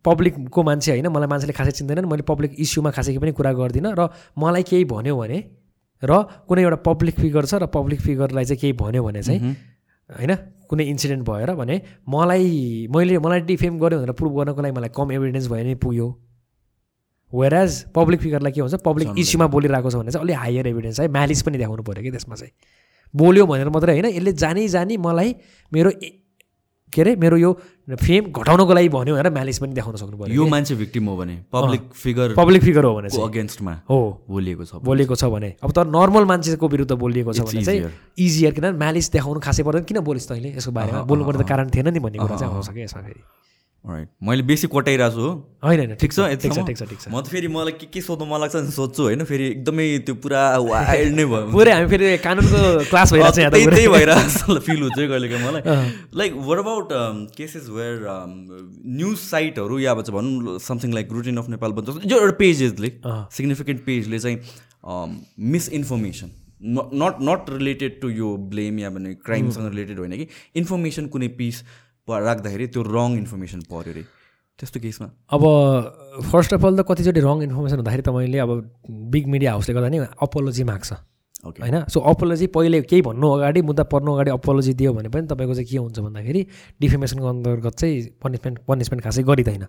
पब्लिकको 0.05 0.63
मान्छे 0.63 0.91
होइन 0.91 1.07
मलाई 1.07 1.27
मान्छेले 1.27 1.53
खासै 1.53 1.71
चिन्दैनन् 1.71 2.05
मैले 2.05 2.23
पब्लिक 2.23 2.51
इस्युमा 2.59 2.91
खासै 2.91 3.17
पनि 3.17 3.31
कुरा 3.31 3.51
गर्दिनँ 3.53 3.93
र 3.97 4.07
मलाई 4.37 4.63
केही 4.63 4.85
भन्यो 4.85 5.15
भने 5.17 5.39
र 6.03 6.11
कुनै 6.47 6.61
एउटा 6.61 6.79
पब्लिक 6.85 7.15
फिगर 7.19 7.45
छ 7.45 7.53
र 7.55 7.65
पब्लिक 7.67 7.99
फिगरलाई 8.01 8.45
चाहिँ 8.45 8.59
केही 8.61 8.73
भन्यो 8.73 9.03
भने 9.03 9.21
चाहिँ 9.21 9.55
होइन? 10.11 10.35
कुनै 10.69 10.83
इन्सिडेन्ट 10.87 11.23
भएर 11.27 11.53
भने 11.55 11.81
मलाई 12.09 12.87
मैले 12.95 13.17
मलाई 13.19 13.39
डिफेम 13.47 13.79
गऱ्यो 13.79 13.97
भनेर 13.99 14.11
प्रुभ 14.19 14.33
गर्नको 14.37 14.61
लागि 14.61 14.75
मलाई 14.77 14.89
कम 14.95 15.11
एभिडेन्स 15.11 15.47
भयो 15.47 15.63
भने 15.63 15.75
पुग्यो। 15.75 16.07
वेराज 17.31 17.71
पब्लिक 17.95 18.19
फिगरलाई 18.21 18.51
के 18.51 18.61
हुन्छ? 18.61 18.75
पब्लिक 18.85 19.09
इस्युमा 19.17 19.47
बोलिरहेको 19.47 19.89
छ 19.91 19.95
भने 19.95 20.11
चाहिँ 20.11 20.25
अलिक 20.25 20.37
हायर 20.37 20.67
एभिडेन्स 20.67 20.99
है 20.99 21.07
म्यालिस 21.07 21.41
पनि 21.43 21.57
देखाउनु 21.57 21.83
पऱ्यो 21.83 22.03
कि 22.03 22.11
त्यसमा 22.11 22.35
चाहिँ। 22.35 22.53
बोल्यो 23.13 23.45
भनेर 23.45 23.69
मात्रै 23.69 23.91
होइन 23.91 24.05
यसले 24.15 24.33
जानी 24.33 24.67
जानी 24.67 24.97
मलाई 24.97 25.35
मेरो 25.73 25.91
के 26.93 27.01
अरे 27.01 27.15
मेरो 27.15 27.37
यो 27.37 27.51
फेम 27.91 28.31
घटाउनको 28.31 28.73
लागि 28.73 28.89
भन्यो 28.89 29.15
भनेर 29.15 29.29
म्यालिस 29.33 29.59
पनि 29.59 29.73
देखाउन 29.73 29.95
सक्नु 29.95 30.17
पऱ्यो 30.17 30.35
यो 30.35 30.47
मान्छे 30.47 30.75
भिक्टिम 30.75 31.05
हो 31.07 31.15
भने 31.17 31.35
पब्लिक 31.53 31.81
फिगर 31.93 32.33
पब्लिक 32.35 32.61
फिगर 32.63 32.83
हो 32.83 32.93
भने 32.95 33.09
अगेन्स्टमा 33.23 33.73
हो। 33.89 33.99
बोलिएको 34.29 34.65
छ 34.65 34.83
बोलेको 34.83 35.15
छ 35.15 35.23
भने। 35.33 35.49
अब 35.63 35.71
तर 35.71 35.85
नर्मल 35.87 36.25
मान्छेको 36.31 36.67
विरुद्ध 36.67 36.91
बोलिएको 36.91 37.33
छ 37.33 37.41
भने 37.41 37.63
चाहिँ. 37.63 37.91
इजियर 38.17 38.51
किनभने 38.53 38.77
म्यालिस 38.77 39.11
देखाउनु 39.11 39.39
खासै 39.39 39.63
पर्दैन। 39.63 39.83
किन 39.83 39.99
बोलिस् 39.99 40.27
तैँले? 40.29 40.49
यसको 40.57 40.71
बारेमा 40.71 41.01
बोल्नु 41.03 41.25
पर्ने 41.25 41.43
त 41.43 41.47
कारण 41.47 41.69
थिएन 41.75 41.87
नि 41.93 41.99
भन्ने 41.99 42.17
कुरा 42.19 42.35
चाहिँ 42.37 42.53
आउँछ 42.53 42.69
कि 42.69 42.81
यसमा 42.83 43.01
फेरि। 43.01 43.21
मैले 43.85 44.43
बेसी 44.45 44.67
कोटाइरहेको 44.67 45.15
छु 45.15 45.21
हो। 45.21 45.29
होइन 45.65 45.79
होइन 45.79 45.95
ठिक 46.01 46.11
छ 46.13 46.25
ठिक 46.41 46.53
छ? 46.53 46.65
ठिक 46.65 46.77
छ 46.77 46.83
ठिक 46.89 46.99
छ 47.01 47.07
म 47.09 47.21
त 47.21 47.33
फेरि 47.33 47.47
मलाई 47.49 47.73
के 47.73 47.85
के 47.89 48.01
सोध्नु 48.01 48.25
मन 48.29 48.39
लाग्छ 48.41 48.55
नि 48.55 48.71
सोध्छु 48.71 49.03
होइन? 49.03 49.23
फेरि 49.25 49.45
एकदमै 49.47 49.85
त्यो 50.05 50.15
पुरा 50.21 50.41
वाइल्ड 50.61 51.15
नै 51.17 51.25
भयो। 51.25 51.49
पुरै 51.49 51.71
हामी 51.73 51.87
फेरि 51.89 52.17
कानुनको 52.21 52.61
क्लास 52.89 53.13
भइरहेको 53.13 53.49
त्यही 53.49 53.87
भइरहेको 53.95 54.59
फिल 54.59 54.81
हुन्छ 54.85 54.99
कहिले 55.01 55.27
काहीँ 55.33 55.47
मलाई। 55.47 55.61
Like 56.13 56.31
were 56.45 56.57
about 56.59 56.87
cases 57.37 57.69
where 57.73 58.05
news 59.01 59.17
साइटहरू 59.17 59.79
या 59.79 59.93
भन्छ 59.97 60.09
भनौँ 60.13 60.57
something 60.61 60.93
like 60.93 61.07
routine 61.11 61.37
of 61.41 61.49
Nepal 61.57 61.71
भन्छ 61.81 62.05
जो 62.05 62.21
एउटा 62.21 62.37
पेजेसले 62.37 62.93
सिग्निफिकेन्ट 63.33 63.85
पेजले 63.85 64.19
चाहिँ 64.19 64.37
misinformation 65.57 66.29
not 66.61 67.21
not 67.27 67.49
related 67.49 68.01
to 68.01 68.09
यो 68.09 68.35
ब्लेम 68.49 68.79
या 68.79 68.89
भने 68.95 69.13
क्राइमसँग 69.25 69.69
रिलेटेड 69.69 69.99
होइन 69.99 70.17
कि 70.17 70.27
इन्फर्मेसन 70.55 71.07
कुनै 71.15 71.27
पिस 71.39 71.63
राख्दाखेरि 72.19 72.67
त्यो 72.67 72.81
रङ 72.83 73.09
इन्फर्मेसन 73.17 73.59
पऱ्यो 73.71 73.91
अरे 73.91 74.03
त्यस्तो 74.59 74.79
केसमा। 74.79 75.07
अब 75.31 75.43
फर्स्ट 76.31 76.53
अफ 76.53 76.65
अल 76.65 76.75
त 76.77 76.81
कतिचोटि 76.85 77.21
रङ 77.21 77.37
इन्फर्मेसन 77.43 77.77
हुँदाखेरि 77.81 78.03
तपाईँले 78.03 78.37
अब 78.39 78.51
बिग 79.11 79.25
मिडिया 79.27 79.51
हाउसले 79.51 79.73
गर्दा 79.73 79.89
नि 79.89 79.97
अपोलोजी 80.21 80.63
माग्छ। 80.63 80.91
ओके 81.41 81.61
होइन? 81.63 81.77
सो 81.89 81.99
अपोलोजी 81.99 82.47
पहिले 82.53 82.81
केही 82.85 83.01
भन्नु 83.01 83.27
अगाडि 83.27 83.61
मुद्दा 83.65 83.83
पर्नु 83.89 84.09
अगाडि 84.13 84.31
अपोलोजी 84.31 84.73
दियो 84.77 84.93
भने 84.93 85.09
पनि 85.09 85.25
तपाईँको 85.25 85.53
चाहिँ 85.57 85.69
के 85.69 85.77
हुन्छ 85.77 85.99
भन्दाखेरि 85.99 86.41
डिफेमेसनको 86.81 87.27
अन्तर्गत 87.27 87.73
चाहिँ 87.81 87.95
पनिसमेन्ट 88.21 88.57
पनिसमेन्ट 88.67 89.01
खासै 89.03 89.23
गरिँदैन। 89.25 89.63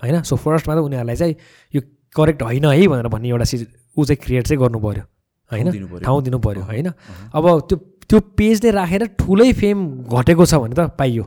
होइन? 0.00 0.22
सो 0.24 0.36
फर्स्टमा 0.36 0.74
त 0.74 0.78
उनीहरूलाई 0.80 1.16
चाहिँ 1.16 1.34
यो 1.74 1.80
करेक्ट 2.16 2.42
होइन 2.42 2.64
है 2.64 2.86
भनेर 2.88 3.08
भन्ने 3.12 3.28
एउटा 3.28 3.44
चिज 3.44 3.62
ऊ 3.96 4.04
चाहिँ 4.04 4.16
क्रिएट 4.16 4.44
चाहिँ 4.48 4.60
गर्नु 4.64 4.78
पऱ्यो 4.80 5.04
होइन। 5.52 5.68
ठाउँ 6.00 6.22
दिनु 6.24 6.38
पऱ्यो 6.40 6.62
होइन? 6.64 6.88
अब 7.36 7.44
त्यो 7.68 7.76
त्यो 8.08 8.18
पेजले 8.34 8.70
राखेर 8.72 9.02
ठुलै 9.20 9.52
फेम 9.52 9.78
घटेको 10.08 10.44
छ 10.48 10.54
भने 10.56 10.74
त 10.74 10.96
पाइयो। 10.96 11.24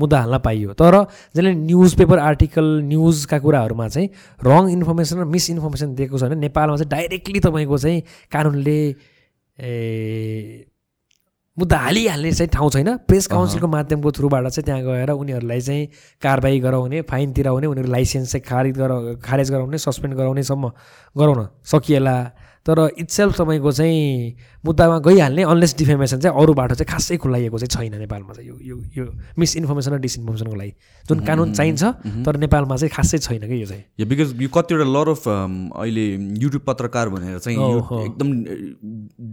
मुद्दा 0.00 0.18
हाल्न 0.20 0.38
पाइयो। 0.40 0.72
तर 0.72 0.94
जसले 1.36 1.54
न्युज 1.54 1.94
पेपर 1.98 2.18
आर्टिकल 2.20 2.66
न्युजका 2.88 3.38
कुराहरूमा 3.38 3.88
चाहिँ 3.88 4.08
रङ 4.40 4.70
इन्फर्मेसन 4.70 5.20
र 5.20 5.24
मिसइन्फर्मेसन 5.28 5.94
दिएको 5.94 6.18
छ 6.18 6.22
भने 6.24 6.40
नेपालमा 6.40 6.76
चाहिँ 6.76 6.90
डाइरेक्टली 6.90 7.40
तपाईँको 7.40 7.78
चाहिँ 7.78 8.02
कानुनले 8.32 8.78
ए 9.58 10.66
मुद्दा 11.58 11.76
हालिहाल्ने 11.76 12.30
चाहिँ 12.32 12.48
ठाउँ 12.48 12.70
छैन। 12.70 12.88
प्रेस 13.04 13.26
काउन्सिलको 13.26 13.68
माध्यमको 13.68 14.10
थ्रुबाट 14.16 14.46
चाहिँ 14.48 14.64
त्यहाँ 14.64 14.82
गएर 14.82 15.10
उनीहरूलाई 15.12 15.60
चाहिँ 15.60 15.86
कारवाही 16.22 16.60
गराउने 16.60 17.00
फाइन 17.04 17.32
तिराउने 17.36 17.66
उनीहरू 17.66 17.90
लाइसेन्स 17.92 18.32
चाहिँ 18.32 18.44
खारिज 18.48 18.78
गरा 18.78 18.96
खारेज 19.20 19.50
गराउने 19.50 19.78
सस्पेन्ड 19.78 20.14
गराउनेसम्म 20.16 20.70
गराउन 21.16 21.48
सकिएला। 21.64 22.16
तर 22.66 22.78
इट्सेल्फ 22.98 23.34
तपाईँको 23.40 23.70
चाहिँ 23.72 24.36
मुद्दामा 24.64 24.98
गइहाल्ने 25.00 25.42
अनलेस 25.42 25.74
डिफेमेसन 25.78 26.20
चाहिँ 26.20 26.36
अरू 26.36 26.52
बाटो 26.54 26.74
चाहिँ 26.74 26.90
खासै 26.92 27.16
खुलाइएको 27.16 27.58
चाहिँ 27.58 27.72
छैन 27.72 27.94
नेपालमा 27.98 28.32
चाहिँ 28.36 28.48
यो 28.48 28.56
यो 28.60 28.76
यो 28.96 29.04
मिसइन्फर्मेसन 29.38 29.92
र 29.94 29.98
डिसइन्फर्मेसनको 29.98 30.56
लागि। 30.60 30.72
जुन 31.08 31.18
कानुन 31.24 31.52
चाहिन्छ 31.56 31.82
तर 32.26 32.36
नेपालमा 32.36 32.76
चाहिँ 32.76 32.92
खासै 32.92 33.18
छैन 33.18 33.48
कि 33.48 33.62
यो 33.62 33.66
चाहिँ? 33.66 33.84
या 34.00 34.06
बिकज 34.06 34.36
यो 34.42 34.48
कतिवटा 34.52 34.86
लर 34.92 35.08
अफ 35.08 35.24
अहिले 35.28 36.04
युट्युब 36.36 36.62
पत्रकार 36.68 37.08
भनेर 37.08 37.38
चाहिँ। 37.40 37.56
एकदम 38.04 38.28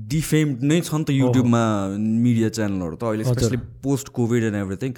डिफेम्ड 0.07 0.63
नै 0.63 0.81
छ 0.81 0.93
नि 0.95 1.03
त 1.03 1.09
युट्युबमा 1.11 1.63
मिडिया 1.99 2.49
च्यानलहरू 2.49 2.95
त। 2.95 3.03
अहिले 3.11 3.23
especially 3.27 3.59
post 3.83 4.07
covid 4.15 4.43
and 4.43 4.55
everything 4.55 4.91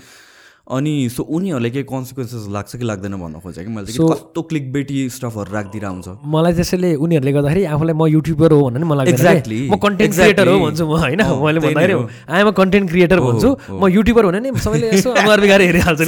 अनि 0.69 1.09
सो 1.09 1.23
उनीहरूलाई 1.23 1.71
केही 1.71 1.83
कन्सिक्वेन्सेस 1.83 2.45
लाग्छ 2.49 2.75
कि 2.75 2.85
लाग्दैन 2.85 3.13
भन्न 3.17 3.39
खोजेँ 3.41 3.63
कि 3.65 3.71
मैले 3.73 3.89
कस्तो 3.89 4.41
क्लिक 4.41 4.71
बेटी 4.73 4.97
स्टफहरू 5.09 5.53
राखिदिएर 5.53 5.85
आउँछ 5.85 6.07
मलाई 6.25 6.53
त्यसैले 6.53 6.93
उनीहरूले 6.95 7.31
गर्दाखेरि 7.31 7.63
आफूलाई 7.65 7.95
म 7.97 8.05
युट्युबर 8.07 8.51
हो 8.51 8.59
भन्ने 8.69 8.79
नि 8.79 8.85
मलाई. 8.85 9.05
कि। 9.09 9.69
म 9.69 9.75
कन्टेन्ट. 9.75 10.13
क्रिएटर 10.15 10.47
हो 10.47 10.59
भन्छु 10.59 10.85
म 10.85 10.97
होइन 10.99 11.21
मैले 11.41 11.59
भन्दाखेरि। 11.59 11.93
आइएम 12.29 12.47
अ 12.47 12.51
कन्टेन्ट 12.51 12.89
क्रिएटर 12.89 13.19
भन्छु 13.19 13.49
म 13.71 13.87
युट्युबर 13.87 14.25
भने 14.25 14.39
नि 14.39 14.59
सबैले 14.59 14.87
यसो 14.93 15.09
बिगाएर 15.41 15.61
हेरिहाल्छ 15.61 16.01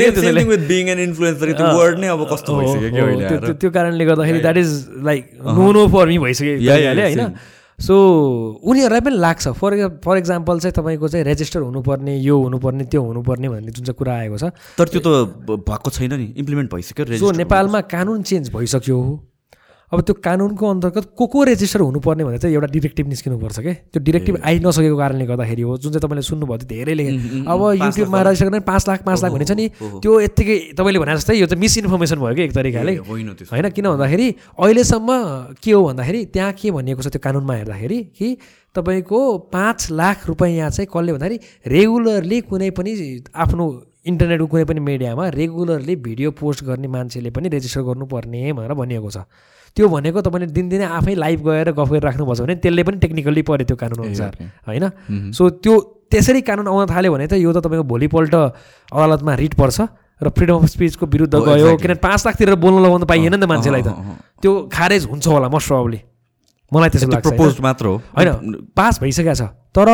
त्यो 3.62 3.70
कारणले 3.72 4.05
गर्दाखेरि 4.05 4.39
that 4.39 4.57
is 4.57 4.72
like 5.03 5.24
no 5.57 5.72
no 5.72 5.88
for 5.88 6.07
me 6.07 6.18
भइसक्यो 6.20 6.53
होइन. 6.62 7.34
सो 7.82 7.96
उनीहरूलाई 8.64 9.02
पनि 9.02 9.18
लाग्छ। 9.18 9.48
फर 9.58 9.72
फर 10.06 10.18
इक्जाम्पल 10.18 10.60
चाहिँ 10.60 10.74
तपाईँको 10.74 11.08
चाहिँ 11.08 11.26
रेजिस्टर 11.26 11.60
हुनुपर्ने 11.62 12.18
यो 12.18 12.38
हुनुपर्ने 12.42 12.84
त्यो 12.86 13.02
हुनुपर्ने 13.02 13.50
भन्ने 13.50 13.72
जुन 13.72 13.86
चाहिँ 13.86 13.98
कुरा 13.98 14.14
आएको 14.16 14.38
छ। 14.38 14.54
तर 14.78 14.88
त्यो 14.88 15.02
त 15.02 15.10
भएको 15.70 15.90
छैन 15.90 16.14
नि। 16.14 16.28
इम्प्लिमेन्ट 16.38 16.74
भइसक्यो 16.74 17.18
सो 17.18 17.32
नेपालमा 17.32 17.82
कानुन 17.90 18.22
चेन्ज 18.24 18.54
भइसक्यो 18.54 18.98
अब 19.92 20.02
त्यो 20.02 20.14
कानुनको 20.24 20.70
अन्तर्गत 20.70 21.06
को 21.18 21.26
को 21.28 21.44
रेजिस्टर 21.44 21.80
हुनुपर्ने 21.82 22.24
भनेर 22.24 22.39
चाहिँ 22.39 22.56
एउटा 22.56 22.68
डिरेक्टिभ 22.72 23.08
निस्किनुपर्छ 23.08 23.60
क्या 23.60 23.74
त्यो 23.92 24.02
डिरेक्टिभ 24.04 24.36
आइ 24.39 24.60
नसकेको 24.64 24.98
कारणले 24.98 25.26
गर्दाखेरि 25.28 25.62
हो। 25.62 25.78
जुन 25.78 25.92
चाहिँ 25.92 26.02
तपाईँले 26.02 26.22
सुन्नुभयो 26.24 26.58
त्यो 26.58 26.68
धेरैले। 26.68 27.06
अब 27.44 27.62
युट्युबमा 27.84 28.22
रेजिस्टर 28.22 28.46
गर्ने 28.48 28.60
पाँच 28.72 28.88
लाख 28.88 29.04
पाँच 29.04 29.24
लाख 29.24 29.32
भनेको 29.32 29.52
छ 29.52 29.58
नि। 29.60 29.68
त्यो 30.00 30.20
यत्तिकै 30.22 30.58
तपाईँले 30.80 31.00
भने 31.04 31.16
जस्तै 31.20 31.36
यो 31.36 31.46
चाहिँ 31.52 31.62
मिसइन्फर्मेसन 31.62 32.20
भयो 32.24 32.36
कि 32.36 32.44
एक 32.48 32.54
तरिकाले? 32.56 32.96
होइन 33.04 33.70
किन 33.76 33.86
भन्दाखेरि 33.92 34.28
अहिलेसम्म 34.56 35.10
के 35.60 35.72
हो 35.72 35.84
भन्दाखेरि 35.84 36.26
त्यहाँ 36.32 36.52
के 36.56 36.72
भनिएको 36.72 37.02
छ 37.04 37.08
त्यो 37.12 37.22
कानुनमा 37.28 37.54
हेर्दाखेरि 37.60 38.00
कि 38.16 38.38
तपाईँको 38.72 39.20
पाँच 39.52 39.92
लाख 39.92 40.28
रुपियाँ 40.28 40.70
चाहिँ 40.72 40.88
कसले 40.88 41.12
भन्दाखेरि 41.12 41.38
रेगुलरली 41.68 42.42
कुनै 42.48 42.70
पनि 42.80 42.92
आफ्नो 43.36 43.66
इन्टरनेटको 44.08 44.48
कुनै 44.48 44.66
पनि 44.66 44.80
मिडियामा 44.80 45.28
रेगुलरली 45.36 45.96
भिडियो 46.00 46.32
पोस्ट 46.39 46.64
गर्ने 46.64 46.88
मान्छेले 46.88 47.30
पनि 47.36 47.50
रेजिस्टर 47.52 47.82
गर्नुपर्ने 47.84 48.54
भनेर 48.56 48.74
भनिएको 48.74 49.10
छ। 49.12 49.28
त्यो 49.78 49.88
भनेको 49.88 50.22
तपाईँले 50.22 50.48
दिनदिनै 50.52 50.86
आफै 51.00 51.14
लाइभ 51.16 51.40
गएर 51.48 51.72
गफ 51.72 51.90
गरेर 51.90 52.04
राख्नुपर्छ 52.04 52.42
भने 52.42 52.56
त्यसले 52.60 52.84
पनि 52.84 52.98
टेक्निकल्ली 53.00 53.42
पऱ्यो 53.48 53.66
त्यो 53.66 53.78
कानुन 53.80 54.00
अनुसार 54.06 54.32
होइन? 54.68 54.86
सो 55.32 55.50
त्यो 55.64 55.74
त्यसरी 56.12 56.42
कानुन 56.44 56.68
आउन 56.68 56.86
थाल्यो 56.92 57.12
भने 57.14 57.28
त 57.28 57.40
यो 57.40 57.52
त 57.56 57.64
तपाईँको 57.64 57.88
भोलिपल्ट 57.88 58.36
अदालतमा 58.36 59.34
रिट 59.40 59.54
पर्छ 59.56 59.80
र 60.22 60.30
फ्रिडम 60.30 60.56
अफ 60.62 60.66
स्पिचको 60.76 61.06
विरुद्ध 61.08 61.34
Oh, 61.34 61.42
गयो. 61.42 61.78
किनभने 61.82 61.98
पाँच 61.98 62.20
लाखतिर 62.28 62.54
बोल्न 62.62 62.78
लगाउनु 62.84 63.06
पाइएन 63.10 63.34
नि 63.34 63.42
त 63.42 63.50
मान्छेलाई 63.50 63.82
त। 63.82 63.90
अहँ। 63.90 64.16
त्यो 64.44 64.52
खारेज 64.70 65.06
हुन्छ 65.10 65.26
होला 65.28 65.48
मोस्ट 65.50 65.68
प्रब्ली 65.68 66.00
मलाई 66.72 66.90
त्यस्तो 66.94 67.08
त्यो 67.08 67.16
लाग्छ? 67.16 67.26
प्रपोज 67.26 67.52
मात्र 67.66 67.86
हो। 67.86 67.96
होइन 68.14 68.30
पास 68.76 69.00
भइसकेको 69.02 69.34
छ। 69.34 69.42
तर 69.74 69.90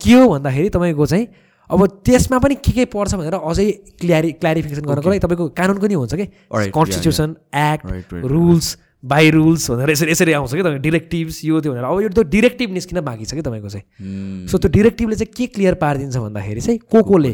के 0.00 0.12
हो 0.12 0.28
भन्दाखेरि 0.28 0.68
तपाईँको 0.68 1.06
चाहिँ 1.06 1.26
अब 1.70 1.80
त्यसमा 2.04 2.38
पनि 2.44 2.54
के 2.60 2.72
के 2.76 2.84
पर्छ 2.92 3.14
भनेर 3.14 3.34
अझै 3.40 3.66
क्लियरि 4.04 4.30
क्ल्यारिफिकेसन 4.36 4.84
गर्नको 4.84 5.08
लागि 5.08 5.20
तपाईँको 5.24 5.44
कानुनको 5.56 5.86
नि 5.88 5.94
हुन्छ 5.96 6.12
कि? 6.12 6.26
Constitution 6.52 7.28
act 7.56 8.12
rules 8.20 8.66
by 9.04 9.30
rules 9.30 9.70
भनेर 9.70 9.90
यसरी 9.90 10.10
यसरी 10.10 10.32
आउँछ 10.32 10.54
कि 10.54 10.60
तपाईँको 10.60 10.82
डिरेक्टिभ्स 10.82 11.44
यो 11.44 11.60
त्यो 11.60 11.72
भनेर। 11.72 11.84
अब 11.84 12.00
यो 12.00 12.08
त्यो 12.08 12.24
डिरेक्टिभ 12.24 12.70
निस्किन 12.70 13.00
बाँकी 13.00 13.24
छ 13.24 13.34
कि 13.34 13.42
तपाईँको 13.42 13.68
चाहिँ. 13.68 14.46
सो 14.48 14.58
त्यो 14.58 14.70
डिरेक्टिभले 14.70 15.16
चाहिँ 15.16 15.32
के 15.36 15.46
क्लियर 15.46 15.74
पारिदिन्छ 15.74 16.16
भन्दाखेरि 16.16 16.60
चाहिँ 16.60 16.78
को 16.90 17.02
कोले 17.02 17.32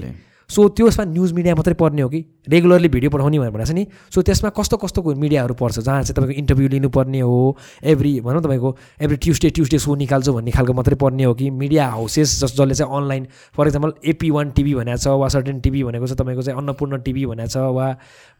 सो 0.50 0.68
त्यसमा 0.68 1.04
न्युज 1.04 1.32
मिडिया 1.32 1.54
मात्रै 1.54 1.74
पर्ने 1.74 2.02
हो 2.02 2.08
कि? 2.08 2.24
रेगुलरली 2.48 2.88
भिडियो 2.88 3.10
पठाउने 3.10 3.38
भनेर 3.38 3.50
भनेको 3.50 3.70
छ 3.70 3.74
नि। 3.74 3.86
सो 4.14 4.22
त्यसमा 4.22 4.50
कस्तो 4.50 4.76
कस्तो 4.76 5.14
मिडियाहरू 5.14 5.54
पर्छ? 5.54 5.78
जहाँ 5.78 6.02
चाहिँ 6.02 6.14
तपाईँको 6.14 6.38
इन्टरभ्यू 6.40 6.68
लिनुपर्ने 6.68 7.20
हो 7.20 7.56
एभ्री 7.84 8.20
भनौँ 8.20 8.42
तपाईँको 8.42 8.76
एभ्री 9.00 9.16
ट्युसडे 9.16 9.50
ट्युसडे 9.50 9.78
सो 9.78 9.94
निकाल्छु 9.94 10.32
भन्ने 10.32 10.50
खालको 10.50 10.72
मात्रै 10.72 10.96
पर्ने 10.98 11.24
हो 11.24 11.34
कि? 11.34 11.50
मिडिया 11.50 11.86
हाउसेस 11.94 12.40
जस 12.40 12.56
जसले 12.58 12.74
चाहिँ 12.74 12.90
online 12.90 13.26
for 13.56 13.66
example 13.66 13.92
AP 14.10 14.30
one 14.30 14.50
TV 14.50 14.74
भनेको 14.74 14.98
छ 14.98 15.06
वा 15.06 15.28
सर्टेन 15.28 15.60
टिभी 15.60 15.84
भनेको 15.84 16.06
छ 16.06 16.12
तपाईँको 16.18 16.42
चाहिँ 16.42 16.58
अन्नपूर्ण 16.58 16.98
टिभी 17.06 17.26
भनेको 17.26 17.48
छ 17.48 17.56
वा 17.70 17.86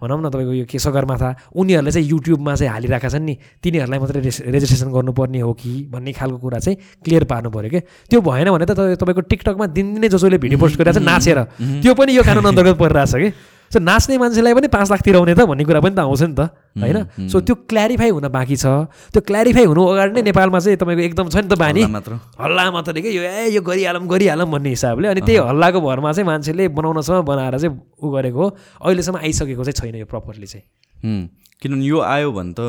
भनौँ 0.03 0.21
न 0.21 0.29
तपाईँको 0.31 0.53
यो 0.53 0.65
के 0.67 0.79
सगरमाथा 0.79 1.29
उनीहरूले 1.55 1.91
चाहिँ 1.93 2.09
युट्युबमा 2.09 2.55
चाहिँ 2.55 2.73
हालिरहेका 2.73 3.09
छन् 3.09 3.25
नि। 3.25 3.35
तिनीहरूलाई 3.63 3.99
मात्रै 4.01 4.21
रेस 4.21 4.41
रेजिस्ट्रेसन 4.49 4.91
गर्नुपर्ने 4.91 5.41
हो 5.41 5.53
कि? 5.53 5.73
भन्ने 5.93 6.13
खालको 6.13 6.39
कुरा 6.39 6.59
चाहिँ 6.59 6.77
क्लियर 7.05 7.25
पार्नु 7.31 7.51
पऱ्यो 7.51 7.71
क्या 7.71 7.81
त्यो 8.11 8.21
भएन 8.21 8.51
भने 8.51 8.67
त 8.67 8.73
तपाईँ- 8.75 8.99
तपाईँको 8.99 9.21
टिकटकमा 9.31 9.67
दिनदिनै 9.77 10.09
जसले 10.09 10.39
भिडियो 10.39 10.59
पोस्ट 10.59 10.77
गरिरहेको 10.81 11.01
छ 11.01 11.05
नाचेर। 11.05 11.39
त्यो 11.85 11.93
पनि 12.01 12.17
यो 12.17 12.23
कानुन 12.25 12.45
अन्तर्गत 12.49 12.77
परिरहेछ 12.83 13.15
कि? 13.15 13.31
सो 13.71 13.79
नाच्ने 13.79 14.19
मान्छेलाई 14.19 14.55
पनि 14.55 14.67
पाँच 14.67 14.91
लाख 14.91 15.01
तिराउने 15.07 15.35
त 15.39 15.47
भन्ने 15.47 15.65
कुरा 15.65 15.81
पनि 15.81 15.95
त 15.95 16.03
आउँछ 16.03 16.23
नि 16.27 16.35
त 16.35 16.51
होइन? 16.75 17.29
सो 17.31 17.39
त्यो 17.47 17.55
क्ल्यारिफाई 17.71 18.11
हुन 18.11 18.27
बाँकी 18.27 18.57
छ। 18.59 18.67
त्यो 19.15 19.23
क्ल्यारिफाई 19.23 19.65
हुनु 19.71 19.83
अगाडि 19.95 20.13
नै 20.19 20.23
नेपालमा 20.27 20.59
चाहिँ 20.59 20.75
तपाईँको 20.75 21.03
एकदम 21.07 21.29
छ 21.31 21.37
नि 21.39 21.49
त 21.49 21.55
बानी। 21.55 21.87
मात्र। 21.87 22.19
हल्ला 22.35 22.65
मात्रै 22.75 22.99
कि 22.99 23.11
यो 23.15 23.23
ए 23.23 23.55
यो 23.55 23.63
गरिहालौँ 23.63 24.03
गरिहालौँ 24.11 24.49
भन्ने 24.51 24.71
हिसाबले। 24.75 25.07
अनि 25.15 25.21
त्यही 25.23 25.39
हल्लाको 25.39 25.79
भरमा 25.87 26.11
चाहिँ 26.13 26.27
मान्छेले 26.27 26.67
बनाउनसम्म 26.75 27.23
बनाएर 27.31 27.59
चाहिँ 27.63 27.71
उ 28.03 28.07
गरेको 28.11 28.43
हो। 28.43 28.49
अहिलेसम्म 28.83 29.23
आइसकेको 29.23 29.63
चाहिँ 29.63 29.79
छैन 29.79 30.03
यो 30.03 30.07
प्रपरली 30.11 30.47
चाहिँ। 30.51 30.67
किनभने 31.63 31.87
यो 31.87 31.99
आयो 32.01 32.33
भने 32.33 32.53
त 32.59 32.61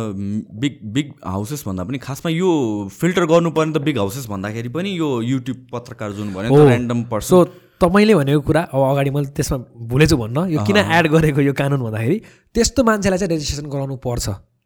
बिग 0.53 0.73
बिग 0.93 1.07
हाउसेस 1.25 1.65
भन्दा 1.65 1.83
पनि 1.89 1.97
खासमा 1.97 2.29
यो 2.29 2.49
फिल्टर 2.93 3.25
गर्नुपर्ने 3.25 3.73
त 3.73 3.81
बिग 3.81 3.97
हाउसेस 3.97 4.29
भन्दाखेरि 4.29 4.69
पनि 4.69 4.89
यो 5.01 5.09
युट्युब 5.25 5.65
पत्रकार 5.73 6.11
जुन 6.13 6.29
भन्यो 6.37 6.53
हो। 6.53 6.69
ऱ्यान्डम 6.69 7.03
पर्सन 7.09 7.57
तपाईँले 7.81 8.15
भनेको 8.15 8.41
कुरा 8.45 8.61
अब 8.73 8.81
अगाडि 8.91 9.09
मैले 9.09 9.27
त्यसमा 9.33 9.57
भुलेछु 9.89 10.15
भन्न 10.17 10.37
यो 10.53 10.59
किन 10.63 10.77
एड 10.77 11.05
गरेको 11.09 11.41
यो 11.41 11.53
कानुन 11.53 11.81
भन्दाखेरि 11.81 12.17
त्यस्तो 12.53 12.83
मान्छेलाई 12.83 13.17
चाहिँ 13.19 13.31
रेजिस्ट्रेसन 13.33 13.67
गराउनु 13.69 13.95
पर्छ। 13.97 14.25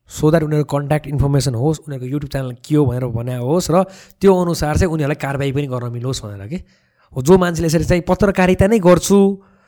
सो 0.09 0.29
द्याट 0.29 0.43
उनीहरूको 0.43 0.69
कन्ट्याक्ट 0.69 1.07
इन्फर्मेसन 1.07 1.55
होस् 1.55 1.79
उनीहरूको 1.87 2.07
युट्युब 2.13 2.31
च्यानल 2.31 2.51
के 2.61 2.75
हो 2.75 2.85
भनेर 2.85 3.05
भने 3.09 3.35
होस् 3.41 3.71
र 3.71 3.83
त्यो 4.21 4.31
अनुसार 4.35 4.77
चाहिँ 4.77 4.91
उनीहरूलाई 4.93 5.17
कारवाही 5.17 5.51
पनि 5.51 5.67
गर्न 5.67 5.91
मिलोस् 5.91 6.21
भनेर 6.25 6.47
कि। 6.47 6.59
हो 7.13 7.21
जो 7.21 7.37
मान्छेले 7.37 7.67
यसरी 7.67 7.85
चाहिँ 7.89 8.03
पत्रकारिता 8.05 8.67
नै 8.67 8.79
गर्छु 8.79 9.17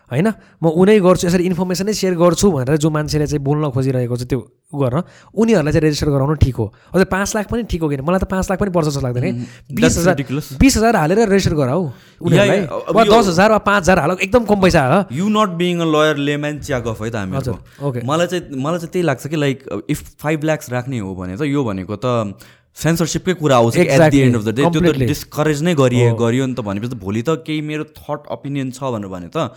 होइन? 0.08 0.28
म 0.64 0.66
उनै 0.72 1.00
गर्छु 1.04 1.28
यसरी 1.28 1.44
इन्फर्मेसनै 1.52 1.94
सेयर 1.94 2.16
गर्छु 2.16 2.48
भनेर 2.52 2.78
जो 2.80 2.90
मान्छेले 2.90 3.28
चाहिँ 3.28 3.44
बोल्न 3.44 3.70
खोजिरहेको 3.76 4.16
छ 4.18 4.24
त्यो 4.24 4.40
उ 4.40 4.78
गर्न 4.80 5.04
उनीहरूलाई 5.36 5.74
चाहिँ 5.74 5.84
रेजिस्टर 5.84 6.10
गराउनु 6.12 6.36
ठिक 6.44 6.56
हो। 6.56 6.66
अझ 6.96 7.02
पाँच 7.12 7.30
लाख 7.36 7.46
पनि 7.52 7.64
ठिक 7.68 7.82
हो 7.84 7.88
किन 7.92 8.02
मलाई 8.08 8.20
त 8.20 8.28
पाँच 8.32 8.46
लाख 8.52 8.58
पनि 8.60 8.72
पर्छ 8.72 8.88
जस्तो 8.88 9.02
लाग्दैन 9.04 9.36
बिस 9.72 9.98
हजार. 10.00 10.16
बिस 10.60 10.74
हजार 10.78 10.96
हालेर 10.96 11.20
रेजिस्टर 11.28 11.56
गराऊ 11.56 11.82
उनीहरूलाई। 12.24 12.60
वा 12.96 13.04
दस 13.04 13.28
हजार 13.32 13.52
वा 13.52 13.60
पाँच 13.68 13.82
हजार 13.84 14.00
हाल 14.00 14.12
एकदम 14.20 14.44
कम 14.48 14.60
पैसा 14.64 14.80
हाल 14.84 14.96
you 15.12 15.28
not 15.28 15.50
being 15.60 15.80
a 15.80 15.88
lawyer 15.92 16.16
layman 16.24 16.60
चिया 16.60 16.80
गफ 16.88 17.02
है 17.04 17.10
त 17.12 17.16
हजुर, 17.16 17.20
हामीहरूको 17.20 17.88
okay. 17.88 18.04
मलाई 18.04 18.28
चाहिँ 18.28 18.64
मलाई 18.64 18.80
चाहिँ 18.80 18.92
त्यही 18.92 19.06
लाग्छ 19.08 19.28
कि 19.28 19.36
लाइक 19.36 19.58
इफ 19.88 20.00
फाइभ 20.24 20.44
ल्याक्स 20.44 20.72
राख्ने 20.72 21.00
हो 21.00 21.16
भने 21.16 21.36
त 21.36 21.48
यो 21.48 21.64
भनेको 21.64 21.96
त 22.00 22.36
सेन्सरसिपकै 22.78 23.34
कुरा 23.42 23.56
आउँछ 23.58 23.78
at 23.78 24.02
the 24.12 24.20
end 24.22 24.36
of 24.38 24.44
the 24.44 24.50
day 24.54 24.64
त्यो 24.70 24.82
त. 24.82 25.10
डिस्करेज 25.10 25.64
नै 25.64 25.74
गरिए 25.76 26.14
गरियो 26.14 26.46
नि 26.46 26.54
त 26.54 26.62
भनेपछि 26.62 26.92
त 26.94 27.00
भोलि 27.02 27.22
त 27.24 27.42
केही 27.42 27.62
मेरो 27.66 27.84
थट 27.96 28.30
ओपिनियन 28.36 28.70
छ 28.72 28.94
भनेर 28.94 29.10
भने 29.10 29.30
त 29.34 29.56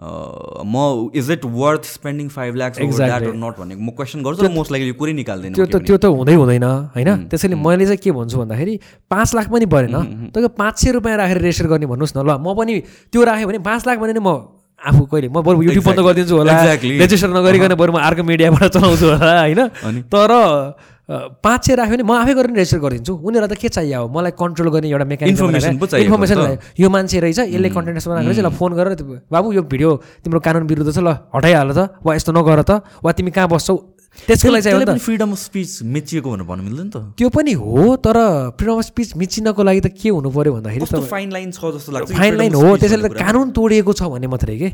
म 0.00 1.10
is 1.14 1.30
it 1.30 1.44
worth 1.44 1.84
spending 1.84 2.28
five 2.32 2.54
lakhs 2.56 2.78
not 2.80 3.54
भन्ने 3.60 3.74
म 3.76 3.90
क्वेसन 3.92 4.22
गर्छु 4.24 4.48
मोस्ट 4.48 4.72
लाइकली 4.72 4.88
यो 4.88 4.96
कुरै 4.96 5.12
निकाल्दैन 5.12 5.52
त्यो 5.52 5.66
त 5.66 5.76
त्यो 5.84 5.96
त 6.00 6.04
हुँदै 6.08 6.34
हुँदैन 6.40 6.64
होइन? 6.96 7.10
त्यसैले 7.28 7.56
मैले 7.60 7.84
चाहिँ 7.84 8.00
के 8.00 8.10
भन्छु 8.16 8.36
भन्दाखेरि 8.40 8.74
पाँच 9.12 9.28
लाख 9.36 9.46
पनि 9.52 9.66
परेन। 9.68 9.96
तपाईँको 10.32 10.50
पाँच 10.56 10.74
सय 10.80 10.90
रुपियाँ 10.96 11.16
राखेर 11.20 11.38
रेजिस्टर 11.44 11.66
गर्ने 11.68 11.86
भन्नुहोस् 11.92 12.16
न 12.16 12.24
ल 12.24 12.40
म 12.40 12.56
पनि 12.56 12.74
त्यो 13.12 13.20
राखेँ 13.28 13.46
भने 13.46 13.60
पाँच 13.60 13.80
लाख 13.86 13.98
भने 14.00 14.12
नि 14.16 14.22
म 14.24 14.56
आफू 14.80 15.04
कहिले 15.04 15.28
म 15.28 15.44
बरु 15.44 15.68
युट्युब 15.68 15.84
बन्द. 15.84 16.00
गरिदिन्छु 16.00 16.34
होला. 16.40 16.52
रेजिस्टर 16.80 17.28
नगरिकन 17.36 17.76
बरु 17.76 17.92
म 17.92 18.00
अर्को 18.00 18.24
मिडियाबाट 18.24 18.72
चलाउँछु 18.72 19.04
होला 19.04 19.32
होइन? 19.44 19.60
तर 20.08 20.32
पाँच 21.10 21.60
सय 21.66 21.74
राख्यो 21.74 21.96
भने 21.96 22.04
म 22.06 22.12
आफै 22.22 22.34
गरेर 22.38 22.54
रेजिस्टर 22.54 22.78
गरिदिन्छु। 22.86 23.14
उनीहरूलाई 23.18 23.50
त 23.50 23.58
के 23.58 23.68
चाहियो 23.68 24.06
अब? 24.06 24.14
मलाई 24.14 24.32
कन्ट्रोल 24.38 24.68
गर्ने 24.70 24.88
एउटा 24.94 25.06
मेकानिजम 25.10 25.58
इन्फर्मेसन। 26.06 26.58
यो 26.78 26.86
मान्छे 26.86 27.18
रहेछ 27.20 27.38
यसले 27.50 27.68
कन्टेन्ट 27.74 27.98
बनाएको 27.98 28.30
रहेछ 28.30 28.40
ल 28.46 28.48
फोन 28.54 28.70
गरेर 28.78 28.94
बाबु 29.26 29.52
यो 29.58 29.62
भिडियो 29.66 29.90
तिम्रो 30.22 30.40
कानुन 30.40 30.64
विरुद्ध 30.70 30.90
छ 30.94 31.02
ल 31.02 31.10
हटाइहाल 31.34 31.68
त 31.74 31.98
वा 32.06 32.14
यस्तो 32.14 32.30
नगर 32.30 32.62
त 32.62 32.86
वा 33.02 33.10
तिमी 33.10 33.30
कहाँ 33.34 33.50
बस्छौ? 33.50 33.74
त्यसको 34.10 34.50
लागि 34.50 34.62
चाहिँ 34.62 34.98
फ्रिडम 35.02 35.30
अफ 35.34 35.38
स्पिच 35.38 35.70
मेचिएको 35.86 36.28
भनेर 36.30 36.46
भन्नु 36.46 36.62
मिल्दैन 36.62 36.86
नि 36.86 36.92
त। 36.94 37.14
त्यो 37.18 37.28
पनि 37.30 37.52
हो 37.58 37.96
तर 38.02 38.16
फ्रिडम 38.58 38.76
अफ 38.78 38.86
स्पिच 38.90 39.08
मिचिनको 39.18 39.62
लागि 39.66 39.80
त 39.80 39.88
के 39.90 40.08
हुनु 40.14 40.30
पऱ्यो 40.30 40.52
भन्दाखेरि 40.62 40.86
फाइन 41.10 41.28
लाइन 41.30 41.50
छ 41.50 41.74
जस्तो 41.74 41.90
लाग्छ 41.90 42.14
फाइन 42.14 42.34
लाइन 42.38 42.54
हो 42.54 42.76
त्यसैले 42.78 43.02
त 43.06 43.18
कानुन 43.18 43.50
तोडिएको 43.50 43.92
छ 43.98 44.02
भन्ने 44.14 44.26
मात्रै 44.30 44.58
के? 44.62 44.70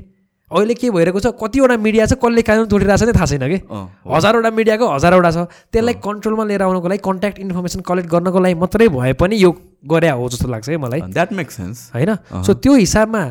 अहिले 0.46 0.74
के 0.74 0.90
भइरहेको 0.90 1.20
छ? 1.20 1.26
कतिवटा 1.42 1.76
मिडिया 1.76 2.06
छ 2.06 2.14
कसले 2.22 2.42
कानुन 2.46 2.66
तोडिरहेको 2.70 3.02
छ 3.02 3.08
नि 3.10 3.12
थाहा 3.18 3.26
छैन 3.26 3.44
कि? 3.50 3.58
हजारवटा 4.06 4.50
मिडियाको 4.54 4.86
हजारवटा 4.86 5.30
छ। 5.30 5.38
त्यसलाई 5.74 5.94
कन्ट्रोलमा 5.98 6.44
लिएर 6.46 6.62
आउनको 6.62 6.88
लागि 6.88 7.02
कन्ट्याक्ट 7.02 7.38
इन्फर्मेसन 7.42 7.80
कलेक्ट 7.82 8.08
गर्नको 8.14 8.38
लागि 8.38 8.54
मात्रै 8.54 8.88
भए 8.94 9.12
पनि 9.18 9.34
यो 9.42 9.50
गरे 9.90 10.10
हो 10.14 10.28
जस्तो 10.30 10.46
लाग्छ 10.46 10.68
है 10.70 10.76
मलाई। 10.78 11.00
द्याट 11.10 11.32
मेक 11.34 11.50
सेन्स 11.50 11.90
होइन? 11.94 12.14
सो 12.46 12.54
त्यो 12.62 12.74
हिसाबमा 12.78 13.22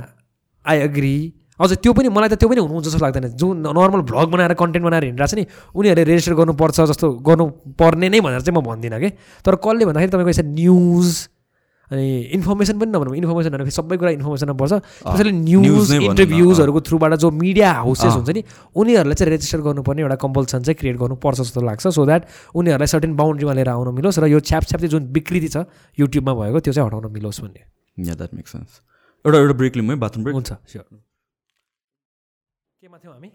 आई 0.66 0.78
एग्री 0.92 1.16
अझ 1.56 1.72
त्यो 1.80 1.94
पनि 1.96 2.10
मलाई 2.12 2.30
त 2.30 2.36
त्यो 2.36 2.50
पनि 2.52 2.60
हुनुहुन्छ 2.60 2.86
जस्तो 2.92 3.00
लाग्दैन। 3.00 3.28
जुन 3.40 3.64
नर्मल 3.64 4.02
भ्लग 4.12 4.28
बनाएर 4.36 4.54
कन्टेन्ट 4.60 4.86
बनाएर 4.86 5.04
हिँडिरहेको 5.08 5.32
छ 5.32 5.40
नि 5.40 5.44
उनीहरूले 5.72 6.04
रेजिस्टर 6.04 6.34
गर्नुपर्छ 6.36 6.78
जस्तो 6.92 7.08
गर्नुपर्ने 7.24 8.08
नै 8.12 8.20
भनेर 8.20 8.42
चाहिँ 8.44 8.60
म 8.60 8.64
भन्दिनँ 8.68 9.00
कि? 9.00 9.10
तर 9.40 9.56
कसले 9.56 9.88
भन्दाखेरि 9.88 10.12
तपाईँको 10.12 10.32
यसरी 10.36 10.52
न्युज 10.52 11.08
अनि 11.92 12.06
इन्फर्मेसन 12.38 12.76
पनि 12.80 12.92
नभनौँ 12.92 13.16
इन्फर्मेसन 13.16 13.52
भनेपछि 13.56 13.76
सबै 13.78 13.98
कुरा 13.98 14.12
इन्फर्मेसनमा 14.18 14.56
पर्छ। 14.58 14.74
त्यसैले 15.06 15.32
न्युज 15.32 15.92
इन्टरभ्युजहरूको 16.10 16.82
थ्रुबाट 16.82 17.14
जो 17.22 17.30
मिडिया 17.32 17.72
हाउसेस 17.86 18.14
हुन्छ 18.18 18.30
नि 18.30 18.42
उनीहरूलाई 18.74 19.16
चाहिँ 19.16 19.32
रेजिस्टर 19.32 19.60
गर्नुपर्ने 19.68 20.02
एउटा 20.02 20.18
कम्पल्सन 20.26 20.60
चाहिँ 20.66 20.78
क्रिएट 20.82 20.98
गर्नुपर्छ 20.98 21.38
जस्तो 21.42 21.62
लाग्छ। 21.62 21.88
सो 21.88 22.06
द्याट 22.06 22.22
उनीहरूलाई 22.58 22.90
सर्टेन 22.90 23.16
बााउन्ड्रीमा 23.16 23.54
लिएर 23.54 23.70
आउन 23.70 23.94
मिलोस् 23.94 24.20
र 24.20 24.26
यो 24.34 24.40
छ्याप 24.42 24.64
छ्याप 24.66 24.82
चाहिँ 24.82 24.92
जुन 24.92 25.14
विकृति 25.14 25.50
छ 25.54 25.58
युट्युबमा 25.98 26.34
भएको 26.34 26.60
त्यो 26.66 26.74
चाहिँ 26.74 26.90
हटाउन 26.90 27.06
मिलोस् 27.14 27.42
भन्ने। 27.46 27.62
द्याट 28.02 28.34
सेन्स 28.48 28.82
एउटा 29.26 29.38
एउटा 29.40 29.54
ब्रेक 29.54 29.76
लिउँ 29.78 29.90
है 29.90 29.96
बाथरुम 30.02 30.24
ब्रेक 30.24 30.36
हुन्छ 30.36 30.52
स्योर 30.74 30.86
केमा 32.84 32.98
थियौँ 32.98 33.14
हामी? 33.14 33.30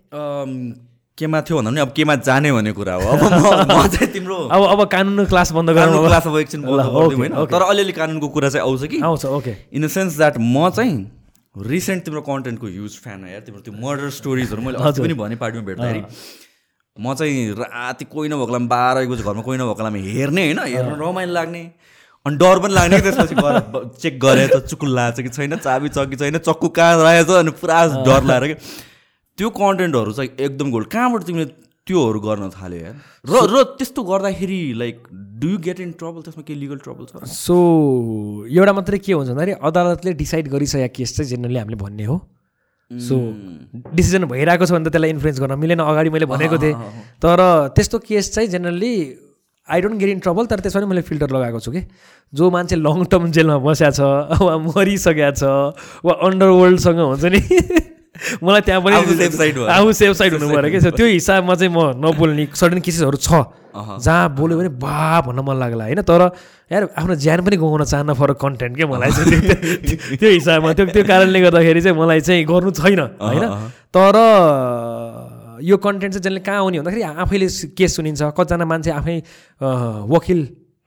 केमा 1.20 1.40
थियो 1.44 1.56
भन्दा 1.56 1.70
पनि 1.70 1.80
अब 1.80 1.92
केमा 1.92 2.14
जाने 2.24 2.52
भन्ने 2.52 2.72
कुरा 2.72 2.94
हो। 2.94 3.06
अब 3.12 3.22
म 3.22 3.86
चाहिँ 3.86 4.08
तिम्रो 4.12 4.36
अब 4.48 4.62
अब 4.64 4.80
कानुनको 4.88 5.24
क्लास 5.28 5.52
बन्द 5.52 5.68
कानुनको 5.70 6.00
गरौँ 6.00 6.08
क्लास 6.08 6.26
अब 6.26 6.36
एकछिन 6.38 6.64
होइन. 6.64 7.32
तर 7.46 7.62
अलिअलि 7.62 7.92
कानुनको 7.92 8.28
कुरा 8.28 8.48
चाहिँ 8.48 8.66
आउँछ 8.66 8.84
कि। 8.90 9.00
आउँछ 9.00 9.24
okay. 9.38 9.56
In 9.72 9.86
the 9.86 9.88
sense 9.90 10.16
that 10.16 10.38
म 10.40 10.70
चाहिँ 10.70 10.96
रिसेन्ट 11.54 12.04
तिम्रो 12.04 12.20
कन्टेन्टको 12.22 12.66
ह्युज 12.66 12.92
फ्यान 13.04 13.24
हो 13.24 13.28
यार। 13.30 13.40
तिम्रो 13.42 13.60
त्यो 13.60 13.74
मर्डर 13.78 14.10
स्टोरिजहरू 14.18 14.62
मैले 14.62 14.78
हजुर। 14.82 15.06
पनि 15.06 15.14
भने 15.14 15.36
पार्टीमा 15.36 15.64
भेट्दाखेरि 15.66 16.02
म 16.96 17.14
चाहिँ 17.14 17.52
राति 17.54 18.04
कोही 18.04 18.28
नभएको 18.28 18.46
बेलामा 18.46 18.68
बाह्र 18.68 19.02
एक 19.02 19.08
बजी 19.10 19.22
घरमा 19.22 19.42
कोही 19.42 19.58
नभएको 19.58 19.74
बेलामा 19.74 19.98
हेर्ने 20.08 20.42
होइन। 20.44 20.58
हेर्न 20.66 20.94
रमाइलो 21.00 21.32
लाग्ने। 21.32 21.62
अनि 22.26 22.36
डर 22.36 22.58
पनि 22.60 22.74
लाग्ने 22.74 23.00
त्यसपछि 23.00 23.34
चेक 24.00 24.20
गरे 24.20 24.46
त 24.48 24.56
चुकुल 24.68 24.90
लागेको 24.94 25.16
छ 25.16 25.24
कि 25.24 25.30
छैन 25.36 25.56
चाबी 25.58 25.88
छ 25.88 25.98
कि 26.10 26.16
छैन 26.16 26.38
चक्कु 26.38 26.68
कहाँ 26.76 27.02
रहेछ 27.02 27.30
अनि 27.40 27.50
पुरा 27.60 27.78
डर 28.04 28.22
लागेर 28.30 28.52
कि। 28.52 28.88
त्यो 29.40 29.48
कन्टेन्टहरू 29.56 30.12
चाहिँ 30.12 30.30
एकदम 30.36 30.70
गोल्ड 30.70 30.88
कहाँबाट 30.92 31.22
तिमीले 31.24 31.46
त्योहरू 31.88 32.20
गर्न 32.20 32.48
थाल्यो 32.52 32.80
यार? 32.80 32.96
र 33.24 33.34
र 33.50 33.62
त्यस्तो 33.80 34.02
गर्दाखेरि 34.04 34.58
like 34.80 34.96
do 35.40 35.48
you 35.48 35.58
get 35.66 35.80
in 35.80 35.92
trouble 36.00 36.20
त्यसमा 36.22 36.42
केही 36.44 36.58
लिगल 36.60 36.78
ट्रबल 36.84 37.04
छ? 37.08 37.24
सो 37.24 37.56
एउटा 38.46 38.72
मात्रै 38.78 38.98
के 39.00 39.12
हुन्छ 39.12 39.30
भन्दाखेरि 39.32 39.54
अदालतले 39.68 40.12
डिसाइड 40.20 40.48
गरिसकेको 40.54 40.92
केस 40.92 41.16
चाहिँ 41.16 41.28
जेनरली 41.30 41.58
हामीले 41.58 41.78
भन्ने 41.80 42.04
हो। 42.04 42.16
सो 42.90 43.16
डिसिजन 43.96 44.24
भइरहेको 44.28 44.66
छ 44.66 44.70
भने 44.76 44.84
त 44.84 44.92
त्यसलाई 44.92 45.10
इन्फ्लुएन्स 45.16 45.40
गर्न 45.40 45.58
मिलेन। 45.58 45.80
अगाडि 45.88 46.10
मैले 46.10 46.26
भनेको 46.28 46.58
थिएँ। 46.60 46.74
तर 47.24 47.40
त्यस्तो 47.74 47.98
केस 48.06 48.30
चाहिँ 48.34 48.48
generally 48.54 48.92
I 49.68 49.80
don't 49.80 49.96
get 50.04 50.10
in 50.10 50.20
trouble 50.20 50.46
तर 50.52 50.60
त्यसमा 50.60 50.80
पनि 50.80 50.88
मैले 50.90 51.02
फिल्टर 51.08 51.30
लगाएको 51.32 51.60
छु 51.64 51.72
कि। 51.72 51.82
जो 52.34 52.50
मान्छे 52.50 52.76
लङ 52.76 53.04
टर्म 53.08 53.30
जेलमा 53.32 53.56
बस्या 53.64 53.90
छ 53.96 54.00
वा 54.36 54.54
मरिसकेको 54.68 55.32
छ 55.32 55.42
वा 56.04 56.12
अन्डरवर्ल्डसँग 56.28 57.00
हुन्छ 57.08 57.24
नि। 57.24 57.40
मलाई 58.42 58.60
त्यहाँ 58.66 58.80
पनि 58.82 58.94
आफू 58.96 59.92
सेफ 59.92 60.12
साइड 60.16 60.32
हुनु 60.34 60.48
पऱ्यो 60.54 60.70
कि? 60.70 60.80
So 60.80 60.90
त्यो 60.96 61.06
हिसाबमा 61.06 61.54
चाहिँ 61.54 61.72
म 61.72 61.78
नबोल्ने 62.04 62.46
सर्टन 62.54 62.80
केसेसहरू 62.80 63.16
छ। 63.16 63.30
जहाँ 63.70 64.34
बोल्यो 64.34 64.56
भने 64.58 64.70
बा 64.82 65.20
भन्न 65.26 65.40
मन 65.46 65.56
लाग्ला 65.62 65.84
होइन? 65.84 66.00
तर 66.02 66.22
यार 66.72 66.82
आफ्नो 66.98 67.14
ज्यान 67.14 67.38
पनि 67.46 67.56
गुमाउन 67.56 67.84
चाहन्न 67.86 68.12
फर 68.18 68.32
कन्टेन्ट 68.42 68.76
के 68.76 68.84
मलाई 68.86 69.10
चाहिँ? 69.10 70.18
त्यो- 70.18 70.32
हिसाबमा 70.32 70.72
त्यो 70.74 70.86
त्यो 70.90 71.04
कारणले 71.06 71.40
गर्दाखेरि 71.40 71.80
चाहिँ 71.80 71.96
मलाई 71.98 72.20
चाहिँ 72.20 72.44
गर्नु 72.50 72.70
छैन 72.74 73.00
होइन? 73.22 73.44
तर 73.94 74.14
यो 75.62 75.76
कन्टेन्ट 75.76 76.12
चाहिँ 76.14 76.24
जसले 76.24 76.40
कहाँ 76.40 76.58
आउने 76.58 76.78
भन्दाखेरि 76.80 77.02
आफैले 77.02 77.46
केस 77.78 77.90
सुनिन्छ। 77.96 78.22
कतिजना 78.36 78.64
मान्छे 78.64 78.90
आफै 78.90 79.16
वकिल 80.12 80.40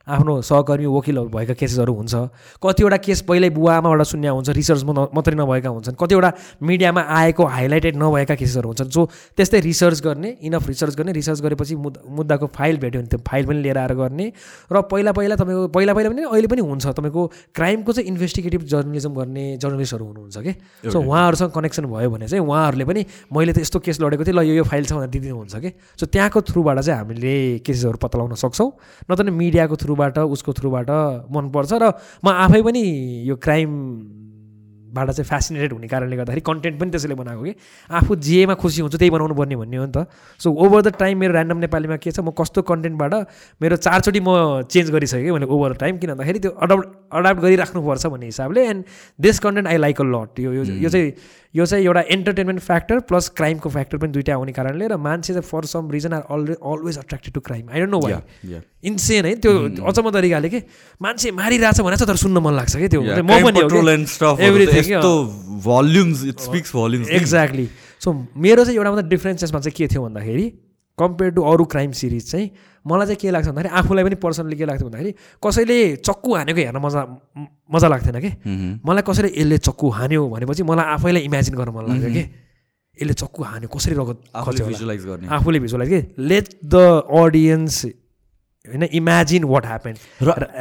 आफ्नो 0.04 0.32
सहकर्मी 0.44 0.86
वकिलहरू 0.86 1.28
भएका 1.32 1.54
केसेसहरू 1.56 1.92
हुन्छ। 1.96 2.14
कतिवटा 2.60 2.96
केस 3.00 3.20
पहिल्यै 3.24 3.50
बुवा 3.56 3.72
आमाबाट 3.80 4.02
सुन्या 4.04 4.30
हुन्छ 4.36 4.48
रिसर्च 4.52 4.82
मात्रै 4.84 5.34
नभएका 5.34 5.68
हुन्छन्। 5.72 5.96
कतिवटा 5.96 6.30
मिडियामा 6.60 7.02
आएको 7.08 7.44
हाइलाइटेड 7.44 7.96
नभएका 7.96 8.34
केसेसहरू 8.36 8.68
हुन्छन्। 8.68 8.88
जो 8.92 9.02
त्यस्तै 9.36 9.60
रिसर्च 9.64 9.98
गर्ने 10.04 10.28
इनफ 10.44 10.66
रिसर्च 10.68 10.94
गर्ने 10.96 11.12
रिसर्च 11.12 11.40
गरेपछि 11.40 11.74
मुद्दा 11.80 12.00
मुद्दाको 12.04 12.46
फाइल 12.52 12.76
भेट्यो 12.84 13.00
भने 13.00 13.08
त्यो 13.08 13.20
फाइल 13.24 13.44
पनि 13.48 13.58
लिएर 13.64 13.78
आएर 13.78 13.94
गर्ने। 13.96 14.26
र 14.68 14.80
पहिला 14.92 15.12
पहिला 15.16 15.34
तपाईँको 15.40 15.68
पहिला 15.72 15.92
पहिला 15.96 16.10
पनि 16.12 16.22
अहिले 16.28 16.48
पनि 16.52 16.60
हुन्छ। 16.60 16.84
तपाईँको 16.84 17.22
क्राइमको 17.56 17.92
चाहिँ 17.92 18.08
इन्भेस्टिगेटिभ 18.12 18.62
जर्नलिजम 18.68 19.12
गर्ने 19.14 19.44
जर्नलिस्टहरू 19.56 20.04
हुनुहुन्छ 20.04 20.36
कि? 20.36 20.52
सो 20.92 21.00
उहाँहरूसँग 21.00 21.50
कनेक्सन 21.56 21.84
भयो 21.88 22.10
भने 22.12 22.28
चाहिँ 22.28 22.44
उहाँहरूले 22.44 22.84
पनि 22.84 23.00
मैले 23.32 23.52
त 23.56 23.64
यस्तो 23.64 23.78
केस 23.80 24.00
लडेको 24.04 24.24
थिएँ 24.28 24.36
ल 24.36 24.44
यो 24.44 24.54
यो 24.60 24.64
फाइल 24.68 24.84
छ 24.84 24.92
भनेर 25.00 25.08
दिदिनुहुन्छ 25.08 25.54
कि? 25.64 25.70
सो 25.96 26.04
त्यहाँको 26.12 26.40
थ्रुबाट 26.44 26.78
चाहिँ 26.84 26.98
हामीले 27.00 27.64
केसेसहरू 27.64 27.96
पत्ता 27.96 28.20
लगाउन 28.20 28.36
सक्छौँ। 28.36 28.70
नत्र 29.08 29.24
नि 29.24 29.32
मिडियाको 29.32 29.76
थ्रुबाट 29.94 30.18
उसको 30.18 30.52
थ्रुबाट 30.52 30.90
मनपर्छ 31.30 31.72
र 31.78 31.94
म 32.24 32.28
आफै 32.28 32.60
पनि 32.66 32.82
यो 33.30 33.36
क्राइमबाट 33.38 35.10
चाहिँ 35.10 35.28
फेसिनेटेड 35.30 35.72
हुने 35.72 35.88
कारणले 35.88 36.16
गर्दाखेरि 36.16 36.40
कन्टेन्ट 36.42 36.80
पनि 36.80 36.90
त्यसैले 36.90 37.14
बनाएको 37.14 37.42
कि। 37.42 37.54
आफू 37.90 38.14
जेमा 38.14 38.54
खुसी 38.54 38.80
हुन्छ 38.82 38.94
त्यही 38.94 39.10
बनाउनु 39.10 39.34
पर्ने 39.34 39.56
भन्ने 39.56 39.76
हो 39.76 39.86
नि 39.86 39.92
त। 39.94 40.06
सो 40.40 40.50
ओभर 40.50 40.82
द 40.82 40.94
टाइम 40.98 41.18
मेरो 41.18 41.32
ऱ्यान्डम 41.34 41.58
नेपालीमा 41.66 41.96
के 41.98 42.10
छ 42.10 42.20
म 42.20 42.30
कस्तो 42.30 42.62
कन्टेन्टबाट 42.62 43.14
मेरो 43.62 43.76
चारचोटि 43.78 44.20
म 44.20 44.62
चेन्ज 44.66 44.90
गरिसकेँ 44.90 45.30
मैले 45.30 45.46
ओभर 45.46 45.74
टाइम 45.78 45.98
किन 45.98 46.10
भन्दाखेरि 46.14 46.38
त्यो 46.38 46.50
अडाप्ट 46.58 46.86
अडाप्ट 47.20 47.40
गरिराख्नुपर्छ 47.42 48.06
भन्ने 48.06 48.26
हिसाबले 48.26 48.66
and 48.68 48.84
this 49.18 49.38
content 49.46 49.68
I 49.68 49.76
like 49.86 50.00
a 50.00 50.04
lot 50.04 50.40
यो 50.40 50.52
यो 50.52 50.64
यो 50.64 50.88
चाहिँ 50.88 51.12
यो 51.54 51.66
चाहिँ 51.66 51.84
एउटा 51.84 52.00
एन्टरटेनमेन्ट 52.14 52.60
फ्याक्टर 52.60 52.98
प्लस 53.08 53.28
क्राइमको 53.36 53.70
फ्याक्टर 53.70 53.96
पनि 54.02 54.12
दुइटा 54.12 54.34
आउने 54.34 54.52
कारणले 54.52 54.86
र 54.88 54.96
मान्छे 55.06 55.32
चाहिँ 55.32 55.46
for 55.50 55.64
some 55.72 55.90
reason 55.90 56.12
are 56.12 56.22
always 56.34 56.54
always 56.72 56.98
attracted 56.98 57.34
to 57.34 57.40
crime 57.48 57.70
I 57.70 57.80
don't 57.80 57.90
know 57.90 58.00
why 58.00 58.14
insane 58.90 59.24
है? 59.24 59.34
त्यो 59.44 59.52
अचम्म 59.86 60.10
तरिकाले 60.18 60.48
के 60.50 60.62
मान्छे 61.00 61.30
मारिरहेछ 61.30 61.80
भनेर 61.80 61.96
चाहिँ 61.96 62.08
तर 62.10 62.16
सुन्न 62.24 62.38
मन 62.46 62.54
लाग्छ 62.54 62.76
कि 62.76 62.88
त्यो? 62.88 63.00
म 63.22 63.30
पनि 63.46 63.60
एक्ज्याक्टली 67.22 67.66
सो 68.04 68.12
मेरो 68.36 68.64
चाहिँ 68.64 68.76
एउटा 68.78 68.90
मात्रै 68.90 69.08
डिफ्रेन्स 69.08 69.44
यसमा 69.44 69.60
चाहिँ 69.60 69.74
के 69.78 69.86
थियो 69.94 70.02
भन्दाखेरि 70.04 70.46
कम्पेयर 70.98 71.30
टु 71.34 71.42
अरू 71.42 71.64
क्राइम 71.72 71.90
सिरिज 71.92 72.30
चाहिँ 72.30 72.50
मलाई 72.86 73.06
चाहिँ 73.06 73.18
के 73.20 73.30
लाग्छ 73.30 73.48
भन्दाखेरि 73.48 73.74
आफूलाई 73.78 74.04
पनि 74.04 74.16
पर्सनली 74.22 74.56
के 74.56 74.64
लाग्थ्यो 74.64 74.88
भन्दाखेरि 74.88 75.12
कसैले 75.42 75.78
चक्कु 76.06 76.34
हानेको 76.34 76.60
हेर्न 76.60 76.78
मजा 76.84 77.02
मजा 77.74 77.88
लाग्थेन 77.88 78.20
कि? 78.20 78.30
मलाई 78.86 79.02
कसैले 79.02 79.28
यसले 79.34 79.58
चक्कु 79.58 79.88
हान्यो 79.98 80.22
भनेपछि 80.28 80.62
मलाई 80.62 80.86
आफैलाई 80.94 81.22
इमेजिन 81.26 81.54
गर्न 81.58 81.70
मन 81.74 81.84
लाग्यो 81.90 82.10
कि? 82.14 82.24
यसले 82.98 83.14
चक्कु 83.22 83.42
हान्यो 83.42 83.68
कसरी 83.74 83.94
रगत 83.98 84.18
गर्ने। 84.30 85.26
आफूले 85.34 85.58
भिजुलाइज 85.66 85.88
के? 85.90 86.00
लेट 86.30 86.46
द 86.62 86.74
अडियन्स 87.10 87.84
होइन 88.64 88.82
imagine 88.96 89.44
what 89.44 89.64
happen 89.66 89.94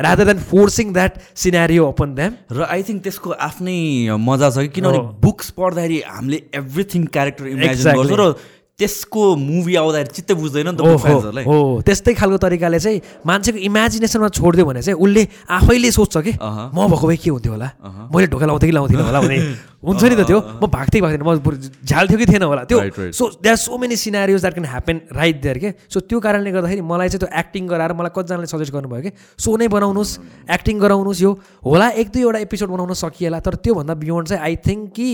rather 0.05 0.25
than 0.25 0.39
forcing 0.49 0.91
that 0.93 1.19
scenario 1.43 1.85
upon 1.87 2.15
them 2.15 2.33
र 2.51 2.65
आई 2.67 2.83
थिङ्क 2.83 3.03
त्यसको 3.03 3.29
आफ्नै 3.47 4.17
मजा 4.19 4.49
छ 4.49 4.65
कि 4.65 4.67
किनभने। 4.75 4.99
बुक्स 5.23 5.49
पढ्दाखेरि 5.55 6.01
हामीले 6.07 6.39
एभ्रिथिङ 6.51 7.05
क्यारेक्टर 7.13 7.47
इमेजिन. 7.47 7.95
गर्छौँ 7.95 8.19
र 8.19 8.35
त्यसको 8.79 9.23
मुभी 9.37 9.75
आउँदाखेरि 9.75 10.13
चित्तै 10.17 10.33
बुझ्दैन 10.33 10.67
नि 10.73 10.77
त। 10.77 11.45
हो 11.45 11.57
त्यस्तै 11.85 12.13
खालको 12.17 12.37
तरिकाले 12.41 12.79
चाहिँ 12.81 12.99
मान्छेको 13.21 13.59
इमेजिनेसनमा 13.69 14.29
छोडिदियो 14.33 14.65
भने 14.65 14.81
चाहिँ 14.81 14.97
उसले 14.97 15.23
आफैले 15.45 15.91
सोच्छ 15.93 16.15
कि। 16.17 16.33
म 16.41 16.77
भएको 16.89 17.05
भए 17.05 17.17
के 17.21 17.29
हुन्थ्यो 17.29 17.53
होला? 17.53 17.69
मैले 18.09 18.27
ढोका 18.33 18.45
लाउँथेँ 18.49 18.69
कि 18.69 18.73
लाउँथिनँ 18.73 19.05
होला 19.05 19.21
भने? 19.21 19.37
हुन्छ 19.85 20.03
नि 20.03 20.15
त 20.17 20.25
त्यो 20.25 20.39
म 20.57 20.65
भाग्थेँ 20.73 21.01
भाग्थेन 21.05 21.21
म 21.21 21.37
बरु 21.37 21.55
झ्याल 21.85 22.05
थियो 22.09 22.17
कि 22.17 22.25
थिएन 22.25 22.43
होला? 22.49 22.63
त्यो. 22.65 22.77
So 23.13 23.23
there 23.45 23.55
so 23.61 23.77
many 23.77 23.95
scenarios 23.95 24.41
that 24.41 24.53
can 24.57 24.65
happen 24.65 24.95
right 25.21 25.37
there 25.41 25.57
के 25.61 25.69
सो 25.93 25.99
त्यो 26.09 26.17
कारणले 26.17 26.51
गर्दाखेरि 26.51 26.81
मलाई 26.81 27.09
चाहिँ 27.13 27.21
त्यो 27.21 27.29
एक्टिङ 27.29 27.63
गराएर 27.69 27.93
मलाई 27.93 28.11
कतिजनाले 28.17 28.47
सजेस्ट 28.49 28.73
गर्नुभयो 28.73 29.01
कि 29.05 29.11
सो 29.37 29.53
नै 29.53 29.67
बनाउनुहोस् 29.69 30.17
एक्टिङ 30.49 30.75
गराउनुहोस् 30.81 31.21
यो 31.21 31.31
होला 31.61 31.87
एक 32.01 32.07
दुईवटा 32.09 32.39
एपिसोड 32.49 32.69
बनाउन 32.73 32.93
सकिएला 32.97 33.39
तर 33.45 33.55
त्योभन्दा 33.61 33.93
बियोन्ड 34.01 34.27
चाहिँ 34.27 34.41
आई 34.41 34.55
थिङ्क 34.65 34.89
कि 34.97 35.09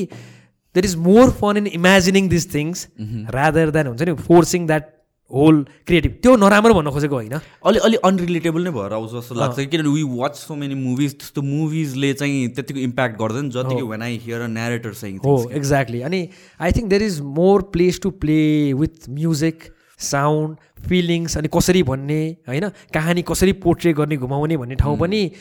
there 0.76 0.86
is 0.86 0.95
more 1.07 1.30
fun 1.41 1.57
in 1.57 1.67
imagining 1.74 2.30
this 2.30 2.53
things 2.53 2.88
rather 3.36 3.70
than 3.72 3.88
हुन्छ 3.88 4.01
नि 4.03 4.13
फोर्सिङ 4.24 4.67
द्याट 4.67 4.95
होल 5.32 5.57
क्रिएटिभ 5.88 6.13
त्यो 6.22 6.36
नराम्रो 6.38 6.74
भन्न 6.74 6.91
खोजेको 6.91 7.15
होइन। 7.15 7.34
अलि 7.65 7.80
अलि 7.80 7.97
अनरिलेटेबल 8.03 8.63
नै 8.63 8.72
भएर 8.72 8.93
आउँछ 8.93 9.11
जस्तो 9.11 9.36
लाग्छ 9.36 9.65
किनभने 9.65 9.89
we 9.89 10.03
watch 10.15 10.36
so 10.38 10.55
many 10.55 10.76
movies 10.76 11.13
त्यस्तो 11.15 11.41
मुभिजले 11.41 12.13
चाहिँ 12.13 12.47
त्यतिको 12.49 12.80
इम्प्याक्ट 12.82 13.20
गर्दैन 13.20 13.49
जतिको 13.49 13.88
when 13.88 14.01
I 14.01 14.17
hear 14.24 14.41
a 14.41 14.47
narrator 14.49 14.93
चाहिँ 14.93 15.17
हो 15.26 15.36
एक्ज्याक्टली 15.53 16.01
अनि 16.01 16.22
I 16.59 16.72
think 16.72 16.89
there 16.89 17.03
is 17.03 17.20
more 17.38 17.61
place 17.74 17.99
to 18.01 18.11
play 18.24 18.39
with 18.74 19.09
music 19.11 19.63
sound 19.99 20.57
feelings 20.88 21.38
अनि 21.38 21.47
कसरी 21.53 21.82
भन्ने 21.84 22.20
होइन? 22.47 22.67
कहानी 22.93 23.22
कसरी 23.22 23.51
पोर्ट्रे 23.63 23.93
गर्ने 23.93 24.17
घुमाउने 24.17 24.57
भन्ने 24.57 24.76
ठाउँ 24.76 24.97
पनि 24.97 25.20
ए, 25.20 25.32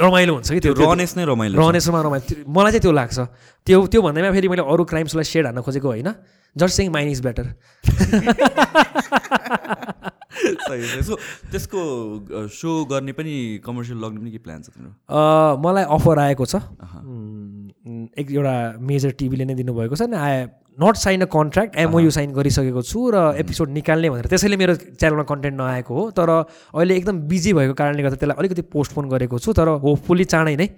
रमाइलो 0.00 0.34
हुन्छ 0.34 0.52
कि 0.52 0.60
त्यो 0.60 0.74
रनेस 0.74 1.16
नै 1.16 1.24
रमाइलो। 1.24 1.68
रनेसमा 1.68 2.02
रमाइलो। 2.02 2.44
मलाई 2.48 2.70
चाहिँ 2.72 2.82
त्यो 2.82 2.92
लाग्छ। 2.92 3.18
त्यो 3.66 3.86
त्यो 3.86 4.02
भन्दैमा 4.02 4.32
फेरि 4.32 4.48
मैले 4.48 4.62
अरू 4.62 4.84
क्राइम्सलाई 4.84 5.24
सेड 5.24 5.46
हान्न 5.46 5.60
खोजेको 5.62 5.88
होइन। 5.88 6.14
Just 6.56 6.76
saying 6.76 6.90
mine 6.92 7.08
is 7.08 7.20
better. 7.26 7.52
So 11.02 11.16
त्यसको 11.52 11.80
सो 12.48 12.84
गर्ने 12.90 13.12
पनि 13.12 13.60
कमर्सियल 13.64 13.98
लग्ने 14.04 14.20
पनि 14.20 14.30
के 14.30 14.38
प्लान 14.38 14.62
छ 14.62 14.68
तिम्रो? 14.74 14.92
मलाई 15.64 15.84
अफर 15.96 16.18
आएको 16.18 16.46
छ। 16.46 16.56
एक 18.20 18.30
एउटा 18.30 18.54
मेजर 18.80 19.10
टिभीले 19.18 19.44
नै 19.44 19.54
दिनुभएको 19.54 19.96
छ। 19.96 20.02
अनि 20.02 20.16
I 20.16 20.46
not 20.78 20.96
sign 20.96 21.20
a 21.20 21.26
contract 21.32 21.76
MOU 21.78 22.10
sign 22.10 22.32
गरिसकेको 22.32 22.82
छु 22.82 23.10
र 23.12 23.16
एपिसोड 23.38 23.68
निकाल्ने 23.70 24.10
भनेर। 24.10 24.26
त्यसैले 24.26 24.56
मेरो 24.56 24.74
च्यानलमा 24.96 25.22
कन्टेन्ट 25.28 25.56
नआएको 25.58 25.94
हो 25.94 26.10
तर 26.16 26.28
अहिले 26.30 26.96
एकदम 26.96 27.18
बिजी 27.28 27.52
भएको 27.52 27.74
कारणले 27.74 28.02
गर्दा 28.02 28.16
त्यसलाई 28.16 28.38
अलिकति 28.38 28.62
पोस्टपोन 28.72 29.08
गरेको 29.08 29.38
छु 29.38 29.52
तर 29.52 29.68
होपफुल्ली 29.84 30.24
चाँडै 30.24 30.56
नै 30.56 30.68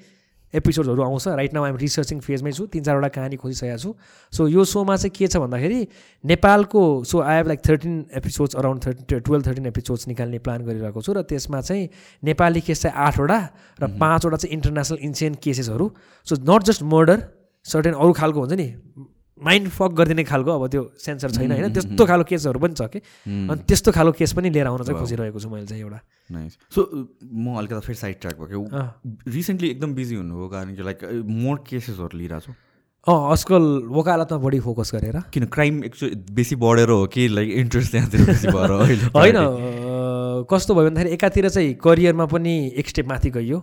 एपिसोडहरू 0.54 1.02
आउँछ। 1.02 1.28
राइट 1.28 1.54
नाउ 1.54 1.64
आइम 1.64 1.76
रिसर्चिङ 1.76 2.18
फेजमै 2.26 2.52
छु 2.52 2.66
तिन 2.74 2.82
चारवटा 2.82 3.08
कहानी 3.14 3.36
खोजिसकेको 3.36 3.78
छु। 3.78 3.94
सो 4.32 4.46
यो 4.48 4.64
सोमा 4.64 4.96
चाहिँ 4.96 5.10
के 5.14 5.26
छ 5.26 5.36
भन्दाखेरि 5.42 5.78
नेपालको 6.24 6.82
so 7.04 7.20
I 7.20 7.36
have 7.36 7.46
like 7.48 7.60
thirteen 7.68 7.94
episodes 8.18 8.54
around 8.54 8.86
thirty 8.86 9.20
twelve 9.20 9.46
thirteen 9.46 9.66
episodes 9.66 10.08
निकाल्ने 10.08 10.38
प्लान 10.42 10.66
गरिरहेको 10.66 11.02
छु 11.02 11.12
र 11.12 11.22
त्यसमा 11.22 11.60
चाहिँ 11.60 11.88
नेपाली 12.22 12.60
केस 12.66 12.82
चाहिँ 12.82 12.96
आठवटा 13.06 13.38
र 13.78 13.86
पाँचवटा 13.98 14.36
चाहिँ 14.36 14.54
international 14.54 14.98
incident 15.02 15.38
केसेसहरू 15.42 15.90
so 16.26 16.42
not 16.50 16.70
just 16.70 16.82
murder 16.94 17.18
certain 17.66 17.94
अरू 17.94 18.12
खालको 18.12 18.40
हुन्छ 18.40 18.58
नि 18.58 18.68
माइन्ड 19.38 19.68
फक 19.68 19.90
गरिदिने 19.98 20.24
खालको 20.24 20.50
अब 20.50 20.66
त्यो 20.70 20.82
सेन्सर 20.98 21.30
छैन 21.30 21.52
होइन? 21.52 21.72
त्यस्तो 21.74 22.06
खालको 22.06 22.28
केसहरू 22.30 22.58
पनि 22.58 22.74
छ 22.74 22.86
कि? 22.86 22.98
अनि 23.26 23.60
त्यस्तो 23.66 23.92
खालको 23.92 24.18
केस 24.18 24.32
पनि 24.32 24.50
लिएर 24.50 24.66
आउन 24.66 24.82
चाहिँ 24.82 24.98
खोजिरहेको 25.00 25.38
छु 25.38 25.48
मैले 25.50 25.66
चाहिँ 25.66 25.82
एउटा। 25.82 26.00
नाइस 26.30 26.52
सो 26.70 26.80
म 27.22 27.58
अलिकति 27.58 27.80
फेरि 27.86 27.98
साइड 27.98 28.16
ट्र्याक 28.20 28.36
भएको। 28.40 28.62
रिसेन्टली 29.26 29.68
एकदम 29.70 29.94
बिजी 29.94 30.14
हुनुभयो 30.14 30.48
कारण 30.48 30.74
कि 30.76 30.82
लाइक 30.82 30.98
मोर 31.26 31.56
केसेसहरू 31.66 32.18
लिइरहेको 32.18 32.46
छु। 32.46 32.52
अँ 33.06 33.18
आजकल 33.32 33.64
वकालतमा 33.90 34.38
बढी 34.38 34.60
फोकस 34.64 34.90
गरेर। 34.94 35.20
किन 35.28 35.44
क्राइम 35.52 35.84
एक्चुली 35.84 36.14
बेसी 36.32 36.56
बढेर 36.56 36.88
हो 36.88 37.06
कि? 37.12 37.28
लाइक 37.28 37.50
इन्ट्रेस्ट 37.68 37.90
त्यहाँतिर 37.92 38.20
होइन 39.18 39.36
कस्तो 40.48 40.74
भयो 40.74 40.84
भन्दाखेरि 40.84 41.12
एकातिर 41.14 41.48
चाहिँ 41.48 41.74
करियरमा 41.84 42.26
पनि 42.32 42.54
एक 42.76 42.88
स्टेप 42.88 43.08
माथि 43.08 43.30
गइयो। 43.30 43.58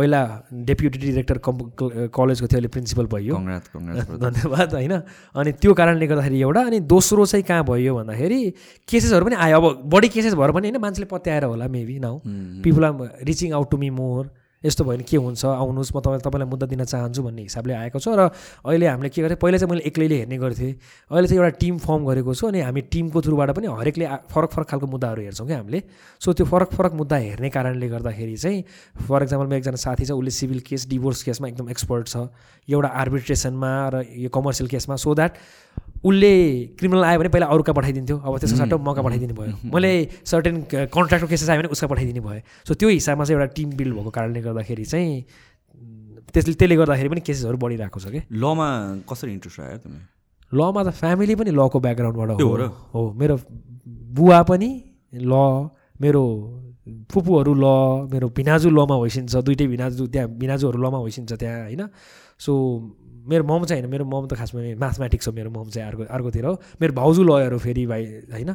पहिला 0.00 0.20
डेप्युटी 0.64 0.98
डिरेक्टर 0.98 1.38
कम् 1.44 1.60
कलेजको 2.08 2.46
थियो 2.48 2.58
अहिले 2.58 2.68
प्रिन्सिपल 2.68 3.06
भयो। 3.12 3.36
धन्यवाद 4.24 4.74
होइन। 4.74 4.94
अनि 5.36 5.52
त्यो 5.52 5.74
कारणले 5.74 6.06
गर्दाखेरि 6.06 6.40
एउटा 6.40 6.60
अनि 6.60 6.80
दोस्रो 6.88 7.26
चाहिँ 7.26 7.44
कहाँ 7.44 7.64
भयो 7.68 7.94
भन्दाखेरि 8.00 8.40
केसेसहरू 8.88 9.24
पनि 9.26 9.36
आयो। 9.36 9.60
अब 9.60 9.82
बढी 9.92 10.08
केसेस 10.08 10.34
भएर 10.34 10.50
पनि 10.56 10.68
होइन 10.68 10.80
मान्छेले 10.80 11.06
पत्याएर 11.06 11.44
होला 11.44 11.68
maybe 11.68 11.98
now. 12.00 12.20
People 12.64 12.84
are 12.84 13.24
reaching 13.28 13.52
out 13.52 13.70
to 13.70 13.76
me 13.76 13.90
more 13.90 14.24
यस्तो 14.60 14.84
भयो 14.84 14.92
भने 14.92 15.04
के 15.08 15.16
हुन्छ 15.16 15.44
आउनुहोस् 15.44 15.92
म 15.96 16.00
तपाईँ 16.04 16.20
तपाईँलाई 16.20 16.48
मुद्दा 16.52 16.66
दिन 16.68 16.84
चाहन्छु 16.84 17.22
भन्ने 17.24 17.42
हिसाबले 17.48 17.74
आएको 17.80 17.96
छ। 17.96 18.08
र 18.12 18.28
अहिले 18.60 18.86
हामीले 18.92 19.08
के 19.08 19.22
गरेँ 19.24 19.40
पहिला 19.40 19.56
चाहिँ 19.56 19.70
मैले 19.72 19.82
एक्लैले 19.88 20.16
हेर्ने 20.20 20.36
गर्थेँ। 20.36 20.72
अहिले 21.08 21.28
चाहिँ 21.28 21.40
एउटा 21.40 21.56
टिम 21.56 21.78
फर्म 21.80 22.04
गरेको 22.04 22.34
छु 22.36 22.46
अनि 22.52 22.60
हामी 22.60 22.80
टिमको 22.92 23.18
थ्रुबाट 23.24 23.50
पनि 23.56 23.66
हरेकले 23.72 24.06
फरक 24.28 24.50
फरक 24.52 24.66
खालको 24.68 24.86
मुद्दाहरू 24.86 25.20
हेर्छौँ 25.24 25.46
क्या 25.48 25.58
हामीले। 25.64 25.80
सो 26.20 26.32
त्यो 26.36 26.44
फरक 26.44 26.70
फरक 26.76 26.92
मुद्दा 26.92 27.16
हेर्ने 27.16 27.48
कारणले 27.48 27.88
गर्दाखेरि 27.88 28.36
चाहिँ 28.36 28.64
फर 29.08 29.22
इक्जाम्पल 29.24 29.46
मेरो 29.48 29.58
एकजना 29.64 29.80
साथी 29.80 30.04
छ 30.04 30.12
उसले 30.12 30.30
सिभिल 30.30 30.60
केस 30.60 30.88
डिभोर्स 30.92 31.22
केसमा 31.24 31.48
एकदम 31.48 31.70
एक्सपर्ट 31.72 32.04
छ। 32.12 32.28
एउटा 32.68 32.88
आर्बिट्रेसनमा 33.00 33.72
र 33.96 34.04
यो 34.12 34.28
कमर्सियल 34.28 34.68
केसमा। 34.68 34.96
सो 35.00 35.14
द्याट 35.16 35.32
उसले 36.04 36.32
क्रिमिनल 36.78 37.04
आयो 37.04 37.18
भने 37.20 37.28
पहिला 37.28 37.46
अरूका 37.52 37.72
पठाइदिन्थ्यो। 37.72 38.16
अब 38.16 38.38
त्यसको 38.38 38.56
सट्टो 38.56 38.78
मका 38.78 39.02
पठाइदिने 39.02 39.34
भयो? 39.36 39.52
मैले 39.68 39.92
सर्टेन 40.24 40.56
कन्ट्राक्टको 40.72 41.28
केसेस 41.28 41.48
आयो 41.50 41.60
भने 41.60 41.68
उसका 41.76 41.86
पठाइदिने 41.92 42.20
भयो। 42.20 42.40
सो 42.64 42.74
त्यो 42.74 42.88
हिसाबमा 42.88 43.24
चाहिँ 43.24 43.40
एउटा 43.40 43.52
टिम 43.52 43.68
बिल्ड 43.76 43.94
भएको 43.94 44.10
कारणले 44.10 44.40
गर्दाखेरि 44.40 44.84
चाहिँ 44.84 45.24
त्यसले 46.32 46.54
त्यसले 46.54 46.76
गर्दाखेरि 46.76 47.08
पनि 47.08 47.20
केसेसहरू 47.20 47.56
बढिरहेको 47.58 48.00
छ 48.00 48.06
कि? 48.08 48.20
लमा 48.32 48.68
कसरी 49.10 49.32
इन्ट्रेस्ट 49.32 49.60
आयो 49.60 49.78
तिमी 49.84 50.00
लमा 50.52 50.80
त 50.82 50.90
फ्यामिली 50.96 51.34
पनि 51.36 51.50
लको 51.52 51.78
ब्याकग्राउन्डबाट 51.84 52.40
हो। 52.40 52.56
र? 52.56 52.62
हो 52.94 53.00
मेरो 53.20 53.36
बुवा 54.16 54.40
पनि 54.48 54.70
ल 55.14 55.34
मेरो 56.00 56.22
फुपूहरू 57.12 57.52
ल 57.54 57.66
मेरो 58.08 58.26
भिनाजु 58.32 58.70
लमा 58.72 58.94
होइसिन्छ 59.04 59.36
दुइटै 59.36 59.66
भिनाजु 59.68 60.06
त्यहाँ 60.06 60.28
भिनाजुहरू 60.40 60.78
लमा 60.80 60.98
होइसिन्छ 61.04 61.32
त्यहाँ 61.32 61.60
होइन? 61.68 61.82
सो 62.40 62.52
मेरो 63.30 63.44
मम 63.46 63.64
चाहिँ 63.64 63.82
होइन 63.82 63.90
मेरो 63.90 64.04
मम 64.04 64.26
त 64.26 64.34
खासमा 64.34 64.60
म्याथमेटिक्स 64.82 65.28
हो 65.28 65.32
मेरो 65.32 65.50
मम 65.50 65.68
चाहिँ 65.70 65.86
अर्को 65.88 66.02
अर्कोतिर 66.10 66.44
हो। 66.44 66.54
मेरो 66.80 66.92
भाउजू 66.92 67.22
लयर 67.24 67.52
हो 67.52 67.58
फेरि 67.58 67.86
भाइ 67.86 68.02
होइन? 68.34 68.50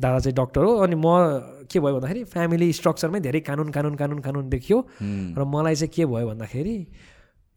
दादा 0.00 0.18
चाहिँ 0.18 0.34
डक्टर 0.34 0.62
हो 0.64 0.72
अनि 0.80 0.96
म 0.96 1.66
के 1.68 1.80
भयो 1.80 1.94
भन्दाखेरि 1.94 2.24
फ्यामिली 2.24 2.72
स्ट्रक्चरमै 2.72 3.20
धेरै 3.20 3.40
कानुन 3.44 3.68
कानुन 3.70 3.94
कानुन 4.00 4.18
कानुन 4.24 4.48
देखियो. 4.48 4.78
र 5.36 5.44
मलाई 5.44 5.74
चाहिँ 5.74 5.92
के 5.94 6.06
भयो 6.06 6.26
भन्दाखेरि 6.30 6.76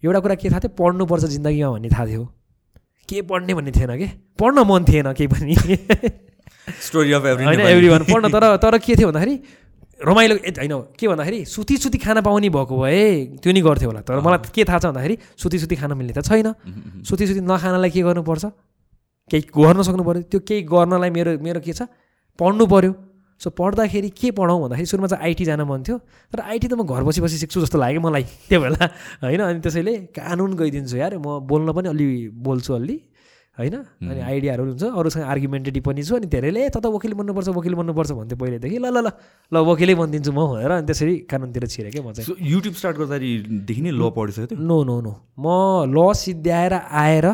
एउटा 0.03 0.19
कुरा 0.19 0.35
के 0.35 0.49
थाहा 0.49 0.59
थियो 0.59 0.75
पढ्नुपर्छ 0.75 1.23
जिन्दगीमा 1.33 1.69
भन्ने 1.71 1.89
थाहा 1.89 2.05
थियो। 2.07 2.23
के 3.09 3.21
पढ्ने 3.21 3.53
भन्ने 3.53 3.71
थिएन 3.71 3.91
कि? 3.97 4.07
पढ्न 4.39 4.57
मन 4.67 4.83
थिएन 4.83 5.07
केही 5.13 5.27
पनि। 5.31 5.55
स्टोरी 6.83 7.11
अफ 7.13 7.25
एभ्री 7.25 7.45
होइन 7.45 7.59
एभ्री 7.59 7.87
वान 7.89 8.03
पढ्न 8.11 8.29
तर 8.31 8.43
तर 8.59 8.77
के 8.79 8.95
थियो 8.95 9.07
भन्दाखेरि 9.07 9.35
रमाइलो 9.99 10.35
ए 10.35 10.51
होइन 10.57 10.73
के 10.99 11.07
भन्दाखेरि 11.07 11.45
सुती 11.45 11.77
सुती 11.77 11.97
खाना 11.97 12.21
पाउने 12.21 12.49
भएको 12.49 12.75
भए 12.81 13.39
त्यो 13.41 13.51
नि 13.53 13.61
गर्थ्यो 13.61 13.89
होला। 13.89 14.01
तर 14.01 14.19
मलाई 14.19 14.51
के 14.51 14.63
थाहा 14.65 14.79
छ 14.79 14.85
भन्दाखेरि 14.91 15.17
सुती 15.37 15.57
सुती 15.59 15.75
खान 15.75 15.93
मिल्ने 15.93 16.13
त 16.13 16.25
छैन। 16.25 16.53
सुती 17.07 17.27
सुती 17.27 17.41
नखानलाई 17.41 17.89
के 17.89 18.01
गर्नुपर्छ? 18.01 18.45
केही 19.31 19.43
गर्न 19.53 19.81
सक्नु 19.81 20.03
पऱ्यो 20.03 20.21
त्यो 20.27 20.39
केही 20.43 20.61
गर्नलाई 20.67 21.09
मेरो 21.09 21.31
मेरो 21.39 21.59
के 21.61 21.73
छ? 21.73 21.87
पढ्नु 22.39 22.65
पऱ्यो 22.67 22.91
सो 23.41 23.49
पढ्दाखेरि 23.49 24.09
के 24.09 24.31
पढौँ 24.31 24.59
भन्दाखेरि 24.61 24.87
सुरुमा 24.87 25.07
चाहिँ 25.07 25.23
आइटी 25.23 25.45
जान 25.45 25.61
मन 25.61 25.83
थियो। 25.83 25.97
तर 26.31 26.39
आइटी 26.41 26.67
त 26.67 26.73
म 26.73 26.83
घर 26.83 27.03
बसी 27.03 27.21
बसी 27.21 27.37
सिक्छु 27.43 27.61
जस्तो 27.63 27.77
लाग्यो 27.79 28.01
मलाई 28.01 28.23
त्यो 28.49 28.59
बेला। 28.59 28.85
होइन 29.23 29.39
अनि 29.39 29.59
त्यसैले 29.59 29.93
कानुन 30.15 30.51
गइदिन्छु 30.59 30.97
यार। 30.97 31.17
म 31.17 31.39
बोल्न 31.47 31.71
पनि 31.71 31.87
अलि 31.89 32.07
बोल्छु 32.33 32.71
अलि। 32.73 32.97
होइन? 33.53 33.75
अनि 34.01 34.21
आइडियाहरू 34.21 34.63
हुन्छ 34.65 34.83
अरूसँग 34.97 35.23
आर्गुमेन्टेटिभ 35.29 35.83
पनि 35.85 36.03
छु 36.03 36.15
अनि 36.17 36.25
धेरैले 36.25 36.59
ए 36.65 36.69
त 36.73 36.81
त 36.81 36.89
वकिल 36.89 37.13
बन्नुपर्छ 37.13 37.49
वकिल 37.53 37.73
बन्नुपर्छ 37.77 38.11
भन्थ्यो 38.17 38.37
पहिलेदेखि 38.41 38.77
ल 38.81 38.89
ल 38.89 38.97
ल 39.05 39.09
ल 39.53 39.55
वकिलै 39.69 39.93
बनिदिन्छु 39.93 40.31
म 40.33 40.41
भनेर 40.57 40.71
अनि 40.73 40.85
त्यसरी 40.89 41.13
कानुनतिर 41.29 41.65
छिरेँ 41.69 41.91
क्या 41.93 42.01
म 42.01 42.17
चाहिँ। 42.17 42.25
सो 42.25 42.33
युट्युब 42.33 42.73
स्टार्ट 42.73 42.97
गर्दाखेरिदेखि 42.97 43.81
नै 43.85 43.91
ल 43.93 44.09
पढिसक्यो 44.09 44.47
थियो 44.49 44.57
नो 44.57 44.77
नो 44.89 44.97
नो। 45.05 45.13
म 45.37 45.45
ल 45.85 45.97
सिद्ध्याएर 46.17 46.73
आएर 46.73 47.25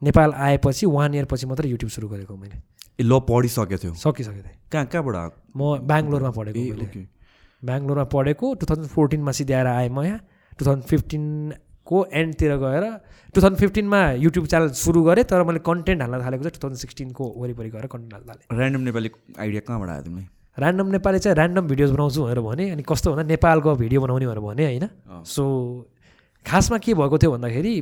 नेपाल 0.00 0.30
आएपछि 0.48 0.84
वान 0.96 1.14
इयर 1.14 1.26
पछि 1.28 1.44
मात्रै 1.52 1.68
युट्युब 1.76 1.90
सुरु 1.92 2.08
गरेको 2.08 2.36
मैले। 2.40 2.56
ए 2.56 3.04
ल 3.04 3.20
पढिसकेको 3.28 3.76
थियो? 3.84 3.92
सकिसकेको 4.00 4.40
थिएँ। 4.40 4.56
कहाँ 4.72 4.86
कहाँबाट? 4.88 5.32
म 5.56 5.60
बेङ्गलोरमा 5.84 6.32
पढेको 6.40 7.04
बेङ्गलोरमा 7.62 8.04
पढेको 8.08 8.46
टु 8.56 8.64
थाउजन्ड 8.64 8.88
फोर्टिनमा 8.96 9.32
सिद्ध्याएर 9.36 9.66
आएँ 9.76 9.92
म 9.92 10.08
यहाँ। 10.08 10.20
टु 10.56 10.64
थाउजन्ड 10.64 10.88
फिफ्टिनको 11.90 12.06
एन्डतिर 12.12 12.56
गएर 12.56 12.84
टु 13.34 13.40
थाउजन्ड 13.40 13.58
फिफ्टिनमा 13.58 14.00
युट्युब 14.22 14.46
च्यानल 14.46 14.68
सुरु 14.74 15.02
गरेँ 15.02 15.24
तर 15.24 15.42
मैले 15.42 15.58
कन्टेन्ट 15.66 16.02
हाल्न 16.02 16.24
थालेको 16.24 16.42
चाहिँ 16.42 16.54
टु 16.54 16.60
थाउजन्ड 16.62 16.80
सिक्सटिनको 16.80 17.24
वरिपरि 17.36 17.70
गएर 17.70 17.86
कन्टेन्ट 17.86 18.14
हाल्न 18.14 18.26
थालेँ। 18.30 18.58
ऱ्यान्डम 18.58 18.80
नेपाली 18.80 19.10
आइडिया 19.38 19.60
कहाँबाट 19.66 19.90
आयो 19.90 20.02
तिमीलाई 20.02 20.26
ऱ्यान्डम 20.58 20.86
नेपाली 20.90 21.18
चाहिँ 21.18 21.36
ऱ्यान्डम 21.36 21.66
भिडियोज 21.66 21.90
बनाउँछु 21.90 22.20
भनेर 22.22 22.40
भने 22.40 22.70
अनि 22.70 22.82
कस्तो 22.82 23.10
भन्दा 23.10 23.22
नेपालको 23.34 23.74
भिडियो 23.82 24.00
बनाउने 24.00 24.26
भनेर 24.26 24.40
भने 24.40 24.64
होइन। 24.66 24.86
सो 25.24 25.44
खासमा 26.46 26.78
के 26.78 26.94
भएको 26.94 27.18
थियो 27.18 27.30
भन्दाखेरि 27.32 27.74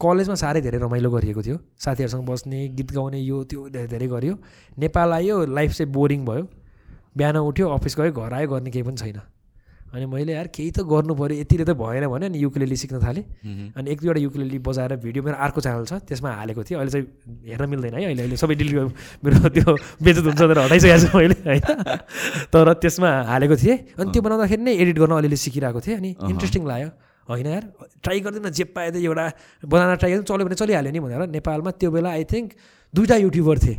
कलेजमा 0.00 0.34
साह्रै 0.42 0.60
धेरै 0.62 0.78
रमाइलो 0.78 1.10
गरिएको 1.10 1.42
थियो। 1.42 1.56
साथीहरूसँग 1.78 2.24
बस्ने 2.26 2.68
गीत 2.78 2.90
गाउने 2.92 3.18
यो 3.20 3.44
त्यो 3.44 3.68
धेरै 3.68 3.88
धेरै 3.92 4.08
गरियो। 4.08 4.34
नेपाल 4.78 5.12
आयो 5.12 5.36
लाइफ 5.46 5.70
चाहिँ 5.78 5.92
बोरिङ 5.92 6.24
भयो। 6.24 6.44
बिहान 7.16 7.36
उठ्यो 7.36 7.68
अफिस 7.68 7.94
गयो 7.98 8.12
घर 8.12 8.32
आयो 8.32 8.48
गर्ने 8.48 8.70
केही 8.70 8.84
पनि 8.88 8.96
छैन। 8.96 9.20
अनि 9.92 10.06
मैले 10.08 10.32
यार 10.32 10.48
केही 10.48 10.70
त 10.72 10.80
गर्नु 10.88 11.14
पऱ्यो 11.14 11.36
यतिले 11.40 11.64
त 11.64 11.76
भएन 11.76 12.08
भने 12.08 12.26
अनि 12.26 12.38
युकुलेली 12.40 12.76
सिक्न 12.76 12.96
थालेँ। 13.04 13.24
अनि 13.76 13.86
एक 13.92 13.98
दुईवटा 14.00 14.20
युकुलेली 14.24 14.58
बजाएर 14.64 14.96
भिडियो 15.04 15.22
मेरो 15.22 15.36
अर्को 15.36 15.60
च्यानल 15.60 15.84
छ 15.84 15.92
त्यसमा 16.08 16.30
हालेको 16.32 16.62
थिएँ। 16.64 16.78
अहिले 16.80 16.92
चाहिँ 16.92 17.06
हेर्न 17.44 17.68
मिल्दैन 17.68 17.94
है 17.94 18.04
अहिले 18.08 18.22
अहिले 18.24 18.36
सबै 18.40 18.54
डिलिट 18.56 18.76
मेरो 19.20 19.48
त्यो 19.52 19.68
बेचत 20.00 20.24
हुन्छ 20.32 20.42
भनेर 20.42 20.58
हटाइसकेको 20.64 20.98
छु 21.04 21.10
मैले 21.12 21.36
होइन? 21.44 21.62
तर 22.48 22.72
त्यसमा 22.80 23.10
हालेको 23.28 23.56
थिएँ। 23.60 23.76
अनि 24.00 24.08
त्यो 24.12 24.22
बनाउँदाखेरि 24.24 24.62
नै 24.64 24.72
एडिट 24.80 24.96
गर्न 24.96 25.12
अलिअलि 25.20 25.38
सिकिरहेको 25.44 25.80
थिएँ 25.84 25.96
अनि। 26.00 26.10
इन्ट्रेस्टिङ 26.32 26.62
लाग्यो। 26.64 26.88
होइन 27.28 27.46
यार 27.46 27.64
ट्राई 28.02 28.20
गर्दैन 28.20 28.48
जे 28.50 28.64
पाए 28.72 28.90
त 28.90 28.96
एउटा 28.96 29.24
बनाएर 29.62 29.96
ट्राई 30.00 30.10
गर्दैन 30.10 30.26
चल्यो 30.26 30.44
भने 30.48 30.56
चलिहाल्यो 30.56 30.92
नि 30.92 31.00
भनेर। 31.04 31.22
नेपालमा 31.36 31.70
त्यो 31.76 31.90
बेला 31.92 32.10
आई 32.16 32.24
थिङ्क 32.32 32.48
दुईवटा 32.94 33.16
युट्युबर 33.28 33.56
थिए। 33.60 33.76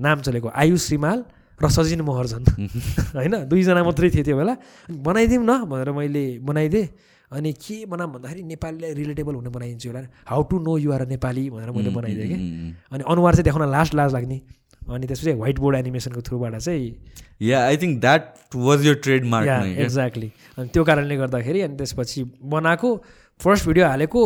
नाम 0.00 0.20
चलेको 0.26 0.48
आयुष 0.50 0.80
श्रीमाल 0.88 1.18
र 1.62 1.68
सजिन 1.68 2.00
महर्जन 2.00 2.44
होइन? 3.16 3.34
दुईजना 3.48 3.82
मात्रै 3.84 4.10
थिए 4.10 4.22
त्यो 4.24 4.36
बेला। 4.36 4.56
बनाइदिउँ 4.90 5.44
न 5.44 5.64
भनेर 5.70 5.90
मैले 5.92 6.24
बनाइदिएँ। 6.40 6.88
अनि 7.30 7.52
के 7.52 7.76
बनाऊँ 7.86 8.10
भन्दाखेरि 8.12 8.42
नेपालीलाई 8.42 8.92
रिलेटेबल 8.94 9.34
हुने 9.34 9.50
बनाइदिन्छु 9.54 9.88
एउटा 9.88 10.00
how 10.26 10.42
to 10.50 10.58
know 10.58 10.76
your 10.78 11.06
Nepali 11.08 11.44
भनेर 11.50 11.70
मैले 11.70 11.90
बनाइदिएँ 11.90 12.28
कि। 12.28 12.38
अनि 12.92 13.02
अनुहार 13.06 13.32
चाहिँ 13.34 13.44
देखाउन 13.44 13.70
लास्ट 13.70 13.94
लाज 13.94 14.12
लाग्ने। 14.14 14.40
अनि 14.90 15.06
त्यसपछि 15.06 15.32
व्हाइट 15.32 15.58
बोर्ड 15.58 15.76
एनिमेसनको 15.76 16.20
थ्रुबाट 16.26 16.54
चाहिँ 16.56 16.94
yeah 17.42 17.58
I 17.66 17.76
think 17.76 18.00
that 18.00 18.22
was 18.56 18.86
your 18.86 18.94
trademark 19.24 19.48
नै 19.48 19.74
क्या। 19.74 19.84
एक्ज्याक्टली 19.84 20.30
अनि 20.58 20.68
त्यो 20.74 20.84
कारणले 20.84 21.16
गर्दाखेरि 21.16 21.60
अनि 21.60 21.76
त्यसपछि 21.76 22.24
बनाएको 22.54 22.88
फर्स्ट 23.40 23.66
भिडियो 23.66 23.86
हालेको 23.86 24.20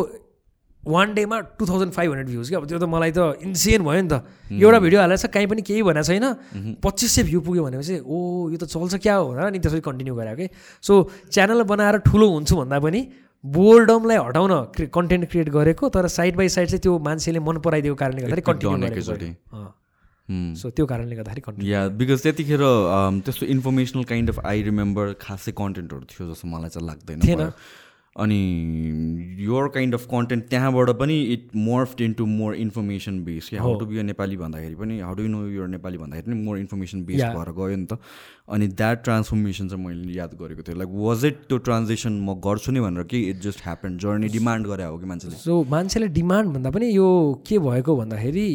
वान 0.86 1.14
डेमा 1.14 1.40
two 1.58 1.66
thousand 1.66 1.92
five 1.92 2.10
hundred 2.10 2.28
views 2.28 2.48
क्या? 2.48 2.58
अब 2.58 2.66
त्यो 2.68 2.78
त 2.78 2.84
मलाई 2.84 3.12
त 3.16 3.40
इन्सियन 3.40 3.82
भयो 3.84 4.00
नि 4.02 4.08
त। 4.08 4.14
एउटा 4.52 4.78
भिडियो 4.84 5.00
हालेर 5.00 5.16
छ 5.16 5.26
कहीँ 5.32 5.46
पनि 5.48 5.62
केही 5.62 5.82
भनेको 5.82 6.06
छैन। 6.08 6.26
पच्चिस 6.80 7.10
सय 7.14 7.22
भ्यू 7.24 7.40
पुग्यो 7.40 7.62
भनेपछि 7.64 7.94
ओ 8.04 8.16
यो 8.52 8.58
त 8.58 8.64
चल्छ 8.68 8.94
क्या 9.00 9.14
हो? 9.14 9.24
भनेर 9.32 9.44
अनि 9.48 9.58
त्यसपछि 9.58 9.82
कन्टिन्यू 9.84 10.14
गराएको 10.14 10.40
कि 10.40 10.48
सो 10.82 10.92
च्यानल 11.32 11.62
बनाएर 11.64 11.96
ठुलो 12.08 12.26
हुन्छु 12.32 12.54
भन्दा 12.56 12.78
पनि 12.80 13.00
बोर्डमलाई 13.44 14.18
हटाउन 14.24 14.52
कन्टेन्ट 14.88 15.24
क्रिएट 15.30 15.48
गरेको 15.56 15.88
तर 15.92 16.06
साइड 16.08 16.36
बाई 16.36 16.48
साइड 16.48 16.68
चाहिँ 16.68 16.80
त्यो 16.80 16.98
मान्छेले 17.08 17.40
मन 17.44 17.56
पराइदिएको 17.64 17.96
कारणले 18.02 18.20
गर्दाखेरि 18.22 18.44
कन्टिन्यू. 18.50 19.64
सो 20.56 20.70
त्यो 20.72 20.84
कारणले 20.88 21.16
गर्दाखेरि 21.16 21.40
कन्टिन्यू 21.44 21.72
या 21.72 21.80
बिकज 22.00 22.22
त्यतिखेर 22.22 22.62
त्यस्तो 23.24 23.46
informational 23.54 24.04
kind 24.08 24.30
of 24.30 24.38
I 24.48 24.62
remember 24.68 25.12
खासै 25.20 25.52
कन्टेन्टहरू 25.52 26.04
थियो 26.08 26.32
जस्तो 26.32 26.48
मलाई 26.48 26.70
चाहिँ 26.72 26.86
लाग्दैन 26.88 27.20
थिएन। 27.20 27.42
अनि 28.16 29.36
योर 29.40 29.68
काइन्ड 29.74 29.94
अफ 29.94 30.04
कन्टेन्ट 30.10 30.44
त्यहाँबाट 30.48 30.90
पनि 30.98 31.14
it 31.32 31.48
morphed 31.56 32.00
into 32.00 32.26
more 32.26 32.54
information 32.54 33.18
base 33.24 33.48
क्या 33.48 33.62
हाउ। 33.62 33.78
टु 33.78 33.86
बी 33.86 34.02
नेपाली 34.02 34.36
भन्दाखेरि 34.36 34.74
पनि 34.74 34.98
how 35.00 35.14
do 35.14 35.22
know 35.28 35.46
your 35.48 35.68
Nepali 35.68 35.98
भन्दाखेरि 35.98 36.30
पनि 36.30 36.42
मोर 36.42 36.58
इन्फर्मेसन 36.58 37.04
बेस. 37.04 37.22
भएर 37.22 37.50
गयो 37.58 37.76
नि 37.76 37.86
त। 37.86 37.98
अनि 38.48 38.66
द्याट 38.68 39.02
ट्रान्सफर्मेसन 39.04 39.68
चाहिँ 39.68 39.84
मैले 39.84 40.12
याद 40.18 40.36
गरेको 40.40 40.62
थिएँ। 40.62 40.76
लाइक 40.78 40.90
वाज 40.94 41.24
इट 41.24 41.42
त्यो 41.48 41.58
ट्रान्जेक्सन 41.66 42.12
म 42.20 42.34
गर्छु 42.46 42.72
नि 42.72 42.80
भनेर 42.80 43.04
कि 43.10 43.22
it 43.30 43.40
just 43.42 43.60
happen 43.64 43.98
journey 43.98 44.28
demand 44.28 44.66
गरे 44.66 44.84
हो 44.84 44.98
कि 44.98 45.06
मान्छेले? 45.06 45.36
सो 45.36 45.62
मान्छेले 45.70 46.08
डिमान्ड 46.20 46.52
भन्दा 46.54 46.70
पनि 46.70 46.94
यो 46.96 47.08
के 47.48 47.58
भएको 47.58 47.96
भन्दाखेरि 47.96 48.48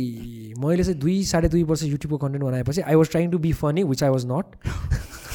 मैले 0.60 0.84
चाहिँ 0.84 1.00
दुई 1.00 1.24
साढे 1.26 1.48
दुई 1.50 1.64
वर्ष 1.64 1.84
युट्युबको 1.84 2.18
कन्टेन्ट 2.18 2.46
बनाएपछि 2.46 2.82
I 2.82 2.96
was 2.96 3.10
trying 3.12 3.32
to 3.32 3.38
be 3.40 3.54
funny 3.60 3.84
which 3.84 4.04
I 4.04 4.10
was 4.10 4.26
not 4.32 4.46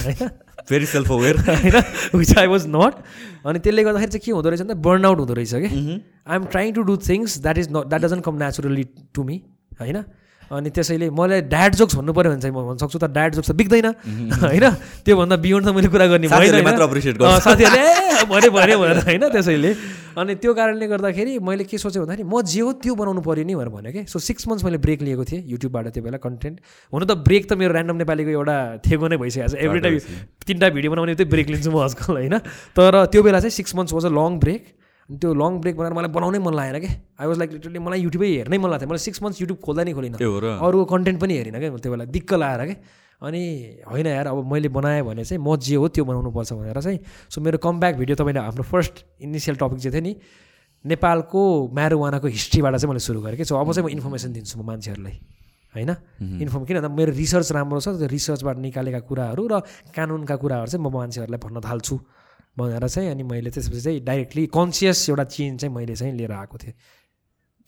होइन 0.21 0.31
भेरी 0.71 0.87
सेल्फ 0.87 1.11
अवेर 1.13 1.37
होइन? 1.39 1.83
विच 2.19 2.37
आई 2.39 2.47
वाज 2.47 2.67
नट 2.69 2.95
अनि 3.47 3.59
त्यसले 3.59 3.85
गर्दाखेरि 3.85 4.11
चाहिँ 4.11 4.23
के 4.25 4.33
हुँदो 4.33 4.49
रहेछ 4.49 4.61
भन्दा 4.61 4.75
बर्न 4.89 5.05
आउट 5.05 5.19
हुँदो 5.19 5.35
रहेछ 5.35 5.55
कि? 5.55 6.03
I 6.29 6.37
am 6.37 6.45
trying 6.45 6.73
to 6.75 6.83
do 6.83 6.97
things 7.09 7.39
that 7.39 7.59
is 7.59 7.69
not 7.71 7.87
that 7.87 8.03
doesn't 8.03 8.25
come 8.25 8.37
naturally 8.43 8.85
to 9.15 9.25
me 9.25 9.43
होइन? 9.81 10.05
अनि 10.53 10.71
त्यसैले 10.71 11.11
मलाई 11.11 11.41
ड्याड 11.49 11.73
जोक्स 11.81 11.95
भन्नु 11.97 12.13
पऱ्यो 12.13 12.31
भने 12.31 12.41
चाहिँ 12.41 12.55
म 12.55 12.61
भन्न 12.69 12.79
सक्छु 12.85 12.99
तर 12.99 13.11
ड्याड 13.17 13.31
जोक्स 13.35 13.51
त 13.51 13.55
बिग्दैन। 13.55 13.87
होइन 14.45 14.65
त्योभन्दा 15.05 15.37
बियोन्ड 15.41 15.65
त 15.65 15.71
मैले 15.73 15.89
कुरा 15.89 16.07
गर्ने 16.13 16.29
भएन 16.29 16.65
साथीहरूले 17.41 17.83
ए 17.85 18.25
भने 18.29 18.49
भने 18.51 18.75
भनेर 18.77 18.99
होइन? 19.09 19.23
त्यसैले। 19.33 19.71
अनि 20.15 20.35
त्यो 20.39 20.53
कारणले 20.55 20.87
गर्दाखेरि 20.87 21.39
मैले 21.43 21.65
के 21.65 21.79
सोचेँ 21.79 22.01
भन्दाखेरि 22.03 22.29
म 22.29 22.43
जे 22.43 22.61
हो 22.61 22.73
त्यो 22.79 22.95
बनाउनु 22.95 23.21
पऱ्यो 23.25 23.45
नि 23.45 23.55
भनेर 23.55 23.69
भने 23.75 23.91
कि? 23.93 24.03
सो 24.07 24.19
सिक्स 24.19 24.47
मन्थ्स 24.49 24.65
मैले 24.65 24.79
ब्रेक 24.79 25.03
लिएको 25.03 25.25
थिएँ 25.25 25.43
युट्युबबाट 25.43 25.87
त्यो 25.91 26.03
बेला 26.07 26.19
कन्टेन्ट 26.23 26.57
हुन 26.93 27.03
त 27.05 27.19
ब्रेक 27.27 27.51
त 27.51 27.53
मेरो 27.59 27.75
ऱ्यान्डम 27.75 27.97
नेपालीको 27.99 28.31
एउटा 28.31 28.57
थेगो 28.87 29.09
नै 29.11 29.17
भइसकेको 29.19 29.49
छ। 29.49 29.59
एभ्री 29.59 29.81
टाइम 29.81 29.99
तिनवटा 30.47 30.69
भिडियो 30.71 30.91
बनाउने 30.93 31.15
त्यही 31.19 31.31
ब्रेक 31.35 31.49
लिन्छु 31.51 31.71
म 31.71 31.83
आजकल 31.83 32.15
होइन? 32.15 32.39
तर 32.79 32.93
त्यो 33.11 33.23
बेला 33.27 33.39
चाहिँ 33.43 33.57
six 33.59 33.75
months 33.75 33.93
was 33.93 34.05
a 34.07 34.13
long 34.15 34.39
break 34.39 34.63
अनि 35.05 35.17
त्यो 35.21 35.31
लङ 35.37 35.53
ब्रेक 35.61 35.77
बनाएर 35.77 35.95
मलाई 35.95 36.11
बनाउनै 36.17 36.39
मन 36.41 36.55
लागेन 36.55 36.79
कि? 36.81 36.91
आई 37.21 37.27
वाज 37.29 37.39
लाइक 37.39 37.51
लिटरली 37.53 37.79
मलाई 37.79 38.01
युट्युबै 38.09 38.29
हेर्नै 38.41 38.59
मन 38.59 38.71
लाग्थ्यो। 38.73 38.89
मलाई 38.89 39.03
सिक्स 39.05 39.23
मन्थ्स 39.23 39.41
युट्युब 39.41 39.59
खोल्दा 39.61 39.83
नै 39.85 39.93
खोलिनँ। 39.93 40.19
अरूको 40.65 40.85
कन्टेन्ट 40.89 41.19
पनि 41.21 41.33
हेरिनँ 41.39 41.61
क्या 41.61 41.71
त्यो 41.77 41.91
बेला 41.93 42.05
दिक्क 42.09 42.33
लगाएर 42.35 42.63
क्या 42.65 42.77
अनि 43.23 43.41
होइन 43.85 44.07
यार 44.07 44.27
अब 44.27 44.45
मैले 44.53 44.69
बनाएँ 44.69 45.03
भने 45.05 45.25
चाहिँ 45.25 45.41
म 45.41 45.57
जे 45.57 45.77
हो 45.77 45.89
त्यो 45.89 46.05
बनाउनुपर्छ 46.05 46.53
भनेर 46.53 46.81
चाहिँ। 46.81 46.99
सो 47.29 47.41
मेरो 47.41 47.59
कमब्याक 47.61 47.95
भिडियो 48.01 48.17
तपाईँले 48.17 48.41
हाम्रो 48.41 48.65
फर्स्ट 48.65 48.95
इनिसियल 49.25 49.57
टपिक 49.61 49.79
चाहिँ 49.81 49.93
थियो 49.93 50.05
नि 50.05 50.13
नेपालको 50.85 51.41
म्यारोवानाको 51.73 52.27
हिस्ट्रीबाट 52.29 52.75
चाहिँ 52.77 52.89
मैले 52.89 53.01
सुरु 53.01 53.21
गरेँ 53.25 53.37
कि? 53.39 53.45
सो 53.45 53.57
अब 53.57 53.73
चाहिँ 53.73 53.89
म 53.89 53.93
इन्फर्मेसन 53.97 54.33
दिन्छु 54.33 54.61
म 54.61 54.67
मान्छेहरूलाई 54.69 55.17
होइन? 55.73 55.91
इन्फर्म 56.45 56.65
किन 56.65 56.77
भन्दा 56.81 56.91
मेरो 56.93 57.13
रिसर्च 57.13 57.53
राम्रो 57.53 57.81
छ 57.81 57.97
त्यो 57.97 58.09
रिसर्चबाट 58.13 58.57
निकालेका 58.61 59.01
कुराहरू 59.09 59.43
र 59.53 59.55
कानुनका 59.93 60.37
कुराहरू 60.37 60.69
चाहिँ 60.69 60.85
म 60.85 60.93
मान्छेहरूलाई 60.93 61.41
भन्न 61.41 61.61
थाल्छु। 61.65 61.97
भनेर 62.59 62.89
चाहिँ 62.89 63.11
अनि 63.11 63.23
मैले 63.23 63.51
त्यसपछि 63.51 63.81
चाहिँ 63.81 64.01
डाइरेक्टली 64.01 64.47
कन्सियस 64.47 65.09
एउटा 65.11 65.25
चेन्ज 65.25 65.61
चाहिँ 65.61 65.75
मैले 65.75 65.97
चाहिँ 65.97 66.15
लिएर 66.15 66.33
आएको 66.33 66.59
थिएँ। 66.59 66.75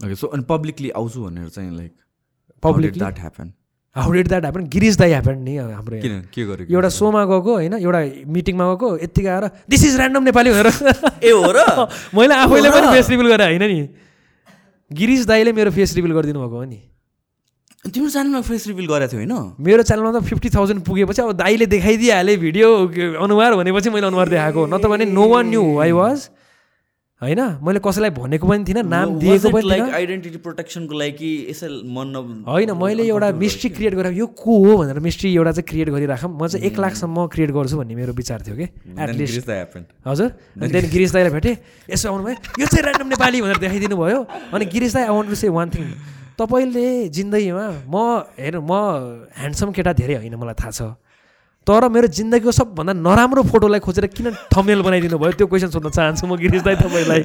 ओके 0.06 0.14
सो 0.14 0.26
अनि 0.26 0.42
पब्लिकली 0.48 0.90
आउँछु 0.90 1.24
भनेर 1.24 1.48
चाहिँ 1.48 1.76
like 1.76 1.92
Publicly? 2.64 2.98
That 2.98 3.18
happen 3.18 3.52
how 3.96 4.12
did 4.12 4.28
that 4.28 4.42
happen 4.42 4.64
Giriz 4.64 4.98
दाई 4.98 5.08
ह्यापन 5.08 5.38
नि 5.38 5.56
हाम्रो 5.56 6.00
के 6.34 6.44
गरेको? 6.44 6.72
एउटा 6.72 6.88
सोमा 6.88 7.24
गएको 7.24 7.52
होइन 7.54 7.74
एउटा 7.74 8.00
मिटिङमा 8.32 8.64
गएको 8.74 8.98
यत्तिकै 8.98 9.28
आएर 9.28 9.44
दिस 9.70 9.84
इज 9.84 9.96
ऱ्यान्डम 9.96 10.22
नेपाली 10.22 10.50
भनेर। 10.50 10.66
ए 11.24 11.30
हो 11.30 11.52
र? 11.52 11.88
मैले 12.16 12.34
आफैले 12.34 12.70
पनि 12.70 12.86
फेस 12.92 13.10
रिभिल 13.10 13.28
गरेँ 13.28 13.46
होइन 13.46 13.62
नि। 13.62 13.88
गिरिज 14.92 15.26
दाईले 15.26 15.52
मेरो 15.52 15.70
फेस 15.70 15.94
रिभिल 15.94 16.12
गरिदिनु 16.12 16.40
भएको 16.40 16.56
हो 16.56 16.64
नि। 16.64 16.80
तिम्रो 17.88 18.10
च्यानलमा 18.10 18.40
फेस 18.40 18.66
रिभिल 18.66 18.86
गरेको 18.86 19.12
थियो 19.12 19.20
होइन? 19.20 19.34
मेरो 19.60 19.82
च्यानलमा 19.82 20.10
त 20.14 20.24
फिफ्टी 20.24 20.48
थाउजन्ड 20.54 20.80
पुगेपछि 20.84 21.22
अब 21.22 21.32
दाईले 21.36 21.66
देखाइदिइहालेँ 21.66 22.36
भिडियो 22.38 22.68
अनुहार 23.22 23.54
भनेपछि 23.56 23.90
मैले 23.90 24.06
अनुहार 24.06 24.28
देखाएको। 24.28 24.66
नत्र 24.66 24.88
भने 24.88 25.04
no 25.06 25.24
one 25.28 25.46
knew 25.48 25.64
I 25.78 25.92
was 25.92 26.18
होइन? 27.22 27.40
मैले 27.64 27.80
कसैलाई 27.80 28.10
भनेको 28.12 28.44
पनि 28.44 28.64
थिइनँ 28.68 28.82
नाम 28.84 29.18
दिएको 29.18 29.48
पनि 29.48 29.68
लाइक 29.68 29.82
आइडेन्टिटी 29.88 30.38
प्रोटेक्सनको 30.44 30.94
लागि 30.94 31.30
यसै 31.50 31.68
मन 31.88 32.44
होइन 32.44 32.70
मैले 32.76 33.02
एउटा 33.08 33.30
मिस्ट्री 33.40 33.68
क्रिएट 33.72 33.94
गरेर 33.94 34.12
यो 34.12 34.26
को 34.36 34.52
हो 34.64 34.76
भनेर 34.76 34.98
मिस्ट्री 35.00 35.32
एउटा 35.32 35.52
चाहिँ 35.56 35.66
क्रिएट 35.68 35.88
गरिराखौँ। 35.96 36.28
म 36.28 36.46
चाहिँ 36.46 36.66
एक 36.66 36.76
लाखसम्म 36.76 37.26
क्रिएट 37.32 37.50
गर्छु 37.56 37.76
भन्ने 37.76 37.94
मेरो 37.96 38.12
विचार 38.12 38.42
थियो 38.44 38.56
कि 38.56 38.66
एटलिस्ट 39.00 39.48
ह्यापन 39.48 39.84
हजुर। 40.04 40.28
अनि 40.28 40.68
त्यहाँदेखि 40.68 40.92
गिरिश 40.92 41.10
दाईलाई 41.12 41.32
भेटेँ। 41.32 41.56
यसो 41.88 42.04
आउनुभयो 42.12 42.36
यो 42.60 42.66
चाहिँ 42.68 42.84
ऱ्यान्डम 42.84 43.08
नेपाली 43.16 43.40
भनेर 43.42 43.58
देखाइदिनु 43.64 43.96
भयो 43.96 44.20
अनि 44.52 44.64
गिरिश 44.68 44.92
दाई 44.92 45.02
I 45.08 45.12
want 45.16 45.28
to 45.30 45.36
say 45.40 45.48
one 45.48 45.70
thing 45.72 45.84
तपाईँले 46.38 47.08
जिन्दगीमा 47.16 47.66
म 47.88 47.96
हेर्नु 48.36 48.60
म 48.60 48.72
ह्यान्डसम 49.40 49.68
केटा 49.72 49.92
धेरै 49.96 50.14
होइन 50.20 50.34
मलाई 50.36 50.56
थाहा 50.60 50.70
छ। 50.70 50.80
तर 51.66 51.82
मेरो 51.88 52.06
जिन्दगीको 52.12 52.52
सबभन्दा 52.52 52.92
नराम्रो 52.92 53.42
फोटोलाई 53.50 53.80
खोजेर 53.82 54.06
किन 54.14 54.26
थम्नेल 54.54 54.80
बनाइदिनु 54.86 55.16
भयो 55.18 55.32
त्यो 55.34 55.46
क्वेसन 55.50 55.70
सोध्न 55.74 55.90
चाहन्छु 55.90 56.24
म 56.28 56.36
गिरिश 56.38 56.62
दाई 56.62 56.76
तपाईँलाई। 56.76 57.20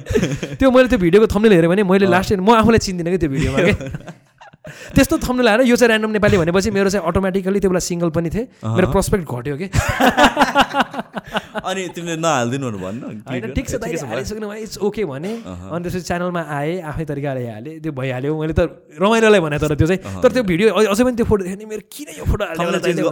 त्यो 0.58 0.72
मैले 0.72 0.88
त्यो 0.90 1.00
भिडियोको 1.04 1.28
थम्नेल 1.28 1.52
हेरेँ 1.54 1.70
भने 1.70 1.84
मैले 1.86 2.08
लास्ट 2.10 2.40
म 2.40 2.50
आफूलाई 2.56 2.82
चिन्दिनँ 2.82 3.12
कि 3.12 3.20
त्यो 3.22 3.30
भिडियोमा 3.30 3.60
त्यस्तो 4.66 5.18
थम्नेल 5.26 5.48
आएर 5.50 5.62
यो 5.66 5.76
चाहिँ 5.76 5.90
ऱ्यान्डम 5.90 6.12
नेपाली 6.22 6.38
भनेपछि 6.38 6.70
मेरो 6.72 6.90
चाहिँ 6.90 7.08
अटोमेटिकली 7.08 7.60
त्यो 7.60 7.70
बेला 7.70 7.80
सिङ्गल 7.82 8.10
पनि 8.14 8.30
थिएँ। 8.30 8.46
मेरो 8.62 8.88
प्रोस्पेक्ट 8.94 9.26
घट्यो 9.26 9.56
कि? 9.58 9.68
अनि 11.66 11.82
तिमीले 11.98 12.16
नहालिदिनु 12.22 12.70
भन्नु। 12.78 13.08
होइन 13.26 13.54
ठिक 13.58 13.66
छ 13.66 13.82
हालिसक्नु 14.06 14.54
इट्स 14.54 14.78
ओके 14.86 15.06
भने। 15.10 15.32
अनि 15.42 15.82
त्यसपछि 15.82 16.06
च्यानलमा 16.06 16.42
आएँ 16.46 16.78
आफ्नै 16.94 17.06
तरिकाले 17.10 17.42
हालेँ 17.50 17.80
त्यो 17.82 17.92
भइहाल्यो। 17.92 18.32
मैले 18.38 18.54
त 18.54 18.70
रमाइलोलाई 19.02 19.42
भने 19.42 19.58
तर 19.66 19.74
त्यो 19.82 19.88
चाहिँ। 19.90 20.22
तर 20.22 20.30
त्यो 20.30 20.44
भिडियो 20.46 20.70
अझ- 20.78 21.02
पनि 21.10 21.16
त्यो 21.18 21.26
फोटो 21.26 21.44
देख्यो 21.44 21.58
नि 21.58 21.66
मेरो 21.66 21.84
किन 21.90 22.08
यो 22.22 22.26
फोटो 22.30 22.46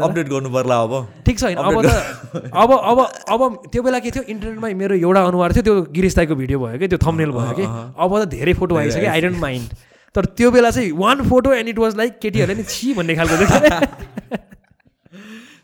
अपडेट 0.05 0.27
गर्नु 0.29 0.49
पर्ला 0.53 0.77
अब। 0.85 0.93
ठिक 1.25 1.35
छ 1.39 1.43
होइन। 1.49 1.57
अब 1.57 1.81
त 1.81 1.89
अब 2.61 2.69
अब 2.77 2.99
अब 3.25 3.41
त्यो 3.73 3.81
बेला 3.81 3.99
के 4.05 4.09
थियो? 4.13 4.23
इन्टरनेटमा 4.29 4.67
मेरो 4.85 4.95
एउटा 5.01 5.21
अनुहार 5.33 5.49
थियो। 5.57 5.63
त्यो 5.65 5.75
गिरिश 5.97 6.13
दाईको 6.15 6.35
भिडियो 6.37 6.57
भयो 6.61 6.77
कि? 6.77 6.87
त्यो 6.93 6.99
थम्नेल 7.01 7.31
भयो 7.33 7.53
कि? 7.57 7.65
अब 7.97 8.11
त 8.21 8.29
धेरै 8.37 8.53
फोटो 8.53 8.73
आइसक्यो। 8.85 9.09
आई 9.09 9.21
डोन्ट 9.21 9.39
माइन्ड 9.41 9.88
तर 10.15 10.25
त्यो 10.37 10.51
बेला 10.51 10.71
चाहिँ 10.71 10.91
one 10.97 11.27
photo 11.29 11.53
and 11.53 11.69
it 11.69 11.79
was 11.79 11.95
like 11.97 12.19
केटीहरूले 12.19 12.55
नि 12.61 12.63
छि 12.69 12.93
भन्ने 12.93 13.15
खालको 13.15 13.35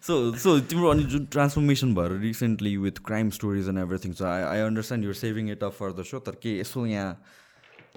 सो 0.08 0.16
सो 0.38 0.60
तिम्रो 0.70 0.90
अनि 0.90 1.04
जुन 1.14 1.26
ट्रान्सफर्मेसन 1.32 1.96
भएर 1.96 2.12
recently 2.22 2.76
with 2.78 3.00
crime 3.06 3.30
stories 3.38 3.70
and 3.70 3.80
everything 3.80 4.14
छ 4.14 4.22
I 4.24 4.44
I 4.44 4.60
understand 4.68 5.06
your 5.06 5.14
saving 5.22 5.50
it 5.52 5.64
up 5.64 5.74
for 5.80 5.92
the 5.92 6.04
so 6.04 6.20
तर 6.20 6.38
के 6.42 6.60
यसो 6.60 6.86
यहाँ 6.86 7.12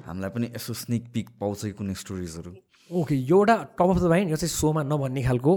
हामीलाई 0.06 0.30
पनि 0.30 0.50
यसो 0.56 0.74
स्निक 0.74 1.10
पिक 1.14 1.28
पाउँछ 1.40 1.64
कि 1.64 1.72
कुनै 1.72 1.94
स्टोरिजहरू 2.02 2.54
ओके 2.90 3.14
एउटा 3.14 3.56
टप 3.78 3.88
अफ 3.88 3.98
द 3.98 4.14
माइन्ड 4.14 4.30
यो 4.30 4.36
चाहिँ 4.36 4.54
सोमा 4.54 4.82
नभन्ने 4.84 5.22
खालको 5.22 5.56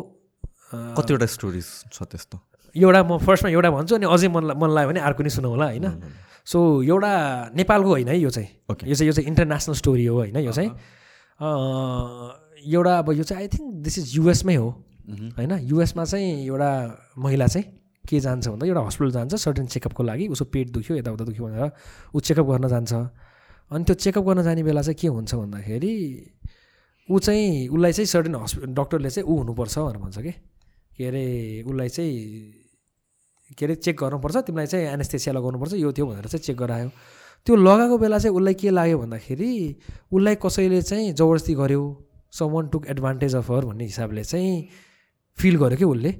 कतिवटा 0.73 1.25
स्टोरिज 1.25 1.67
छ 1.93 2.03
त्यस्तो? 2.03 2.39
एउटा 2.75 3.03
म 3.03 3.17
फर्स्टमा 3.19 3.49
एउटा 3.51 3.69
भन्छु 3.71 3.95
अनि 3.95 4.05
अझै 4.07 4.27
मन 4.27 4.51
मन 4.55 4.69
लाग्यो 4.75 4.89
भने 4.89 4.99
अर्को 5.07 5.23
नि 5.23 5.29
सुनौँ 5.29 5.51
होला 5.51 5.65
होइन 5.65 5.87
सो 6.45 6.83
एउटा 6.83 7.11
नेपालको 7.55 7.89
होइन 7.89 8.07
है 8.07 8.17
यो 8.19 8.29
चाहिँ। 8.29 8.47
Okay. 8.71 8.87
यो 8.89 8.95
चाहिँ 8.95 9.07
यो 9.07 9.13
चाहिँ 9.13 9.27
इन्टरनेसनल 9.27 9.75
स्टोरी 9.75 10.05
हो 10.05 10.15
होइन 10.17 10.37
यो 10.37 10.51
चाहिँ। 10.51 10.69
एउटा 12.73 12.97
अब 12.99 13.11
यो 13.11 13.23
चाहिँ 13.23 13.43
आई 13.43 13.47
थिङ्क 13.47 13.73
दिस 13.83 13.97
इज 13.99 14.15
युएसमै 14.17 14.55
हो। 14.55 14.69
होइन 15.37 15.51
युएसमा 15.63 16.05
चाहिँ 16.05 16.45
एउटा 16.45 16.71
महिला 17.17 17.47
चाहिँ 17.47 17.65
के 18.09 18.19
जान्छ 18.19 18.47
भन्दा 18.47 18.65
एउटा 18.67 18.81
हस्पिटल 18.81 19.11
जान्छ 19.11 19.35
सर्टेन 19.35 19.65
चेकअपको 19.65 20.03
लागि 20.03 20.27
उसको 20.27 20.45
पेट 20.45 20.69
दुख्यो 20.71 20.97
यताउता 20.97 21.25
दुख्यो 21.25 21.45
भनेर 21.45 21.71
ऊ 22.15 22.19
चेकअप 22.19 22.45
गर्न 22.45 22.67
जान्छ। 22.67 22.93
अनि 23.71 23.83
त्यो 23.83 23.95
चेकअप 23.95 24.23
गर्न 24.25 24.41
जाने 24.43 24.63
बेला 24.63 24.81
चाहिँ 24.81 24.97
के 25.01 25.07
हुन्छ 25.07 25.35
भन्दाखेरि 25.35 25.93
ऊ 27.09 27.19
चाहिँ 27.19 27.67
उसलाई 27.69 27.91
चाहिँ 27.93 28.05
सर्टेन 28.05 28.35
हस्पिटल 28.35 28.73
डक्टरले 28.73 29.09
चाहिँ 29.09 29.27
ऊ 29.29 29.37
हुनुपर्छ 29.37 29.77
भनेर 29.79 29.97
भन्छ 29.97 30.17
कि। 30.17 30.31
के 30.97 31.05
अरे 31.07 31.23
उसलाई 31.65 31.89
चाहिँ 31.89 32.13
के 33.57 33.65
अरे 33.65 33.75
चेक 33.75 33.95
गर्नुपर्छ 33.97 34.37
तिमीलाई 34.47 34.67
चाहिँ 34.67 34.85
एनेस्थेसिया 34.87 35.33
लगाउनुपर्छ 35.35 35.73
यो 35.73 35.91
त्यो 35.91 36.05
भनेर 36.05 36.27
चाहिँ 36.27 36.43
चेक 36.43 36.57
गरायो। 36.57 36.89
त्यो 37.47 37.55
लगाएको 37.55 37.97
बेला 37.97 38.17
चाहिँ 38.17 38.35
उसलाई 38.35 38.53
के 38.53 38.69
लाग्यो 38.69 38.97
भन्दाखेरि 38.99 39.51
उसलाई 40.13 40.35
कसैले 40.45 40.81
चाहिँ 40.81 41.13
जबरजस्ती 41.13 41.53
गर्यो 41.55 41.83
one 42.41 42.67
took 42.73 42.85
advantage 42.87 43.35
of 43.35 43.51
her 43.51 43.65
भन्ने 43.65 43.83
हिसाबले 43.83 44.23
चाहिँ 44.23 44.67
फिल 45.37 45.55
गर्यो 45.57 45.77
कि 45.77 45.85
उसले? 45.85 46.11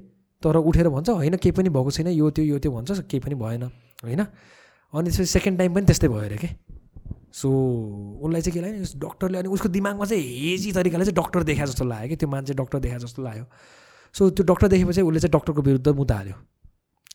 तर 0.41 0.56
उठेर 0.58 0.90
भन्छ 0.90 1.10
होइन 1.10 1.36
केही 1.38 1.52
पनि 1.52 1.70
भएको 1.70 1.91
छैन 1.91 2.08
यो 2.08 2.30
त्यो 2.32 2.45
यो 2.45 2.60
त्यो 2.60 2.72
भन्छ 2.72 2.91
केही 2.91 3.20
पनि 3.20 3.36
भएन 3.36 3.64
होइन? 3.64 4.22
अनि 4.94 5.10
त्यसपछि 5.10 5.26
सेकेन्ड 5.26 5.58
टाइम 5.60 5.74
पनि 5.74 5.86
त्यस्तै 5.86 6.08
भयो 6.08 6.20
अरे 6.20 6.38
कि? 6.38 6.49
सो 7.32 7.49
उसलाई 8.22 8.41
चाहिँ 8.41 8.53
के 8.53 8.62
लाग्यो 8.62 8.99
डक्टरले 8.99 9.38
अनि 9.38 9.49
उसको 9.56 9.70
दिमागमा 9.70 10.06
चाहिँ 10.06 10.24
हेजी 10.24 10.72
तरिकाले 10.72 11.06
चाहिँ 11.06 11.16
डक्टर 11.16 11.44
देखा 11.44 11.66
जस्तो 11.66 11.86
लाग्यो 11.86 12.10
कि 12.10 12.16
त्यो 12.16 12.30
मान्छे 12.30 12.53
डक्टर 12.53 12.80
देखा 12.80 12.98
जस्तो 12.98 13.22
लाग्यो। 13.24 13.45
सो 14.16 14.30
त्यो 14.30 14.44
डक्टर 14.45 14.68
देखेपछि 14.68 15.02
उसले 15.02 15.20
चाहिँ 15.20 15.32
डक्टरको 15.32 15.62
विरुद्ध 15.62 15.88
मुद्दा 15.88 16.16
हाल्यो 16.16 16.36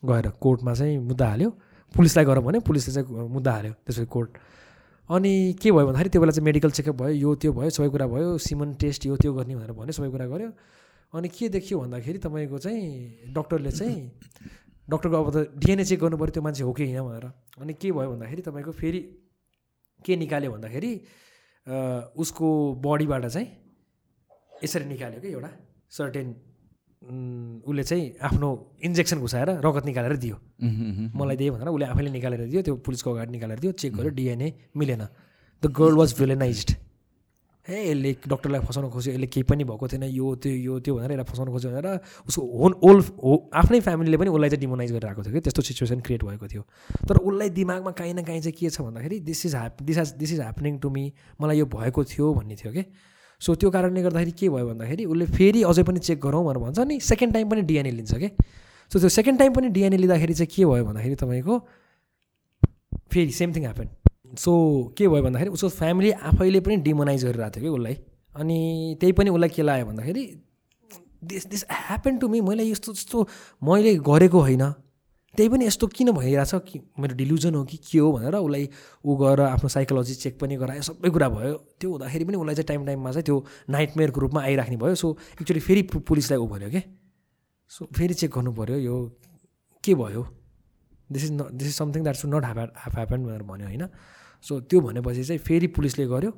गएर 0.05 0.29
कोर्टमा 0.41 0.73
चाहिँ 0.75 0.99
मुद्दा 0.99 1.27
हाल्यो। 1.29 1.51
पुलिसलाई 1.95 2.25
गर 2.25 2.41
भने 2.41 2.59
पुलिसले 2.61 2.93
चाहिँ 2.95 3.29
मुद्दा 3.29 3.53
हाल्यो 3.53 3.73
त्यसपछि 3.73 4.07
कोर्ट। 4.13 4.31
अनि 5.09 5.33
के 5.63 5.73
भयो 5.73 5.87
भन्दाखेरि 5.87 6.11
त्यो 6.11 6.21
बेला 6.21 6.33
चाहिँ 6.33 6.45
मेडिकल 6.45 6.71
चेकअप 6.77 6.97
भयो 7.01 7.15
यो 7.15 7.35
त्यो 7.41 7.53
भयो 7.53 7.71
सबै 7.71 7.89
कुरा 7.89 8.07
भयो 8.07 8.39
सिमन 8.39 8.75
टेस्ट 8.81 9.07
यो 9.07 9.17
त्यो 9.17 9.33
गर्ने 9.33 9.55
भनेर 9.57 9.73
भन्यो 9.73 9.93
सबै 9.95 10.11
कुरा 10.11 10.27
गऱ्यो। 10.27 10.51
अनि 11.15 11.29
के 11.31 11.49
देखियो 11.49 11.79
भन्दाखेरि 11.81 12.19
तपाईँको 12.19 12.59
चाहिँ 12.59 13.33
डक्टरले 13.33 13.71
चाहिँ 13.71 13.97
डक्टरको 14.89 15.17
अब 15.17 15.29
त 15.31 15.37
डिएनए 15.63 15.85
चेक 15.85 16.01
गर्नु 16.01 16.17
पऱ्यो 16.19 16.33
त्यो 16.35 16.43
मान्छे 16.43 16.63
हो 16.67 16.73
कि 16.75 16.85
होइन 16.91 17.07
भनेर। 17.07 17.25
अनि 17.63 17.73
के 17.75 17.93
भयो 17.93 18.11
भन्दाखेरि 18.11 18.43
तपाईँको 18.43 18.73
फेरि 18.73 19.01
के 20.05 20.17
निकाल्यो 20.17 20.51
भन्दाखेरि 20.53 20.93
उसको 22.19 22.49
बडीबाट 22.83 23.27
चाहिँ 23.27 23.49
यसरी 24.65 24.85
निकाल्यो 24.85 25.21
कि 25.21 25.29
एउटा 25.29 25.51
सर्टेन 25.91 26.27
उसले 27.03 27.83
चाहिँ 27.83 28.05
आफ्नो 28.23 28.49
इन्जेक्सन 28.85 29.19
घुसाएर 29.21 29.51
रगत 29.67 29.85
निकालेर 29.87 30.17
दियो। 30.17 30.37
मलाई 31.15 31.37
दियो 31.37 31.53
भनेर 31.55 31.69
उसले 31.69 31.87
आफैले 31.87 32.11
निकालेर 32.11 32.47
दियो 32.47 32.63
त्यो 32.63 32.75
पुलिसको 32.83 33.13
अगाडि 33.13 33.33
निकालेर 33.33 33.59
दियो 33.61 33.73
चेक 33.73 33.93
गर्यो 33.97 34.11
डिएनए 34.11 34.53
मिलेन। 34.77 35.03
द 35.63 35.65
गर्ल 35.71 35.95
वाज 35.97 36.15
भिलेनाइज 36.19 36.77
हे 37.67 37.79
यसले 37.91 38.11
डक्टरलाई 38.27 38.61
फसाउन 38.63 38.91
खोज्यो 38.91 39.13
यसले 39.13 39.27
केही 39.27 39.43
पनि 39.43 39.65
भएको 39.67 39.87
थिएन 39.89 40.03
यो 40.15 40.35
त्यो 40.39 40.53
यो 40.53 40.79
त्यो 40.87 40.95
भनेर 40.97 41.11
यसलाई 41.13 41.27
फसाउन 41.27 41.49
खोज्यो 41.51 41.71
भनेर 41.71 41.87
उसको 42.27 42.43
होन 42.59 42.73
ओल 42.79 43.01
हो 43.23 43.51
आफ्नै 43.55 43.81
फ्यामिलीले 43.81 44.17
पनि 44.17 44.31
उसलाई 44.31 44.51
चाहिँ 44.51 44.61
डिमोनाइज 44.61 44.93
गरेर 44.93 45.07
आएको 45.07 45.23
थियो 45.23 45.35
कि 45.35 45.41
त्यस्तो 45.41 45.63
सिचुएसन 45.63 46.01
क्रिएट 46.07 46.25
भएको 46.25 46.47
थियो। 46.47 46.63
तर 47.09 47.17
उसलाई 47.19 47.51
दिमागमा 47.59 47.91
काहीँ 47.91 48.15
न 48.15 48.23
काहीँ 48.23 48.41
चाहिँ 48.41 48.55
के 48.55 48.71
छ 48.71 48.81
भन्दाखेरि 48.87 49.19
this 49.27 49.47
is 49.47 49.55
hap 49.55 49.83
this 49.83 49.99
this 50.15 50.33
is 50.33 50.41
happening 50.41 50.79
to 50.79 50.91
me 50.91 51.13
मलाई 51.43 51.59
यो 51.59 51.67
भएको 51.67 52.05
थियो 52.07 52.33
भन्ने 52.35 52.55
थियो 52.55 52.73
कि। 52.73 52.85
सो 53.41 53.55
त्यो 53.55 53.71
कारणले 53.71 54.03
गर्दाखेरि 54.03 54.33
के 54.33 54.49
भयो 54.49 54.67
भन्दाखेरि 54.67 55.05
उसले 55.05 55.27
फेरि 55.27 55.63
अझै 55.63 55.83
पनि 55.83 55.99
चेक 56.01 56.21
गरौँ 56.21 56.45
भनेर 56.45 56.59
भन्छ 56.59 56.79
अनि 56.79 57.01
सेकेन्ड 57.01 57.35
टाइम 57.35 57.49
पनि 57.51 57.63
डिएनए 57.63 57.91
लिन्छ 57.91 58.15
कि? 58.15 58.29
सो 58.91 58.99
त्यो 58.99 59.09
सेकेन्ड 59.09 59.39
टाइम 59.39 59.53
पनि 59.53 59.69
डिएनए 59.77 59.97
लिँदाखेरि 59.97 60.35
चाहिँ 60.35 60.51
के 60.55 60.65
भयो 60.65 60.85
भन्दाखेरि 60.85 61.15
तपाईँको 61.15 61.59
फेरि 63.13 63.33
सेम 63.33 63.53
थिङ 63.55 63.63
ह्यापन 63.63 63.89
सो 64.39 64.53
के 64.99 65.09
भयो 65.09 65.23
भन्दाखेरि 65.23 65.51
उसको 65.51 65.69
फ्यामिली 65.69 66.11
आफैले 66.31 66.61
पनि 66.61 66.77
डिमोनाइज 66.87 67.25
गरिरहेको 67.25 67.61
थियो 67.61 67.63
कि 67.63 67.79
उसलाई। 67.79 67.97
अनि 68.35 68.59
त्यही 69.01 69.13
पनि 69.13 69.31
उसलाई 69.31 69.49
के 69.49 69.63
लाग्यो 69.63 69.87
भन्दाखेरि 69.87 70.25
this 71.25 71.47
this 71.49 71.65
happen 71.71 72.19
to 72.19 72.29
me 72.29 72.41
मैले 72.41 72.65
यस्तो 72.65 72.93
यस्तो 72.93 73.29
मैले 73.65 73.95
गरेको 74.09 74.41
होइन। 74.41 74.65
त्यही 75.37 75.49
पनि 75.49 75.67
यस्तो 75.67 75.87
किन 75.87 76.11
भइरहेछ 76.13 76.55
कि 76.69 76.81
मेरो 76.99 77.15
डिल्युजन 77.17 77.55
हो 77.55 77.65
कि 77.65 77.77
के 77.77 77.99
हो 77.99 78.13
भनेर 78.13 78.35
उसलाई 78.37 78.69
ऊ 79.05 79.17
गएर 79.17 79.41
आफ्नो 79.41 79.69
साइकोलोजी 79.69 80.15
चेक 80.15 80.39
पनि 80.41 80.57
गरायो 80.57 80.83
सबै 80.83 81.11
कुरा 81.11 81.29
भयो। 81.29 81.55
त्यो 81.81 81.91
हुँदाखेरि 81.91 82.25
पनि 82.25 82.37
उसलाई 82.37 82.55
चाहिँ 82.55 82.67
टाइम 82.67 82.87
टाइममा 82.87 83.11
चाहिँ 83.13 83.25
त्यो 83.25 83.37
नाइटमेयरको 83.71 84.21
रूपमा 84.21 84.41
आइराख्ने 84.43 84.77
भयो। 84.77 84.95
सो 84.95 85.17
एक्चुली 85.41 85.61
फेरि 85.61 85.83
पुलिसलाई 85.93 86.39
ऊ 86.39 86.47
भन्यो 86.49 86.71
कि? 86.71 86.81
सो 87.71 87.89
फेरि 87.93 88.15
चेक 88.15 88.31
गर्नु 88.33 88.53
पऱ्यो 88.53 88.77
यो 88.79 88.97
के 89.85 89.95
भयो? 89.95 90.23
दिस 91.13 91.25
इज 91.25 91.33
न 91.33 91.49
this 91.53 91.69
is 91.69 91.75
something 91.75 92.03
that 92.03 92.17
should 92.17 92.35
not 92.35 92.45
hap 92.45 92.59
hap 92.59 92.95
happen 92.97 93.25
भनेर 93.25 93.43
भन्यो 93.43 93.67
होइन। 93.67 93.89
सो 94.45 94.61
त्यो 94.61 94.81
भनेपछि 94.81 95.25
चाहिँ 95.25 95.39
फेरि 95.39 95.67
पुलिसले 95.77 96.07
गर्यो। 96.07 96.33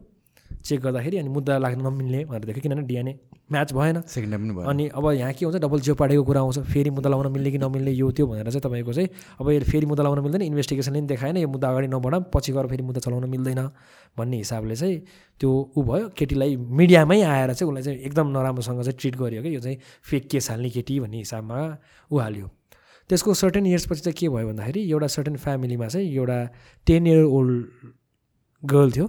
चेक 0.64 0.80
गर्दाखेरि 0.80 1.16
अनि 1.18 1.28
मुद्दा 1.28 1.58
लाग्न 1.58 1.80
नमिल्ने 1.86 2.24
भनेर 2.24 2.44
देख्यो। 2.44 2.62
किनभने 2.62 2.86
डिएनए 2.86 3.18
म्याच 3.52 3.72
भएन। 3.72 4.00
सेकेन्ड 4.02 4.32
टाइम 4.34 4.42
पनि 4.44 4.54
भयो 4.54 4.68
अनि 4.68 4.86
अब 4.92 5.10
यहाँ 5.12 5.32
के 5.32 5.44
हुन्छ 5.44 5.58
डबल 5.58 5.80
जियो 5.80 5.94
पार्टीको 5.96 6.24
कुरा 6.24 6.40
आउँछ 6.40 6.58
फेरि 6.68 6.90
मुद्दा 6.90 7.10
लगाउन 7.10 7.32
मिल्ने 7.32 7.50
कि 7.50 7.58
नमिल्ने 7.58 7.92
यो 7.92 8.10
त्यो 8.12 8.26
भनेर 8.26 8.50
चाहिँ 8.50 8.60
तपाईँको 8.60 8.92
चाहिँ 8.92 9.08
अब 9.40 9.50
यो 9.50 9.60
फेरि 9.64 9.86
मुद्दा 9.86 10.02
लगाउन 10.04 10.20
मिल्दैन 10.20 10.42
इन्भेस्टिगेसनले 10.42 11.00
पनि 11.00 11.08
देखाएन 11.08 11.36
यो 11.36 11.48
मुद्दा 11.48 11.68
अगाडि 11.68 11.86
नबढाऊँ 11.88 12.24
पछि 12.34 12.52
गएर 12.52 12.66
फेरि 12.68 12.82
मुद्दा 12.82 13.00
चलाउन 13.00 13.24
मिल्दैन 13.30 13.60
भन्ने 14.18 14.36
हिसाबले 14.36 14.76
चाहिँ 14.76 14.98
त्यो 15.40 15.50
ऊ 15.76 15.82
भयो। 15.82 16.08
केटीलाई 16.18 16.56
मिडियामै 16.56 17.20
आएर 17.22 17.52
चाहिँ 17.54 17.72
उसलाई 17.72 17.82
चाहिँ 17.82 17.98
एकदम 18.04 18.26
नराम्रोसँग 18.36 18.82
चाहिँ 18.82 18.98
ट्रिट 19.00 19.16
गरियो 19.16 19.42
कि 19.42 19.54
यो 19.54 19.60
चाहिँ 19.60 19.78
फेक 20.04 20.28
केस 20.28 20.50
हाल्ने 20.50 20.70
केटी 20.70 21.00
भन्ने 21.00 21.18
हिसाबमा 21.18 21.56
ऊ 22.12 22.18
हाल्यो। 22.18 22.46
त्यसको 23.10 23.34
सर्टेन 23.34 23.66
इयर्सपछि 23.66 24.00
चाहिँ 24.00 24.16
के 24.20 24.28
भयो 24.28 24.46
भन्दाखेरि 24.48 24.80
एउटा 24.90 25.06
सर्टेन 25.16 25.36
फ्यामिलीमा 25.40 25.86
चाहिँ 25.88 26.12
एउटा 26.12 26.38
टेन 26.86 27.06
इयर 27.06 27.24
ओल्ड 27.24 27.64
गर्ल 28.62 28.90
थियो 28.92 29.06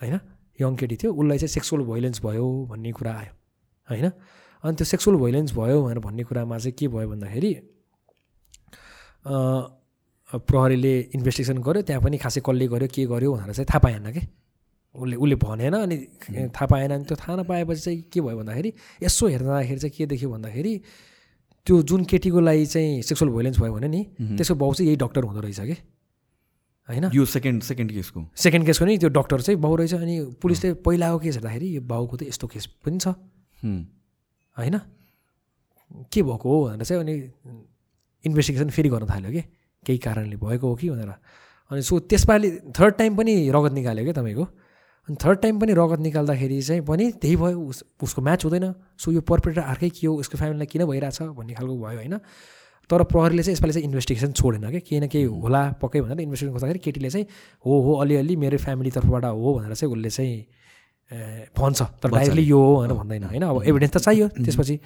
होइन? 0.00 0.18
यङ 0.60 0.76
केटी 0.80 0.96
थियो 0.96 1.12
उसलाई 1.12 1.38
चाहिँ 1.38 1.52
सेक्सुअल 1.60 1.82
भोइलेन्स 1.84 2.24
भयो 2.24 2.48
भन्ने 2.70 2.92
कुरा 2.96 3.12
आयो। 3.12 3.32
होइन? 3.92 4.10
अनि 4.64 4.74
त्यो 4.76 4.84
सेक्सुअल 4.92 5.16
भोइलेन्स 5.18 5.52
भयो 5.54 5.82
भनेर 5.82 5.98
भन्ने 6.00 6.22
कुरामा 6.24 6.58
चाहिँ 6.58 6.74
के 6.78 6.88
भयो 6.88 7.08
भन्दाखेरि 7.12 7.52
प्रहरीले 10.32 10.94
इन्भेस्टिगेसन 11.16 11.58
गर्यो 11.62 11.82
त्यहाँ 11.82 12.02
पनि 12.02 12.16
खासै 12.18 12.40
कसले 12.46 12.66
गर्यो 12.72 12.88
के 12.94 13.02
गर्यो 13.06 13.32
भनेर 13.32 13.52
चाहिँ 13.52 13.66
थाहा 13.70 13.78
पाएन 13.84 14.10
कि? 14.12 14.22
उसले 14.94 15.16
उसले 15.16 15.36
भनेन 15.40 15.74
अनि 15.74 15.96
थाहा 16.52 16.66
पाएन 16.66 16.90
अनि 16.92 17.04
त्यो 17.04 17.16
थाहा 17.16 17.36
नपाएपछि 17.36 17.80
चाहिँ 17.80 18.00
के 18.12 18.20
भयो 18.20 18.36
भन्दाखेरि 18.38 18.72
यसो 19.02 19.26
हेर्दाखेरि 19.26 19.78
चाहिँ 19.80 19.94
के 19.96 20.06
देख्यो 20.06 20.28
भन्दाखेरि 20.30 20.74
त्यो 21.66 21.82
जुन 21.88 22.04
केटीको 22.10 22.40
लागि 22.40 22.66
चाहिँ 22.66 23.02
सेक्सुअल 23.08 23.30
भोइलेन्स 23.32 23.58
भयो 23.60 23.72
भने 23.72 23.88
नि 23.88 24.02
त्यसको 24.36 24.54
बाउ 24.54 24.72
चाहिँ 24.72 24.88
यही 24.88 24.96
डक्टर 25.00 25.22
हुँदो 25.24 25.40
रहेछ 25.40 25.60
कि? 25.60 25.76
होइन? 26.88 27.04
यो 27.14 27.24
सेकेन्ड 27.24 27.62
सेकेन्ड 27.62 27.92
केसको 27.92 28.20
सेकेन्ड 28.36 28.66
केसको 28.66 28.84
नि 28.84 28.98
त्यो 28.98 29.08
डक्टर 29.16 29.40
चाहिँ 29.40 29.60
बाउ 29.60 29.76
रहेछ 29.76 29.94
अनि 29.94 30.16
पुलिसले 30.42 30.72
पहिलाको 30.84 31.18
केस 31.18 31.34
हेर्दाखेरि 31.36 31.76
यो 31.76 31.80
बाउको 31.88 32.16
त 32.16 32.22
यस्तो 32.28 32.46
केस 32.52 32.66
पनि 32.84 32.98
छ। 32.98 33.14
होइन? 33.64 34.78
के 36.12 36.22
भएको 36.22 36.48
हो 36.50 36.64
भनेर 36.68 36.84
चाहिँ 36.84 37.02
अनि 37.02 37.14
इन्भेस्टिगेसन 38.24 38.70
फेरि 38.70 38.88
गर्न 38.88 39.06
थाल्यो 39.06 39.30
कि? 39.30 39.42
केही 39.86 39.98
कारणले 39.98 40.36
भएको 40.36 40.68
हो 40.68 40.74
कि 40.74 40.90
भनेर। 40.90 41.14
अनि 41.70 41.82
सो 41.82 41.98
त्यसपालि 42.00 42.50
थर्ड 42.78 42.94
टाइम 42.94 43.16
पनि 43.16 43.50
रगत 43.50 43.72
निकाल्यो 43.72 44.04
क्या 44.04 44.14
तपाईँको। 44.22 44.44
अनि 45.08 45.16
थर्ड 45.24 45.38
टाइम 45.42 45.58
पनि 45.60 45.72
रगत 45.74 46.00
निकाल्दाखेरि 46.00 46.62
चाहिँ 46.62 46.82
पनि 46.86 47.10
त्यही 47.20 47.36
भयो 47.36 47.60
उस 47.60 47.84
उसको 48.02 48.22
म्याच 48.22 48.44
हुँदैन। 48.44 48.74
सो 48.98 49.12
यो 49.12 49.20
पर्परेटर 49.20 49.60
अर्कै 49.62 49.90
के 49.90 50.06
हो 50.06 50.14
उसको 50.22 50.38
फ्यामिलीलाई 50.38 50.66
किन 50.66 50.84
भइरहेछ 50.86 51.22
भन्ने 51.22 51.54
खालको 51.54 51.74
भयो 51.76 51.98
होइन? 51.98 52.18
तर 52.90 53.02
प्रहरीले 53.02 53.42
चाहिँ 53.42 53.54
यसपालि 53.54 53.72
चाहिँ 53.72 53.86
इन्भेस्टिगेसन 53.86 54.32
छोडेन 54.32 54.70
क्या। 54.70 54.80
केही 54.80 55.00
न 55.00 55.06
केही 55.08 55.24
होला 55.24 55.62
पक्कै 55.82 56.00
भनेर 56.00 56.20
इन्भेस्टिगेसन 56.20 56.54
गर्दाखेरि 56.54 56.78
केटीले 56.78 57.10
चाहिँ 57.10 57.26
हो 57.66 57.80
हो 57.82 57.92
अलिअलि 58.02 58.36
मेरो 58.36 58.58
फ्यामिली 58.58 58.90
तर्फबाट 58.90 59.24
हो 59.24 59.54
भनेर 59.58 59.74
चाहिँ 59.74 59.92
उसले 59.92 60.10
चाहिँ 60.10 60.46
भन्छ 61.10 61.82
तर 62.02 62.08
डाइरेक्टली 62.10 62.44
यो 62.46 62.58
हो 62.58 62.76
भनेर 62.80 62.96
भन्दैन 62.96 63.24
होइन? 63.24 63.42
अब 63.42 63.62
एभिडेन्स 63.64 63.92
त 63.92 63.98
चाहियो 63.98 64.28
त्यसपछि। 64.28 64.76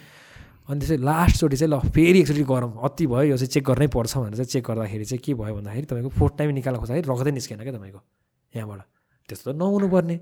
अनि 0.67 0.79
त्यसै 0.81 0.97
लास्टचोटि 0.99 1.57
चाहिँ 1.57 1.71
ल 1.71 1.79
फेरि 1.95 2.19
एकचोटि 2.21 2.43
गरौँ। 2.43 2.73
अति 2.83 3.05
भयो 3.07 3.23
यो 3.31 3.37
चाहिँ 3.37 3.53
चेक 3.55 3.65
गर्नै 3.65 3.87
पर्छ 3.87 4.13
भनेर 4.19 4.35
चाहिँ 4.35 4.51
चेक 4.51 4.65
गर्दाखेरि 4.67 5.05
चाहिँ 5.05 5.23
के 5.23 5.35
भयो 5.35 5.55
भन्दाखेरि 5.55 5.87
तपाईँको 5.87 6.11
फोर्थ 6.19 6.33
टाइम 6.39 6.51
निकाल्न 6.59 6.79
खोज्दाखेरि 6.83 7.07
रगतै 7.07 7.31
निस्केन 7.31 7.59
क्या 7.63 7.73
तपाईँको 7.79 8.01
यहाँबाट। 8.53 8.81
त्यस्तो 9.29 9.53
त 9.53 9.57
नहुनुपर्ने। 9.57 10.17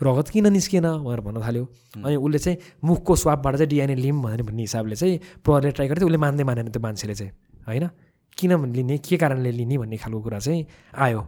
रगत 0.00 0.28
किन 0.32 0.46
निस्किएन 0.48 0.86
भनेर 1.04 1.20
भन्न 1.20 1.38
थाल्यो। 1.44 1.64
अनि 2.00 2.16
उसले 2.16 2.38
चाहिँ 2.40 2.56
मुखको 2.80 3.12
स्वापबाट 3.20 3.54
चाहिँ 3.60 3.68
डिएनए 3.68 3.94
लिम 4.00 4.16
भनेर 4.24 4.42
भन्ने 4.48 4.62
हिसाबले 4.64 4.96
चाहिँ 4.96 5.44
प्रहरले 5.44 5.70
ट्राई 5.76 5.88
गर्थ्यो 5.92 6.08
उसले 6.08 6.20
मान्दै 6.24 6.44
मानेन 6.48 6.72
त्यो 6.72 6.80
मान्छेले 6.80 7.14
चाहिँ 7.20 7.32
होइन? 7.68 7.84
किन 8.32 8.52
लिने 8.72 8.96
के 9.04 9.16
कारणले 9.20 9.52
लिने 9.52 9.76
भन्ने 9.76 9.96
खालको 10.00 10.20
कुरा 10.24 10.38
चाहिँ 10.40 10.64
आयो। 10.96 11.20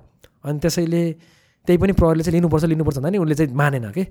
अनि 0.48 0.58
त्यसैले 0.58 1.02
त्यही 1.66 1.78
पनि 1.78 1.92
प्रहरले 1.92 2.22
चाहिँ 2.22 2.34
लिनुपर्छ 2.36 2.64
लिनुपर्छ 2.64 2.96
भन्दा 2.98 3.10
नि 3.10 3.18
उसले 3.18 3.34
चाहिँ 3.34 3.54
मानेन 3.54 3.90
कि? 3.90 4.04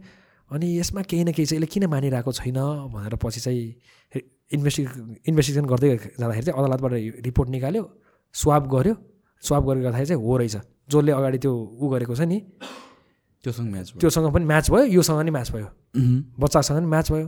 अनि 0.51 0.67
यसमा 0.79 1.01
केही 1.01 1.23
न 1.23 1.31
केही 1.31 1.45
चाहिँ 1.45 1.61
यसले 1.61 1.67
किन 1.73 1.85
मानिरहेको 1.87 2.31
छैन 2.31 2.59
भनेर 2.91 3.15
पछि 3.15 3.39
चाहिँ 3.39 4.21
इन्भेस्टिग 4.51 4.87
इन्भेस्टिगेसन 5.27 5.65
गर्दै 5.65 5.89
जाँदाखेरि 6.19 6.45
चाहिँ 6.45 6.57
अदालतबाट 6.59 6.93
रिपोर्ट 7.25 7.49
निकाल्यो 7.49 7.83
स्वाब 8.35 8.63
गऱ्यो 8.67 8.95
स्वाब 9.43 9.61
गरेर 9.67 9.81
गर्दाखेरि 9.83 10.07
चाहिँ 10.07 10.21
हो 10.23 10.37
रहेछ। 10.37 10.55
जसले 10.91 11.11
अगाडि 11.11 11.37
त्यो 11.39 11.51
ऊ 11.51 11.85
गरेको 11.91 12.15
छ 12.15 12.21
नि 12.27 12.39
त्योसँग 13.43 13.69
म्याच 13.71 13.87
त्योसँग 13.99 14.27
पनि 14.33 14.45
म्याच 14.45 14.65
भयो 14.71 14.85
योसँग 14.91 15.17
पनि 15.17 15.31
म्याच 15.31 15.51
भयो। 15.51 15.67
बच्चासँग 16.39 16.77
पनि 16.77 16.87
म्याच 16.87 17.11
भयो। 17.11 17.27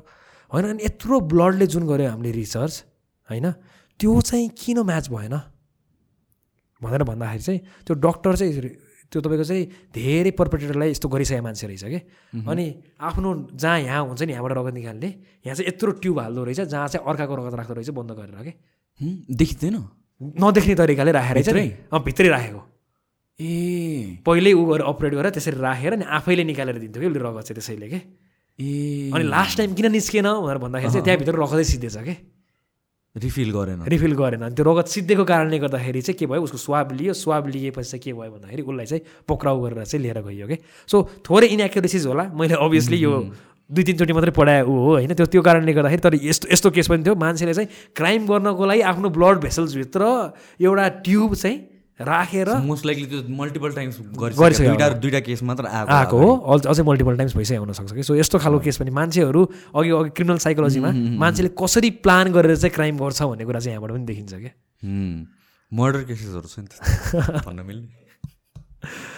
होइन 0.52 0.66
अनि 0.68 0.84
यत्रो 0.84 1.20
ब्लडले 1.32 1.68
जुन 1.68 1.84
गऱ्यो 1.88 2.10
हामीले 2.12 2.32
रिसर्च 2.32 2.76
होइन 3.30 3.52
त्यो 4.00 4.22
चाहिँ 4.22 4.50
किन 4.60 4.80
म्याच 4.84 5.10
भएन? 5.10 5.36
भनेर 6.82 7.04
भन्दाखेरि 7.04 7.44
चाहिँ 7.44 7.60
त्यो 7.88 7.94
डक्टर 8.04 8.36
चाहिँ 8.36 8.52
त्यो 9.14 9.22
तपाईँको 9.22 9.46
चाहिँ 9.46 9.94
धेरै 9.94 10.32
पर्पेटेटरलाई 10.34 10.90
यस्तो 10.90 11.08
गरिसकेको 11.14 11.44
मान्छे 11.46 11.66
रहेछ 11.70 11.84
कि? 11.86 12.00
अनि 12.50 12.66
आफ्नो 12.98 13.30
जहाँ 13.54 13.80
यहाँ 13.80 14.02
हुन्छ 14.10 14.22
नि 14.26 14.32
यहाँबाट 14.34 14.58
रगत 14.58 14.74
निकाल्ने 14.74 15.10
यहाँ 15.46 15.56
चाहिँ 15.56 15.70
यत्रो 15.70 15.92
ट्युब 16.02 16.20
हाल्दो 16.20 16.44
रहेछ 16.44 16.62
जहाँ 16.74 16.88
चाहिँ 16.90 17.06
अर्काको 17.06 17.34
रगत 17.38 17.54
राख्दो 17.62 17.74
रहेछ 17.78 17.90
बन्द 17.94 18.12
गरेर 18.18 18.42
कि? 18.42 18.54
देखिँदैन? 19.30 19.78
नदेख्ने 20.42 20.76
तरिकाले 20.76 21.12
राखेर 21.14 21.42
चाहिँ 21.46 21.70
भित्रै? 21.94 22.28
राखेको। 22.30 22.62
ए। 23.40 24.22
पहिल्यै 24.26 24.54
ऊ 24.54 24.66
गरेर 24.66 24.86
अपरेट 24.90 25.14
गरेर 25.14 25.32
त्यसरी 25.38 25.58
राखेर 25.62 25.94
अनि 25.94 26.06
आफैले 26.06 26.44
निकालेर 26.50 26.78
दिन्थ्यो 26.82 27.02
कि 27.02 27.08
उसले 27.08 27.22
रगत 27.22 27.44
चाहिँ 27.46 27.56
त्यसैले 27.58 27.88
के? 27.90 28.00
ए। 28.60 29.12
अनि 29.14 29.24
लास्ट 29.30 29.58
टाइम 29.58 29.74
किन 29.74 29.92
निस्केन 29.92 30.28
भनेर 30.42 30.58
भन्दाखेरि 30.58 30.92
चाहिँ 30.94 31.06
त्यहाँभित्र 31.06 31.34
रगतै 31.38 31.64
सिद्धेछ 31.64 31.98
कि? 31.98 32.16
रिफिल 33.16 33.52
गरेन। 33.54 33.82
रिफिल 33.86 34.14
गरेन। 34.18 34.42
अनि 34.42 34.56
त्यो 34.56 34.66
रगत 34.66 34.88
सिद्धेको 34.90 35.24
कारणले 35.24 35.58
गर्दाखेरि 35.60 36.02
चाहिँ 36.02 36.18
के 36.18 36.26
भयो? 36.26 36.42
उसको 36.42 36.58
स्वाब 36.58 36.92
लियो। 36.98 37.14
स्वाब 37.14 37.48
लिएपछि 37.48 37.90
चाहिँ 37.90 38.02
के 38.02 38.14
भयो 38.14 38.32
भन्दाखेरि 38.32 38.62
उसलाई 38.62 38.86
चाहिँ 38.86 39.02
पक्राउ 39.30 39.62
गरेर 39.62 39.86
चाहिँ 39.86 40.02
लिएर 40.02 40.22
गइयो 40.22 40.48
कि? 40.48 40.58
सो 40.90 41.22
थोरै 41.22 41.48
इनएक्युरेसिज 41.54 42.06
होला। 42.10 42.24
मैले 42.34 42.58
अभियसली 42.58 42.98
यो 42.98 43.14
दुई 43.70 43.84
तिनचोटि 43.84 44.14
मात्रै 44.14 44.32
पढाए 44.34 44.62
ऊ 44.66 44.74
हो 44.74 44.92
होइन? 44.98 45.14
त्यो 45.14 45.26
त्यो 45.30 45.42
कारणले 45.42 45.74
गर्दाखेरि 45.74 46.02
तर 46.02 46.14
यस्तो 46.26 46.50
यस्तो 46.50 46.70
केस 46.74 46.88
पनि 46.90 47.04
थियो। 47.06 47.16
मान्छेले 47.16 47.54
चाहिँ 47.54 47.70
क्राइम 47.94 48.26
गर्नको 48.26 48.66
लागि 48.66 48.82
आफ्नो 48.82 49.10
ब्लड 49.14 49.38
भेसल्सभित्र 49.46 50.02
एउटा 50.58 50.88
ट्युब 51.06 51.34
चाहिँ 51.38 51.58
राखेर 52.02 52.50
मोस्ट 52.66 52.86
लाइकली 52.86 53.06
त्यो 53.06 53.22
मल्टिपल 53.38 53.72
टाइम्स 53.74 53.98
गरिसक्यो। 54.20 54.90
दुइटा 55.02 55.20
केस 55.20 55.44
मात्र 55.44 55.66
आएको 55.66 55.92
आएको 55.94 56.18
हो। 56.18 56.58
अझ 56.58 56.80
मल्टिपल 56.80 57.18
टाइम्स 57.18 57.36
भइसकेको 57.38 57.64
हुनसक्छ 57.64 57.94
कि 57.94 58.04
सो 58.04 58.16
यस्तो 58.16 58.40
खालको 58.40 58.60
केस 58.60 58.78
पनि 58.78 58.92
मान्छेहरू 58.92 59.42
अघि 59.76 59.90
अघि 59.90 60.10
क्रिमिनल 60.10 60.38
साइकोलोजीमा 60.46 60.92
मान्छेले 61.22 61.50
कसरी 61.62 61.90
प्लान 62.06 62.32
गरेर 62.34 62.56
चाहिँ 62.56 62.74
क्राइम 62.76 62.98
गर्छ 62.98 63.22
भन्ने 63.22 63.46
कुरा 63.46 63.60
चाहिँ 63.60 63.74
यहाँबाट 63.74 63.92
पनि 63.92 64.06
देखिन्छ 64.06 64.34
क्या 64.34 64.54
मर्डर 65.72 66.04
केसेसहरू 66.10 66.48
छ 66.48 66.60
नि 66.60 66.66
भन्न 67.46 67.66
मिल्ने। 67.66 68.02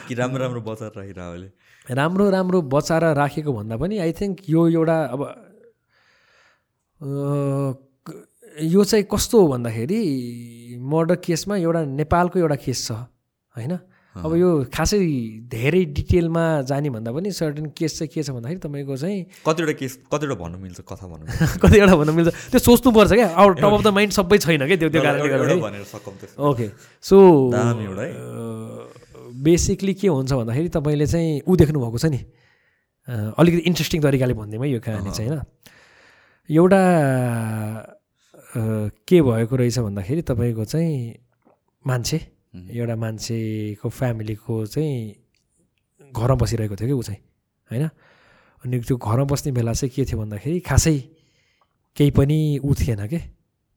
कि 0.07 0.13
राम्रो 0.15 0.43
राम्रो 0.43 0.61
बचाएर 0.61 0.91
राखिरह 0.97 1.95
राम्रो 1.95 2.29
राम्रो 2.29 2.61
बचाएर 2.75 3.03
राखेको 3.15 3.53
भन्दा 3.53 3.77
पनि 3.77 3.97
आई 3.97 4.11
थिङ्क 4.19 4.37
यो 4.49 4.67
एउटा 4.69 4.97
अब 5.15 5.21
यो 8.63 8.83
चाहिँ 8.83 9.05
कस्तो 9.11 9.41
हो 9.41 9.47
भन्दाखेरि 9.47 9.99
मर्डर 10.93 11.15
केसमा 11.25 11.55
एउटा 11.57 11.81
नेपालको 11.99 12.39
एउटा 12.39 12.57
केस 12.65 12.79
छ 12.87 12.91
होइन? 13.55 13.73
अब 14.15 14.31
यो 14.39 14.49
खासै 14.71 14.99
धेरै 15.51 15.83
डिटेलमा 15.91 16.43
जाने 16.71 16.89
भन्दा 16.89 17.11
पनि 17.11 17.31
सर्टन 17.35 17.65
केस 17.75 17.97
चाहिँ 17.99 18.09
के 18.13 18.23
छ 18.23 18.31
भन्दाखेरि 18.31 18.59
तपाईँको 18.63 18.95
चाहिँ 18.95 19.43
कतिवटा 19.43 19.73
केस 19.75 19.93
कतिवटा 20.07 20.35
भन्नु 20.39 20.57
मिल्छ 20.63 20.79
कथा 20.87 21.05
भन्नु 21.11 21.25
कतिवटा 21.63 21.95
भन्नु 21.99 22.13
मिल्छ। 22.15 22.31
त्यो 22.51 22.59
सोच्नुपर्छ 22.63 23.11
क्या। 23.11 23.27
Out 23.27 23.59
top 23.59 23.73
of 23.75 23.81
the 23.83 23.87
mind 23.91 24.11
सबै 24.15 24.37
छैन 24.39 24.63
क्या 24.71 24.77
त्यो 24.79 24.89
त्यो 24.95 25.01
कारणले 25.03 25.29
गर्दा 25.35 26.47
ओके 26.47 26.67
सो 27.03 27.15
बेसिकली 29.43 29.93
के 29.99 30.07
हुन्छ 30.07 30.31
भन्दाखेरि 30.31 30.69
तपाईँले 30.79 31.07
चाहिँ 31.11 31.43
ऊ 31.43 31.55
देख्नुभएको 31.59 31.97
छ 31.99 32.05
नि। 32.15 32.19
अलिकति 33.35 33.61
इन्ट्रेस्टिङ 33.67 33.99
तरिकाले 34.01 34.33
भनिदिउँ 34.33 34.63
है 34.63 34.69
यो 34.71 34.79
कहानी 34.79 35.11
चाहिँ 35.11 35.29
होइन? 35.29 35.43
एउटा 36.49 36.81
के 38.57 39.21
भएको 39.21 39.55
रहेछ 39.55 39.79
भन्दाखेरि 39.79 40.21
तपाईँको 40.21 40.65
चाहिँ 40.65 41.15
मान्छे 41.87 42.17
एउटा 42.71 42.95
मान्छेको 42.95 43.89
फ्यामिलीको 43.89 44.65
चाहिँ 44.65 45.15
घरमा 46.15 46.35
बसिरहेको 46.35 46.75
थियो 46.75 46.87
कि 46.87 46.93
ऊ 46.93 47.01
चाहिँ 47.01 47.19
होइन? 47.71 47.89
अनि 48.65 48.79
त्यो 48.79 48.97
घरमा 48.97 49.23
बस्ने 49.23 49.51
बेला 49.51 49.73
चाहिँ 49.73 49.91
के 49.95 50.05
थियो 50.05 50.19
भन्दाखेरि 50.19 50.59
खासै 50.59 50.97
केही 51.97 52.11
पनि 52.11 52.59
ऊ 52.63 52.73
थिएन 52.73 53.07
कि? 53.07 53.17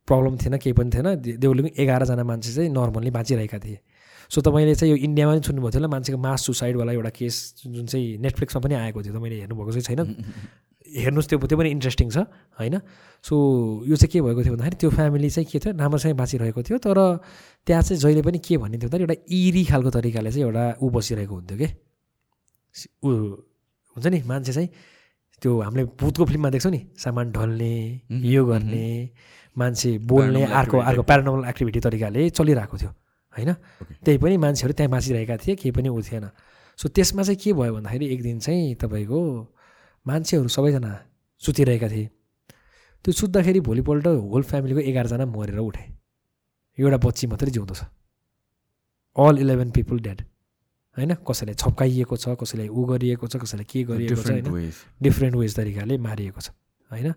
प्रब्लम 0.09 0.37
थिएन 0.37 0.57
केही 0.59 0.73
पनि 0.73 0.91
थिएन। 0.95 1.39
देउले 1.39 1.73
एघारजना 1.79 2.25
मान्छे 2.25 2.55
चाहिँ 2.55 2.71
नर्मल्ली 2.71 3.11
बाँचिरहेका 3.11 3.59
थिए। 3.59 3.79
सो 4.31 4.41
तपाईँले 4.41 4.75
चाहिँ 4.75 4.95
यो 4.95 4.97
इन्डियामा 5.05 5.33
पनि 5.33 5.43
सुन्नुभएको 5.43 5.71
थियो 5.71 5.81
होला 5.81 5.89
मान्छेको 5.89 6.19
मास 6.19 6.47
सुसाइडवाला 6.47 6.93
एउटा 6.93 7.11
केस 7.11 7.65
जुन 7.67 7.87
चाहिँ 7.87 8.19
नेटफ्लिक्समा 8.19 8.61
पनि 8.61 8.75
आएको 8.75 9.03
थियो 9.03 9.15
तपाईँले 9.15 9.41
हेर्नुभएको 9.41 9.73
चाहिँ 9.73 9.97
छैन? 9.97 10.25
हेर्नुहोस् 10.97 11.29
त्यो 11.29 11.39
त्यो 11.39 11.59
पनि 11.59 11.71
इन्ट्रेस्टिङ 11.71 12.09
छ 12.11 12.19
होइन? 12.59 12.81
सो 13.25 13.35
यो 13.89 13.97
चाहिँ 13.97 14.11
के 14.13 14.21
भएको 14.21 14.43
थियो 14.45 14.55
भन्दाखेरि 14.55 14.77
त्यो 14.81 14.91
फ्यामिली 14.91 15.31
चाहिँ 15.31 15.47
के 15.51 15.59
थियो? 15.59 15.73
राम्रोसँग 15.77 16.17
बाँचिरहेको 16.17 16.63
थियो 16.63 16.79
तर 16.79 16.99
त्यहाँ 17.67 17.83
चाहिँ 17.83 18.01
जहिले 18.01 18.23
पनि 18.23 18.39
के 18.39 18.57
भन्ने 18.57 18.79
थियो 18.79 18.89
भन्दाखेरि 18.89 19.05
एउटा 19.05 19.17
इरी 19.29 19.65
खालको 19.65 19.91
तरिकाले 19.91 20.31
चाहिँ 20.31 20.45
एउटा 20.47 20.65
ऊ 20.83 20.87
बसिरहेको 20.91 21.35
हुन्थ्यो 21.35 21.59
कि? 21.59 21.69
ऊ 23.05 23.11
हुन्छ 23.97 24.07
नि 24.07 24.19
मान्छे 24.27 24.53
चाहिँ 24.53 24.69
त्यो 25.43 25.51
हामीले 25.61 25.85
भूतको 26.01 26.25
फिल्ममा 26.25 26.51
देख्छौँ 26.51 26.73
नि 26.73 26.81
सामान 26.97 27.31
ढल्ने 27.33 27.75
यो 28.11 28.45
गर्ने 28.47 28.89
मान्छे 29.57 29.91
बोल्ने 30.07 30.45
अर्को 30.45 30.77
अर्को 30.79 31.03
प्यारानोमल 31.03 31.49
एक्टिभिटी 31.49 31.81
तरिकाले 31.81 32.31
चलिरहेको 32.31 32.77
थियो 32.79 32.91
होइन? 33.35 33.51
त्यही 34.05 34.19
पनि 34.19 34.37
मान्छेहरू 34.37 34.73
त्यहाँ 34.73 34.91
बाँचिरहेका 34.91 35.37
थिए 35.37 35.55
केही 35.59 35.71
पनि 35.75 35.89
ऊ 35.89 36.01
थिएन। 36.03 36.31
सो 36.79 36.89
त्यसमा 36.89 37.23
चाहिँ 37.23 37.39
के 37.43 37.53
भयो 37.53 37.75
भन्दाखेरि 37.75 38.07
एक 38.15 38.23
दिन 38.23 38.39
चाहिँ 38.39 38.75
तपाईँको 38.79 39.19
मान्छेहरू 40.07 40.49
सबैजना 40.49 40.91
सुतिरहेका 41.43 41.89
थिए। 41.89 42.09
त्यो 43.05 43.13
सुत्दाखेरि 43.13 43.61
भोलिपल्ट 43.61 44.07
होल 44.07 44.43
फ्यामिलीको 44.43 44.81
एघारजना 44.81 45.27
मरेर 45.27 45.59
उठे। 45.59 45.85
एउटा 46.79 46.99
बच्ची 46.99 47.27
मात्रै 47.27 47.51
जिउँदो 47.51 47.75
छ। 47.75 47.83
अल 49.17 49.39
इलेभेन 49.39 49.71
पिपुल 49.71 49.99
डेड 50.01 50.19
होइन? 50.97 51.15
कसैलाई 51.23 51.55
छप्काइएको 51.55 52.17
छ 52.17 52.35
कसैलाई 52.41 52.69
ऊ 52.69 52.85
गरिएको 52.85 53.27
छ 53.27 53.37
कसैलाई 53.37 53.67
के 53.67 53.83
गरिएको 53.85 54.23
छ 54.23 54.31
होइन? 54.31 54.47
वेज 54.51 54.75
डिफ्रेन्ट 55.03 55.35
वेज 55.37 55.57
तरिकाले 55.57 55.99
मारिएको 55.99 56.41
छ। 56.41 56.51
होइन? 56.91 57.15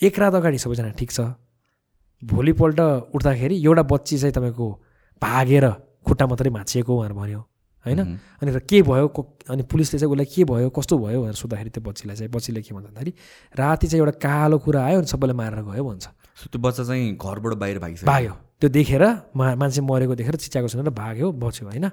एक 0.00 0.18
रात 0.18 0.34
अगाडि 0.34 0.58
सबैजना 0.58 0.90
ठिक 0.98 1.10
छ। 1.10 1.20
भोलिपल्ट 2.22 2.80
उठ्दाखेरि 3.14 3.56
एउटा 3.62 3.82
बच्ची 3.82 4.18
चाहिँ 4.18 4.34
तपाईँको 4.34 4.66
भागेर 5.22 5.66
खुट्टा 6.06 6.26
मात्रै 6.26 6.50
भाँचिएको 6.50 6.92
भनेर 6.98 7.12
भन्यो। 7.12 7.40
होइन? 7.86 8.00
अनि 8.42 8.50
र 8.52 8.58
के 8.62 8.82
भयो? 8.82 9.06
अनि 9.50 9.62
पुलिसले 9.66 9.98
चाहिँ 9.98 10.12
उसलाई 10.12 10.26
के 10.26 10.44
भयो? 10.44 10.70
कस्तो 10.70 10.98
भयो? 10.98 11.22
भनेर 11.22 11.34
सोद्धाखेरि 11.34 11.70
त्यो 11.70 11.82
बच्चीलाई 11.82 12.16
चाहिँ 12.16 12.30
बच्चीले 12.30 12.62
के 12.62 12.74
भन्छ 12.74 12.86
भन्दाखेरि 12.86 13.12
राति 13.58 13.86
चाहिँ 13.86 14.00
एउटा 14.00 14.18
कालो 14.22 14.58
कुरा 14.58 14.80
आयो 14.86 14.98
अनि 14.98 15.08
सबैले 15.10 15.34
मारेर 15.34 15.62
गयो 15.66 15.84
भन्छ। 15.84 16.06
त्यो 16.46 16.58
बच्चा 16.62 16.82
चाहिँ 16.84 17.16
घरबाट 17.18 17.52
बाहिर 17.58 17.78
भागिसक्यो। 17.78 18.06
भाग्यो। 18.06 18.32
त्यो 18.60 18.68
देखेर 18.70 19.04
मा 19.34 19.54
मान्छे 19.58 19.80
मरेको 19.82 20.14
देखेर 20.14 20.36
चिच्याएको 20.36 20.68
सुनेर 20.68 20.94
भाग्यो 20.94 21.32
बच्यो 21.32 21.66
होइन? 21.68 21.86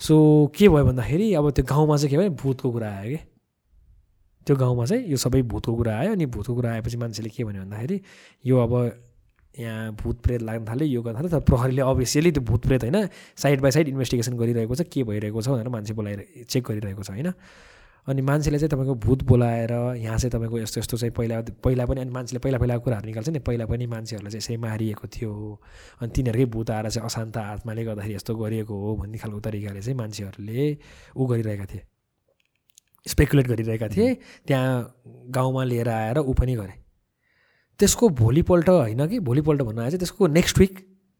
सो 0.00 0.14
के 0.56 0.68
भयो 0.68 0.84
भन्दाखेरि 0.84 1.26
अब 1.34 1.50
त्यो 1.52 1.64
गाउँमा 1.68 1.96
चाहिँ 1.96 2.10
के 2.10 2.16
भयो? 2.16 2.30
भूतको 2.32 2.68
कुरा 2.72 2.88
आयो 2.88 3.10
कि? 3.12 3.20
त्यो 4.46 4.56
गाउँमा 4.56 4.84
चाहिँ 4.90 5.06
यो 5.06 5.16
सबै 5.16 5.42
भूतको 5.46 5.74
कुरा 5.76 5.92
आयो 5.98 6.12
अनि 6.12 6.26
भूतको 6.26 6.54
कुरा 6.54 6.70
आएपछि 6.72 6.96
मान्छेले 6.96 7.30
के 7.30 7.44
भन्यो 7.44 7.62
भन्दाखेरि 7.62 8.00
यो 8.46 8.56
अब 8.58 8.72
यहाँ 9.58 9.92
भूत 9.92 10.20
प्रेत 10.22 10.42
लाग्न 10.42 10.64
थाल्यो 10.64 10.86
यो 10.88 11.02
गर्न 11.02 11.16
थाल्यो। 11.16 11.30
तर 11.30 11.40
प्रहरीले 11.44 11.82
अभियसली 11.82 12.30
त्यो 12.32 12.42
भूत 12.44 12.66
प्रेत 12.66 12.82
होइन 12.84 13.08
साइड 13.36 13.60
बाई 13.60 13.70
साइड 13.70 13.88
इन्भेस्टिगेसन 13.88 14.36
गरिरहेको 14.36 14.74
छ 14.74 14.82
के 14.88 15.02
भइरहेको 15.04 15.42
छ 15.42 15.48
भनेर 15.48 15.68
मान्छे 15.68 15.94
बोलाएर 15.94 16.46
चेक 16.48 16.64
गरिरहेको 16.64 17.02
छ 17.02 17.10
होइन। 17.10 17.32
अनि 18.02 18.22
मान्छेले 18.22 18.58
चाहिँ 18.58 18.70
तपाईँको 18.70 18.94
भूत 18.98 19.22
बोलाएर 19.22 19.72
यहाँ 20.02 20.18
चाहिँ 20.18 20.30
तपाईँको 20.32 20.58
यस्तो 20.58 20.80
यस्तो 20.80 20.96
चाहिँ 20.96 21.12
पहिला 21.14 21.40
पहिला 21.62 21.86
पनि 21.86 22.00
अनि 22.00 22.10
मान्छेले 22.10 22.38
पहिला 22.42 22.58
पहिलाको 22.58 22.82
कुराहरू 22.84 23.06
निकाल्छ 23.06 23.28
नि। 23.28 23.38
पहिला 23.38 23.66
पनि 23.66 23.86
मान्छेहरूलाई 23.86 24.30
चाहिँ 24.32 24.42
यसरी 24.42 24.56
मारिएको 24.56 25.06
थियो। 25.06 25.32
अनि 26.02 26.10
तिनीहरूकै 26.10 26.44
भूत 26.50 26.70
आएर 26.70 26.88
चाहिँ 26.90 27.06
अशान्त 27.06 27.36
आत्माले 27.36 27.84
गर्दाखेरि 27.84 28.14
यस्तो 28.14 28.34
गरिएको 28.34 28.74
हो 28.74 28.96
भन्ने 28.96 29.18
खालको 29.22 29.40
तरिकाले 29.46 29.80
चाहिँ 29.80 29.98
मान्छेहरूले 29.98 30.76
ऊ 31.14 31.26
गरिरहेका 31.26 31.66
थिए। 31.70 31.82
स्पेकुलेट 33.06 33.46
गरिरहेका 33.48 33.88
थिए। 33.88 34.14
त्यहाँ 34.46 35.30
गाउँमा 35.30 35.62
लिएर 35.64 35.88
आएर 35.88 36.18
ऊ 36.18 36.32
पनि 36.34 36.54
गरे। 36.56 36.81
त्यसको 37.78 38.08
भोलिपल्ट 38.08 38.68
होइन 38.68 39.06
कि? 39.08 39.18
भोलिपल्ट 39.20 39.62
भन्नु 39.62 39.80
आए 39.80 39.90
चाहिँ 39.90 39.98
त्यसको 39.98 40.26
नेक्स्ट 40.26 40.58
विक 40.58 40.74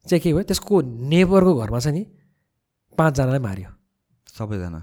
चाहिँ 0.07 0.20
के 0.20 0.33
भयो? 0.33 0.43
त्यसको 0.43 0.81
नेबरको 0.83 1.55
घरमा 1.55 1.79
चाहिँ 1.79 1.99
नि 1.99 2.07
पाँचजनालाई 2.99 3.39
मार्यो। 3.39 3.70
सबैजना? 4.39 4.81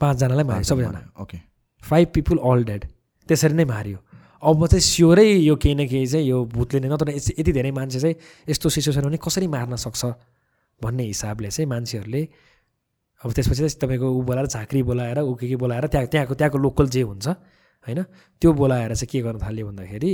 पाँचजनालाई 0.00 0.44
मार्यो 0.44 0.64
सबैजना। 0.64 1.00
Okay 1.22 1.38
five 1.82 2.08
people 2.14 2.38
all 2.38 2.64
dead 2.64 2.84
त्यसरी 3.28 3.54
नै 3.54 3.64
मार्यो। 3.64 3.98
अब 4.42 4.66
चाहिँ 4.66 4.80
स्योरै 4.80 5.24
यो 5.24 5.56
केही 5.56 5.74
न 5.74 5.88
केही 5.88 6.06
चाहिँ 6.06 6.26
यो 6.26 6.44
भूतले 6.44 6.80
नै 6.80 6.88
नत्र 6.88 7.10
यति 7.38 7.52
धेरै 7.52 7.70
मान्छे 7.70 8.00
चाहिँ 8.00 8.16
यस्तो 8.48 8.68
सिचुएसनमा 8.68 9.08
पनि 9.08 9.18
कसरी 9.24 9.46
मार्न 9.48 9.76
सक्छ 9.76 10.04
भन्ने 10.82 11.04
हिसाबले 11.04 11.48
चाहिँ 11.50 11.68
मान्छेहरूले 11.68 12.22
अब 13.24 13.32
त्यसपछि 13.32 13.60
चाहिँ 13.60 13.80
तपाईँको 13.80 14.04
ऊ 14.04 14.20
बोलाएर 14.22 14.46
झाँक्री 14.46 14.82
बोलाएर 14.82 15.18
ऊ 15.20 15.34
के 15.34 15.48
के 15.48 15.56
बोलाएर 15.56 15.86
त्यहाँ 15.88 16.06
त्यहाँको 16.06 16.34
त्यहाँको 16.34 16.58
लोकल 16.58 16.88
जे 16.88 17.02
हुन्छ 17.02 17.28
होइन 17.28 18.02
त्यो 18.40 18.52
बोलाएर 18.52 18.94
चाहिँ 18.94 19.08
के 19.08 19.20
गर्न 19.22 19.38
थाल्यो 19.40 19.66
भन्दाखेरि 19.66 20.12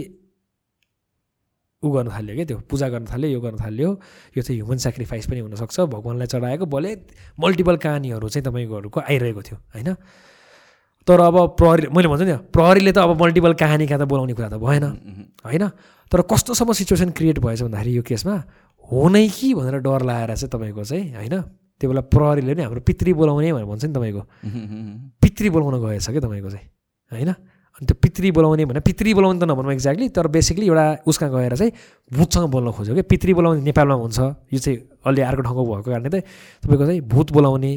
ऊ 1.80 1.90
गर्न 1.90 2.08
थाल्यो 2.12 2.34
क्या 2.36 2.44
त्यो 2.44 2.58
पूजा 2.68 2.88
गर्न 2.92 3.06
थाल्यो 3.08 3.28
यो 3.30 3.40
गर्न 3.40 3.56
थाल्यो। 3.56 3.88
यो 4.36 4.42
चाहिँ 4.44 4.60
ह्युमन 4.60 4.76
सेक्रिफाइस 4.84 5.26
पनि 5.32 5.40
हुनसक्छ। 5.40 5.80
भगवान्लाई 5.88 6.26
चढाएको 6.28 6.66
भले 6.68 6.90
मल्टिपल 7.40 7.76
कहानीहरू 7.80 8.28
चाहिँ 8.28 8.44
तपाईँहरूको 8.44 9.00
आइरहेको 9.00 9.42
थियो 9.42 9.56
होइन? 9.74 9.88
तर 11.08 11.20
अब 11.24 11.36
प्रहरी 11.56 11.88
मैले 11.88 12.08
भन्छु 12.12 12.24
नि 12.28 12.36
प्रहरीले 12.52 12.92
त 12.92 12.98
अब 13.00 13.16
मल्टिपल 13.16 13.52
कहानी 13.56 13.86
कहाँ 13.88 14.00
त 14.00 14.04
बोलाउने 14.04 14.34
कुरा 14.36 14.48
त 14.52 14.60
भएन 14.60 14.84
होइन? 15.40 15.64
तर 16.12 16.20
कस्तोसम्म 16.28 16.72
सिचुएसन 16.76 17.16
क्रिएट 17.16 17.38
भएछ 17.40 17.64
भन्दाखेरि 17.64 17.96
यो 17.96 18.02
केसमा? 18.04 18.36
हो 18.84 19.08
नै 19.08 19.24
कि 19.32 19.54
भनेर 19.56 19.80
डर 19.80 20.04
लगाएर 20.04 20.36
चाहिँ 20.36 20.52
तपाईँको 20.52 20.84
चाहिँ 20.84 21.16
होइन? 21.16 21.34
त्यो 21.80 21.88
बेला 21.88 22.02
प्रहरीले 22.12 22.54
नि 22.60 22.62
हाम्रो 22.68 22.84
पितृ 22.84 23.16
बोलाउने 23.16 23.52
भनेर 23.56 23.64
भन्छ 23.64 23.84
नि 23.88 23.92
तपाईँको। 23.96 24.22
पितृ 25.16 25.48
बोलाउन 25.48 25.80
गएछ 25.80 26.06
क्या 26.12 26.20
तपाईँको 26.20 26.50
चाहिँ 26.52 26.66
होइन? 27.08 27.30
त्यो 27.80 27.94
पितृ 28.02 28.30
बोलाउने 28.32 28.64
भने 28.64 28.80
पितृ 28.80 29.14
बोलाउने 29.14 29.40
त 29.40 29.44
नभनौँ 29.48 29.72
एक्ज्याक्टली 29.72 30.08
तर 30.08 30.26
बेसिकली 30.28 30.66
एउटा 30.66 30.86
उसमा 31.06 31.28
गएर 31.28 31.56
चाहिँ 31.56 31.72
भूतसँग 32.12 32.50
बोल्न 32.50 32.70
खोज्यो 32.76 32.94
क्या। 32.94 33.04
पितृ 33.08 33.34
बोलाउने 33.34 33.62
नेपालमा 33.64 33.94
हुन्छ। 33.94 34.18
यो 34.52 34.58
चाहिँ 34.58 34.78
अलि 35.06 35.20
अर्को 35.20 35.42
ठाउँको 35.42 35.62
भएको 35.64 35.90
कारणले 35.90 36.10
चाहिँ 36.10 36.24
तपाईँको 36.62 36.84
चाहिँ 36.86 37.00
भूत 37.00 37.32
बोलाउने 37.32 37.72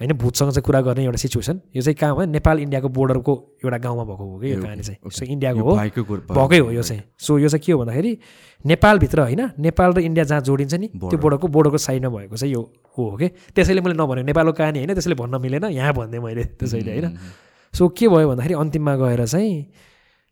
होइन 0.00 0.12
भूतसँग 0.18 0.50
चाहिँ 0.50 0.64
कुरा 0.64 0.80
गर्ने 0.80 1.04
एउटा 1.04 1.18
सिचुएसन 1.22 1.60
यो 1.76 1.82
चाहिँ 1.82 1.94
कहाँ 1.94 2.16
भयो? 2.16 2.26
नेपाल 2.26 2.58
इन्डियाको 2.58 2.88
बोर्डरको 2.88 3.32
एउटा 3.64 3.78
गाउँमा 3.78 4.04
भएको 4.04 4.24
हो 4.24 4.38
कि 4.40 4.52
यो 4.52 4.62
कहानी 4.62 4.82
चाहिँ। 4.82 4.98
सो 5.10 5.24
इन्डियाको 5.24 5.60
हो। 5.60 5.74
भएकै 5.76 6.58
हो 6.58 6.70
यो 6.72 6.82
चाहिँ। 6.82 7.02
सो 7.14 7.38
यो 7.38 7.48
चाहिँ 7.48 7.62
के 7.62 7.72
हो 7.72 7.78
भन्दाखेरि 7.78 8.18
नेपालभित्र 8.64 9.20
होइन 9.20 9.42
नेपाल 9.60 9.92
र 9.92 9.98
इन्डिया 10.00 10.24
जहाँ 10.24 10.40
जोडिन्छ 10.40 10.74
नि 10.74 10.88
त्यो 10.88 11.18
बोर्डरको 11.20 11.46
बोर्डरको 11.46 11.78
साइडमा 11.78 12.10
भएको 12.10 12.36
चाहिँ 12.36 12.54
यो 12.54 12.62
हो 12.98 13.16
कि? 13.16 13.28
त्यसैले 13.54 13.80
मैले 13.86 13.94
नभनेको 13.94 14.26
नेपालको 14.26 14.52
कहानी 14.58 14.78
होइन 14.82 14.92
त्यसैले 14.94 15.14
भन्न 15.14 15.40
मिलेन। 15.40 15.64
यहाँ 15.70 15.92
भनिदिएँ 15.94 16.22
मैले 16.22 16.44
त्यसैले 16.58 16.90
होइन। 16.90 17.06
सो 17.74 17.88
के 17.88 18.08
भयो 18.08 18.28
भन्दाखेरि 18.28 18.54
अन्तिममा 18.54 18.94
गएर 18.96 19.26
चाहिँ 19.26 19.54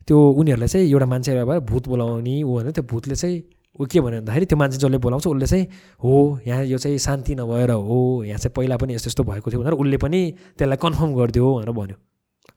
त्यो 0.09 0.19
उनीहरूलाई 0.19 0.69
चाहिँ 0.69 0.87
एउटा 0.91 1.07
मान्छे 1.07 1.45
भयो 1.45 1.61
भूत 1.71 1.89
बोलाउने 1.89 2.43
ऊ 2.43 2.51
होइन 2.51 2.71
त्यो 2.71 2.85
भूतले 2.91 3.15
चाहिँ 3.15 3.43
ऊ 3.81 3.87
के 3.87 4.01
भन्यो 4.01 4.21
भन्दाखेरि 4.21 4.47
त्यो 4.47 4.59
मान्छे 4.59 4.79
जसले 4.79 4.99
बोलाउँछ 4.99 5.27
उसले 5.27 5.47
चाहिँ 5.47 5.67
हो 6.03 6.15
यहाँ 6.47 6.65
यो 6.65 6.79
चाहिँ 6.79 6.99
शान्ति 6.99 7.35
नभएर 7.35 7.71
हो 7.71 7.99
यहाँ 8.25 8.39
चाहिँ 8.39 8.53
पहिला 8.57 8.77
पनि 8.77 8.95
यस्तो 8.95 9.09
यस्तो 9.09 9.25
भएको 9.25 9.51
थियो 9.51 9.61
भनेर 9.61 9.75
उसले 9.75 9.97
पनि 9.97 10.21
त्यसलाई 10.59 10.79
कन्फर्म 10.83 11.15
गरिदियो 11.19 11.55
भनेर 11.55 11.71
भन्यो। 11.73 11.97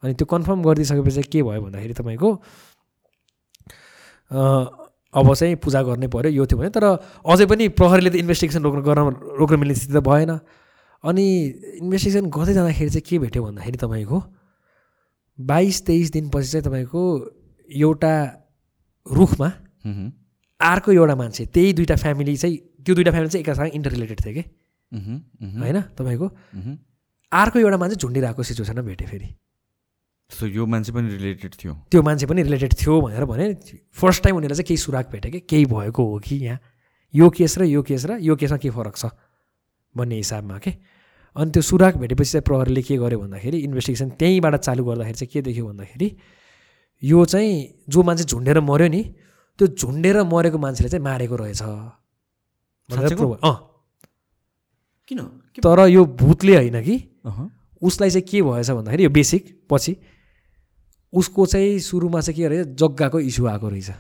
अनि 0.04 0.14
त्यो 0.14 0.26
कन्फर्म 0.26 0.62
गरिदिइसकेपछि 0.64 1.24
के 1.32 1.44
भयो 1.44 1.62
भन्दाखेरि 1.62 1.94
तपाईँको 1.94 2.30
अब 5.14 5.34
चाहिँ 5.34 5.56
पूजा 5.64 5.82
गर्नै 5.88 6.08
पऱ्यो 6.14 6.32
यो 6.32 6.46
थियो 6.46 6.58
भने 6.60 6.70
तर 6.70 6.86
अझै 7.26 7.46
पनि 7.46 7.68
प्रहरीले 7.80 8.10
त 8.10 8.16
इन्भेस्टिगेसन 8.22 8.62
रोक्न 8.64 8.82
गर्न 8.84 9.00
रोक्न 9.40 9.56
मिल्ने 9.60 9.76
स्थिति 9.76 9.94
त 9.94 10.04
भएन। 10.04 10.32
अनि 11.04 11.26
इन्भेस्टिगेसन 11.82 12.30
गर्दै 12.30 12.54
जाँदाखेरि 12.54 12.90
चाहिँ 12.90 13.06
के 13.10 13.20
भेट्यो 13.24 13.44
भन्दाखेरि 13.46 13.78
तपाईँको 13.78 14.18
बाइस 15.40 15.86
तेइस 15.86 16.12
दिनपछि 16.12 16.48
चाहिँ 16.48 16.64
तपाईँको 16.66 17.02
एउटा 17.70 18.14
रुखमा 19.08 19.48
अर्को 20.60 20.92
एउटा 20.92 21.16
मान्छे 21.16 21.46
त्यही 21.46 21.74
दुइटा 21.74 21.96
फ्यामिली 21.96 22.36
चाहिँ 22.38 22.58
त्यो 22.58 22.96
दुइटा 22.96 23.12
फ्यामिली 23.12 23.30
चाहिँ 23.30 23.42
एकअर्कासँग 23.44 23.76
इन्टर 23.76 23.92
रिलेटेड 23.92 24.20
थियो 24.26 24.34
कि? 24.34 24.44
होइन 25.60 25.82
तपाईँको? 25.98 26.28
अर्को 27.32 27.60
एउटा 27.60 27.78
मान्छे 27.78 27.96
झुन्डिरहेको 27.96 28.44
सिचुएसनमा 28.44 28.82
भेटेँ 28.82 29.08
फेरि। 29.08 29.28
सो 30.32 30.48
यो 30.48 30.66
मान्छे 30.66 30.92
पनि 30.92 31.10
रिलेटेड 31.10 31.54
थियो? 31.54 31.74
त्यो 31.92 32.02
मान्छे 32.02 32.26
पनि 32.26 32.44
रिलेटेड 32.44 32.74
थियो 32.74 33.02
भनेर 33.02 33.26
भने 33.26 33.54
फर्स्ट 33.94 34.24
टाइम 34.24 34.36
उनीहरूलाई 34.36 34.58
चाहिँ 34.58 34.68
केही 34.68 34.78
सुराग 34.78 35.06
भेट्यो 35.12 35.32
कि? 35.32 35.40
केही 35.40 35.66
भएको 35.66 36.06
हो 36.06 36.20
कि 36.20 36.36
यहाँ? 36.36 36.60
यो 37.14 37.30
केस 37.30 37.58
र 37.58 37.64
यो 37.66 37.82
केस 37.84 38.06
र 38.06 38.18
यो 38.22 38.36
केसमा 38.36 38.58
के 38.58 38.70
फरक 38.70 38.96
छ? 38.96 39.06
भन्ने 39.96 40.16
हिसाबमा 40.16 40.58
के? 40.60 40.72
अनि 41.36 41.52
त्यो 41.52 41.62
सुराग 41.62 41.96
भेटेपछि 41.98 42.32
चाहिँ 42.32 42.44
प्रहरीले 42.48 42.82
के 42.82 42.96
गर्यो 42.98 43.20
भन्दाखेरि 43.20 43.58
इन्भेस्टिगेसन 43.58 44.10
त्यहीँबाट 44.20 44.56
चालु 44.56 44.84
गर्दाखेरि 44.86 45.18
चाहिँ 45.18 45.30
के 45.34 45.42
देख्यो 45.42 45.66
भन्दाखेरि 45.68 46.08
यो 47.04 47.26
चाहिँ 47.26 47.52
जो 47.90 48.04
मान्छे 48.04 48.24
झुन्डेर 48.24 48.60
मऱ्यो 48.60 48.88
नि 48.88 49.02
त्यो 49.60 49.68
झुन्डेर 49.68 50.24
मरेको 50.24 50.58
मान्छेले 50.58 50.90
चाहिँ 50.90 51.04
मारेको 51.04 51.36
रहेछ 51.36 51.62
अँ 51.62 53.56
किन 55.08 55.20
तर 55.64 55.80
यो 55.88 56.06
भूतले 56.06 56.56
होइन 56.56 56.82
कि। 56.84 56.96
उसलाई 57.82 58.10
चाहिँ 58.10 58.26
के 58.30 58.42
भएछ 58.42 58.70
भन्दाखेरि 58.72 59.04
यो 59.04 59.10
बेसिक 59.10 59.44
पछि 59.70 59.96
उसको 61.14 61.46
चाहिँ 61.46 61.80
सुरुमा 61.80 62.20
चाहिँ 62.22 62.36
के 62.38 62.48
रहेछ 62.48 62.68
जग्गाको 62.80 63.20
इस्यु 63.20 63.48
आएको 63.48 63.70
रहेछ। 63.70 63.92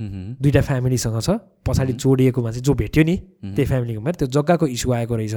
दुइटा 0.00 0.60
फ्यामिलीसँग 0.60 1.20
छ। 1.20 1.30
पछाडि 1.66 1.92
जोडिएको 1.92 2.42
मान्छे 2.42 2.60
जो 2.60 2.74
भेट्यो 2.74 3.04
नि 3.04 3.16
त्यही 3.44 3.64
फ्यामिलीको 3.64 4.00
मात्र 4.00 4.26
त्यो 4.26 4.28
जग्गाको 4.28 4.66
इस्यु 4.66 4.92
आएको 4.92 5.16
रहेछ। 5.16 5.34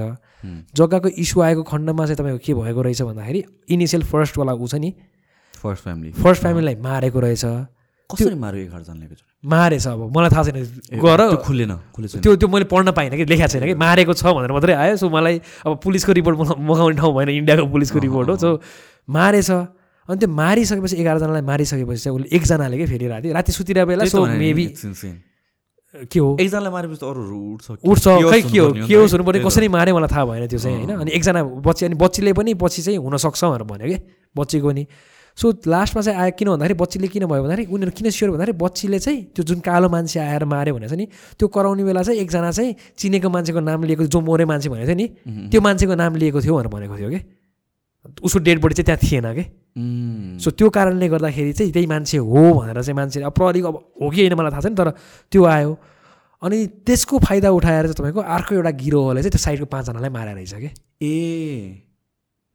जग्गाको 0.75 1.07
इस्यु 1.07 1.41
आएको 1.43 1.63
खण्डमा 1.63 2.03
चाहिँ 2.05 2.17
तपाईँको 2.17 2.39
के 2.45 2.53
भएको 2.53 2.81
रहेछ 2.81 3.01
भन्दाखेरि 3.01 3.43
इनिसियल 3.69 4.03
फर्स्टवाला 4.03 4.53
ऊ 4.53 4.67
छ 4.67 4.75
नि 4.75 4.93
फर्स्ट 5.59 5.83
फ्यामिली। 5.83 6.11
फर्स्ट 6.11 6.41
फ्यामिलीलाई 6.41 6.75
मारेको 6.75 7.19
रहेछ। 7.19 7.45
कसरी 8.11 8.35
मार्यो 8.35 8.61
एघारजनाले? 8.63 9.15
मारेछ 9.45 9.87
अब 9.87 10.17
मलाई 10.17 10.29
थाहा 10.29 10.43
छैन। 10.43 10.63
गर 11.03 11.17
त्यो 11.29 11.37
खुलेन 11.37 11.71
त्यो 12.23 12.35
त्यो 12.35 12.47
मैले 12.47 12.65
पढ्न 12.65 12.91
पाइनँ 12.91 13.17
कि 13.17 13.25
लेखाएको 13.25 13.51
छैन 13.51 13.65
कि 13.67 13.75
मारेको 13.75 14.13
छ 14.13 14.23
भनेर 14.31 14.51
मात्रै 14.51 14.73
आयो। 14.73 14.95
सो 14.97 15.09
मलाई 15.09 15.41
अब 15.67 15.79
पुलिसको 15.83 16.11
रिपोर्ट 16.11 16.39
मगा- 16.39 16.59
मगाउने 16.59 16.95
ठाउँ 16.95 17.11
भएन 17.17 17.29
इन्डियाको 17.29 17.67
पुलिसको 17.67 17.99
रिपोर्ट 17.99 18.29
हो। 18.29 18.35
सो 18.37 18.61
मारेछ। 19.09 19.51
अनि 20.09 20.17
त्यो 20.19 20.29
मारिसकेपछि 20.29 20.95
एघारजनालाई 21.01 21.41
मारिसकेपछि 21.41 22.01
चाहिँ 22.03 22.15
उसले 22.17 22.35
एकजनाले 22.37 22.75
क्या 22.77 22.87
फेरि 22.87 23.07
राति 23.07 23.31
राति 23.33 23.51
सुतिरहेको 23.51 23.87
बेला 23.87 24.05
सो 24.05 24.25
मेबी. 24.25 24.65
के 25.93 26.19
हो? 26.19 26.37
एकजनालाई 26.41 26.71
मारेपछि 26.73 26.99
त 26.99 27.03
अरूहरू 27.05 27.39
उठ्छ 27.53 27.69
उठ्छ 27.85 28.05
खै 28.31 28.41
के 28.41 28.59
हो? 28.59 28.67
के 28.73 28.79
नि 28.81 28.93
हो 28.93 29.07
त, 29.07 29.11
हुनु 29.13 29.23
पर्ने। 29.23 29.39
कसरी 29.45 29.67
माऱ्यो 29.69 29.95
मलाई 29.95 30.09
थाहा 30.09 30.25
भएन 30.25 30.47
त्यो 30.49 30.59
चाहिँ 30.59 30.77
होइन? 30.77 30.91
अनि 31.05 31.11
एकजना 31.13 31.43
बच्ची 31.61 31.85
अनि 31.85 31.95
बच्चीले 31.95 32.33
पनि 32.33 32.53
पछि 32.57 32.81
चाहिँ 32.81 32.97
हुनसक्छ 32.97 33.41
भनेर 33.45 33.63
भन्यो 33.63 33.87
कि? 33.87 33.97
बच्चीको 34.35 34.71
नि। 34.73 34.85
सो 35.37 35.45
लास्टमा 35.65 36.01
चाहिँ 36.01 36.19
आयो 36.19 36.31
किन 36.37 36.47
भन्दाखेरि 36.49 36.77
बच्चीले 36.77 37.07
किन 37.13 37.25
भयो 37.25 37.41
भन्दाखेरि 37.43 37.69
उनीहरू 37.73 37.91
किन 37.97 38.09
स्योर 38.09 38.29
भन्दाखेरि 38.33 38.57
बच्चीले 38.57 38.99
चाहिँ 38.99 39.21
त्यो 39.33 39.43
जुन 39.45 39.59
कालो 39.65 39.89
मान्छे 39.89 40.19
आएर 40.19 40.45
माऱ्यो 40.45 40.77
छ 40.77 40.93
नि 40.93 41.05
त्यो 41.37 41.47
कराउने 41.47 41.83
बेला 41.83 42.01
चाहिँ 42.03 42.19
एकजना 42.21 42.51
चाहिँ 42.51 42.75
चिनेको 42.97 43.29
मान्छेको 43.29 43.59
नाम 43.61 43.83
लिएको 43.83 44.05
जो 44.13 44.19
मोरे 44.21 44.45
मान्छे 44.45 44.69
भनेको 44.69 44.87
थियो 44.89 44.97
नि 44.97 45.07
त्यो 45.49 45.61
मान्छेको 45.61 45.95
नाम 45.95 46.15
लिएको 46.21 46.41
थियो 46.41 46.53
भनेर 46.53 46.69
भनेको 46.69 46.97
थियो 46.97 47.09
कि? 47.09 47.21
उसको 48.23 48.39
डेड 48.39 48.61
बडी 48.61 48.73
चाहिँ 48.75 48.85
त्यहाँ 48.85 48.99
थिएन 49.03 49.27
कि? 49.33 49.43
सो 50.43 50.51
त्यो 50.51 50.69
कारणले 50.69 51.07
गर्दाखेरि 51.09 51.53
चाहिँ 51.53 51.71
त्यही 51.71 51.87
मान्छे 51.87 52.17
हो 52.17 52.53
भनेर 52.53 52.81
चाहिँ 52.81 52.95
मान्छेले 52.95 53.25
अब 53.25 53.33
प्रहरीको 53.33 53.67
अब 53.67 53.75
हो 54.01 54.09
कि 54.09 54.21
होइन 54.21 54.33
मलाई 54.33 54.51
थाहा 54.51 54.61
छैन 54.61 54.75
तर 54.75 54.89
त्यो 55.31 55.43
आयो। 55.45 55.77
अनि 56.41 56.67
त्यसको 56.85 57.19
फाइदा 57.19 57.49
उठाएर 57.49 57.83
चाहिँ 57.83 57.95
तपाईँको 57.95 58.19
अर्को 58.19 58.55
एउटा 58.55 58.71
गिरोहले 58.83 59.21
चाहिँ 59.21 59.31
त्यो 59.31 59.39
साइडको 59.39 59.65
पाँचजनालाई 59.65 60.09
मारेर 60.09 60.35
रहेछ 60.35 60.53
कि? 60.53 60.69
ए। 61.01 61.83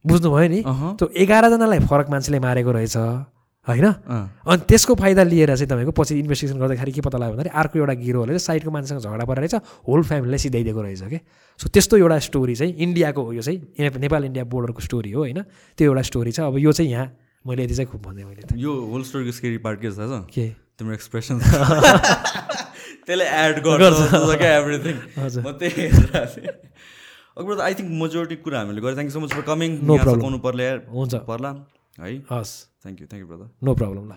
बुझ्नुभयो 0.04 0.48
नि? 0.48 0.62
त्यो 0.98 1.06
एघारजनालाई 1.16 1.78
फरक 1.88 2.10
मान्छेले 2.10 2.38
मारेको 2.40 2.72
रहेछ। 2.72 2.96
होइन? 3.68 3.86
अनि 4.48 4.62
त्यसको 4.68 4.94
फाइदा 4.94 5.22
लिएर 5.28 5.50
चाहिँ 5.54 5.68
तपाईँको 5.68 5.92
पछि 5.92 6.18
इन्भेस्टिगेसन 6.18 6.58
गर्दाखेरि 6.58 6.92
के 6.92 7.00
पत्ता 7.06 7.18
लाग्यो 7.18 7.34
भन्दाखेरि 7.36 7.54
अर्को 7.60 7.78
एउटा 7.78 7.94
गिरोहले 8.04 8.32
चाहिँ 8.32 8.44
साइडको 8.48 8.70
मान्छेसँग 8.70 9.00
झगडा 9.00 9.24
परेर 9.28 9.42
रहेछ 9.44 9.54
होल 9.88 10.02
फ्यामिलीलाई 10.08 10.38
सिधाइदिएको 10.44 10.80
रहेछ 10.82 11.02
कि 11.12 11.18
सो 11.60 11.68
त्यस्तो 11.68 11.96
एउटा 11.96 12.18
स्टोरी 12.28 12.54
चाहिँ 12.54 12.72
इन्डियाको 12.86 13.22
यो 13.32 13.42
चाहिँ 13.42 13.90
नेपाल 13.98 14.24
इन्डिया 14.24 14.44
बोर्डरको 14.52 14.80
स्टोरी 14.80 15.10
हो 15.12 15.20
होइन? 15.20 15.42
त्यो 15.78 15.84
एउटा 15.90 16.02
स्टोरी 16.10 16.32
छ। 16.32 16.40
अब 16.48 16.58
यो 16.58 16.72
चाहिँ 16.72 16.90
यहाँ 16.90 17.06
मैले 17.44 17.64
यति 17.64 17.74
चाहिँ 17.74 17.90
खुब 17.90 18.02
भन्दै 18.02 18.24
मैले 18.24 18.42
त 18.42 18.52
यो 18.56 18.72
होल 18.92 19.02
स्टोरीको 19.04 19.32
स्केरी 19.32 19.58
पार्ट 19.66 19.80
के 19.80 19.90
छ 19.90 19.98
थाहा 19.98 20.20
छ 20.20 20.34
के? 20.34 20.46
तिम्रो 20.78 20.94
एक्सप्रेसन 20.94 21.36
त्यसले 23.08 23.24
एड 23.24 23.56
गर्छ 23.64 23.98
क्या 24.42 24.52
एभ्रिथिङ 24.58 24.96
म 25.44 25.52
त्यही 25.58 25.88
आई 27.38 27.74
थिङ्क 27.74 27.90
मेजोरिटी 28.02 28.36
कुरा 28.42 28.58
हामीले 28.60 28.80
गरेँ 28.82 28.96
thank 28.96 29.10
you 29.10 29.14
so 29.14 29.20
much 29.20 29.30
for 29.32 29.42
coming 29.46 29.70
पर्ला 30.42 30.70
हुन्छ। 30.92 31.14
पर्ला। 31.28 31.50
है 31.98 32.10
हस् 32.30 32.52
thank 32.82 33.00
you 33.00 33.06
thank 33.06 33.22
you 33.22 33.28
brother 33.28 33.48
no 33.62 33.74
problem 33.74 34.12
ल 34.12 34.14